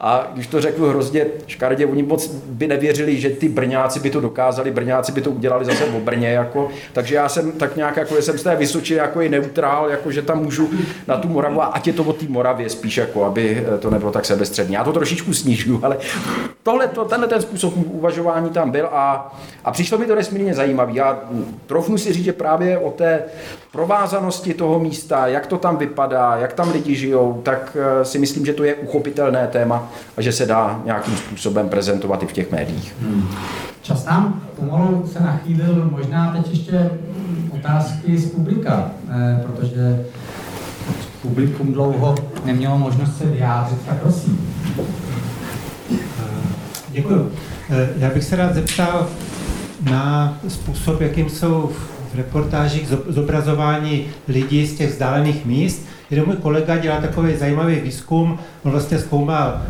A 0.00 0.30
když 0.34 0.46
to 0.46 0.60
řeknu 0.60 0.88
hrozně 0.88 1.26
škardě, 1.46 1.86
oni 1.86 2.02
moc 2.02 2.26
by 2.46 2.66
nevěřili, 2.66 3.20
že 3.20 3.30
ty 3.30 3.48
Brňáci 3.48 4.00
by 4.00 4.10
to 4.10 4.20
dokázali, 4.20 4.70
Brňáci 4.70 5.12
by 5.12 5.20
to 5.20 5.30
udělali 5.30 5.64
zase 5.64 5.84
v 5.84 5.94
Brně, 5.94 6.28
jako, 6.28 6.68
takže 6.92 7.14
já 7.14 7.28
jsem 7.28 7.52
tak 7.52 7.76
nějak, 7.76 7.96
jako 7.96 8.22
jsem 8.22 8.38
z 8.38 8.42
té 8.42 8.56
Vysočiny 8.56 8.98
jako 8.98 9.20
i 9.20 9.28
neutrál, 9.28 9.90
jako 9.90 10.10
že 10.10 10.22
tam 10.22 10.42
můžu 10.42 10.70
na 11.06 11.16
tu 11.16 11.28
Moravu 11.28 11.62
a 11.62 11.66
ať 11.66 11.86
je 11.86 11.92
to 11.92 12.02
o 12.02 12.12
té 12.12 12.26
Moravě 12.28 12.70
spíš, 12.70 12.96
jako 12.96 13.24
aby 13.24 13.66
to 13.80 13.90
nebylo 13.90 14.12
tak 14.12 14.24
sebestřední. 14.24 14.74
Já 14.74 14.84
to 14.84 14.92
trošičku 14.92 15.34
snižuju, 15.34 15.80
ale 15.82 15.96
tohle, 16.62 16.88
to, 16.88 17.04
tenhle 17.16 17.28
ten 17.28 17.42
způsob 17.42 17.74
uvažování 17.76 18.50
tam 18.50 18.70
byl 18.70 18.88
a, 18.92 19.34
a 19.64 19.70
přišlo 19.70 19.98
mi 19.98 20.06
to 20.06 20.14
nesmírně 20.14 20.54
zajímavý. 20.54 20.94
Já 20.94 21.18
trofnu 21.66 21.98
si 21.98 22.12
říct, 22.12 22.24
že 22.24 22.32
právě 22.32 22.78
o 22.78 22.90
té 22.90 23.22
provázanosti 23.72 24.54
toho 24.54 24.80
místa, 24.80 25.26
jak 25.26 25.46
to 25.46 25.58
tam 25.58 25.76
vypadá, 25.76 26.36
jak 26.36 26.52
tam 26.52 26.72
lidi 26.72 26.94
žijou, 26.94 27.40
tak 27.42 27.76
eh, 27.80 28.04
si 28.04 28.18
myslím, 28.18 28.46
že 28.46 28.52
to 28.52 28.64
je 28.64 28.74
uchopitelné 28.74 29.46
téma 29.46 29.88
a 30.16 30.22
že 30.22 30.32
se 30.32 30.46
dá 30.46 30.80
nějakým 30.84 31.16
způsobem 31.16 31.68
prezentovat 31.68 32.22
i 32.22 32.26
v 32.26 32.32
těch 32.32 32.52
médiích. 32.52 32.94
Hmm. 33.00 33.28
Čas 33.82 34.04
nám 34.04 34.42
pomalu 34.56 35.06
se 35.12 35.20
nachýlil, 35.20 35.88
možná 35.90 36.32
teď 36.32 36.50
ještě 36.50 36.90
otázky 37.54 38.18
z 38.18 38.30
publika, 38.30 38.90
eh, 39.10 39.42
protože 39.46 40.04
publikum 41.22 41.72
dlouho 41.72 42.14
nemělo 42.44 42.78
možnost 42.78 43.18
se 43.18 43.26
vyjádřit, 43.26 43.78
tak 43.86 43.96
prosím. 43.96 44.54
Děkuji. 46.96 47.32
Eh, 47.70 47.88
já 47.98 48.10
bych 48.10 48.24
se 48.24 48.36
rád 48.36 48.54
zeptal 48.54 49.08
na 49.90 50.38
způsob, 50.48 51.00
jakým 51.00 51.28
jsou 51.28 51.70
v 52.12 52.16
reportážích 52.16 52.88
zobrazování 53.08 54.06
lidí 54.28 54.66
z 54.66 54.74
těch 54.74 54.90
vzdálených 54.90 55.46
míst. 55.46 55.86
Jeden 56.10 56.26
můj 56.26 56.36
kolega 56.36 56.76
dělá 56.76 57.00
takový 57.00 57.36
zajímavý 57.36 57.74
výzkum, 57.80 58.38
on 58.64 58.70
vlastně 58.70 58.98
zkoumal 58.98 59.62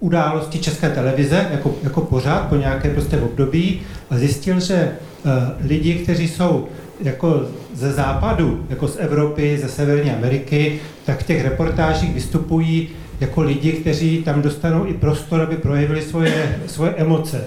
události 0.00 0.58
České 0.58 0.90
televize 0.90 1.46
jako, 1.50 1.74
jako 1.82 2.00
pořád 2.00 2.48
po 2.48 2.56
nějaké 2.56 2.90
prostě 2.90 3.18
období 3.18 3.80
a 4.10 4.18
zjistil, 4.18 4.60
že 4.60 4.90
uh, 5.24 5.32
lidi, 5.68 5.94
kteří 5.94 6.28
jsou 6.28 6.68
jako 7.00 7.42
ze 7.74 7.92
západu, 7.92 8.66
jako 8.70 8.88
z 8.88 8.96
Evropy, 8.98 9.58
ze 9.58 9.68
Severní 9.68 10.10
Ameriky, 10.10 10.80
tak 11.06 11.20
v 11.20 11.26
těch 11.26 11.44
reportážích 11.44 12.14
vystupují 12.14 12.88
jako 13.22 13.42
lidi, 13.42 13.72
kteří 13.72 14.22
tam 14.22 14.42
dostanou 14.42 14.86
i 14.86 14.94
prostor, 14.94 15.40
aby 15.40 15.56
projevili 15.56 16.02
svoje, 16.02 16.58
svoje 16.66 16.94
emoce. 16.94 17.44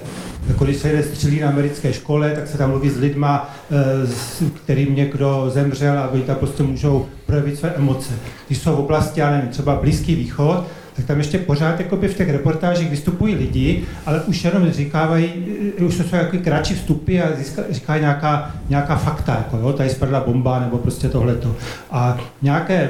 Jako 0.48 0.66
když 0.66 0.78
se 0.78 0.92
jde 0.92 1.04
střílí 1.04 1.40
na 1.40 1.50
americké 1.50 1.94
škole, 1.94 2.32
tak 2.32 2.48
se 2.48 2.58
tam 2.58 2.70
mluví 2.70 2.90
s 2.90 2.98
lidma, 2.98 3.56
eh, 3.72 4.08
s 4.08 4.44
kterým 4.64 4.96
někdo 4.96 5.50
zemřel 5.54 6.00
a 6.00 6.08
oni 6.08 6.22
tam 6.22 6.36
prostě 6.36 6.64
můžou 6.64 7.06
projevit 7.26 7.58
své 7.58 7.70
emoce. 7.70 8.14
Když 8.48 8.60
jsou 8.60 8.76
v 8.76 8.80
oblasti, 8.80 9.20
já 9.20 9.32
nevím, 9.32 9.50
třeba 9.50 9.76
Blízký 9.76 10.16
východ, 10.16 10.64
tak 10.96 11.06
tam 11.06 11.18
ještě 11.18 11.38
pořád 11.38 11.80
jakoby 11.80 12.08
v 12.08 12.18
těch 12.18 12.30
reportážích 12.30 12.90
vystupují 12.90 13.36
lidi, 13.36 13.84
ale 14.06 14.22
už 14.22 14.44
jenom 14.44 14.72
říkávají, 14.72 15.34
eh, 15.80 15.84
už 15.84 15.98
to 15.98 16.04
jsou 16.04 16.16
jako 16.16 16.38
kratší 16.38 16.74
vstupy 16.74 17.22
a 17.22 17.28
říkají 17.70 18.02
nějaká, 18.02 18.52
nějaká 18.70 18.96
fakta, 18.96 19.36
jako 19.36 19.58
jo, 19.58 19.74
tady 19.74 19.90
spadla 19.90 20.20
bomba 20.20 20.60
nebo 20.60 20.78
prostě 20.78 21.10
tohleto. 21.10 21.56
A 21.92 22.18
nějaké 22.42 22.90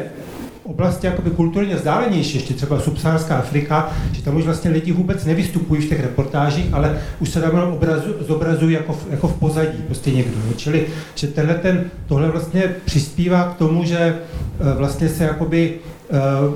oblasti 0.65 1.07
jakoby 1.07 1.29
kulturně 1.29 1.75
vzdálenější, 1.75 2.37
ještě 2.37 2.53
třeba 2.53 2.79
subsaharská 2.79 3.37
Afrika, 3.37 3.91
že 4.11 4.21
tam 4.21 4.35
už 4.35 4.45
vlastně 4.45 4.71
lidi 4.71 4.91
vůbec 4.91 5.25
nevystupují 5.25 5.81
v 5.81 5.89
těch 5.89 6.01
reportážích, 6.01 6.73
ale 6.73 7.01
už 7.19 7.29
se 7.29 7.41
tam 7.41 7.73
obrazu, 7.73 8.13
zobrazují 8.27 8.73
jako 8.73 8.93
v, 8.93 9.07
jako 9.11 9.27
v 9.27 9.33
pozadí, 9.33 9.77
prostě 9.85 10.11
někdo. 10.11 10.37
Jo. 10.47 10.53
Čili 10.57 10.87
že 11.15 11.27
tenhle 11.27 11.55
ten, 11.55 11.83
tohle 12.07 12.29
vlastně 12.31 12.75
přispívá 12.85 13.43
k 13.43 13.57
tomu, 13.57 13.85
že 13.85 13.97
eh, 13.99 14.73
vlastně 14.77 15.09
se 15.09 15.23
jakoby 15.23 15.73
uh, 16.09 16.55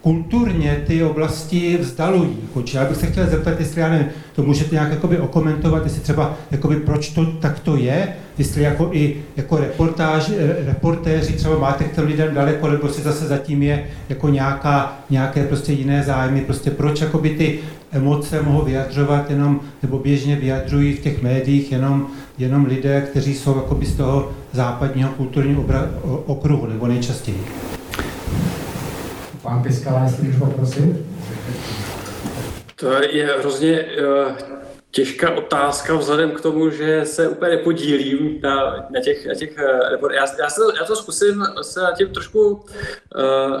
kulturně 0.00 0.82
ty 0.86 1.04
oblasti 1.04 1.78
vzdalují. 1.80 2.36
Jako, 2.42 2.64
já 2.74 2.84
bych 2.84 2.96
se 2.96 3.06
chtěl 3.06 3.26
zeptat, 3.26 3.60
jestli 3.60 3.80
já 3.80 3.88
nevím, 3.88 4.06
to 4.34 4.42
můžete 4.42 4.74
nějak 4.74 4.90
jakoby 4.90 5.18
okomentovat, 5.18 5.84
jestli 5.84 6.00
třeba 6.00 6.36
jakoby 6.50 6.76
proč 6.76 7.08
to 7.08 7.26
takto 7.26 7.76
je, 7.76 8.08
jestli 8.38 8.62
jako 8.62 8.88
i 8.92 9.16
jako 9.36 9.56
reportáž, 9.56 10.30
reportéři 10.66 11.32
třeba 11.32 11.58
máte 11.58 11.84
k 11.84 11.94
těm 11.94 12.06
lidem 12.06 12.34
daleko, 12.34 12.68
nebo 12.68 12.88
si 12.88 13.02
zase 13.02 13.26
zatím 13.26 13.62
je 13.62 13.84
jako 14.08 14.28
nějaká, 14.28 14.98
nějaké 15.10 15.44
prostě 15.44 15.72
jiné 15.72 16.02
zájmy, 16.02 16.40
prostě 16.40 16.70
proč 16.70 17.00
jakoby 17.00 17.30
ty 17.30 17.58
emoce 17.92 18.42
mohou 18.42 18.64
vyjadřovat 18.64 19.30
jenom, 19.30 19.60
nebo 19.82 19.98
běžně 19.98 20.36
vyjadřují 20.36 20.92
v 20.92 21.00
těch 21.00 21.22
médiích 21.22 21.72
jenom, 21.72 22.06
jenom 22.38 22.64
lidé, 22.64 23.00
kteří 23.00 23.34
jsou 23.34 23.56
jakoby 23.56 23.86
z 23.86 23.94
toho 23.94 24.30
západního 24.52 25.10
kulturního 25.10 25.64
okruhu, 26.26 26.66
nebo 26.66 26.86
nejčastěji. 26.86 27.44
Pán 29.42 29.62
Piskala, 29.62 30.02
jestli 30.02 30.26
můžu 30.26 30.38
poprosit. 30.38 30.96
To 32.76 33.02
je 33.02 33.26
hrozně 33.38 33.84
uh, 33.84 34.59
těžká 34.90 35.30
otázka 35.30 35.94
vzhledem 35.94 36.30
k 36.30 36.40
tomu, 36.40 36.70
že 36.70 37.04
se 37.04 37.28
úplně 37.28 37.50
nepodílím 37.50 38.40
na, 38.42 38.86
na 38.90 39.00
těch, 39.00 39.26
na 39.26 39.34
těch 39.34 39.56
uh, 40.02 40.12
já, 40.12 40.24
já, 40.38 40.50
se, 40.50 40.60
já 40.80 40.84
to 40.86 40.96
zkusím 40.96 41.44
se 41.62 41.80
na 41.80 41.92
tím 41.92 42.08
trošku 42.08 42.50
uh, 42.50 42.60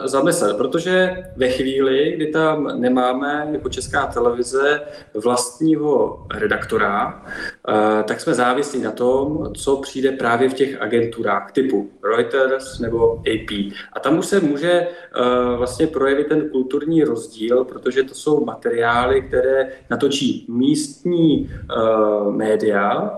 zamyslet, 0.04 0.56
protože 0.56 1.24
ve 1.36 1.48
chvíli, 1.48 2.12
kdy 2.16 2.26
tam 2.26 2.80
nemáme 2.80 3.48
jako 3.52 3.68
česká 3.68 4.06
televize 4.06 4.80
vlastního 5.14 6.26
redaktora, 6.34 7.24
uh, 7.68 8.02
tak 8.04 8.20
jsme 8.20 8.34
závislí 8.34 8.82
na 8.82 8.90
tom, 8.90 9.52
co 9.54 9.76
přijde 9.76 10.12
právě 10.12 10.48
v 10.48 10.54
těch 10.54 10.82
agenturách 10.82 11.52
typu 11.52 11.90
Reuters 12.16 12.78
nebo 12.78 13.12
AP. 13.12 13.50
A 13.92 14.00
tam 14.00 14.18
už 14.18 14.26
se 14.26 14.40
může 14.40 14.86
uh, 14.86 15.58
vlastně 15.58 15.86
projevit 15.86 16.28
ten 16.28 16.48
kulturní 16.48 17.04
rozdíl, 17.04 17.64
protože 17.64 18.02
to 18.02 18.14
jsou 18.14 18.44
materiály, 18.44 19.22
které 19.22 19.68
natočí 19.90 20.46
místní 20.48 21.19
uh, 21.20 22.34
média, 22.34 23.10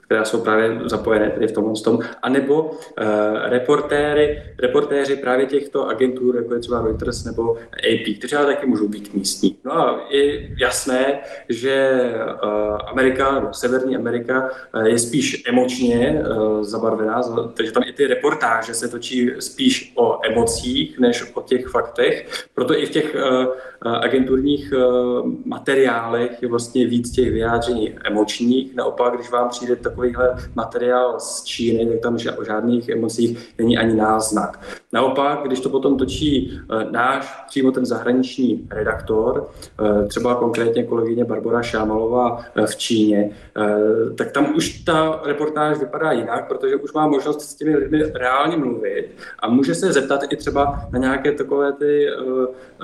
která 0.00 0.24
jsou 0.24 0.40
právě 0.40 0.80
zapojené 0.84 1.30
tedy 1.30 1.48
v 1.48 1.52
tomhle 1.52 1.74
tom, 1.84 1.98
anebo 2.22 2.62
uh, 2.62 2.76
reportéry, 3.42 4.42
reportéři 4.58 5.16
právě 5.16 5.46
těchto 5.46 5.88
agentur, 5.88 6.36
jako 6.36 6.54
je 6.54 6.60
třeba 6.60 6.82
Reuters 6.82 7.24
nebo 7.24 7.56
AP, 7.56 8.18
kteří 8.18 8.36
ale 8.36 8.46
taky 8.46 8.66
můžou 8.66 8.88
být 8.88 9.14
místní. 9.14 9.56
No 9.64 9.72
a 9.72 10.00
je 10.10 10.48
jasné, 10.60 11.20
že 11.48 12.00
uh, 12.44 12.78
Amerika, 12.86 13.40
no, 13.40 13.54
Severní 13.54 13.96
Amerika 13.96 14.50
uh, 14.74 14.82
je 14.82 14.98
spíš 14.98 15.42
emočně 15.48 16.22
uh, 16.36 16.62
zabarvená, 16.62 17.22
takže 17.54 17.72
tam 17.72 17.82
i 17.86 17.92
ty 17.92 18.06
reportáže 18.06 18.74
se 18.74 18.88
točí 18.88 19.30
spíš 19.38 19.92
o 19.96 20.18
emocích, 20.30 20.98
než 20.98 21.24
o 21.34 21.40
těch 21.42 21.68
faktech. 21.68 22.46
Proto 22.54 22.78
i 22.78 22.86
v 22.86 22.90
těch 22.90 23.14
uh, 23.14 23.46
agenturních 23.80 24.72
uh, 24.76 25.32
materiálech 25.44 26.42
je 26.42 26.48
vlastně 26.48 26.86
víc 26.86 27.10
těch 27.10 27.32
vyjádření 27.32 27.94
emočních. 28.04 28.74
Naopak, 28.74 29.14
když 29.14 29.30
vám 29.30 29.48
přijde 29.48 29.76
takovýhle 29.76 30.36
materiál 30.54 31.20
z 31.20 31.44
Číny, 31.44 31.86
tak 31.86 32.00
tam 32.00 32.18
o 32.38 32.44
žádných 32.44 32.88
emocích 32.88 33.54
není 33.58 33.78
ani 33.78 33.94
náznak. 33.94 34.60
Naopak, 34.92 35.42
když 35.42 35.60
to 35.60 35.68
potom 35.68 35.98
točí 35.98 36.60
eh, 36.60 36.86
náš, 36.90 37.44
přímo 37.48 37.72
ten 37.72 37.86
zahraniční 37.86 38.68
redaktor, 38.70 39.50
eh, 39.80 40.06
třeba 40.06 40.34
konkrétně 40.34 40.84
kolegyně 40.84 41.24
Barbara 41.24 41.62
Šámalová 41.62 42.44
eh, 42.54 42.66
v 42.66 42.76
Číně, 42.76 43.30
tak 44.18 44.32
tam 44.32 44.56
už 44.56 44.78
ta 44.78 45.20
reportáž 45.24 45.78
vypadá 45.78 46.12
jinak, 46.12 46.48
protože 46.48 46.76
už 46.76 46.92
má 46.92 47.06
možnost 47.06 47.40
s 47.40 47.54
těmi 47.54 47.76
lidmi 47.76 48.02
reálně 48.14 48.56
mluvit 48.56 49.08
a 49.38 49.48
může 49.48 49.74
se 49.74 49.92
zeptat 49.92 50.20
i 50.30 50.36
třeba 50.36 50.88
na 50.92 50.98
nějaké 50.98 51.32
takové 51.32 51.72
ty, 51.72 52.06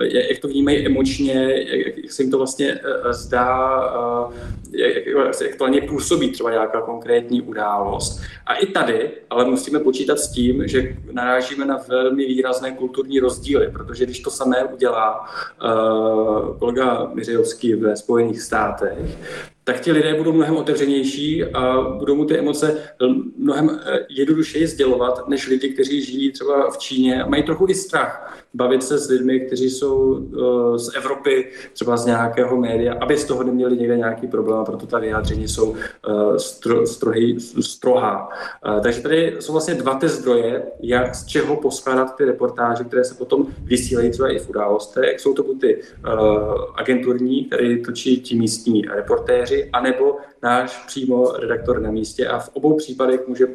jak 0.01 0.39
to 0.39 0.49
vnímají 0.49 0.87
emočně, 0.87 1.65
jak 1.87 2.13
se 2.13 2.23
jim 2.23 2.31
to 2.31 2.39
vlastně 2.39 2.81
zdá, 3.11 3.83
jak, 4.73 5.57
to 5.59 5.65
na 5.65 5.71
ně 5.71 5.81
působí 5.81 6.31
třeba 6.31 6.51
nějaká 6.51 6.81
konkrétní 6.81 7.43
událost. 7.43 8.21
A 8.47 8.55
i 8.55 8.67
tady 8.67 9.11
ale 9.31 9.45
musíme 9.45 9.79
počítat 9.81 10.19
s 10.19 10.33
tím, 10.33 10.69
že 10.69 10.97
narážíme 11.13 11.65
na 11.65 11.79
velmi 11.95 12.27
výrazné 12.27 12.73
kulturní 12.73 13.21
rozdíly, 13.21 13.71
protože 13.73 14.05
když 14.05 14.21
to 14.21 14.31
samé 14.31 14.65
udělá 14.65 15.21
uh, 15.21 16.59
kolega 16.59 17.11
Miřejovský 17.15 17.75
ve 17.75 17.97
Spojených 17.97 18.43
státech, 18.43 19.19
tak 19.65 19.81
ti 19.81 19.93
lidé 19.93 20.15
budou 20.15 20.33
mnohem 20.33 20.57
otevřenější 20.57 21.45
a 21.45 21.81
budou 21.81 22.15
mu 22.15 22.25
ty 22.25 22.39
emoce 22.39 22.83
mnohem 23.37 23.81
eh, 23.87 23.99
jednodušeji 24.09 24.67
sdělovat, 24.67 25.29
než 25.29 25.49
lidi, 25.49 25.69
kteří 25.69 26.03
žijí 26.05 26.33
třeba 26.33 26.71
v 26.71 26.79
Číně 26.79 27.23
a 27.23 27.29
mají 27.29 27.43
trochu 27.43 27.67
i 27.69 27.75
strach 27.75 28.45
bavit 28.55 28.83
se 28.83 28.99
s 28.99 29.09
lidmi, 29.09 29.41
kteří 29.41 29.71
jsou 29.71 29.97
uh, 29.97 30.77
z 30.77 30.97
Evropy, 30.97 31.51
třeba 31.73 31.97
z 31.97 32.07
nějakého 32.07 32.57
média, 32.57 32.95
aby 33.01 33.17
z 33.17 33.25
toho 33.25 33.43
neměli 33.43 33.77
někde 33.77 33.97
nějaký 33.97 34.27
problém, 34.27 34.65
proto 34.65 34.87
ta 34.87 34.99
vyjádření 34.99 35.49
jsou 35.49 35.75
stro, 36.37 36.87
strohý, 36.87 37.41
strohá. 37.61 38.29
Takže 38.83 39.01
tady 39.01 39.37
jsou 39.41 39.53
vlastně 39.53 39.75
dva 39.75 39.95
ty 39.95 40.09
zdroje, 40.09 40.63
jak 40.81 41.15
z 41.15 41.27
čeho 41.27 41.57
poskládat 41.57 42.17
ty 42.17 42.25
reportáže, 42.25 42.85
které 42.85 43.05
se 43.05 43.15
potom 43.15 43.47
vysílají 43.63 44.11
třeba 44.11 44.29
i 44.29 44.39
v 44.39 44.51
událostech. 44.51 45.21
Jsou 45.21 45.35
to 45.35 45.43
buď 45.43 45.61
ty 45.61 45.81
agenturní, 46.75 47.45
které 47.45 47.77
točí 47.77 48.21
ti 48.21 48.35
místní 48.35 48.83
reportéři, 48.83 49.54
anebo 49.73 50.17
náš 50.43 50.85
přímo 50.87 51.33
redaktor 51.33 51.81
na 51.81 51.91
místě 51.91 52.27
a 52.27 52.39
v 52.39 52.51
obou 52.53 52.77
případech 52.77 53.29
může 53.29 53.47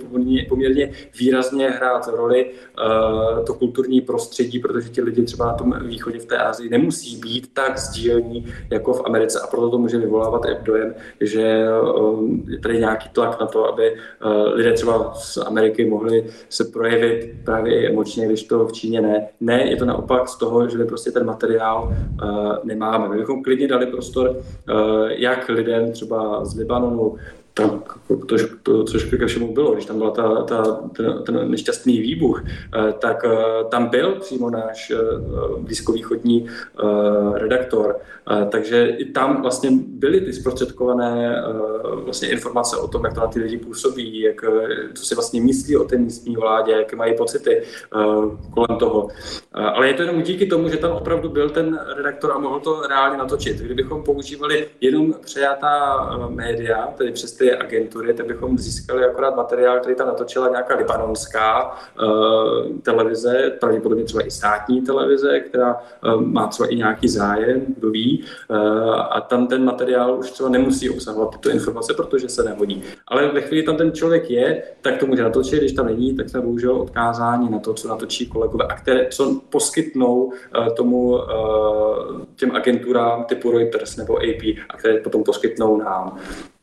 poměrně 0.49 0.91
výrazně 1.19 1.69
hrát 1.69 2.07
roli 2.07 2.45
uh, 2.45 3.45
to 3.45 3.53
kulturní 3.53 4.01
prostředí, 4.01 4.59
protože 4.59 4.89
ti 4.89 5.01
lidi 5.01 5.23
třeba 5.23 5.45
na 5.45 5.53
tom 5.53 5.75
východě 5.85 6.19
v 6.19 6.25
té 6.25 6.37
Asii 6.37 6.69
nemusí 6.69 7.17
být 7.17 7.53
tak 7.53 7.77
sdílení 7.77 8.45
jako 8.71 8.93
v 8.93 9.01
Americe 9.05 9.39
a 9.39 9.47
proto 9.47 9.69
to 9.69 9.77
může 9.77 9.97
vyvolávat 9.97 10.45
i 10.45 10.63
dojem, 10.63 10.95
že 11.21 11.65
uh, 11.93 12.29
je 12.47 12.59
tady 12.59 12.79
nějaký 12.79 13.09
tlak 13.09 13.39
na 13.39 13.47
to, 13.47 13.65
aby 13.65 13.91
uh, 13.91 14.53
lidé 14.53 14.73
třeba 14.73 15.13
z 15.13 15.37
Ameriky 15.37 15.85
mohli 15.85 16.25
se 16.49 16.63
projevit 16.63 17.33
právě 17.45 17.81
i 17.81 17.87
emočně, 17.87 18.25
když 18.25 18.43
to 18.43 18.67
v 18.67 18.71
Číně 18.71 19.01
ne. 19.01 19.27
Ne, 19.39 19.69
je 19.69 19.75
to 19.75 19.85
naopak 19.85 20.27
z 20.27 20.37
toho, 20.37 20.69
že 20.69 20.77
my 20.77 20.85
prostě 20.85 21.11
ten 21.11 21.25
materiál 21.25 21.93
nemáme. 22.63 23.09
My 23.09 23.17
bychom 23.17 23.43
klidně 23.43 23.67
dali 23.67 23.85
prostor 23.85 24.37
jak 25.07 25.49
lidem 25.49 25.88
třeba 25.91 26.45
z 26.45 26.55
Libanu, 26.55 26.89
Libanonu, 26.89 27.15
tam, 27.53 27.83
to, 28.27 28.37
to, 28.63 28.83
což 28.83 29.03
ke 29.03 29.25
všemu 29.25 29.53
bylo, 29.53 29.73
když 29.73 29.85
tam 29.85 29.97
byla 29.97 30.11
ta, 30.11 30.43
ta, 30.43 30.63
ten, 30.97 31.23
ten 31.25 31.51
nešťastný 31.51 32.01
výbuch, 32.01 32.43
eh, 32.45 32.93
tak 32.99 33.25
eh, 33.25 33.63
tam 33.69 33.87
byl 33.87 34.15
přímo 34.15 34.49
náš 34.49 34.91
eh, 34.91 34.97
blízkovýchodní 35.59 36.47
redaktor, 37.33 37.99
takže 38.49 38.87
i 38.87 39.05
tam 39.05 39.41
vlastně 39.41 39.69
byly 39.87 40.21
ty 40.21 40.33
zprostředkované 40.33 41.43
vlastně 42.03 42.29
informace 42.29 42.77
o 42.77 42.87
tom, 42.87 43.05
jak 43.05 43.13
to 43.13 43.19
na 43.19 43.27
ty 43.27 43.39
lidi 43.39 43.57
působí, 43.57 44.19
jak, 44.19 44.45
co 44.93 45.05
si 45.05 45.15
vlastně 45.15 45.41
myslí 45.41 45.77
o 45.77 45.83
té 45.83 45.97
místní 45.97 46.35
vládě, 46.35 46.71
jaké 46.71 46.95
mají 46.95 47.17
pocity 47.17 47.63
kolem 48.53 48.79
toho. 48.79 49.07
Ale 49.53 49.87
je 49.87 49.93
to 49.93 50.01
jenom 50.01 50.21
díky 50.21 50.45
tomu, 50.45 50.69
že 50.69 50.77
tam 50.77 50.91
opravdu 50.91 51.29
byl 51.29 51.49
ten 51.49 51.79
redaktor 51.95 52.31
a 52.31 52.37
mohl 52.37 52.59
to 52.59 52.81
reálně 52.81 53.17
natočit. 53.17 53.57
Kdybychom 53.57 54.03
používali 54.03 54.67
jenom 54.81 55.13
přejatá 55.13 56.09
média, 56.29 56.87
tedy 56.97 57.11
přes 57.11 57.33
ty 57.39 57.53
agentury, 57.55 58.13
tak 58.13 58.25
bychom 58.25 58.57
získali 58.57 59.05
akorát 59.05 59.35
materiál, 59.35 59.79
který 59.79 59.95
tam 59.95 60.07
natočila 60.07 60.49
nějaká 60.49 60.75
libanonská 60.75 61.71
uh, 62.01 62.79
televize, 62.81 63.51
pravděpodobně 63.59 64.03
třeba 64.03 64.27
i 64.27 64.31
státní 64.31 64.81
televize, 64.81 65.39
která 65.39 65.77
uh, 66.03 66.21
má 66.21 66.47
třeba 66.47 66.69
i 66.69 66.75
nějaký 66.75 67.07
zájem, 67.07 67.65
kdo 67.77 67.89
ví, 67.89 68.23
uh, 68.49 68.57
a 69.09 69.21
tam 69.21 69.47
ten 69.47 69.65
materiál 69.65 70.19
už 70.19 70.31
třeba 70.31 70.49
nemusí 70.49 70.89
obsahovat 70.89 71.31
tyto 71.31 71.49
informace, 71.49 71.93
protože 71.93 72.29
se 72.29 72.43
nehodí. 72.43 72.83
Ale 73.07 73.27
ve 73.27 73.41
chvíli 73.41 73.63
tam 73.63 73.77
ten 73.77 73.91
člověk 73.91 74.29
je, 74.29 74.63
tak 74.81 74.97
to 74.97 75.05
může 75.05 75.23
natočit, 75.23 75.59
když 75.59 75.73
tam 75.73 75.85
není, 75.85 76.15
tak 76.15 76.29
jsme 76.29 76.41
bohužel 76.41 76.81
odkázáni 76.81 77.49
na 77.49 77.59
to, 77.59 77.73
co 77.73 77.87
natočí 77.87 78.27
kolegové 78.27 78.65
a 78.65 78.75
které, 78.75 79.07
co 79.11 79.41
poskytnou 79.49 80.23
uh, 80.23 80.33
tomu 80.77 81.09
uh, 81.09 81.19
těm 82.35 82.51
agenturám 82.55 83.23
typu 83.23 83.51
Reuters 83.51 83.97
nebo 83.97 84.17
AP 84.17 84.43
a 84.69 84.77
které 84.77 84.97
potom 84.97 85.23
poskytnou 85.23 85.77
nám. 85.77 86.19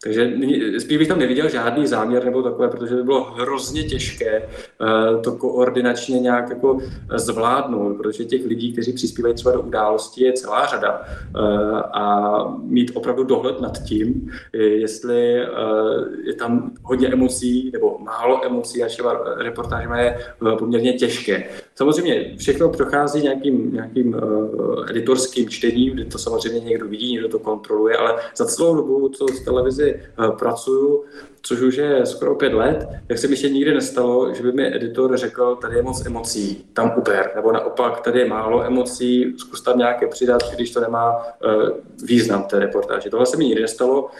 Takže 0.07 0.33
spíš 0.79 0.99
bych 0.99 1.09
tam 1.09 1.19
neviděl 1.19 1.49
žádný 1.49 1.87
záměr 1.87 2.25
nebo 2.25 2.43
takové, 2.43 2.69
protože 2.69 2.95
by 2.95 3.03
bylo 3.03 3.25
hrozně 3.25 3.83
těžké 3.83 4.43
uh, 4.43 5.23
to 5.23 5.33
koordinačně 5.33 6.19
nějak 6.19 6.51
jako 6.51 6.79
zvládnout, 7.15 7.97
protože 7.97 8.25
těch 8.25 8.47
lidí, 8.47 8.73
kteří 8.73 8.93
přispívají 8.93 9.35
třeba 9.35 9.53
do 9.53 9.61
událostí, 9.61 10.25
je 10.25 10.33
celá 10.33 10.67
řada. 10.67 11.01
Uh, 11.01 11.79
a 11.79 12.57
mít 12.63 12.91
opravdu 12.95 13.25
dohled 13.25 13.61
nad 13.61 13.83
tím, 13.83 14.31
jestli 14.53 15.47
uh, 15.47 16.05
je 16.25 16.35
tam 16.35 16.71
hodně 16.83 17.09
emocí 17.09 17.71
nebo 17.73 17.99
málo 17.99 18.47
emocí, 18.47 18.83
až 18.83 19.01
reportáž 19.37 19.85
je 19.99 20.19
poměrně 20.59 20.93
těžké. 20.93 21.45
Samozřejmě 21.77 22.37
všechno 22.39 22.69
prochází 22.69 23.23
nějakým, 23.23 23.73
nějakým 23.73 24.15
uh, 24.15 24.91
editorským 24.91 25.49
čtením, 25.49 25.93
kde 25.93 26.05
to 26.05 26.19
samozřejmě 26.19 26.61
někdo 26.61 26.89
vidí, 26.89 27.13
někdo 27.13 27.29
to 27.29 27.39
kontroluje, 27.39 27.97
ale 27.97 28.23
za 28.37 28.47
celou 28.47 28.77
dobu, 28.77 29.09
co 29.09 29.27
z 29.29 29.45
televizi 29.45 30.03
uh, 30.19 30.37
pracuju, 30.37 31.05
což 31.47 31.61
už 31.61 31.77
je 31.77 32.07
skoro 32.07 32.35
pět 32.35 32.53
let, 32.53 32.89
tak 33.07 33.19
se 33.19 33.27
mi 33.27 33.33
ještě 33.33 33.49
nikdy 33.49 33.75
nestalo, 33.75 34.35
že 34.35 34.43
by 34.43 34.53
mi 34.53 34.77
editor 34.77 35.17
řekl, 35.17 35.57
tady 35.57 35.77
je 35.77 35.83
moc 35.83 36.07
emocí, 36.07 36.65
tam 36.73 36.93
uber, 36.97 37.31
nebo 37.37 37.53
naopak, 37.53 38.01
tady 38.01 38.21
je 38.21 38.29
málo 38.29 38.65
emocí, 38.65 39.35
zkus 39.39 39.61
tam 39.61 39.79
nějaké 39.79 40.07
přidat, 40.07 40.43
když 40.55 40.71
to 40.71 40.81
nemá 40.81 41.17
uh, 41.17 41.69
význam 42.05 42.43
té 42.43 42.59
reportáže. 42.59 43.11
Tohle 43.11 43.27
se 43.27 43.37
mi 43.37 43.45
nikdy 43.45 43.63
nestalo. 43.63 44.11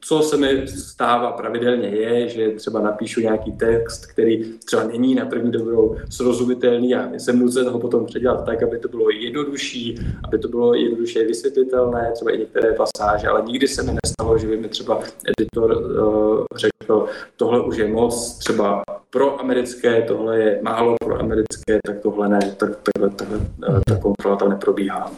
Co 0.00 0.22
se 0.22 0.36
mi 0.36 0.68
stává 0.68 1.32
pravidelně 1.32 1.88
je, 1.88 2.28
že 2.28 2.48
třeba 2.50 2.80
napíšu 2.80 3.20
nějaký 3.20 3.52
text, 3.52 4.06
který 4.06 4.58
třeba 4.58 4.84
není 4.84 5.14
na 5.14 5.26
první 5.26 5.50
dobrou 5.50 5.96
srozumitelný 6.10 6.94
a 6.94 7.18
jsem 7.18 7.38
nucen 7.38 7.68
ho 7.68 7.78
potom 7.78 8.06
předělat 8.06 8.44
tak, 8.44 8.62
aby 8.62 8.78
to 8.78 8.88
bylo 8.88 9.10
jednodušší, 9.10 9.98
aby 10.24 10.38
to 10.38 10.48
bylo 10.48 10.74
jednoduše 10.74 11.24
vysvětlitelné, 11.24 12.10
třeba 12.14 12.30
i 12.30 12.38
některé 12.38 12.72
pasáže, 12.72 13.28
ale 13.28 13.42
nikdy 13.46 13.68
se 13.68 13.82
mi 13.82 13.92
nestalo, 14.04 14.38
že 14.38 14.46
by 14.46 14.56
mi 14.56 14.68
třeba 14.68 15.00
editor 15.38 15.72
uh, 15.72 16.44
řekl, 16.56 16.67
tohle 17.36 17.60
už 17.60 17.76
je 17.76 17.88
moc 17.88 18.38
třeba 18.38 18.82
pro 19.10 19.40
americké, 19.40 20.02
tohle 20.02 20.38
je 20.38 20.60
málo 20.62 20.94
pro 21.04 21.20
americké, 21.20 21.78
tak 21.86 22.00
tohle 22.02 22.28
ne, 22.28 22.38
tak 22.56 22.70
takhle, 22.82 23.10
takhle 23.10 23.38
eh, 23.68 23.80
ta 23.86 23.96
kontrola 23.96 24.36
tam 24.36 24.48
neprobíhá. 24.48 25.10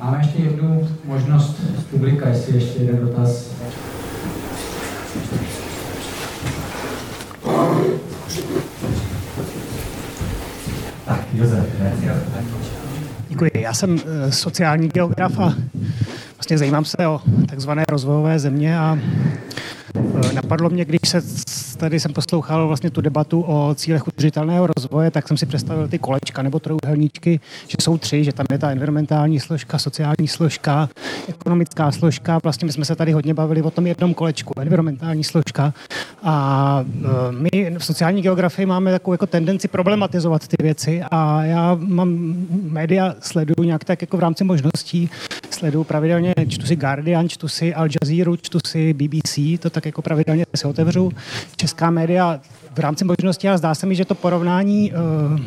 Máme 0.00 0.18
ještě 0.18 0.42
jednu 0.42 0.88
možnost 1.04 1.60
z 1.78 1.84
publika, 1.84 2.28
jestli 2.28 2.54
ještě 2.54 2.82
jeden 2.82 3.06
dotaz. 3.06 3.50
Tak, 11.04 11.24
Josef. 11.34 11.66
Děkuji. 13.28 13.50
Já 13.54 13.74
jsem 13.74 13.98
eh, 13.98 14.32
sociální 14.32 14.88
geograf 14.88 15.38
a 15.38 15.54
vlastně 16.36 16.58
zajímám 16.58 16.84
se 16.84 17.06
o 17.06 17.20
takzvané 17.48 17.84
rozvojové 17.88 18.38
země 18.38 18.78
a 18.78 18.98
napadlo 20.34 20.70
mě, 20.70 20.84
když 20.84 21.00
se 21.06 21.22
tady 21.76 22.00
jsem 22.00 22.12
poslouchal 22.12 22.66
vlastně 22.68 22.90
tu 22.90 23.00
debatu 23.00 23.44
o 23.46 23.74
cílech 23.74 24.08
udržitelného 24.08 24.68
rozvoje, 24.76 25.10
tak 25.10 25.28
jsem 25.28 25.36
si 25.36 25.46
představil 25.46 25.88
ty 25.88 25.98
kolečka 25.98 26.42
nebo 26.42 26.58
trojuhelníčky, 26.58 27.40
že 27.68 27.76
jsou 27.80 27.98
tři, 27.98 28.24
že 28.24 28.32
tam 28.32 28.46
je 28.52 28.58
ta 28.58 28.70
environmentální 28.70 29.40
složka, 29.40 29.78
sociální 29.78 30.28
složka, 30.28 30.88
ekonomická 31.28 31.92
složka. 31.92 32.40
Vlastně 32.42 32.66
my 32.66 32.72
jsme 32.72 32.84
se 32.84 32.96
tady 32.96 33.12
hodně 33.12 33.34
bavili 33.34 33.62
o 33.62 33.70
tom 33.70 33.86
jednom 33.86 34.14
kolečku, 34.14 34.52
environmentální 34.60 35.24
složka. 35.24 35.74
A 36.22 36.84
eh, 37.04 37.32
my 37.32 37.76
v 37.78 37.84
sociální 37.84 38.22
geografii 38.22 38.66
máme 38.66 38.90
takovou 38.90 39.14
jako 39.14 39.26
tendenci 39.26 39.68
problematizovat 39.68 40.48
ty 40.48 40.56
věci 40.62 41.02
a 41.10 41.44
já 41.44 41.78
mám 41.80 42.36
média 42.62 43.14
sleduju 43.20 43.66
nějak 43.66 43.84
tak 43.84 44.00
jako 44.00 44.16
v 44.16 44.20
rámci 44.20 44.44
možností, 44.44 45.10
sleduju 45.50 45.84
pravidelně, 45.84 46.34
čtu 46.48 46.66
si 46.66 46.76
Guardian, 46.76 47.28
čtu 47.28 47.48
si 47.48 47.74
Al 47.74 47.88
Jazeera, 48.02 48.32
čtu 48.42 48.58
si 48.66 48.94
BBC, 48.94 49.38
to 49.60 49.70
tak 49.70 49.85
jako 49.86 50.02
pravidelně 50.02 50.46
si 50.56 50.66
otevřu. 50.66 51.12
Česká 51.56 51.90
média 51.90 52.40
v 52.74 52.78
rámci 52.78 53.04
možností, 53.04 53.48
ale 53.48 53.58
zdá 53.58 53.74
se 53.74 53.86
mi, 53.86 53.94
že 53.94 54.04
to 54.04 54.14
porovnání 54.14 54.92
uh, 54.92 55.40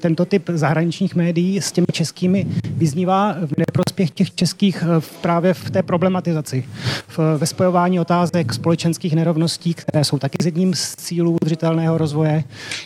tento 0.00 0.24
typ 0.24 0.50
zahraničních 0.54 1.14
médií 1.14 1.60
s 1.60 1.72
těmi 1.72 1.86
českými 1.92 2.46
vyznívá 2.70 3.32
v 3.32 3.52
neprospěch 3.58 4.10
těch 4.10 4.34
českých 4.34 4.82
eh, 4.82 5.00
právě 5.20 5.54
v 5.54 5.70
té 5.70 5.82
problematizaci, 5.82 6.64
v, 7.08 7.18
ve 7.38 7.46
spojování 7.46 8.00
otázek 8.00 8.54
společenských 8.54 9.14
nerovností, 9.14 9.74
které 9.74 10.04
jsou 10.04 10.18
taky 10.18 10.36
jedním 10.44 10.74
z 10.74 10.96
cílů 10.96 11.38
udržitelného 11.42 11.98
rozvoje, 11.98 12.44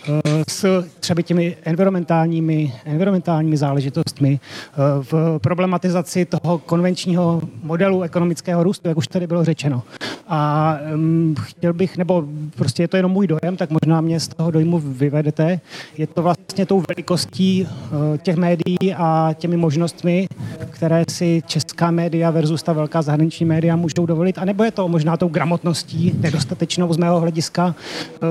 eh, 0.09 0.21
s 0.49 0.85
třeba 1.01 1.23
těmi 1.23 1.57
environmentálními, 1.65 2.73
environmentálními 2.85 3.57
záležitostmi, 3.57 4.41
eh, 4.41 4.77
v 5.13 5.39
problematizaci 5.39 6.25
toho 6.25 6.59
konvenčního 6.59 7.43
modelu 7.63 8.03
ekonomického 8.03 8.63
růstu, 8.63 8.89
jak 8.89 8.97
už 8.97 9.09
tady 9.09 9.27
bylo 9.27 9.45
řečeno. 9.45 9.83
A 10.29 10.77
um, 10.95 11.35
chtěl 11.41 11.73
bych, 11.73 11.97
nebo 11.97 12.25
prostě 12.57 12.83
je 12.83 12.89
to 12.89 12.97
jenom 12.97 13.13
můj 13.13 13.27
dojem, 13.27 13.57
tak 13.57 13.71
možná 13.71 14.01
mě 14.01 14.21
z 14.21 14.29
toho 14.29 14.51
dojmu 14.51 14.79
vyvedete. 14.79 15.61
Je 15.99 16.07
to 16.07 16.23
vlastně 16.23 16.67
tou 16.67 16.83
velikou 16.89 17.04
velikostí 17.05 17.69
eh, 17.69 18.19
těch 18.19 18.37
médií 18.37 18.95
a 18.97 19.31
těmi 19.35 19.57
možnostmi, 19.57 20.27
které 20.71 21.05
si 21.11 21.43
česká 21.47 21.91
média 21.91 22.31
versus 22.31 22.63
ta 22.63 22.73
velká 22.73 23.03
zahraniční 23.03 23.47
média 23.47 23.77
můžou 23.77 24.07
dovolit, 24.07 24.39
anebo 24.39 24.65
je 24.65 24.71
to 24.71 24.89
možná 24.89 25.17
tou 25.17 25.29
gramotností 25.29 26.13
nedostatečnou 26.21 26.93
z 26.93 26.97
mého 26.97 27.21
hlediska 27.21 27.75
eh, 27.75 28.27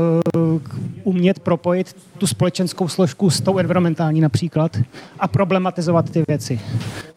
umět 1.04 1.40
propojit 1.40 1.96
tu 2.18 2.28
společenskou 2.28 2.88
složku 2.88 3.30
s 3.30 3.42
tou 3.42 3.58
environmentální 3.58 4.22
například 4.22 4.78
a 5.20 5.28
problematizovat 5.28 6.10
ty 6.10 6.24
věci. 6.28 6.60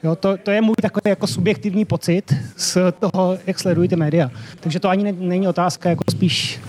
Jo, 0.04 0.16
to, 0.16 0.36
to 0.36 0.50
je 0.50 0.60
můj 0.60 0.74
takový 0.82 1.10
jako 1.10 1.26
subjektivní 1.26 1.84
pocit 1.84 2.34
z 2.56 2.78
toho, 3.00 3.38
jak 3.46 3.58
sledují 3.58 3.88
ty 3.88 3.96
média. 3.96 4.30
Takže 4.60 4.80
to 4.80 4.88
ani 4.88 5.12
není 5.12 5.48
otázka, 5.48 5.90
jako 5.90 6.04
spíš, 6.10 6.60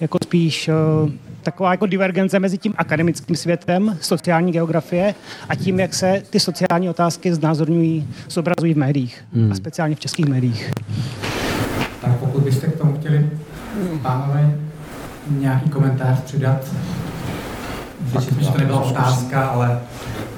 jako 0.00 0.18
spíš 0.24 0.68
uh, 0.68 1.10
taková 1.44 1.70
jako 1.70 1.86
divergence 1.86 2.38
mezi 2.38 2.58
tím 2.58 2.74
akademickým 2.76 3.36
světem, 3.36 3.98
sociální 4.00 4.52
geografie 4.52 5.14
a 5.48 5.54
tím, 5.54 5.80
jak 5.80 5.94
se 5.94 6.22
ty 6.30 6.40
sociální 6.40 6.90
otázky 6.90 7.34
znázorňují, 7.34 8.08
zobrazují 8.28 8.74
v 8.74 8.78
médiích 8.78 9.24
hmm. 9.34 9.52
a 9.52 9.54
speciálně 9.54 9.94
v 9.94 10.00
českých 10.00 10.26
médiích. 10.26 10.70
Tak 12.00 12.16
pokud 12.18 12.42
byste 12.42 12.66
k 12.66 12.78
tomu 12.78 12.96
chtěli, 12.96 13.30
pánové, 14.02 14.58
nějaký 15.30 15.70
komentář 15.70 16.20
přidat, 16.20 16.70
Myslím, 18.14 18.40
že 18.40 18.50
to 18.50 18.58
nebyla 18.58 18.80
otázka, 18.80 19.46
ale 19.46 19.80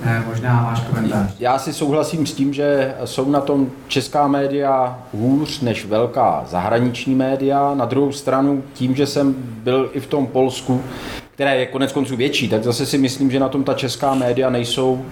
ne, 0.05 0.25
možná 0.29 0.65
váš 0.71 0.81
komentář. 0.81 1.31
Já 1.41 1.59
si 1.59 1.73
souhlasím 1.73 2.27
s 2.27 2.33
tím, 2.33 2.53
že 2.53 2.95
jsou 3.05 3.31
na 3.31 3.41
tom 3.41 3.71
česká 3.89 4.29
média 4.29 4.99
hůř 5.15 5.61
než 5.61 5.87
velká 5.87 6.45
zahraniční 6.49 7.15
média. 7.15 7.75
Na 7.75 7.85
druhou 7.85 8.13
stranu, 8.13 8.63
tím, 8.73 8.95
že 8.95 9.07
jsem 9.07 9.35
byl 9.39 9.91
i 9.93 10.01
v 10.01 10.07
tom 10.07 10.27
Polsku, 10.27 10.83
které 11.35 11.57
je 11.57 11.67
konec 11.67 11.93
konců 11.93 12.17
větší, 12.17 12.49
tak 12.49 12.65
zase 12.65 12.87
si 12.87 12.99
myslím, 12.99 13.31
že 13.31 13.41
na 13.41 13.49
tom 13.49 13.65
ta 13.65 13.75
česká 13.75 14.15
média 14.15 14.51
nejsou 14.51 15.05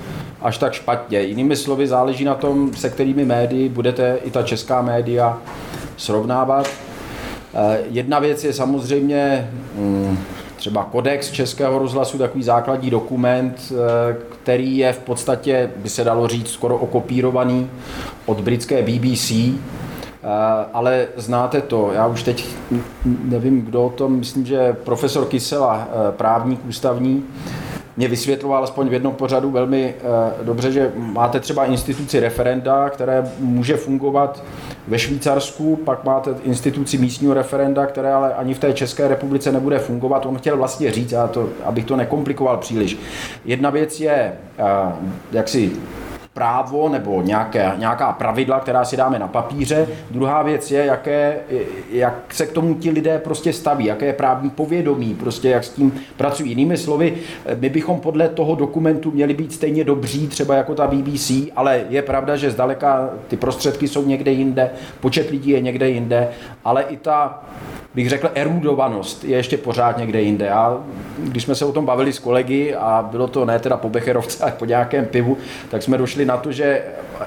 až 0.42 0.58
tak 0.58 0.72
špatně. 0.72 1.20
Jinými 1.20 1.56
slovy, 1.56 1.86
záleží 1.88 2.24
na 2.24 2.34
tom, 2.34 2.74
se 2.74 2.90
kterými 2.90 3.24
médii 3.24 3.68
budete 3.68 4.18
i 4.24 4.30
ta 4.30 4.42
česká 4.42 4.82
média 4.82 5.38
srovnávat. 5.96 6.70
Eh, 7.54 7.78
jedna 7.90 8.18
věc 8.18 8.44
je 8.44 8.52
samozřejmě 8.52 9.50
mm, 9.74 10.18
třeba 10.64 10.84
kodex 10.84 11.30
Českého 11.30 11.78
rozhlasu, 11.78 12.18
takový 12.18 12.44
základní 12.44 12.90
dokument, 12.90 13.72
eh, 13.72 14.16
který 14.42 14.78
je 14.78 14.92
v 14.92 14.98
podstatě, 14.98 15.70
by 15.76 15.88
se 15.88 16.04
dalo 16.04 16.28
říct, 16.28 16.48
skoro 16.48 16.76
okopírovaný 16.76 17.70
od 18.26 18.40
britské 18.40 18.82
BBC, 18.82 19.30
eh, 19.30 20.28
ale 20.72 21.06
znáte 21.16 21.60
to, 21.60 21.90
já 21.92 22.06
už 22.06 22.22
teď 22.22 22.46
nevím, 23.24 23.62
kdo 23.62 23.84
o 23.84 23.90
tom, 23.90 24.12
myslím, 24.18 24.46
že 24.46 24.72
profesor 24.72 25.24
Kysela, 25.24 25.88
eh, 25.88 26.12
právník 26.12 26.60
ústavní, 26.68 27.24
mě 27.96 28.08
vysvětloval 28.08 28.64
aspoň 28.64 28.88
v 28.88 28.92
jednom 28.92 29.14
pořadu 29.14 29.50
velmi 29.50 29.94
dobře, 30.42 30.72
že 30.72 30.92
máte 30.96 31.40
třeba 31.40 31.64
instituci 31.64 32.20
referenda, 32.20 32.90
které 32.90 33.30
může 33.38 33.76
fungovat 33.76 34.42
ve 34.88 34.98
Švýcarsku, 34.98 35.76
pak 35.76 36.04
máte 36.04 36.34
instituci 36.42 36.98
místního 36.98 37.34
referenda, 37.34 37.86
které 37.86 38.12
ale 38.12 38.34
ani 38.34 38.54
v 38.54 38.58
té 38.58 38.72
České 38.72 39.08
republice 39.08 39.52
nebude 39.52 39.78
fungovat. 39.78 40.26
On 40.26 40.38
chtěl 40.38 40.56
vlastně 40.56 40.92
říct, 40.92 41.12
a 41.12 41.28
to, 41.28 41.48
abych 41.64 41.84
to 41.84 41.96
nekomplikoval 41.96 42.56
příliš. 42.56 42.98
Jedna 43.44 43.70
věc 43.70 44.00
je, 44.00 44.32
jak 45.32 45.48
si 45.48 45.72
právo 46.34 46.88
nebo 46.88 47.22
nějaké, 47.22 47.72
nějaká 47.76 48.12
pravidla, 48.12 48.60
která 48.60 48.84
si 48.84 48.96
dáme 48.96 49.18
na 49.18 49.28
papíře. 49.28 49.86
Druhá 50.10 50.42
věc 50.42 50.70
je, 50.70 50.84
jaké, 50.84 51.40
jak 51.90 52.34
se 52.34 52.46
k 52.46 52.52
tomu 52.52 52.74
ti 52.74 52.90
lidé 52.90 53.18
prostě 53.18 53.52
staví, 53.52 53.84
jaké 53.84 54.06
je 54.06 54.12
právní 54.12 54.50
povědomí, 54.50 55.14
prostě 55.14 55.48
jak 55.48 55.64
s 55.64 55.70
tím 55.70 55.94
pracují. 56.16 56.50
Jinými 56.50 56.76
slovy, 56.76 57.14
my 57.58 57.68
bychom 57.68 58.00
podle 58.00 58.28
toho 58.28 58.54
dokumentu 58.54 59.10
měli 59.10 59.34
být 59.34 59.52
stejně 59.52 59.84
dobří, 59.84 60.28
třeba 60.28 60.54
jako 60.54 60.74
ta 60.74 60.86
BBC, 60.86 61.30
ale 61.56 61.84
je 61.88 62.02
pravda, 62.02 62.36
že 62.36 62.50
zdaleka 62.50 63.10
ty 63.28 63.36
prostředky 63.36 63.88
jsou 63.88 64.06
někde 64.06 64.30
jinde, 64.30 64.70
počet 65.00 65.30
lidí 65.30 65.50
je 65.50 65.60
někde 65.60 65.90
jinde, 65.90 66.28
ale 66.64 66.82
i 66.82 66.96
ta 66.96 67.42
bych 67.94 68.08
řekl, 68.08 68.30
erudovanost 68.34 69.24
je 69.24 69.36
ještě 69.36 69.56
pořád 69.56 69.98
někde 69.98 70.22
jinde. 70.22 70.50
A 70.50 70.78
když 71.18 71.42
jsme 71.42 71.54
se 71.54 71.64
o 71.64 71.72
tom 71.72 71.86
bavili 71.86 72.12
s 72.12 72.18
kolegy 72.18 72.74
a 72.74 73.08
bylo 73.10 73.28
to 73.28 73.44
ne 73.44 73.58
teda 73.58 73.76
po 73.76 73.88
Becherovce, 73.88 74.42
ale 74.42 74.52
po 74.52 74.64
nějakém 74.64 75.06
pivu, 75.06 75.38
tak 75.70 75.82
jsme 75.82 75.98
došli 75.98 76.24
na 76.24 76.36
to, 76.36 76.52
že 76.52 76.82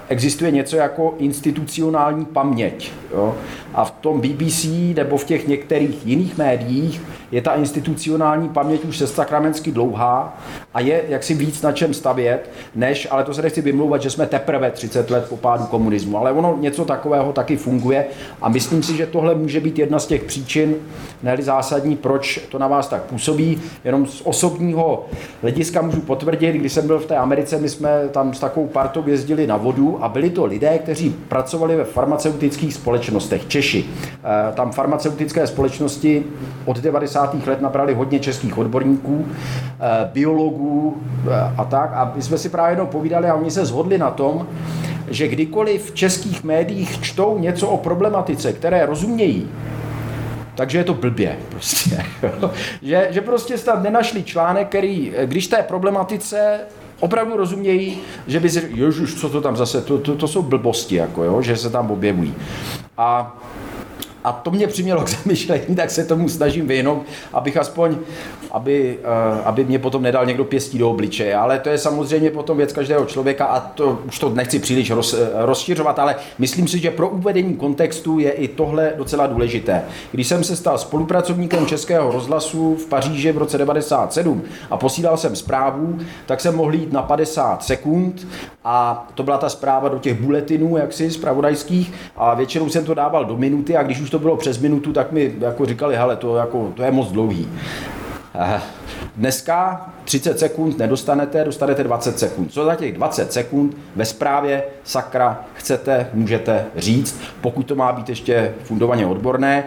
existuje 0.10 0.52
něco 0.52 0.76
jako 0.76 1.16
institucionální 1.18 2.26
paměť. 2.26 2.92
Jo? 3.14 3.36
A 3.74 3.86
v 3.86 3.92
tom 3.92 4.22
BBC 4.22 4.66
nebo 4.96 5.18
v 5.18 5.26
těch 5.26 5.48
některých 5.48 6.06
jiných 6.06 6.38
médiích 6.38 7.02
je 7.32 7.42
ta 7.42 7.54
institucionální 7.54 8.50
paměť 8.50 8.86
už 8.86 8.98
se 8.98 9.08
sakramensky 9.08 9.72
dlouhá 9.72 10.38
a 10.74 10.80
je 10.80 11.04
jaksi 11.10 11.34
víc 11.34 11.62
na 11.62 11.72
čem 11.72 11.94
stavět, 11.94 12.50
než, 12.76 13.08
ale 13.12 13.24
to 13.24 13.34
se 13.34 13.42
nechci 13.42 13.62
vymlouvat, 13.62 14.02
že 14.02 14.10
jsme 14.10 14.26
teprve 14.26 14.72
30 14.72 15.10
let 15.10 15.26
po 15.30 15.38
pádu 15.38 15.64
komunismu, 15.66 16.18
ale 16.18 16.32
ono 16.32 16.58
něco 16.60 16.86
takového 16.86 17.34
taky 17.34 17.58
funguje 17.58 18.06
a 18.42 18.50
myslím 18.50 18.84
si, 18.84 18.98
že 18.98 19.06
tohle 19.06 19.36
může 19.36 19.60
být 19.60 19.80
jedna 19.80 20.00
z 20.00 20.08
těch 20.08 20.24
příčin, 20.24 20.76
ne 21.24 21.38
zásadní, 21.40 21.96
proč 21.96 22.40
to 22.52 22.60
na 22.60 22.68
vás 22.68 22.88
tak 22.88 23.04
působí. 23.04 23.62
Jenom 23.84 24.06
z 24.06 24.22
osobního 24.26 25.06
hlediska 25.42 25.82
můžu 25.82 26.02
potvrdit, 26.02 26.52
když 26.52 26.74
jsem 26.74 26.88
byl 26.88 27.00
v 27.00 27.06
té 27.06 27.16
Americe, 27.16 27.58
my 27.58 27.70
jsme 27.70 27.90
tam 28.12 28.34
s 28.34 28.40
takovou 28.40 28.68
partou 28.68 29.04
jezdili 29.08 29.48
na 29.48 29.58
vodu 29.58 29.77
a 30.02 30.10
byli 30.10 30.30
to 30.30 30.46
lidé, 30.46 30.80
kteří 30.80 31.10
pracovali 31.10 31.76
ve 31.76 31.84
farmaceutických 31.84 32.74
společnostech, 32.74 33.48
Češi. 33.48 33.86
Eh, 33.86 34.52
tam 34.54 34.72
farmaceutické 34.72 35.48
společnosti 35.48 36.24
od 36.66 36.78
90. 36.78 37.48
let 37.48 37.62
nabrali 37.62 37.94
hodně 37.94 38.20
českých 38.20 38.58
odborníků, 38.58 39.26
eh, 39.28 40.10
biologů 40.14 40.98
eh, 41.28 41.54
a 41.58 41.66
tak. 41.66 41.92
A 41.94 42.12
my 42.16 42.22
jsme 42.22 42.38
si 42.38 42.50
právě 42.50 42.72
jednou 42.72 42.86
povídali 42.86 43.30
a 43.30 43.36
oni 43.36 43.52
se 43.52 43.66
zhodli 43.66 43.98
na 43.98 44.12
tom, 44.12 44.48
že 45.08 45.28
kdykoliv 45.28 45.92
v 45.92 45.96
českých 45.96 46.44
médiích 46.44 47.02
čtou 47.02 47.38
něco 47.40 47.68
o 47.68 47.78
problematice, 47.78 48.54
které 48.54 48.86
rozumějí, 48.86 49.50
takže 50.56 50.78
je 50.78 50.84
to 50.84 50.94
blbě 50.94 51.38
prostě. 51.50 52.06
že, 52.82 53.08
že 53.10 53.22
prostě 53.22 53.58
snad 53.58 53.84
nenašli 53.84 54.24
článek, 54.24 54.68
který, 54.68 55.14
když 55.26 55.48
té 55.48 55.64
problematice 55.64 56.60
opravdu 57.00 57.38
rozumějí, 57.38 58.00
že 58.28 58.40
by 58.40 58.50
si 58.50 58.60
řekl, 58.60 59.08
co 59.08 59.30
to 59.30 59.42
tam 59.42 59.58
zase, 59.58 59.82
to, 59.82 59.98
to, 59.98 60.16
to 60.16 60.28
jsou 60.28 60.42
blbosti, 60.42 60.96
jako 60.96 61.24
jo, 61.24 61.42
že 61.42 61.58
se 61.58 61.70
tam 61.70 61.92
objevují. 61.92 62.34
A 62.98 63.38
a 64.28 64.32
to 64.32 64.52
mě 64.52 64.68
přimělo 64.68 65.04
k 65.04 65.10
zamyšlení, 65.24 65.76
tak 65.76 65.92
se 65.92 66.06
tomu 66.06 66.30
snažím 66.30 66.68
vyhnout, 66.68 67.04
abych 67.34 67.58
aspoň, 67.58 67.98
aby, 68.52 68.98
eh, 69.04 69.42
aby 69.46 69.66
mě 69.66 69.80
potom 69.80 70.04
nedal 70.04 70.26
někdo 70.26 70.44
pěstí 70.44 70.78
do 70.78 70.90
obličeje. 70.90 71.36
Ale 71.36 71.60
to 71.60 71.70
je 71.70 71.78
samozřejmě 71.78 72.32
potom 72.32 72.58
věc 72.58 72.74
každého 72.74 73.06
člověka 73.06 73.46
a 73.46 73.60
to 73.60 74.00
už 74.08 74.20
to 74.20 74.30
nechci 74.30 74.60
příliš 74.60 74.92
roz, 74.92 75.14
eh, 75.14 75.30
rozšiřovat, 75.34 76.00
ale 76.00 76.16
myslím 76.40 76.68
si, 76.68 76.80
že 76.80 76.92
pro 76.92 77.10
uvedení 77.10 77.56
kontextu 77.56 78.20
je 78.20 78.32
i 78.32 78.48
tohle 78.48 78.94
docela 78.98 79.28
důležité. 79.28 79.84
Když 80.12 80.28
jsem 80.28 80.44
se 80.44 80.56
stal 80.56 80.78
spolupracovníkem 80.78 81.66
Českého 81.66 82.12
rozhlasu 82.12 82.76
v 82.76 82.86
Paříži 82.86 83.32
v 83.32 83.38
roce 83.38 83.58
97 83.58 84.44
a 84.72 84.78
posílal 84.78 85.18
jsem 85.18 85.36
zprávu, 85.36 86.00
tak 86.26 86.42
jsem 86.42 86.56
mohl 86.56 86.74
jít 86.74 86.94
na 86.94 87.02
50 87.02 87.64
sekund 87.64 88.28
a 88.64 89.08
to 89.16 89.24
byla 89.24 89.38
ta 89.38 89.50
zpráva 89.50 89.90
do 89.90 90.00
těch 90.00 90.22
buletinů, 90.22 90.78
jaksi, 90.78 91.12
zpravodajských 91.12 91.94
a 92.16 92.34
většinou 92.34 92.70
jsem 92.70 92.86
to 92.86 92.94
dával 92.94 93.26
do 93.26 93.38
minuty 93.38 93.78
a 93.78 93.84
když 93.84 94.02
už 94.02 94.10
to 94.10 94.17
bylo 94.20 94.38
přes 94.38 94.60
minutu, 94.60 94.94
tak 94.94 95.12
mi 95.12 95.36
jako 95.40 95.66
říkali, 95.66 95.96
hele, 95.96 96.16
to, 96.16 96.36
jako, 96.36 96.72
to 96.76 96.84
je 96.84 96.92
moc 96.92 97.12
dlouhý. 97.12 97.50
Eh, 98.40 98.62
dneska 99.16 99.90
30 100.04 100.40
sekund 100.40 100.78
nedostanete, 100.78 101.44
dostanete 101.44 101.84
20 101.84 102.20
sekund. 102.20 102.52
Co 102.52 102.66
za 102.66 102.76
těch 102.76 102.94
20 102.94 103.34
sekund 103.34 103.78
ve 103.96 104.06
zprávě 104.06 104.64
sakra 104.84 105.46
chcete, 105.54 106.10
můžete 106.14 106.66
říct, 106.76 107.20
pokud 107.42 107.64
to 107.64 107.76
má 107.76 107.92
být 107.92 108.10
ještě 108.10 108.54
fundovaně 108.64 109.06
odborné. 109.06 109.64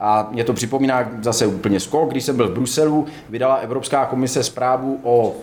A 0.00 0.28
mě 0.32 0.44
to 0.44 0.52
připomíná 0.52 1.08
zase 1.22 1.46
úplně 1.46 1.80
skok, 1.80 2.10
když 2.10 2.24
jsem 2.24 2.36
byl 2.36 2.48
v 2.48 2.54
Bruselu, 2.54 3.06
vydala 3.28 3.54
Evropská 3.54 4.04
komise 4.04 4.42
zprávu 4.42 5.00
o 5.02 5.34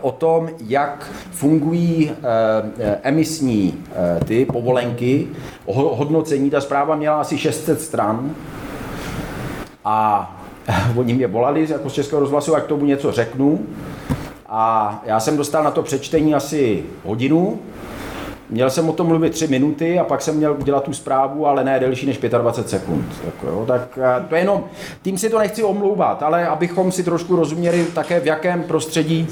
o 0.00 0.12
tom, 0.12 0.48
jak 0.66 1.10
fungují 1.30 2.10
eh, 2.10 2.98
emisní 3.02 3.84
eh, 3.92 4.24
ty 4.24 4.44
povolenky, 4.44 5.26
hodnocení. 5.66 6.50
Ta 6.50 6.60
zpráva 6.60 6.96
měla 6.96 7.20
asi 7.20 7.38
600 7.38 7.80
stran 7.80 8.30
a 9.84 10.30
oni 10.96 11.14
mě 11.14 11.26
volali 11.26 11.66
jako 11.70 11.90
z 11.90 11.92
Českého 11.92 12.20
rozhlasu, 12.20 12.52
jak 12.52 12.66
tomu 12.66 12.84
něco 12.84 13.12
řeknu. 13.12 13.66
A 14.48 15.02
já 15.06 15.20
jsem 15.20 15.36
dostal 15.36 15.64
na 15.64 15.70
to 15.70 15.82
přečtení 15.82 16.34
asi 16.34 16.82
hodinu, 17.04 17.58
Měl 18.50 18.70
jsem 18.70 18.88
o 18.88 18.92
tom 18.92 19.06
mluvit 19.06 19.30
tři 19.30 19.46
minuty 19.46 19.98
a 19.98 20.04
pak 20.04 20.22
jsem 20.22 20.36
měl 20.36 20.56
udělat 20.60 20.84
tu 20.84 20.92
zprávu, 20.92 21.46
ale 21.46 21.64
ne 21.64 21.80
delší 21.80 22.06
než 22.06 22.18
25 22.18 22.70
sekund. 22.70 23.06
Jako 23.24 23.46
jo, 23.46 23.64
tak 23.66 23.98
eh, 23.98 24.24
to 24.28 24.34
je 24.34 24.40
jenom, 24.40 24.64
tím 25.02 25.18
si 25.18 25.30
to 25.30 25.38
nechci 25.38 25.62
omlouvat, 25.62 26.22
ale 26.22 26.46
abychom 26.46 26.92
si 26.92 27.02
trošku 27.02 27.36
rozuměli 27.36 27.84
také, 27.84 28.20
v 28.20 28.26
jakém 28.26 28.62
prostředí 28.62 29.28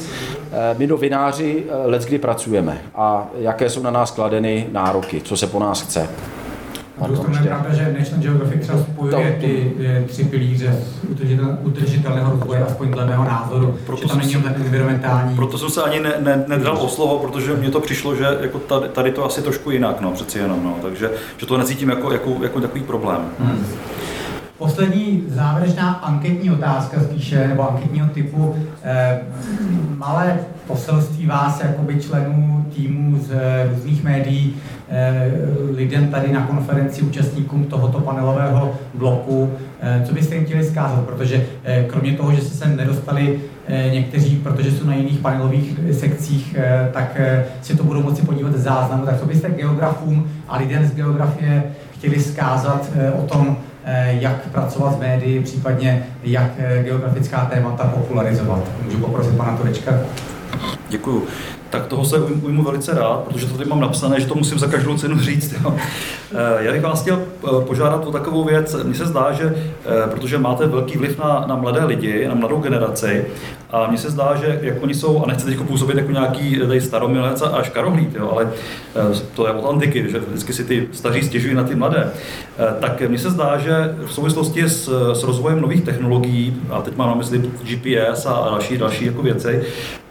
eh, 0.53 0.75
my 0.79 0.87
novináři 0.87 1.65
eh, 1.69 1.87
let 1.87 2.03
kdy 2.03 2.19
pracujeme 2.19 2.83
a 2.95 3.29
jaké 3.39 3.71
jsou 3.71 3.83
na 3.83 3.91
nás 3.91 4.11
kladeny 4.11 4.67
nároky, 4.73 5.21
co 5.21 5.37
se 5.37 5.47
po 5.47 5.59
nás 5.59 5.81
chce. 5.81 6.09
Stranu 7.17 7.37
je 7.37 7.43
pravda, 7.43 7.75
že 7.75 7.95
National 7.99 8.23
Geographic 8.23 8.63
třeba 8.63 8.79
spojuje 8.79 9.37
ty 9.41 9.73
tři 10.07 10.25
pilíře 10.25 10.77
udržitelného 11.63 12.31
rozvoje, 12.31 12.65
aspoň 12.65 12.91
dle 12.91 13.07
mého 13.07 13.25
názoru, 13.25 13.79
proto 13.87 14.03
že 14.03 14.09
tam 14.09 14.19
není 14.19 14.35
ten 14.35 14.55
environmentální. 14.57 15.37
Proto 15.37 15.59
jsem 15.59 15.71
se 15.71 15.83
ani 15.83 16.01
ne, 16.01 16.15
ne, 16.19 16.45
nedal 16.47 16.79
o 16.79 16.89
slovo, 16.89 17.19
protože 17.19 17.53
mně 17.53 17.71
to 17.71 17.81
přišlo, 17.81 18.17
že 18.17 18.25
jako 18.41 18.59
tady, 18.59 18.89
tady 18.89 19.13
to 19.13 19.25
asi 19.25 19.43
trošku 19.43 19.71
jinak, 19.71 20.01
no, 20.01 20.11
přeci 20.11 20.39
jenom, 20.39 20.65
no, 20.65 20.77
takže 20.83 21.11
že 21.37 21.47
to 21.47 21.59
necítím 21.59 21.89
jako, 21.89 22.13
jako, 22.13 22.37
jako 22.43 22.61
takový 22.61 22.83
problém. 22.83 23.21
Hmm. 23.39 23.67
Poslední 24.63 25.25
závěrečná 25.29 25.93
anketní 25.93 26.51
otázka 26.51 27.01
spíše, 27.01 27.49
nebo 27.49 27.71
anketního 27.71 28.09
typu. 28.09 28.57
Eh, 28.83 29.21
malé 29.97 30.39
poselství 30.67 31.27
vás, 31.27 31.61
jakoby 31.61 32.01
členů 32.01 32.67
týmu 32.75 33.19
z 33.19 33.31
různých 33.75 34.05
médií, 34.05 34.57
eh, 34.89 35.31
lidem 35.77 36.09
tady 36.09 36.33
na 36.33 36.47
konferenci, 36.47 37.03
účastníkům 37.03 37.65
tohoto 37.65 38.01
panelového 38.01 38.75
bloku, 38.95 39.53
eh, 39.81 40.03
co 40.07 40.15
byste 40.15 40.35
jim 40.35 40.45
chtěli 40.45 40.65
zkázat, 40.65 41.05
protože 41.05 41.47
eh, 41.65 41.85
kromě 41.89 42.13
toho, 42.13 42.33
že 42.33 42.41
se 42.41 42.55
sem 42.55 42.77
nedostali 42.77 43.41
eh, 43.67 43.91
někteří, 43.93 44.37
protože 44.37 44.71
jsou 44.71 44.87
na 44.87 44.95
jiných 44.95 45.19
panelových 45.19 45.81
sekcích, 45.93 46.57
eh, 46.59 46.89
tak 46.93 47.13
eh, 47.15 47.45
si 47.63 47.77
to 47.77 47.85
budou 47.85 48.03
moci 48.03 48.23
podívat 48.23 48.55
záznamu, 48.55 49.07
tak 49.07 49.21
co 49.21 49.27
byste 49.27 49.51
geografům 49.51 50.29
a 50.49 50.59
lidem 50.59 50.87
z 50.87 50.95
geografie 50.95 51.63
chtěli 51.95 52.21
zkázat 52.21 52.91
o 53.19 53.23
tom, 53.23 53.57
Eh, 53.57 53.72
jak 54.07 54.49
pracovat 54.49 54.97
s 54.97 54.99
médií, 55.01 55.43
případně 55.43 56.07
jak 56.23 56.51
eh, 56.59 56.83
geografická 56.83 57.45
témata 57.45 57.85
popularizovat. 57.85 58.61
Můžu 58.85 58.99
poprosit 58.99 59.37
pana 59.37 59.57
Turečka? 59.57 60.01
Děkuju 60.89 61.27
tak 61.73 61.87
toho 61.87 62.05
se 62.05 62.19
ujmu 62.19 62.63
velice 62.63 62.95
rád, 62.95 63.21
protože 63.21 63.47
to 63.47 63.57
tady 63.57 63.69
mám 63.69 63.81
napsané, 63.81 64.21
že 64.21 64.27
to 64.27 64.35
musím 64.35 64.59
za 64.59 64.67
každou 64.67 64.99
cenu 64.99 65.21
říct. 65.21 65.55
Jo. 65.65 65.75
Eh, 66.35 66.65
já 66.65 66.73
bych 66.73 66.83
vás 66.83 67.03
chtěl 67.03 67.23
eh, 67.23 67.49
požádat 67.67 68.07
o 68.07 68.13
takovou 68.13 68.45
věc. 68.45 68.77
Mně 68.83 68.95
se 68.95 69.07
zdá, 69.07 69.33
že 69.33 69.55
eh, 69.55 70.11
protože 70.11 70.39
máte 70.39 70.67
velký 70.67 70.99
vliv 70.99 71.19
na, 71.19 71.45
na 71.49 71.57
mladé 71.57 71.85
lidi, 71.85 72.29
na 72.29 72.35
mladou 72.35 72.61
generaci, 72.61 73.25
a 73.71 73.87
mně 73.87 73.99
se 73.99 74.11
zdá, 74.11 74.35
že 74.37 74.59
jak 74.63 74.83
oni 74.83 74.95
jsou, 74.95 75.25
a 75.25 75.27
nechci 75.27 75.47
teď 75.47 75.61
působit 75.61 75.97
jako 75.97 76.13
nějaký 76.13 76.59
tady 76.59 76.81
staromilec 76.81 77.43
a 77.43 77.63
škarohlíd, 77.63 78.15
jo, 78.15 78.31
ale 78.33 78.51
to 79.35 79.47
je 79.47 79.53
od 79.53 79.71
antiky, 79.71 80.11
že 80.11 80.19
vždycky 80.19 80.53
si 80.53 80.65
ty 80.65 80.89
staří 80.93 81.23
stěžují 81.23 81.55
na 81.55 81.65
ty 81.65 81.75
mladé, 81.75 82.11
tak 82.81 83.01
mně 83.01 83.19
se 83.19 83.31
zdá, 83.31 83.59
že 83.59 83.97
v 84.07 84.13
souvislosti 84.13 84.63
s, 84.63 85.13
s 85.13 85.23
rozvojem 85.23 85.61
nových 85.61 85.85
technologií, 85.85 86.57
a 86.71 86.83
teď 86.83 86.97
mám 86.97 87.09
na 87.09 87.15
mysli 87.15 87.39
GPS 87.63 88.27
a 88.27 88.49
další, 88.51 88.79
další 88.79 89.07
jako 89.07 89.23
věci, 89.23 89.63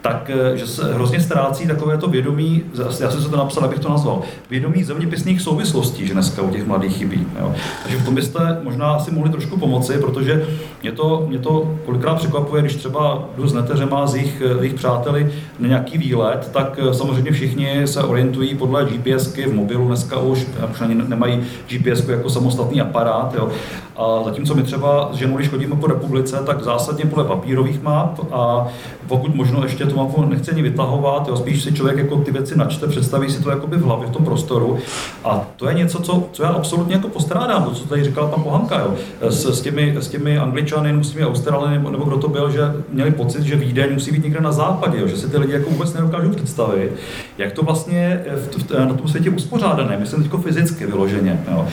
tak 0.01 0.31
že 0.55 0.67
se 0.67 0.93
hrozně 0.93 1.19
ztrácí 1.19 1.67
takové 1.67 1.97
to 1.97 2.07
vědomí, 2.07 2.63
já 2.99 3.11
jsem 3.11 3.21
se 3.21 3.29
to 3.29 3.37
napsal, 3.37 3.63
abych 3.63 3.79
to 3.79 3.89
nazval, 3.89 4.21
vědomí 4.49 4.83
zeměpisných 4.83 5.41
souvislostí, 5.41 6.07
že 6.07 6.13
dneska 6.13 6.41
u 6.41 6.49
těch 6.49 6.67
mladých 6.67 6.97
chybí. 6.97 7.27
Jo. 7.39 7.55
Takže 7.83 7.97
v 7.97 8.05
tom 8.05 8.15
byste 8.15 8.59
možná 8.63 8.99
si 8.99 9.11
mohli 9.11 9.29
trošku 9.29 9.57
pomoci, 9.57 9.97
protože 9.97 10.45
mě 10.81 10.91
to, 10.91 11.25
mě 11.27 11.39
to 11.39 11.77
kolikrát 11.85 12.15
překvapuje, 12.15 12.61
když 12.61 12.75
třeba 12.75 13.23
jdu 13.37 13.47
s 13.47 13.53
neteřema 13.53 14.07
z 14.07 14.15
jejich, 14.15 14.41
jejich 14.59 14.73
přáteli 14.73 15.31
na 15.59 15.67
nějaký 15.67 15.97
výlet, 15.97 16.49
tak 16.53 16.79
eh, 16.81 16.93
samozřejmě 16.93 17.31
všichni 17.31 17.87
se 17.87 18.03
orientují 18.03 18.55
podle 18.55 18.85
GPSky 18.85 19.45
v 19.45 19.53
mobilu 19.53 19.87
dneska 19.87 20.19
už, 20.19 20.47
už 20.71 20.81
ani 20.81 20.95
nemají 20.95 21.43
GPS 21.67 22.07
jako 22.07 22.29
samostatný 22.29 22.81
aparát. 22.81 23.35
Jo. 23.35 23.51
A 23.97 24.23
zatímco 24.25 24.55
my 24.55 24.63
třeba 24.63 25.09
s 25.13 25.15
ženou, 25.15 25.37
když 25.37 25.49
chodíme 25.49 25.75
po 25.75 25.87
republice, 25.87 26.43
tak 26.45 26.63
zásadně 26.63 27.05
podle 27.05 27.23
papírových 27.23 27.81
map 27.81 28.19
a 28.31 28.67
pokud 29.07 29.35
možno 29.35 29.63
ještě 29.63 29.85
tu 29.85 29.95
mapu 29.95 30.25
nechce 30.25 30.51
ani 30.51 30.61
vytahovat, 30.61 31.27
jo, 31.27 31.37
spíš 31.37 31.63
si 31.63 31.73
člověk 31.73 31.97
jako 31.97 32.17
ty 32.17 32.31
věci 32.31 32.57
načte, 32.57 32.87
představí 32.87 33.29
si 33.29 33.43
to 33.43 33.49
jakoby 33.49 33.77
v 33.77 33.83
hlavě, 33.83 34.07
v 34.07 34.11
tom 34.11 34.25
prostoru. 34.25 34.77
A 35.23 35.45
to 35.55 35.69
je 35.69 35.73
něco, 35.73 35.99
co, 35.99 36.23
co 36.31 36.43
já 36.43 36.49
absolutně 36.49 36.95
jako 36.95 37.07
postrádám, 37.07 37.63
to, 37.63 37.71
co 37.71 37.87
tady 37.87 38.03
říkal 38.03 38.27
pan 38.27 38.43
Pohanka, 38.43 38.79
jo. 38.79 38.95
S, 39.21 39.45
s, 39.45 39.61
těmi, 39.61 39.95
s 39.99 40.07
těmi 40.07 40.37
Angličany, 40.37 41.03
s 41.03 41.11
těmi 41.11 41.25
Australany, 41.25 41.73
nebo, 41.77 41.89
nebo 41.89 42.03
kdo 42.03 42.17
to 42.17 42.27
byl, 42.27 42.51
že 42.51 42.61
měli 42.89 43.11
pocit, 43.11 43.43
že 43.43 43.55
Vídeň 43.55 43.93
musí 43.93 44.11
být 44.11 44.23
někde 44.23 44.41
na 44.41 44.51
západě, 44.51 44.99
jo, 44.99 45.07
že 45.07 45.17
si 45.17 45.29
ty 45.29 45.37
lidi 45.37 45.53
jako 45.53 45.69
vůbec 45.69 45.93
nedokážou 45.93 46.29
představit, 46.29 46.91
jak 47.37 47.51
to 47.51 47.61
vlastně 47.61 48.23
v, 48.35 48.63
v, 48.63 48.79
na 48.79 48.93
tom 48.93 49.07
světě 49.07 49.29
uspořádané, 49.29 49.97
myslím 49.97 50.23
teď 50.23 50.31
fyzicky 50.41 50.85
vyloženě. 50.85 51.39
Jo. 51.51 51.67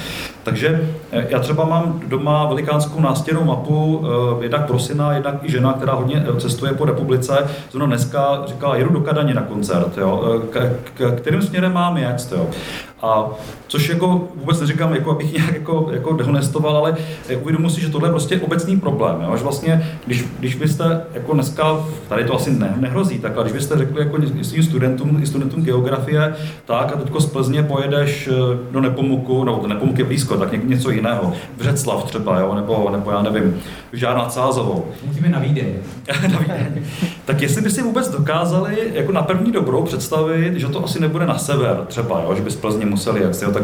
Takže 0.48 0.88
eh, 1.12 1.26
já 1.30 1.38
třeba 1.38 1.64
mám 1.64 2.00
doma 2.06 2.46
velikánskou 2.46 3.00
nástěnou 3.00 3.44
mapu, 3.44 4.04
eh, 4.40 4.44
jednak 4.44 4.66
pro 4.66 4.78
syna, 4.78 5.12
jednak 5.12 5.34
i 5.42 5.50
žena, 5.50 5.72
která 5.72 5.92
hodně 5.92 6.24
eh, 6.28 6.40
cestuje 6.40 6.72
po 6.72 6.84
republice. 6.84 7.46
Zrovna 7.70 7.86
dneska 7.86 8.42
říkala, 8.46 8.76
jedu 8.76 8.90
do 8.92 9.00
Kadaně 9.00 9.34
na 9.34 9.42
koncert, 9.42 9.98
jo. 9.98 10.42
K, 10.50 10.72
k, 10.94 11.16
kterým 11.16 11.42
směrem 11.42 11.72
mám 11.72 11.96
jet, 11.96 12.28
jo. 12.32 12.50
A 13.02 13.30
což 13.68 13.88
jako 13.88 14.28
vůbec 14.34 14.60
neříkám, 14.60 14.94
jako 14.94 15.10
abych 15.10 15.32
nějak 15.32 15.54
jako, 15.54 15.88
jako 15.92 16.12
dehonestoval, 16.12 16.76
ale 16.76 16.96
uvědomuji 17.42 17.70
si, 17.70 17.80
že 17.80 17.90
tohle 17.90 18.08
je 18.08 18.12
prostě 18.12 18.40
obecný 18.40 18.80
problém. 18.80 19.20
Jo? 19.22 19.32
Až 19.32 19.42
vlastně, 19.42 19.98
když, 20.06 20.24
když 20.38 20.54
byste 20.54 21.00
jako 21.14 21.34
dneska, 21.34 21.86
tady 22.08 22.24
to 22.24 22.34
asi 22.34 22.50
ne, 22.50 22.74
nehrozí, 22.76 23.18
tak 23.18 23.36
ale 23.36 23.44
když 23.44 23.52
byste 23.52 23.78
řekli 23.78 24.02
jako 24.02 24.18
svým 24.42 24.62
studentům, 24.62 25.22
i 25.22 25.26
studentům 25.26 25.62
geografie, 25.62 26.34
tak 26.64 26.92
a 26.92 26.96
teďko 26.96 27.20
z 27.20 27.26
Plzně 27.26 27.62
pojedeš 27.62 28.28
eh, 28.28 28.32
do 28.70 28.80
Nepomuku, 28.80 29.44
nebo 29.44 29.56
to 29.56 29.66
Nepomuk 29.66 29.98
je 29.98 30.04
blízko, 30.04 30.36
tak 30.36 30.64
něco 30.64 30.90
jiného, 30.90 31.32
Břeclav 31.56 32.04
třeba, 32.04 32.40
jo? 32.40 32.54
Nebo, 32.54 32.90
nebo 32.90 33.10
já 33.10 33.22
nevím, 33.22 33.60
Žádná 33.92 34.24
Cázovou. 34.24 34.84
Musíme 35.06 35.28
na 35.28 35.38
Vídeň. 35.38 35.74
na 36.32 36.38
Vídeň. 36.38 36.84
Tak 37.24 37.42
jestli 37.42 37.62
by 37.62 37.70
si 37.70 37.82
vůbec 37.82 38.08
dokázali 38.10 38.90
jako 38.92 39.12
na 39.12 39.22
první 39.22 39.52
dobrou 39.52 39.82
představit, 39.82 40.54
že 40.54 40.66
to 40.66 40.84
asi 40.84 41.00
nebude 41.00 41.26
na 41.26 41.38
sever 41.38 41.84
třeba, 41.86 42.22
jo? 42.22 42.34
že 42.34 42.42
by 42.42 42.50
z 42.50 42.56
Plzně 42.56 42.86
museli 42.88 43.20
jet, 43.20 43.42
jo? 43.42 43.50
tak 43.50 43.62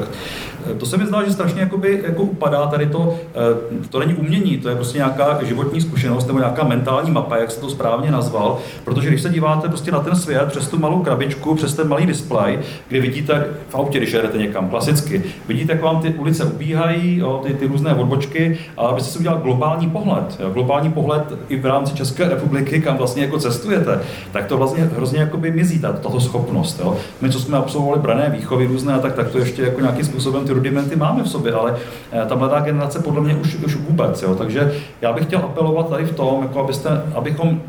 eh, 0.70 0.74
to 0.74 0.86
se 0.86 0.96
mi 0.96 1.06
zdá, 1.06 1.24
že 1.24 1.32
strašně 1.32 1.60
jakoby, 1.60 2.02
jako 2.06 2.22
upadá 2.22 2.66
tady 2.66 2.86
to, 2.86 3.16
eh, 3.28 3.88
to 3.90 3.98
není 3.98 4.14
umění, 4.14 4.58
to 4.58 4.68
je 4.68 4.74
prostě 4.74 4.98
nějaká 4.98 5.38
životní 5.42 5.80
zkušenost 5.80 6.26
nebo 6.26 6.38
nějaká 6.38 6.64
mentální 6.64 7.10
mapa, 7.10 7.36
jak 7.36 7.50
se 7.50 7.60
to 7.60 7.70
správně 7.70 8.10
nazval, 8.10 8.58
protože 8.84 9.08
když 9.08 9.22
se 9.22 9.28
díváte 9.28 9.68
prostě 9.68 9.92
na 9.92 10.00
ten 10.00 10.16
svět 10.16 10.48
přes 10.48 10.68
tu 10.68 10.78
malou 10.78 11.02
krabičku, 11.02 11.54
přes 11.54 11.74
ten 11.74 11.88
malý 11.88 12.06
displej, 12.06 12.58
kdy 12.88 13.00
vidíte 13.00 13.46
v 13.68 13.74
autě, 13.74 13.98
když 13.98 14.12
jedete 14.12 14.38
někam 14.38 14.68
klasicky, 14.68 15.22
vidíte, 15.48 15.72
jak 15.72 15.82
vám 15.82 16.00
ty 16.00 16.14
ulice 16.14 16.44
ubíhají, 16.44 17.18
jo, 17.18 17.40
ty, 17.46 17.54
ty 17.54 17.66
různé 17.66 17.94
odbočky, 17.94 18.58
a 18.76 18.80
abyste 18.80 19.10
si 19.10 19.18
udělal 19.18 19.38
globální 19.38 19.90
pohled, 19.90 20.36
jo, 20.40 20.50
globální 20.50 20.92
pohled 20.92 21.22
i 21.48 21.56
v 21.56 21.66
rámci 21.66 21.94
České 21.94 22.28
republiky, 22.28 22.80
kam 22.80 22.96
vlastně 22.96 23.22
jako 23.22 23.38
cestujete, 23.38 24.00
tak 24.32 24.46
to 24.46 24.56
vlastně 24.56 24.84
hrozně 24.96 25.20
jakoby 25.20 25.50
mizí, 25.50 25.78
tato 25.78 26.20
schopnost. 26.20 26.80
Jo. 26.80 26.96
My, 27.20 27.30
co 27.30 27.40
jsme 27.40 27.58
absolvovali 27.58 28.00
brané 28.00 28.30
výchovy 28.30 28.66
různé, 28.66 28.98
tak, 28.98 29.13
tak 29.16 29.28
to 29.28 29.38
ještě 29.38 29.62
jako 29.62 29.80
nějakým 29.80 30.04
způsobem 30.04 30.44
ty 30.44 30.52
rudimenty 30.52 30.96
máme 30.96 31.22
v 31.22 31.28
sobě, 31.28 31.52
ale 31.52 31.76
eh, 32.12 32.26
ta 32.26 32.34
mladá 32.34 32.60
generace 32.60 32.98
podle 32.98 33.20
mě 33.20 33.34
už, 33.34 33.54
už 33.54 33.76
vůbec. 33.76 34.22
Jo. 34.22 34.34
Takže 34.34 34.72
já 35.00 35.12
bych 35.12 35.24
chtěl 35.24 35.38
apelovat 35.38 35.88
tady 35.88 36.04
v 36.04 36.14
tom, 36.14 36.42
jako 36.42 36.60
abyste, 36.60 37.02
abychom 37.14 37.60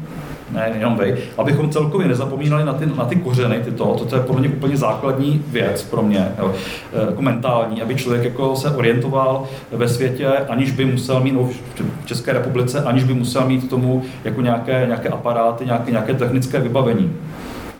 ne 0.51 0.71
jenom 0.75 0.97
vy, 0.97 1.17
abychom 1.37 1.69
celkově 1.69 2.07
nezapomínali 2.07 2.65
na 2.65 2.73
ty, 2.73 2.85
na 2.85 3.05
ty 3.05 3.15
kořeny, 3.15 3.59
ty 3.59 3.71
to, 3.71 4.05
to 4.09 4.15
je 4.15 4.21
podle 4.21 4.41
mě 4.41 4.49
úplně 4.49 4.77
základní 4.77 5.43
věc 5.47 5.83
pro 5.83 6.01
mě, 6.01 6.31
jo, 6.39 6.53
eh, 6.93 7.05
jako 7.05 7.21
mentální, 7.21 7.81
aby 7.81 7.95
člověk 7.95 8.23
jako 8.23 8.55
se 8.55 8.71
orientoval 8.71 9.43
ve 9.71 9.89
světě, 9.89 10.27
aniž 10.27 10.71
by 10.71 10.85
musel 10.85 11.19
mít, 11.19 11.31
no, 11.31 11.49
v 12.03 12.05
České 12.05 12.33
republice, 12.33 12.83
aniž 12.83 13.03
by 13.03 13.13
musel 13.13 13.47
mít 13.47 13.63
k 13.63 13.69
tomu 13.69 14.03
jako 14.23 14.41
nějaké, 14.41 14.83
nějaké 14.85 15.09
aparáty, 15.09 15.65
nějaké, 15.65 15.91
nějaké 15.91 16.13
technické 16.13 16.59
vybavení. 16.59 17.13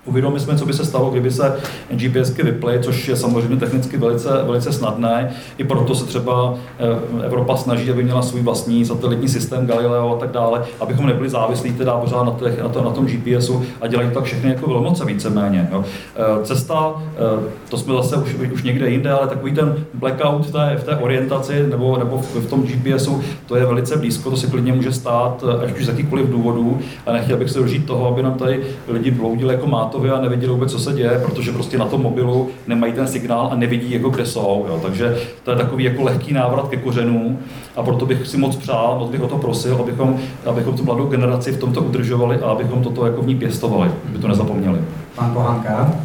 Uvědomili 0.06 0.40
jsme, 0.40 0.57
co 0.57 0.65
by 0.65 0.73
se 0.73 0.86
stalo, 0.86 1.10
kdyby 1.10 1.32
se 1.32 1.56
GPSky 1.90 2.44
vyply, 2.44 2.80
což 2.82 3.07
je 3.07 3.15
samozřejmě 3.15 3.57
technicky 3.57 3.98
velice, 3.98 4.30
velice 4.44 4.72
snadné. 4.72 5.32
I 5.57 5.64
proto 5.64 5.95
se 5.95 6.06
třeba 6.06 6.53
eh, 6.80 7.26
Evropa 7.26 7.57
snaží, 7.57 7.91
aby 7.91 8.03
měla 8.03 8.22
svůj 8.22 8.41
vlastní 8.41 8.86
satelitní 8.86 9.27
systém 9.27 9.68
Galileo 9.68 10.15
a 10.15 10.19
tak 10.19 10.32
dále, 10.32 10.64
abychom 10.80 11.06
nebyli 11.06 11.30
závislí 11.30 11.73
teda 11.73 11.98
pořád 11.98 12.23
na, 12.23 12.32
těch, 12.32 12.61
na, 12.61 12.69
to, 12.69 12.84
na 12.84 12.91
tom 12.91 13.06
GPSu 13.06 13.64
a 13.82 13.88
dělají 13.88 14.10
tak 14.14 14.23
všechny 14.23 14.49
jako 14.49 14.69
velmoce 14.69 15.06
víceméně. 15.06 15.69
Jo. 15.72 15.86
Eh, 16.15 16.45
cesta, 16.45 16.94
eh, 16.98 17.49
to 17.69 17.77
jsme 17.77 17.94
zase 17.94 18.15
už, 18.15 18.36
už 18.53 18.64
někde 18.64 18.90
jinde, 18.90 19.11
ale 19.11 19.27
takový 19.27 19.52
ten 19.52 19.76
blackout 19.94 20.45
v 20.45 20.52
té, 20.52 20.77
v 20.77 20.84
té 20.84 20.95
orientaci 20.95 21.68
nebo, 21.69 21.98
nebo 21.98 22.18
v, 22.18 22.49
tom 22.49 22.64
GPSu, 22.64 23.22
to 23.45 23.56
je 23.56 23.65
velice 23.65 23.98
blízko, 23.98 24.30
to 24.30 24.38
si 24.38 24.48
klidně 24.48 24.73
může 24.73 24.91
stát, 24.91 25.44
až 25.64 25.72
už 25.72 25.86
z 25.86 25.88
jakýchkoliv 25.88 26.30
důvodů. 26.30 26.80
A 27.06 27.11
nechtěl 27.11 27.38
bych 27.38 27.49
se 27.49 27.60
dožít 27.60 27.86
toho, 27.86 28.07
aby 28.07 28.23
nám 28.23 28.34
tady 28.34 28.64
lidi 28.88 29.11
bloudili 29.11 29.53
jako 29.53 29.68
máto 29.68 29.94
hotově 29.95 30.11
a 30.11 30.22
nevěděli 30.22 30.53
vůbec, 30.53 30.72
co 30.72 30.80
se 30.80 30.93
děje, 30.93 31.22
protože 31.26 31.51
prostě 31.51 31.77
na 31.77 31.85
tom 31.85 32.01
mobilu 32.01 32.49
nemají 32.67 32.93
ten 32.93 33.07
signál 33.07 33.49
a 33.51 33.55
nevidí, 33.55 33.91
jako 33.91 34.09
kde 34.09 34.26
jsou. 34.26 34.65
Jo. 34.67 34.80
Takže 34.81 35.17
to 35.43 35.51
je 35.51 35.57
takový 35.57 35.84
jako 35.84 36.03
lehký 36.03 36.34
návrat 36.34 36.67
ke 36.69 36.77
kořenům 36.77 37.39
a 37.76 37.84
proto 37.84 38.05
bych 38.05 38.27
si 38.27 38.38
moc 38.38 38.55
přál, 38.55 38.99
moc 38.99 39.09
bych 39.09 39.22
o 39.22 39.27
to 39.27 39.38
prosil, 39.38 39.77
abychom, 39.80 40.19
abychom 40.45 40.77
tu 40.77 40.84
mladou 40.84 41.05
generaci 41.05 41.51
v 41.51 41.59
tomto 41.59 41.81
udržovali 41.81 42.39
a 42.39 42.45
abychom 42.45 42.84
toto 42.84 43.05
jako 43.05 43.22
v 43.22 43.27
ní 43.27 43.35
pěstovali, 43.35 43.91
aby 44.09 44.17
to 44.17 44.27
nezapomněli. 44.27 44.80
Pan 45.15 45.34
Pohanka. 45.34 45.95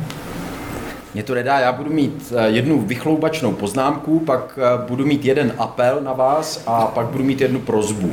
Mě 1.14 1.22
to 1.22 1.34
nedá, 1.34 1.58
já 1.58 1.72
budu 1.72 1.92
mít 1.92 2.32
eh, 2.36 2.48
jednu 2.48 2.80
vychloubačnou 2.80 3.52
poznámku, 3.52 4.20
pak 4.20 4.58
eh, 4.58 4.86
budu 4.88 5.06
mít 5.06 5.24
jeden 5.24 5.52
apel 5.58 5.98
na 6.02 6.12
vás 6.12 6.62
a 6.66 6.86
pak 6.86 7.06
budu 7.06 7.24
mít 7.24 7.40
jednu 7.40 7.60
prozbu. 7.60 8.12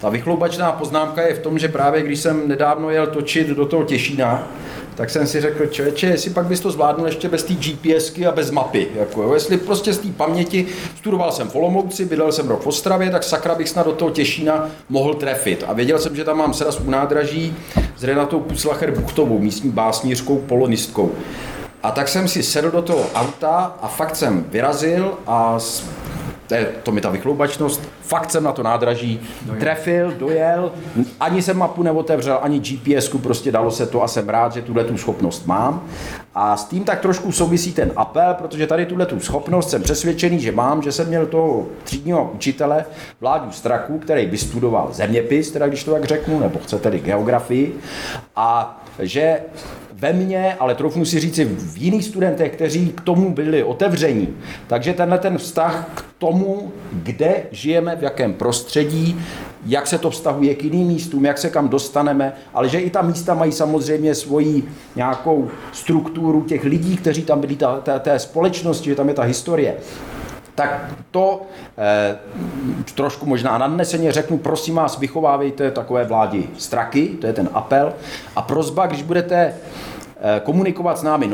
Ta 0.00 0.08
vychloubačná 0.08 0.72
poznámka 0.72 1.22
je 1.22 1.34
v 1.34 1.38
tom, 1.38 1.58
že 1.58 1.68
právě 1.68 2.02
když 2.02 2.18
jsem 2.18 2.48
nedávno 2.48 2.90
jel 2.90 3.06
točit 3.06 3.48
do 3.48 3.66
toho 3.66 3.84
Těšína, 3.84 4.48
tak 4.96 5.10
jsem 5.10 5.26
si 5.26 5.40
řekl, 5.40 5.66
člověče, 5.66 6.06
jestli 6.06 6.30
pak 6.30 6.46
bys 6.46 6.60
to 6.60 6.70
zvládnul 6.70 7.06
ještě 7.06 7.28
bez 7.28 7.44
té 7.44 7.54
GPSky 7.54 8.26
a 8.26 8.32
bez 8.32 8.50
mapy. 8.50 8.88
Jako, 8.94 9.22
jo, 9.22 9.34
jestli 9.34 9.56
prostě 9.56 9.92
z 9.92 9.98
té 9.98 10.08
paměti, 10.08 10.66
studoval 10.96 11.32
jsem 11.32 11.48
v 11.48 11.56
Olomouci, 11.56 12.04
bydlel 12.04 12.32
jsem 12.32 12.48
rok 12.48 12.62
v 12.62 12.66
Ostravě, 12.66 13.10
tak 13.10 13.22
sakra 13.22 13.54
bych 13.54 13.68
snad 13.68 13.86
do 13.86 13.92
toho 13.92 14.10
Těšína 14.10 14.70
mohl 14.88 15.14
trefit. 15.14 15.64
A 15.66 15.72
věděl 15.72 15.98
jsem, 15.98 16.16
že 16.16 16.24
tam 16.24 16.38
mám 16.38 16.54
sraz 16.54 16.80
u 16.80 16.90
nádraží 16.90 17.56
s 17.96 18.04
Renatou 18.04 18.40
Puslacher 18.40 18.90
Buchtovou, 18.90 19.38
místní 19.38 19.70
básnířkou, 19.70 20.38
polonistkou. 20.38 21.12
A 21.82 21.90
tak 21.90 22.08
jsem 22.08 22.28
si 22.28 22.42
sedl 22.42 22.70
do 22.70 22.82
toho 22.82 23.06
auta 23.14 23.76
a 23.82 23.88
fakt 23.88 24.16
jsem 24.16 24.44
vyrazil 24.50 25.12
a 25.26 25.58
to, 26.46 26.54
je, 26.54 26.66
to 26.82 26.92
mi 26.92 27.00
ta 27.00 27.10
vychloubačnost, 27.10 27.88
fakt 28.02 28.30
jsem 28.30 28.44
na 28.44 28.52
to 28.52 28.62
nádraží 28.62 29.20
dojel. 29.42 29.60
trefil, 29.60 30.12
dojel, 30.18 30.72
ani 31.20 31.42
jsem 31.42 31.58
mapu 31.58 31.82
neotevřel, 31.82 32.38
ani 32.42 32.60
gps 32.60 33.08
prostě 33.22 33.52
dalo 33.52 33.70
se 33.70 33.86
to 33.86 34.02
a 34.02 34.08
jsem 34.08 34.28
rád, 34.28 34.52
že 34.52 34.62
tuhle 34.62 34.84
tu 34.84 34.96
schopnost 34.96 35.46
mám. 35.46 35.82
A 36.34 36.56
s 36.56 36.64
tím 36.64 36.84
tak 36.84 37.00
trošku 37.00 37.32
souvisí 37.32 37.72
ten 37.72 37.92
apel, 37.96 38.34
protože 38.34 38.66
tady 38.66 38.86
tuhle 38.86 39.06
tu 39.06 39.20
schopnost 39.20 39.70
jsem 39.70 39.82
přesvědčený, 39.82 40.40
že 40.40 40.52
mám, 40.52 40.82
že 40.82 40.92
jsem 40.92 41.08
měl 41.08 41.26
toho 41.26 41.66
třídního 41.84 42.30
učitele 42.34 42.84
Vládu 43.20 43.52
Straku, 43.52 43.98
který 43.98 44.26
vystudoval 44.26 44.88
zeměpis, 44.92 45.50
teda 45.50 45.68
když 45.68 45.84
to 45.84 45.92
tak 45.92 46.04
řeknu, 46.04 46.40
nebo 46.40 46.58
chcete 46.58 46.90
geografii, 46.98 47.78
a 48.36 48.80
že 48.98 49.40
ve 49.98 50.12
mně, 50.12 50.54
ale 50.60 50.74
troufnu 50.74 51.04
si 51.04 51.20
říci 51.20 51.44
v 51.44 51.76
jiných 51.78 52.04
studentech, 52.04 52.52
kteří 52.52 52.88
k 52.88 53.00
tomu 53.00 53.34
byli 53.34 53.64
otevření. 53.64 54.28
Takže 54.66 54.92
tenhle 54.92 55.18
ten 55.18 55.38
vztah 55.38 55.90
k 55.94 56.04
tomu, 56.18 56.72
kde 56.92 57.42
žijeme, 57.50 57.96
v 57.96 58.02
jakém 58.02 58.34
prostředí, 58.34 59.20
jak 59.66 59.86
se 59.86 59.98
to 59.98 60.10
vztahuje 60.10 60.54
k 60.54 60.64
jiným 60.64 60.86
místům, 60.86 61.24
jak 61.24 61.38
se 61.38 61.50
kam 61.50 61.68
dostaneme, 61.68 62.32
ale 62.54 62.68
že 62.68 62.80
i 62.80 62.90
ta 62.90 63.02
místa 63.02 63.34
mají 63.34 63.52
samozřejmě 63.52 64.14
svoji 64.14 64.68
nějakou 64.96 65.48
strukturu 65.72 66.42
těch 66.42 66.64
lidí, 66.64 66.96
kteří 66.96 67.22
tam 67.22 67.40
byli, 67.40 67.58
té 68.00 68.18
společnosti, 68.18 68.90
že 68.90 68.96
tam 68.96 69.08
je 69.08 69.14
ta 69.14 69.22
historie 69.22 69.76
tak 70.56 70.94
to 71.10 71.42
eh, 71.78 72.18
trošku 72.94 73.26
možná 73.26 73.58
nadneseně 73.58 74.12
řeknu, 74.12 74.38
prosím 74.38 74.74
vás, 74.74 74.98
vychovávejte 74.98 75.70
takové 75.70 76.04
vládi 76.04 76.48
straky, 76.58 77.08
to 77.20 77.26
je 77.26 77.32
ten 77.32 77.48
apel. 77.52 77.92
A 78.36 78.42
prozba, 78.42 78.86
když 78.86 79.02
budete 79.02 79.36
eh, 79.36 80.40
komunikovat 80.40 80.98
s 80.98 81.02
námi 81.02 81.30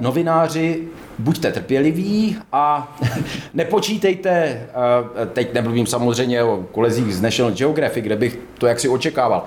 novináři, 0.00 0.88
buďte 1.18 1.52
trpěliví 1.52 2.36
a 2.52 2.96
nepočítejte, 3.54 4.30
eh, 4.30 5.26
teď 5.32 5.54
nemluvím 5.54 5.86
samozřejmě 5.86 6.42
o 6.42 6.64
kolezích 6.72 7.14
z 7.14 7.20
National 7.20 7.52
Geographic, 7.52 8.04
kde 8.04 8.16
bych 8.16 8.38
to 8.58 8.66
jaksi 8.66 8.88
očekával, 8.88 9.44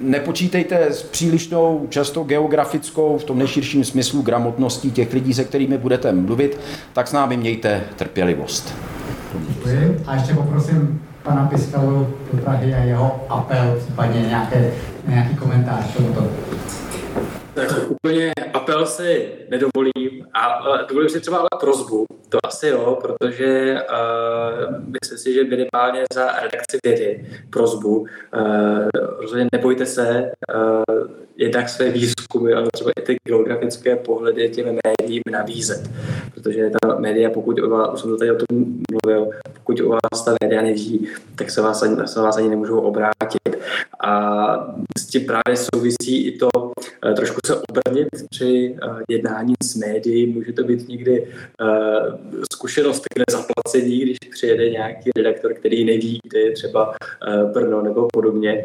nepočítejte 0.00 0.86
s 0.92 1.02
přílišnou, 1.02 1.86
často 1.88 2.24
geografickou, 2.24 3.18
v 3.18 3.24
tom 3.24 3.38
nejširším 3.38 3.84
smyslu 3.84 4.22
gramotností 4.22 4.90
těch 4.90 5.12
lidí, 5.12 5.34
se 5.34 5.44
kterými 5.44 5.78
budete 5.78 6.12
mluvit, 6.12 6.60
tak 6.92 7.08
s 7.08 7.12
námi 7.12 7.36
mějte 7.36 7.80
trpělivost. 7.96 8.74
Děkuji. 9.48 10.02
A 10.06 10.14
ještě 10.14 10.34
poprosím 10.34 11.02
pana 11.22 11.46
Piskalu 11.46 12.08
do 12.32 12.38
Prahy 12.38 12.74
a 12.74 12.78
jeho 12.78 13.20
apel, 13.28 13.76
případně 13.78 14.20
nějaké, 14.20 14.70
nějaký 15.08 15.36
komentář 15.36 15.92
k 15.92 15.96
tomuto. 15.96 16.28
Tak 17.54 17.90
úplně 17.90 18.32
apel 18.54 18.86
si 18.86 19.32
nedovolím 19.50 20.26
a 20.34 20.76
dovolím 20.88 21.08
si 21.08 21.20
třeba 21.20 21.38
ale 21.38 21.48
prozbu, 21.60 22.04
to 22.28 22.38
asi 22.44 22.68
jo, 22.68 22.98
protože 23.02 23.76
uh, 23.90 24.84
myslím 24.92 25.18
si, 25.18 25.34
že 25.34 25.44
minimálně 25.44 26.04
za 26.14 26.26
redakci 26.40 26.78
vědy 26.84 27.26
prozbu, 27.50 28.06
rozhodně 29.20 29.46
nebojte 29.52 29.86
se 29.86 30.32
jednak 31.36 31.68
své 31.68 31.90
výzkumy, 31.90 32.52
ale 32.52 32.68
třeba 32.72 32.90
i 32.98 33.02
ty 33.02 33.16
geografické 33.28 33.96
pohledy 33.96 34.48
těm 34.48 34.78
médiím 34.86 35.22
nabízet. 35.30 35.90
Protože 36.34 36.70
ta 36.70 36.94
média, 36.98 37.30
pokud 37.30 37.58
o 37.58 37.68
vás, 37.68 37.94
už 37.94 38.00
jsem 38.00 38.10
to 38.10 38.16
tady 38.16 38.30
o 38.30 38.34
tom 38.34 38.64
mluvil, 38.90 39.30
pokud 39.52 39.80
o 39.80 39.88
vás 39.88 40.24
ta 40.24 40.34
média 40.42 40.62
neví, 40.62 41.08
tak 41.36 41.50
se 41.50 41.60
vás 41.60 41.82
ani, 41.82 41.96
se 42.06 42.20
vás 42.20 42.36
ani 42.36 42.48
nemůžou 42.48 42.80
obrátit. 42.80 43.58
A 44.04 44.74
s 44.98 45.06
tím 45.06 45.26
právě 45.26 45.56
souvisí 45.74 46.26
i 46.26 46.38
to 46.38 46.48
trošku 47.16 47.40
se 47.46 47.56
obrnit 47.70 48.08
při 48.30 48.76
eh, 48.82 48.88
jednání 49.08 49.54
s 49.62 49.76
médií. 49.76 50.26
Může 50.26 50.52
to 50.52 50.64
být 50.64 50.88
někdy 50.88 51.26
eh, 51.26 52.44
zkušenost 52.52 53.04
k 53.14 53.22
nezaplacení, 53.28 54.00
když 54.00 54.18
přijede 54.30 54.70
nějaký 54.70 55.10
redaktor, 55.16 55.54
který 55.54 55.84
neví, 55.84 56.18
kde 56.24 56.40
je 56.40 56.52
třeba 56.52 56.94
Brno 57.52 57.82
nebo 57.82 58.08
podobně. 58.12 58.64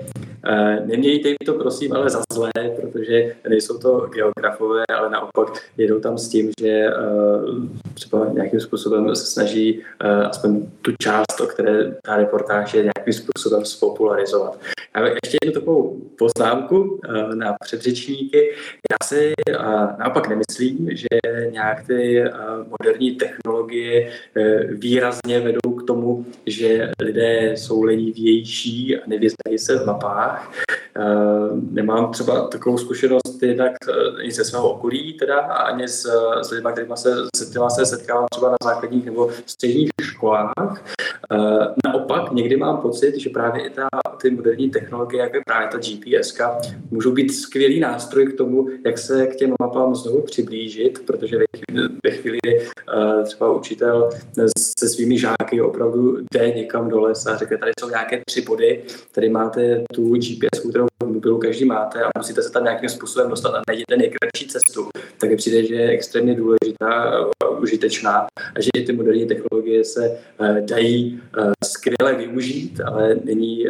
Nemějte 0.85 1.27
jim 1.27 1.37
to 1.45 1.53
prosím 1.53 1.93
ale 1.93 2.09
za 2.09 2.21
zlé, 2.33 2.51
protože 2.81 3.35
nejsou 3.49 3.77
to 3.77 4.09
geografové, 4.13 4.83
ale 4.97 5.09
naopak 5.09 5.47
jedou 5.77 5.99
tam 5.99 6.17
s 6.17 6.29
tím, 6.29 6.51
že 6.61 6.87
třeba 7.93 8.27
nějakým 8.33 8.59
způsobem 8.59 9.15
se 9.15 9.25
snaží 9.25 9.83
aspoň 10.29 10.65
tu 10.81 10.91
část, 11.01 11.41
o 11.41 11.47
které 11.47 11.95
ta 12.03 12.17
reportáž 12.17 12.73
je 12.73 12.83
nějakým 12.83 13.13
způsobem 13.13 13.65
spopularizovat. 13.65 14.59
Já 14.97 15.07
ještě 15.07 15.37
jednu 15.43 15.59
takovou 15.59 16.01
poznámku 16.17 16.99
eh, 17.05 17.35
na 17.35 17.55
předřečníky. 17.63 18.51
Já 18.91 19.07
si 19.07 19.33
eh, 19.49 19.53
naopak 19.99 20.27
nemyslím, 20.29 20.89
že 20.91 21.07
nějak 21.51 21.87
ty 21.87 22.21
eh, 22.21 22.31
moderní 22.69 23.11
technologie 23.11 24.11
výrazně 24.69 25.39
vedou 25.39 25.71
k 25.71 25.87
tomu, 25.87 26.25
že 26.45 26.91
lidé 27.01 27.51
jsou 27.55 27.83
lenivější 27.83 28.97
a 28.97 29.01
nevyznají 29.07 29.57
se 29.57 29.79
v 29.79 29.85
mapách. 29.85 30.36
Nemám 31.71 32.11
třeba 32.11 32.47
takovou 32.47 32.77
zkušenost 32.77 33.43
jednak 33.43 33.71
ani 34.19 34.31
ze 34.31 34.45
svého 34.45 34.69
okolí, 34.69 35.13
teda, 35.13 35.39
ani 35.39 35.87
s, 35.87 36.05
s 36.41 36.51
lidmi, 36.51 36.69
kterými 36.71 36.97
se, 36.97 37.15
se, 37.35 37.45
se 37.69 37.85
setkávám 37.85 38.25
třeba 38.31 38.49
na 38.49 38.55
základních 38.63 39.05
nebo 39.05 39.29
středních 39.45 39.89
školách. 40.01 40.83
Naopak 41.85 42.31
někdy 42.31 42.57
mám 42.57 42.77
pocit, 42.77 43.15
že 43.19 43.29
právě 43.29 43.67
i 43.67 43.69
ta, 43.69 43.87
ty 44.21 44.29
moderní 44.29 44.69
technologie, 44.69 45.23
jako 45.23 45.35
je 45.35 45.41
právě 45.45 45.67
ta 45.67 45.77
GPS, 45.77 46.37
můžou 46.91 47.11
být 47.11 47.29
skvělý 47.29 47.79
nástroj 47.79 48.27
k 48.27 48.37
tomu, 48.37 48.67
jak 48.85 48.97
se 48.97 49.27
k 49.27 49.35
těm 49.35 49.53
mapám 49.61 49.95
znovu 49.95 50.21
přiblížit, 50.21 50.99
protože 51.05 51.37
ve 52.05 52.11
chvíli 52.11 52.39
třeba 53.23 53.51
učitel 53.51 54.09
se 54.57 54.89
svými 54.89 55.19
žáky 55.19 55.61
opravdu 55.61 56.17
jde 56.33 56.51
někam 56.51 56.89
do 56.89 56.99
lesa 57.01 57.33
a 57.33 57.37
řekne, 57.37 57.57
tady 57.57 57.71
jsou 57.79 57.89
nějaké 57.89 58.21
tři 58.25 58.41
body, 58.41 58.83
tady 59.11 59.29
máte 59.29 59.83
tu 59.93 60.15
GPS, 60.19 60.69
kterou 60.69 60.87
v 61.03 61.07
mobilu 61.07 61.37
každý 61.37 61.65
máte 61.65 62.03
a 62.03 62.09
musíte 62.17 62.41
se 62.41 62.51
tam 62.51 62.63
nějakým 62.63 62.89
způsobem 62.89 63.29
dostat 63.29 63.55
a 63.55 63.61
najděte 63.67 63.97
nejkratší 63.97 64.47
cestu, 64.47 64.89
tak 65.19 65.29
mi 65.29 65.35
přijde, 65.35 65.63
že 65.63 65.75
je 65.75 65.89
extrémně 65.89 66.35
důležitá 66.35 66.87
a 67.43 67.49
užitečná 67.49 68.27
a 68.55 68.61
že 68.61 68.69
i 68.77 68.85
ty 68.85 68.93
moderní 68.93 69.27
technologie 69.27 69.83
se 69.83 70.19
uh, 70.39 70.57
dají 70.59 71.21
uh, 71.37 71.51
skvěle 71.65 72.15
využít, 72.15 72.81
ale 72.85 73.15
není, 73.23 73.65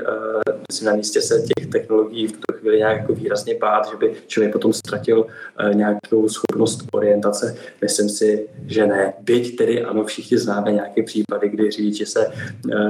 na 0.84 0.96
místě 0.96 1.22
se 1.22 1.44
těch 1.58 1.68
technologií 1.68 2.28
v 2.28 2.32
tuto 2.32 2.54
chvíli 2.60 2.78
nějak 2.78 2.98
jako 2.98 3.14
výrazně 3.14 3.56
bát, 3.62 3.90
že 3.92 3.98
by 3.98 4.14
člověk 4.28 4.54
potom 4.54 4.74
ztratil 4.74 5.26
nějakou 5.74 6.30
schopnost 6.30 6.86
orientace. 6.92 7.58
Myslím 7.82 8.10
si, 8.10 8.48
že 8.68 8.88
ne. 8.88 9.14
Byť 9.22 9.56
tedy 9.56 9.84
ano, 9.84 10.04
všichni 10.04 10.38
známe 10.38 10.72
nějaké 10.72 11.04
případy, 11.04 11.50
kdy 11.50 11.72
řidiči 11.72 12.06
se 12.06 12.32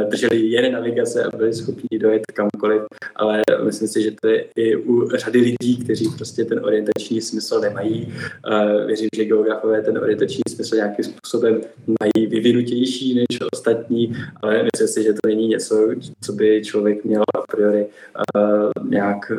drželi 0.09 0.37
jen 0.39 0.73
navigace 0.73 1.23
a 1.23 1.37
byli 1.37 1.53
schopni 1.53 1.99
dojet 1.99 2.21
kamkoliv, 2.33 2.81
ale 3.15 3.41
myslím 3.63 3.87
si, 3.87 4.01
že 4.01 4.11
to 4.21 4.27
je 4.27 4.45
i 4.55 4.75
u 4.75 5.09
řady 5.09 5.39
lidí, 5.39 5.77
kteří 5.83 6.09
prostě 6.17 6.45
ten 6.45 6.65
orientační 6.65 7.21
smysl 7.21 7.59
nemají. 7.59 8.13
Uh, 8.51 8.85
věřím, 8.85 9.07
že 9.15 9.25
geografové 9.25 9.81
ten 9.81 9.97
orientační 9.97 10.41
smysl 10.49 10.75
nějakým 10.75 11.05
způsobem 11.05 11.61
mají 12.01 12.27
vyvinutější 12.27 13.15
než 13.15 13.39
ostatní, 13.53 14.15
ale 14.41 14.63
myslím 14.63 14.87
si, 14.87 15.03
že 15.03 15.13
to 15.13 15.27
není 15.27 15.47
něco, 15.47 15.89
co 16.21 16.33
by 16.33 16.61
člověk 16.65 17.03
měl 17.03 17.21
a 17.21 17.41
priori 17.51 17.85
uh, 18.35 18.89
nějak 18.89 19.31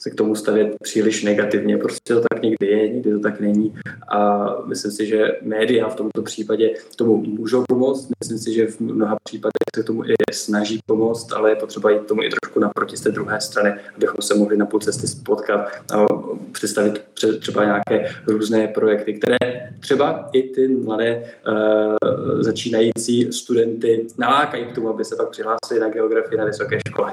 se 0.00 0.10
k 0.10 0.14
tomu 0.14 0.34
stavět 0.34 0.76
příliš 0.82 1.22
negativně. 1.22 1.78
Prostě 1.78 2.14
to 2.14 2.20
tak 2.20 2.42
někdy 2.42 2.66
je, 2.66 2.88
někdy 2.88 3.12
to 3.12 3.18
tak 3.18 3.40
není. 3.40 3.74
A 4.08 4.48
myslím 4.66 4.92
si, 4.92 5.06
že 5.06 5.38
média 5.42 5.88
v 5.88 5.94
tomto 5.94 6.22
případě 6.22 6.70
tomu 6.96 7.16
můžou 7.16 7.64
pomoct. 7.68 8.08
Myslím 8.20 8.38
si, 8.38 8.54
že 8.54 8.66
v 8.66 8.80
mnoha 8.80 9.16
případech 9.24 9.52
se 9.76 9.82
tomu 9.82 10.04
i 10.04 10.14
snaží 10.32 10.80
pomoct, 10.86 11.32
ale 11.32 11.50
je 11.50 11.56
potřeba 11.56 11.90
jít 11.90 12.06
tomu 12.06 12.22
i 12.22 12.30
trošku 12.30 12.60
naproti 12.60 12.96
z 12.96 13.00
té 13.00 13.10
druhé 13.10 13.40
strany, 13.40 13.74
abychom 13.96 14.22
se 14.22 14.34
mohli 14.34 14.56
na 14.56 14.66
půl 14.66 14.80
cesty 14.80 15.06
spotkat 15.06 15.68
a 15.94 16.06
představit 16.52 17.04
třeba 17.40 17.64
nějaké 17.64 18.12
různé 18.26 18.68
projekty, 18.68 19.14
které 19.14 19.38
třeba 19.80 20.28
i 20.32 20.42
ty 20.42 20.68
mladé 20.68 21.24
uh, 21.48 22.42
začínající 22.42 23.32
studenty 23.32 24.06
nalákají 24.18 24.64
k 24.64 24.74
tomu, 24.74 24.88
aby 24.88 25.04
se 25.04 25.16
pak 25.16 25.30
přihlásili 25.30 25.80
na 25.80 25.88
geografii 25.88 26.38
na 26.38 26.44
vysoké 26.44 26.78
škole. 26.88 27.12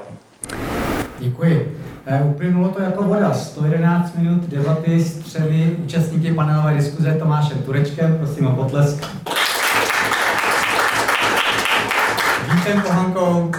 Děkuji. 1.18 1.78
Eh, 2.06 2.22
uplynulo 2.22 2.68
to 2.68 2.82
jako 2.82 3.02
voda. 3.02 3.34
111 3.34 4.14
minut 4.14 4.48
debaty 4.48 5.00
s 5.00 5.18
třemi 5.18 5.76
účastníky 5.84 6.34
panelové 6.34 6.74
diskuze 6.74 7.14
Tomášem 7.14 7.58
Turečkem. 7.58 8.16
Prosím 8.18 8.46
o 8.46 8.52
potlesk. 8.52 9.06
Vítem 12.54 12.80
Pohankou. 12.80 13.52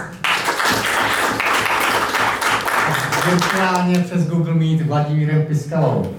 Virtuálně 3.30 3.98
přes 3.98 4.28
Google 4.28 4.54
Meet 4.54 4.82
Vladimírem 4.82 5.42
Piskalou. 5.42 6.14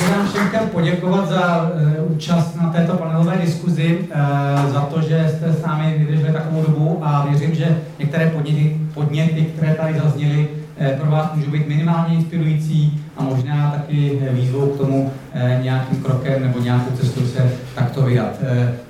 Bych 0.00 0.16
vám 0.16 0.26
všem 0.28 0.48
chtěl 0.48 0.60
poděkovat 0.60 1.28
za 1.28 1.70
uh, 1.74 2.12
účast 2.12 2.56
na 2.62 2.70
této 2.70 2.96
panelové 2.96 3.38
diskuzi, 3.38 3.98
uh, 3.98 4.72
za 4.72 4.80
to, 4.80 5.00
že 5.00 5.28
jste 5.28 5.52
s 5.52 5.62
námi 5.66 5.94
vydrželi 5.98 6.32
takovou 6.32 6.62
dobu 6.62 6.98
a 7.02 7.26
věřím, 7.30 7.54
že 7.54 7.78
některé 7.98 8.30
podněty, 8.30 8.76
podněty 8.94 9.42
které 9.42 9.74
tady 9.74 10.00
zazněly, 10.04 10.48
uh, 10.80 10.86
pro 10.86 11.10
vás 11.10 11.34
můžou 11.34 11.50
být 11.50 11.68
minimálně 11.68 12.14
inspirující 12.14 13.00
a 13.16 13.22
možná 13.22 13.70
taky 13.70 14.18
výzvou 14.30 14.66
k 14.66 14.78
tomu 14.78 15.12
nějakým 15.62 16.02
krokem 16.02 16.42
nebo 16.42 16.58
nějakou 16.58 16.90
cestou 16.96 17.26
se 17.26 17.52
takto 17.74 18.02
vydat. 18.02 18.40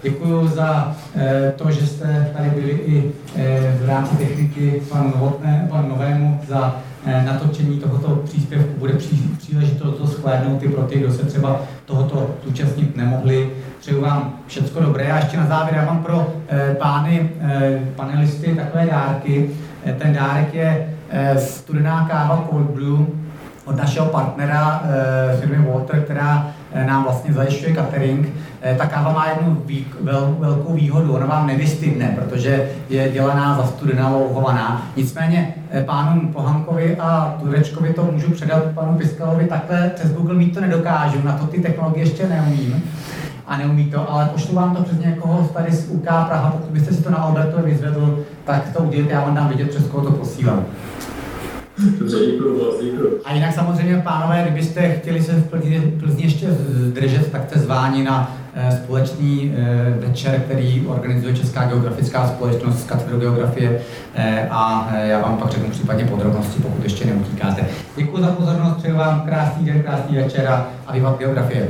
Děkuji 0.03 0.49
za 0.49 0.97
to, 1.57 1.71
že 1.71 1.87
jste 1.87 2.31
tady 2.37 2.51
byli 2.51 2.71
i 2.71 3.11
v 3.85 3.89
rámci 3.89 4.17
techniky 4.17 4.83
panu, 4.93 5.13
Novotné, 5.17 5.67
panu 5.71 5.89
Novému 5.89 6.41
za 6.49 6.77
natočení 7.07 7.79
tohoto 7.79 8.09
příspěvku 8.09 8.79
bude 8.79 8.93
pří, 8.93 9.35
příležitost 9.39 9.99
to 9.99 10.07
shlédnout 10.07 10.63
i 10.63 10.69
pro 10.69 10.83
ty, 10.83 10.99
kdo 10.99 11.13
se 11.13 11.25
třeba 11.25 11.61
tohoto 11.85 12.31
zúčastnit 12.45 12.97
nemohli. 12.97 13.51
Přeju 13.81 14.01
vám 14.01 14.33
všecko 14.47 14.81
dobré. 14.81 15.13
A 15.13 15.17
ještě 15.17 15.37
na 15.37 15.47
závěr 15.47 15.77
já 15.77 15.85
mám 15.85 16.03
pro 16.03 16.33
eh, 16.49 16.75
pány 16.79 17.31
eh, 17.41 17.81
panelisty 17.97 18.55
takové 18.55 18.87
dárky. 18.87 19.51
Eh, 19.85 19.93
ten 19.93 20.13
dárek 20.13 20.55
je 20.55 20.95
eh, 21.11 21.39
studená 21.39 22.09
káva 22.11 22.47
Cold 22.51 22.71
Blue 22.71 23.07
od 23.65 23.77
našeho 23.77 24.07
partnera 24.07 24.83
eh, 24.85 25.37
firmy 25.37 25.69
Water, 25.73 26.03
která 26.03 26.47
eh, 26.49 26.60
nám 26.87 27.03
vlastně 27.03 27.33
zajišťuje 27.33 27.75
catering. 27.75 28.29
Eh, 28.63 28.75
ta 28.75 28.87
káva 28.87 29.13
má 29.13 29.29
jednu 29.29 29.63
vel, 30.01 30.37
velkou 30.39 30.73
výhodu, 30.73 31.15
ona 31.15 31.27
vám 31.27 31.47
nevystydne, 31.47 32.17
protože 32.19 32.71
je 32.89 33.11
dělaná 33.13 33.57
za 33.57 33.67
studená 33.67 34.09
louhovaná. 34.09 34.91
Nicméně 34.97 35.55
pánům 35.87 36.33
Pohankovi 36.33 36.97
a 36.97 37.37
Turečkovi 37.41 37.93
to 37.93 38.05
můžu 38.13 38.31
předat 38.31 38.65
panu 38.75 38.99
Piskalovi 38.99 39.45
takhle 39.45 39.91
přes 39.95 40.13
Google 40.13 40.35
Meet 40.35 40.55
to 40.55 40.61
nedokážu, 40.61 41.23
na 41.25 41.33
to 41.33 41.47
ty 41.47 41.61
technologie 41.61 42.05
ještě 42.05 42.29
neumím 42.29 42.83
a 43.51 43.57
neumí 43.57 43.91
to, 43.91 44.11
ale 44.11 44.27
pošlu 44.27 44.55
vám 44.55 44.77
to 44.77 44.83
přes 44.83 44.99
někoho 44.99 45.49
tady 45.49 45.73
z 45.73 45.89
UK 45.91 46.03
Praha, 46.03 46.51
pokud 46.51 46.71
byste 46.71 46.95
si 46.95 47.03
to 47.03 47.11
na 47.11 47.19
Albertové 47.19 47.63
vyzvedl, 47.63 48.25
tak 48.45 48.73
to 48.77 48.83
udělejte, 48.83 49.13
já 49.13 49.21
vám 49.21 49.35
dám 49.35 49.49
vidět, 49.49 49.71
přes 49.71 49.87
koho 49.87 50.05
to 50.05 50.13
posílám. 50.13 50.65
A 53.25 53.33
jinak 53.35 53.55
samozřejmě, 53.55 54.01
pánové, 54.05 54.43
kdybyste 54.43 54.91
chtěli 54.91 55.23
se 55.23 55.33
v 55.33 55.51
Plzni, 55.51 55.81
Plzni 56.01 56.23
ještě 56.23 56.47
zdržet, 56.51 57.33
tak 57.33 57.49
jste 57.49 57.59
zváni 57.59 58.05
na 58.05 58.37
eh, 58.55 58.81
společný 58.85 59.55
eh, 59.57 60.07
večer, 60.07 60.41
který 60.41 60.87
organizuje 60.87 61.37
Česká 61.37 61.65
geografická 61.65 62.29
společnost 62.29 62.81
z 62.81 62.85
katedru 62.85 63.21
geografie 63.21 63.81
eh, 64.15 64.49
a 64.51 64.91
já 64.95 65.21
vám 65.21 65.37
pak 65.37 65.51
řeknu 65.51 65.71
případně 65.71 66.05
podrobnosti, 66.05 66.63
pokud 66.63 66.85
ještě 66.85 67.05
neutíkáte. 67.05 67.67
Děkuji 67.97 68.23
za 68.23 68.29
pozornost, 68.29 68.77
přeju 68.77 68.97
vám 68.97 69.21
krásný 69.21 69.65
den, 69.65 69.83
krásný 69.83 70.17
večer 70.17 70.47
a, 70.47 70.69
a 70.87 70.93
vývat 70.93 71.19
geografie. 71.19 71.69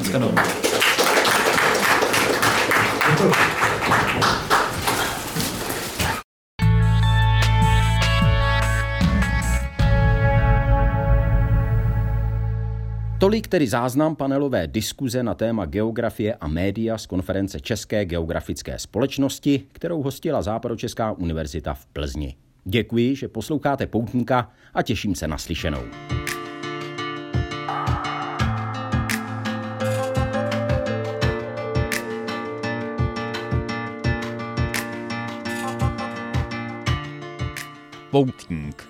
Děkuji. 0.00 0.69
Tolik 13.20 13.48
tedy 13.48 13.66
záznam 13.68 14.16
panelové 14.16 14.66
diskuze 14.66 15.22
na 15.22 15.34
téma 15.34 15.66
geografie 15.66 16.34
a 16.34 16.48
média 16.48 16.98
z 16.98 17.06
konference 17.06 17.60
České 17.60 18.04
geografické 18.04 18.78
společnosti, 18.78 19.62
kterou 19.72 20.02
hostila 20.02 20.42
Západočeská 20.42 21.12
univerzita 21.12 21.74
v 21.74 21.86
Plzni. 21.86 22.36
Děkuji, 22.64 23.16
že 23.16 23.28
posloucháte 23.28 23.86
Poutníka 23.86 24.50
a 24.74 24.82
těším 24.82 25.14
se 25.14 25.28
na 25.28 25.38
slyšenou. 25.38 25.82
Poutník. 38.10 38.89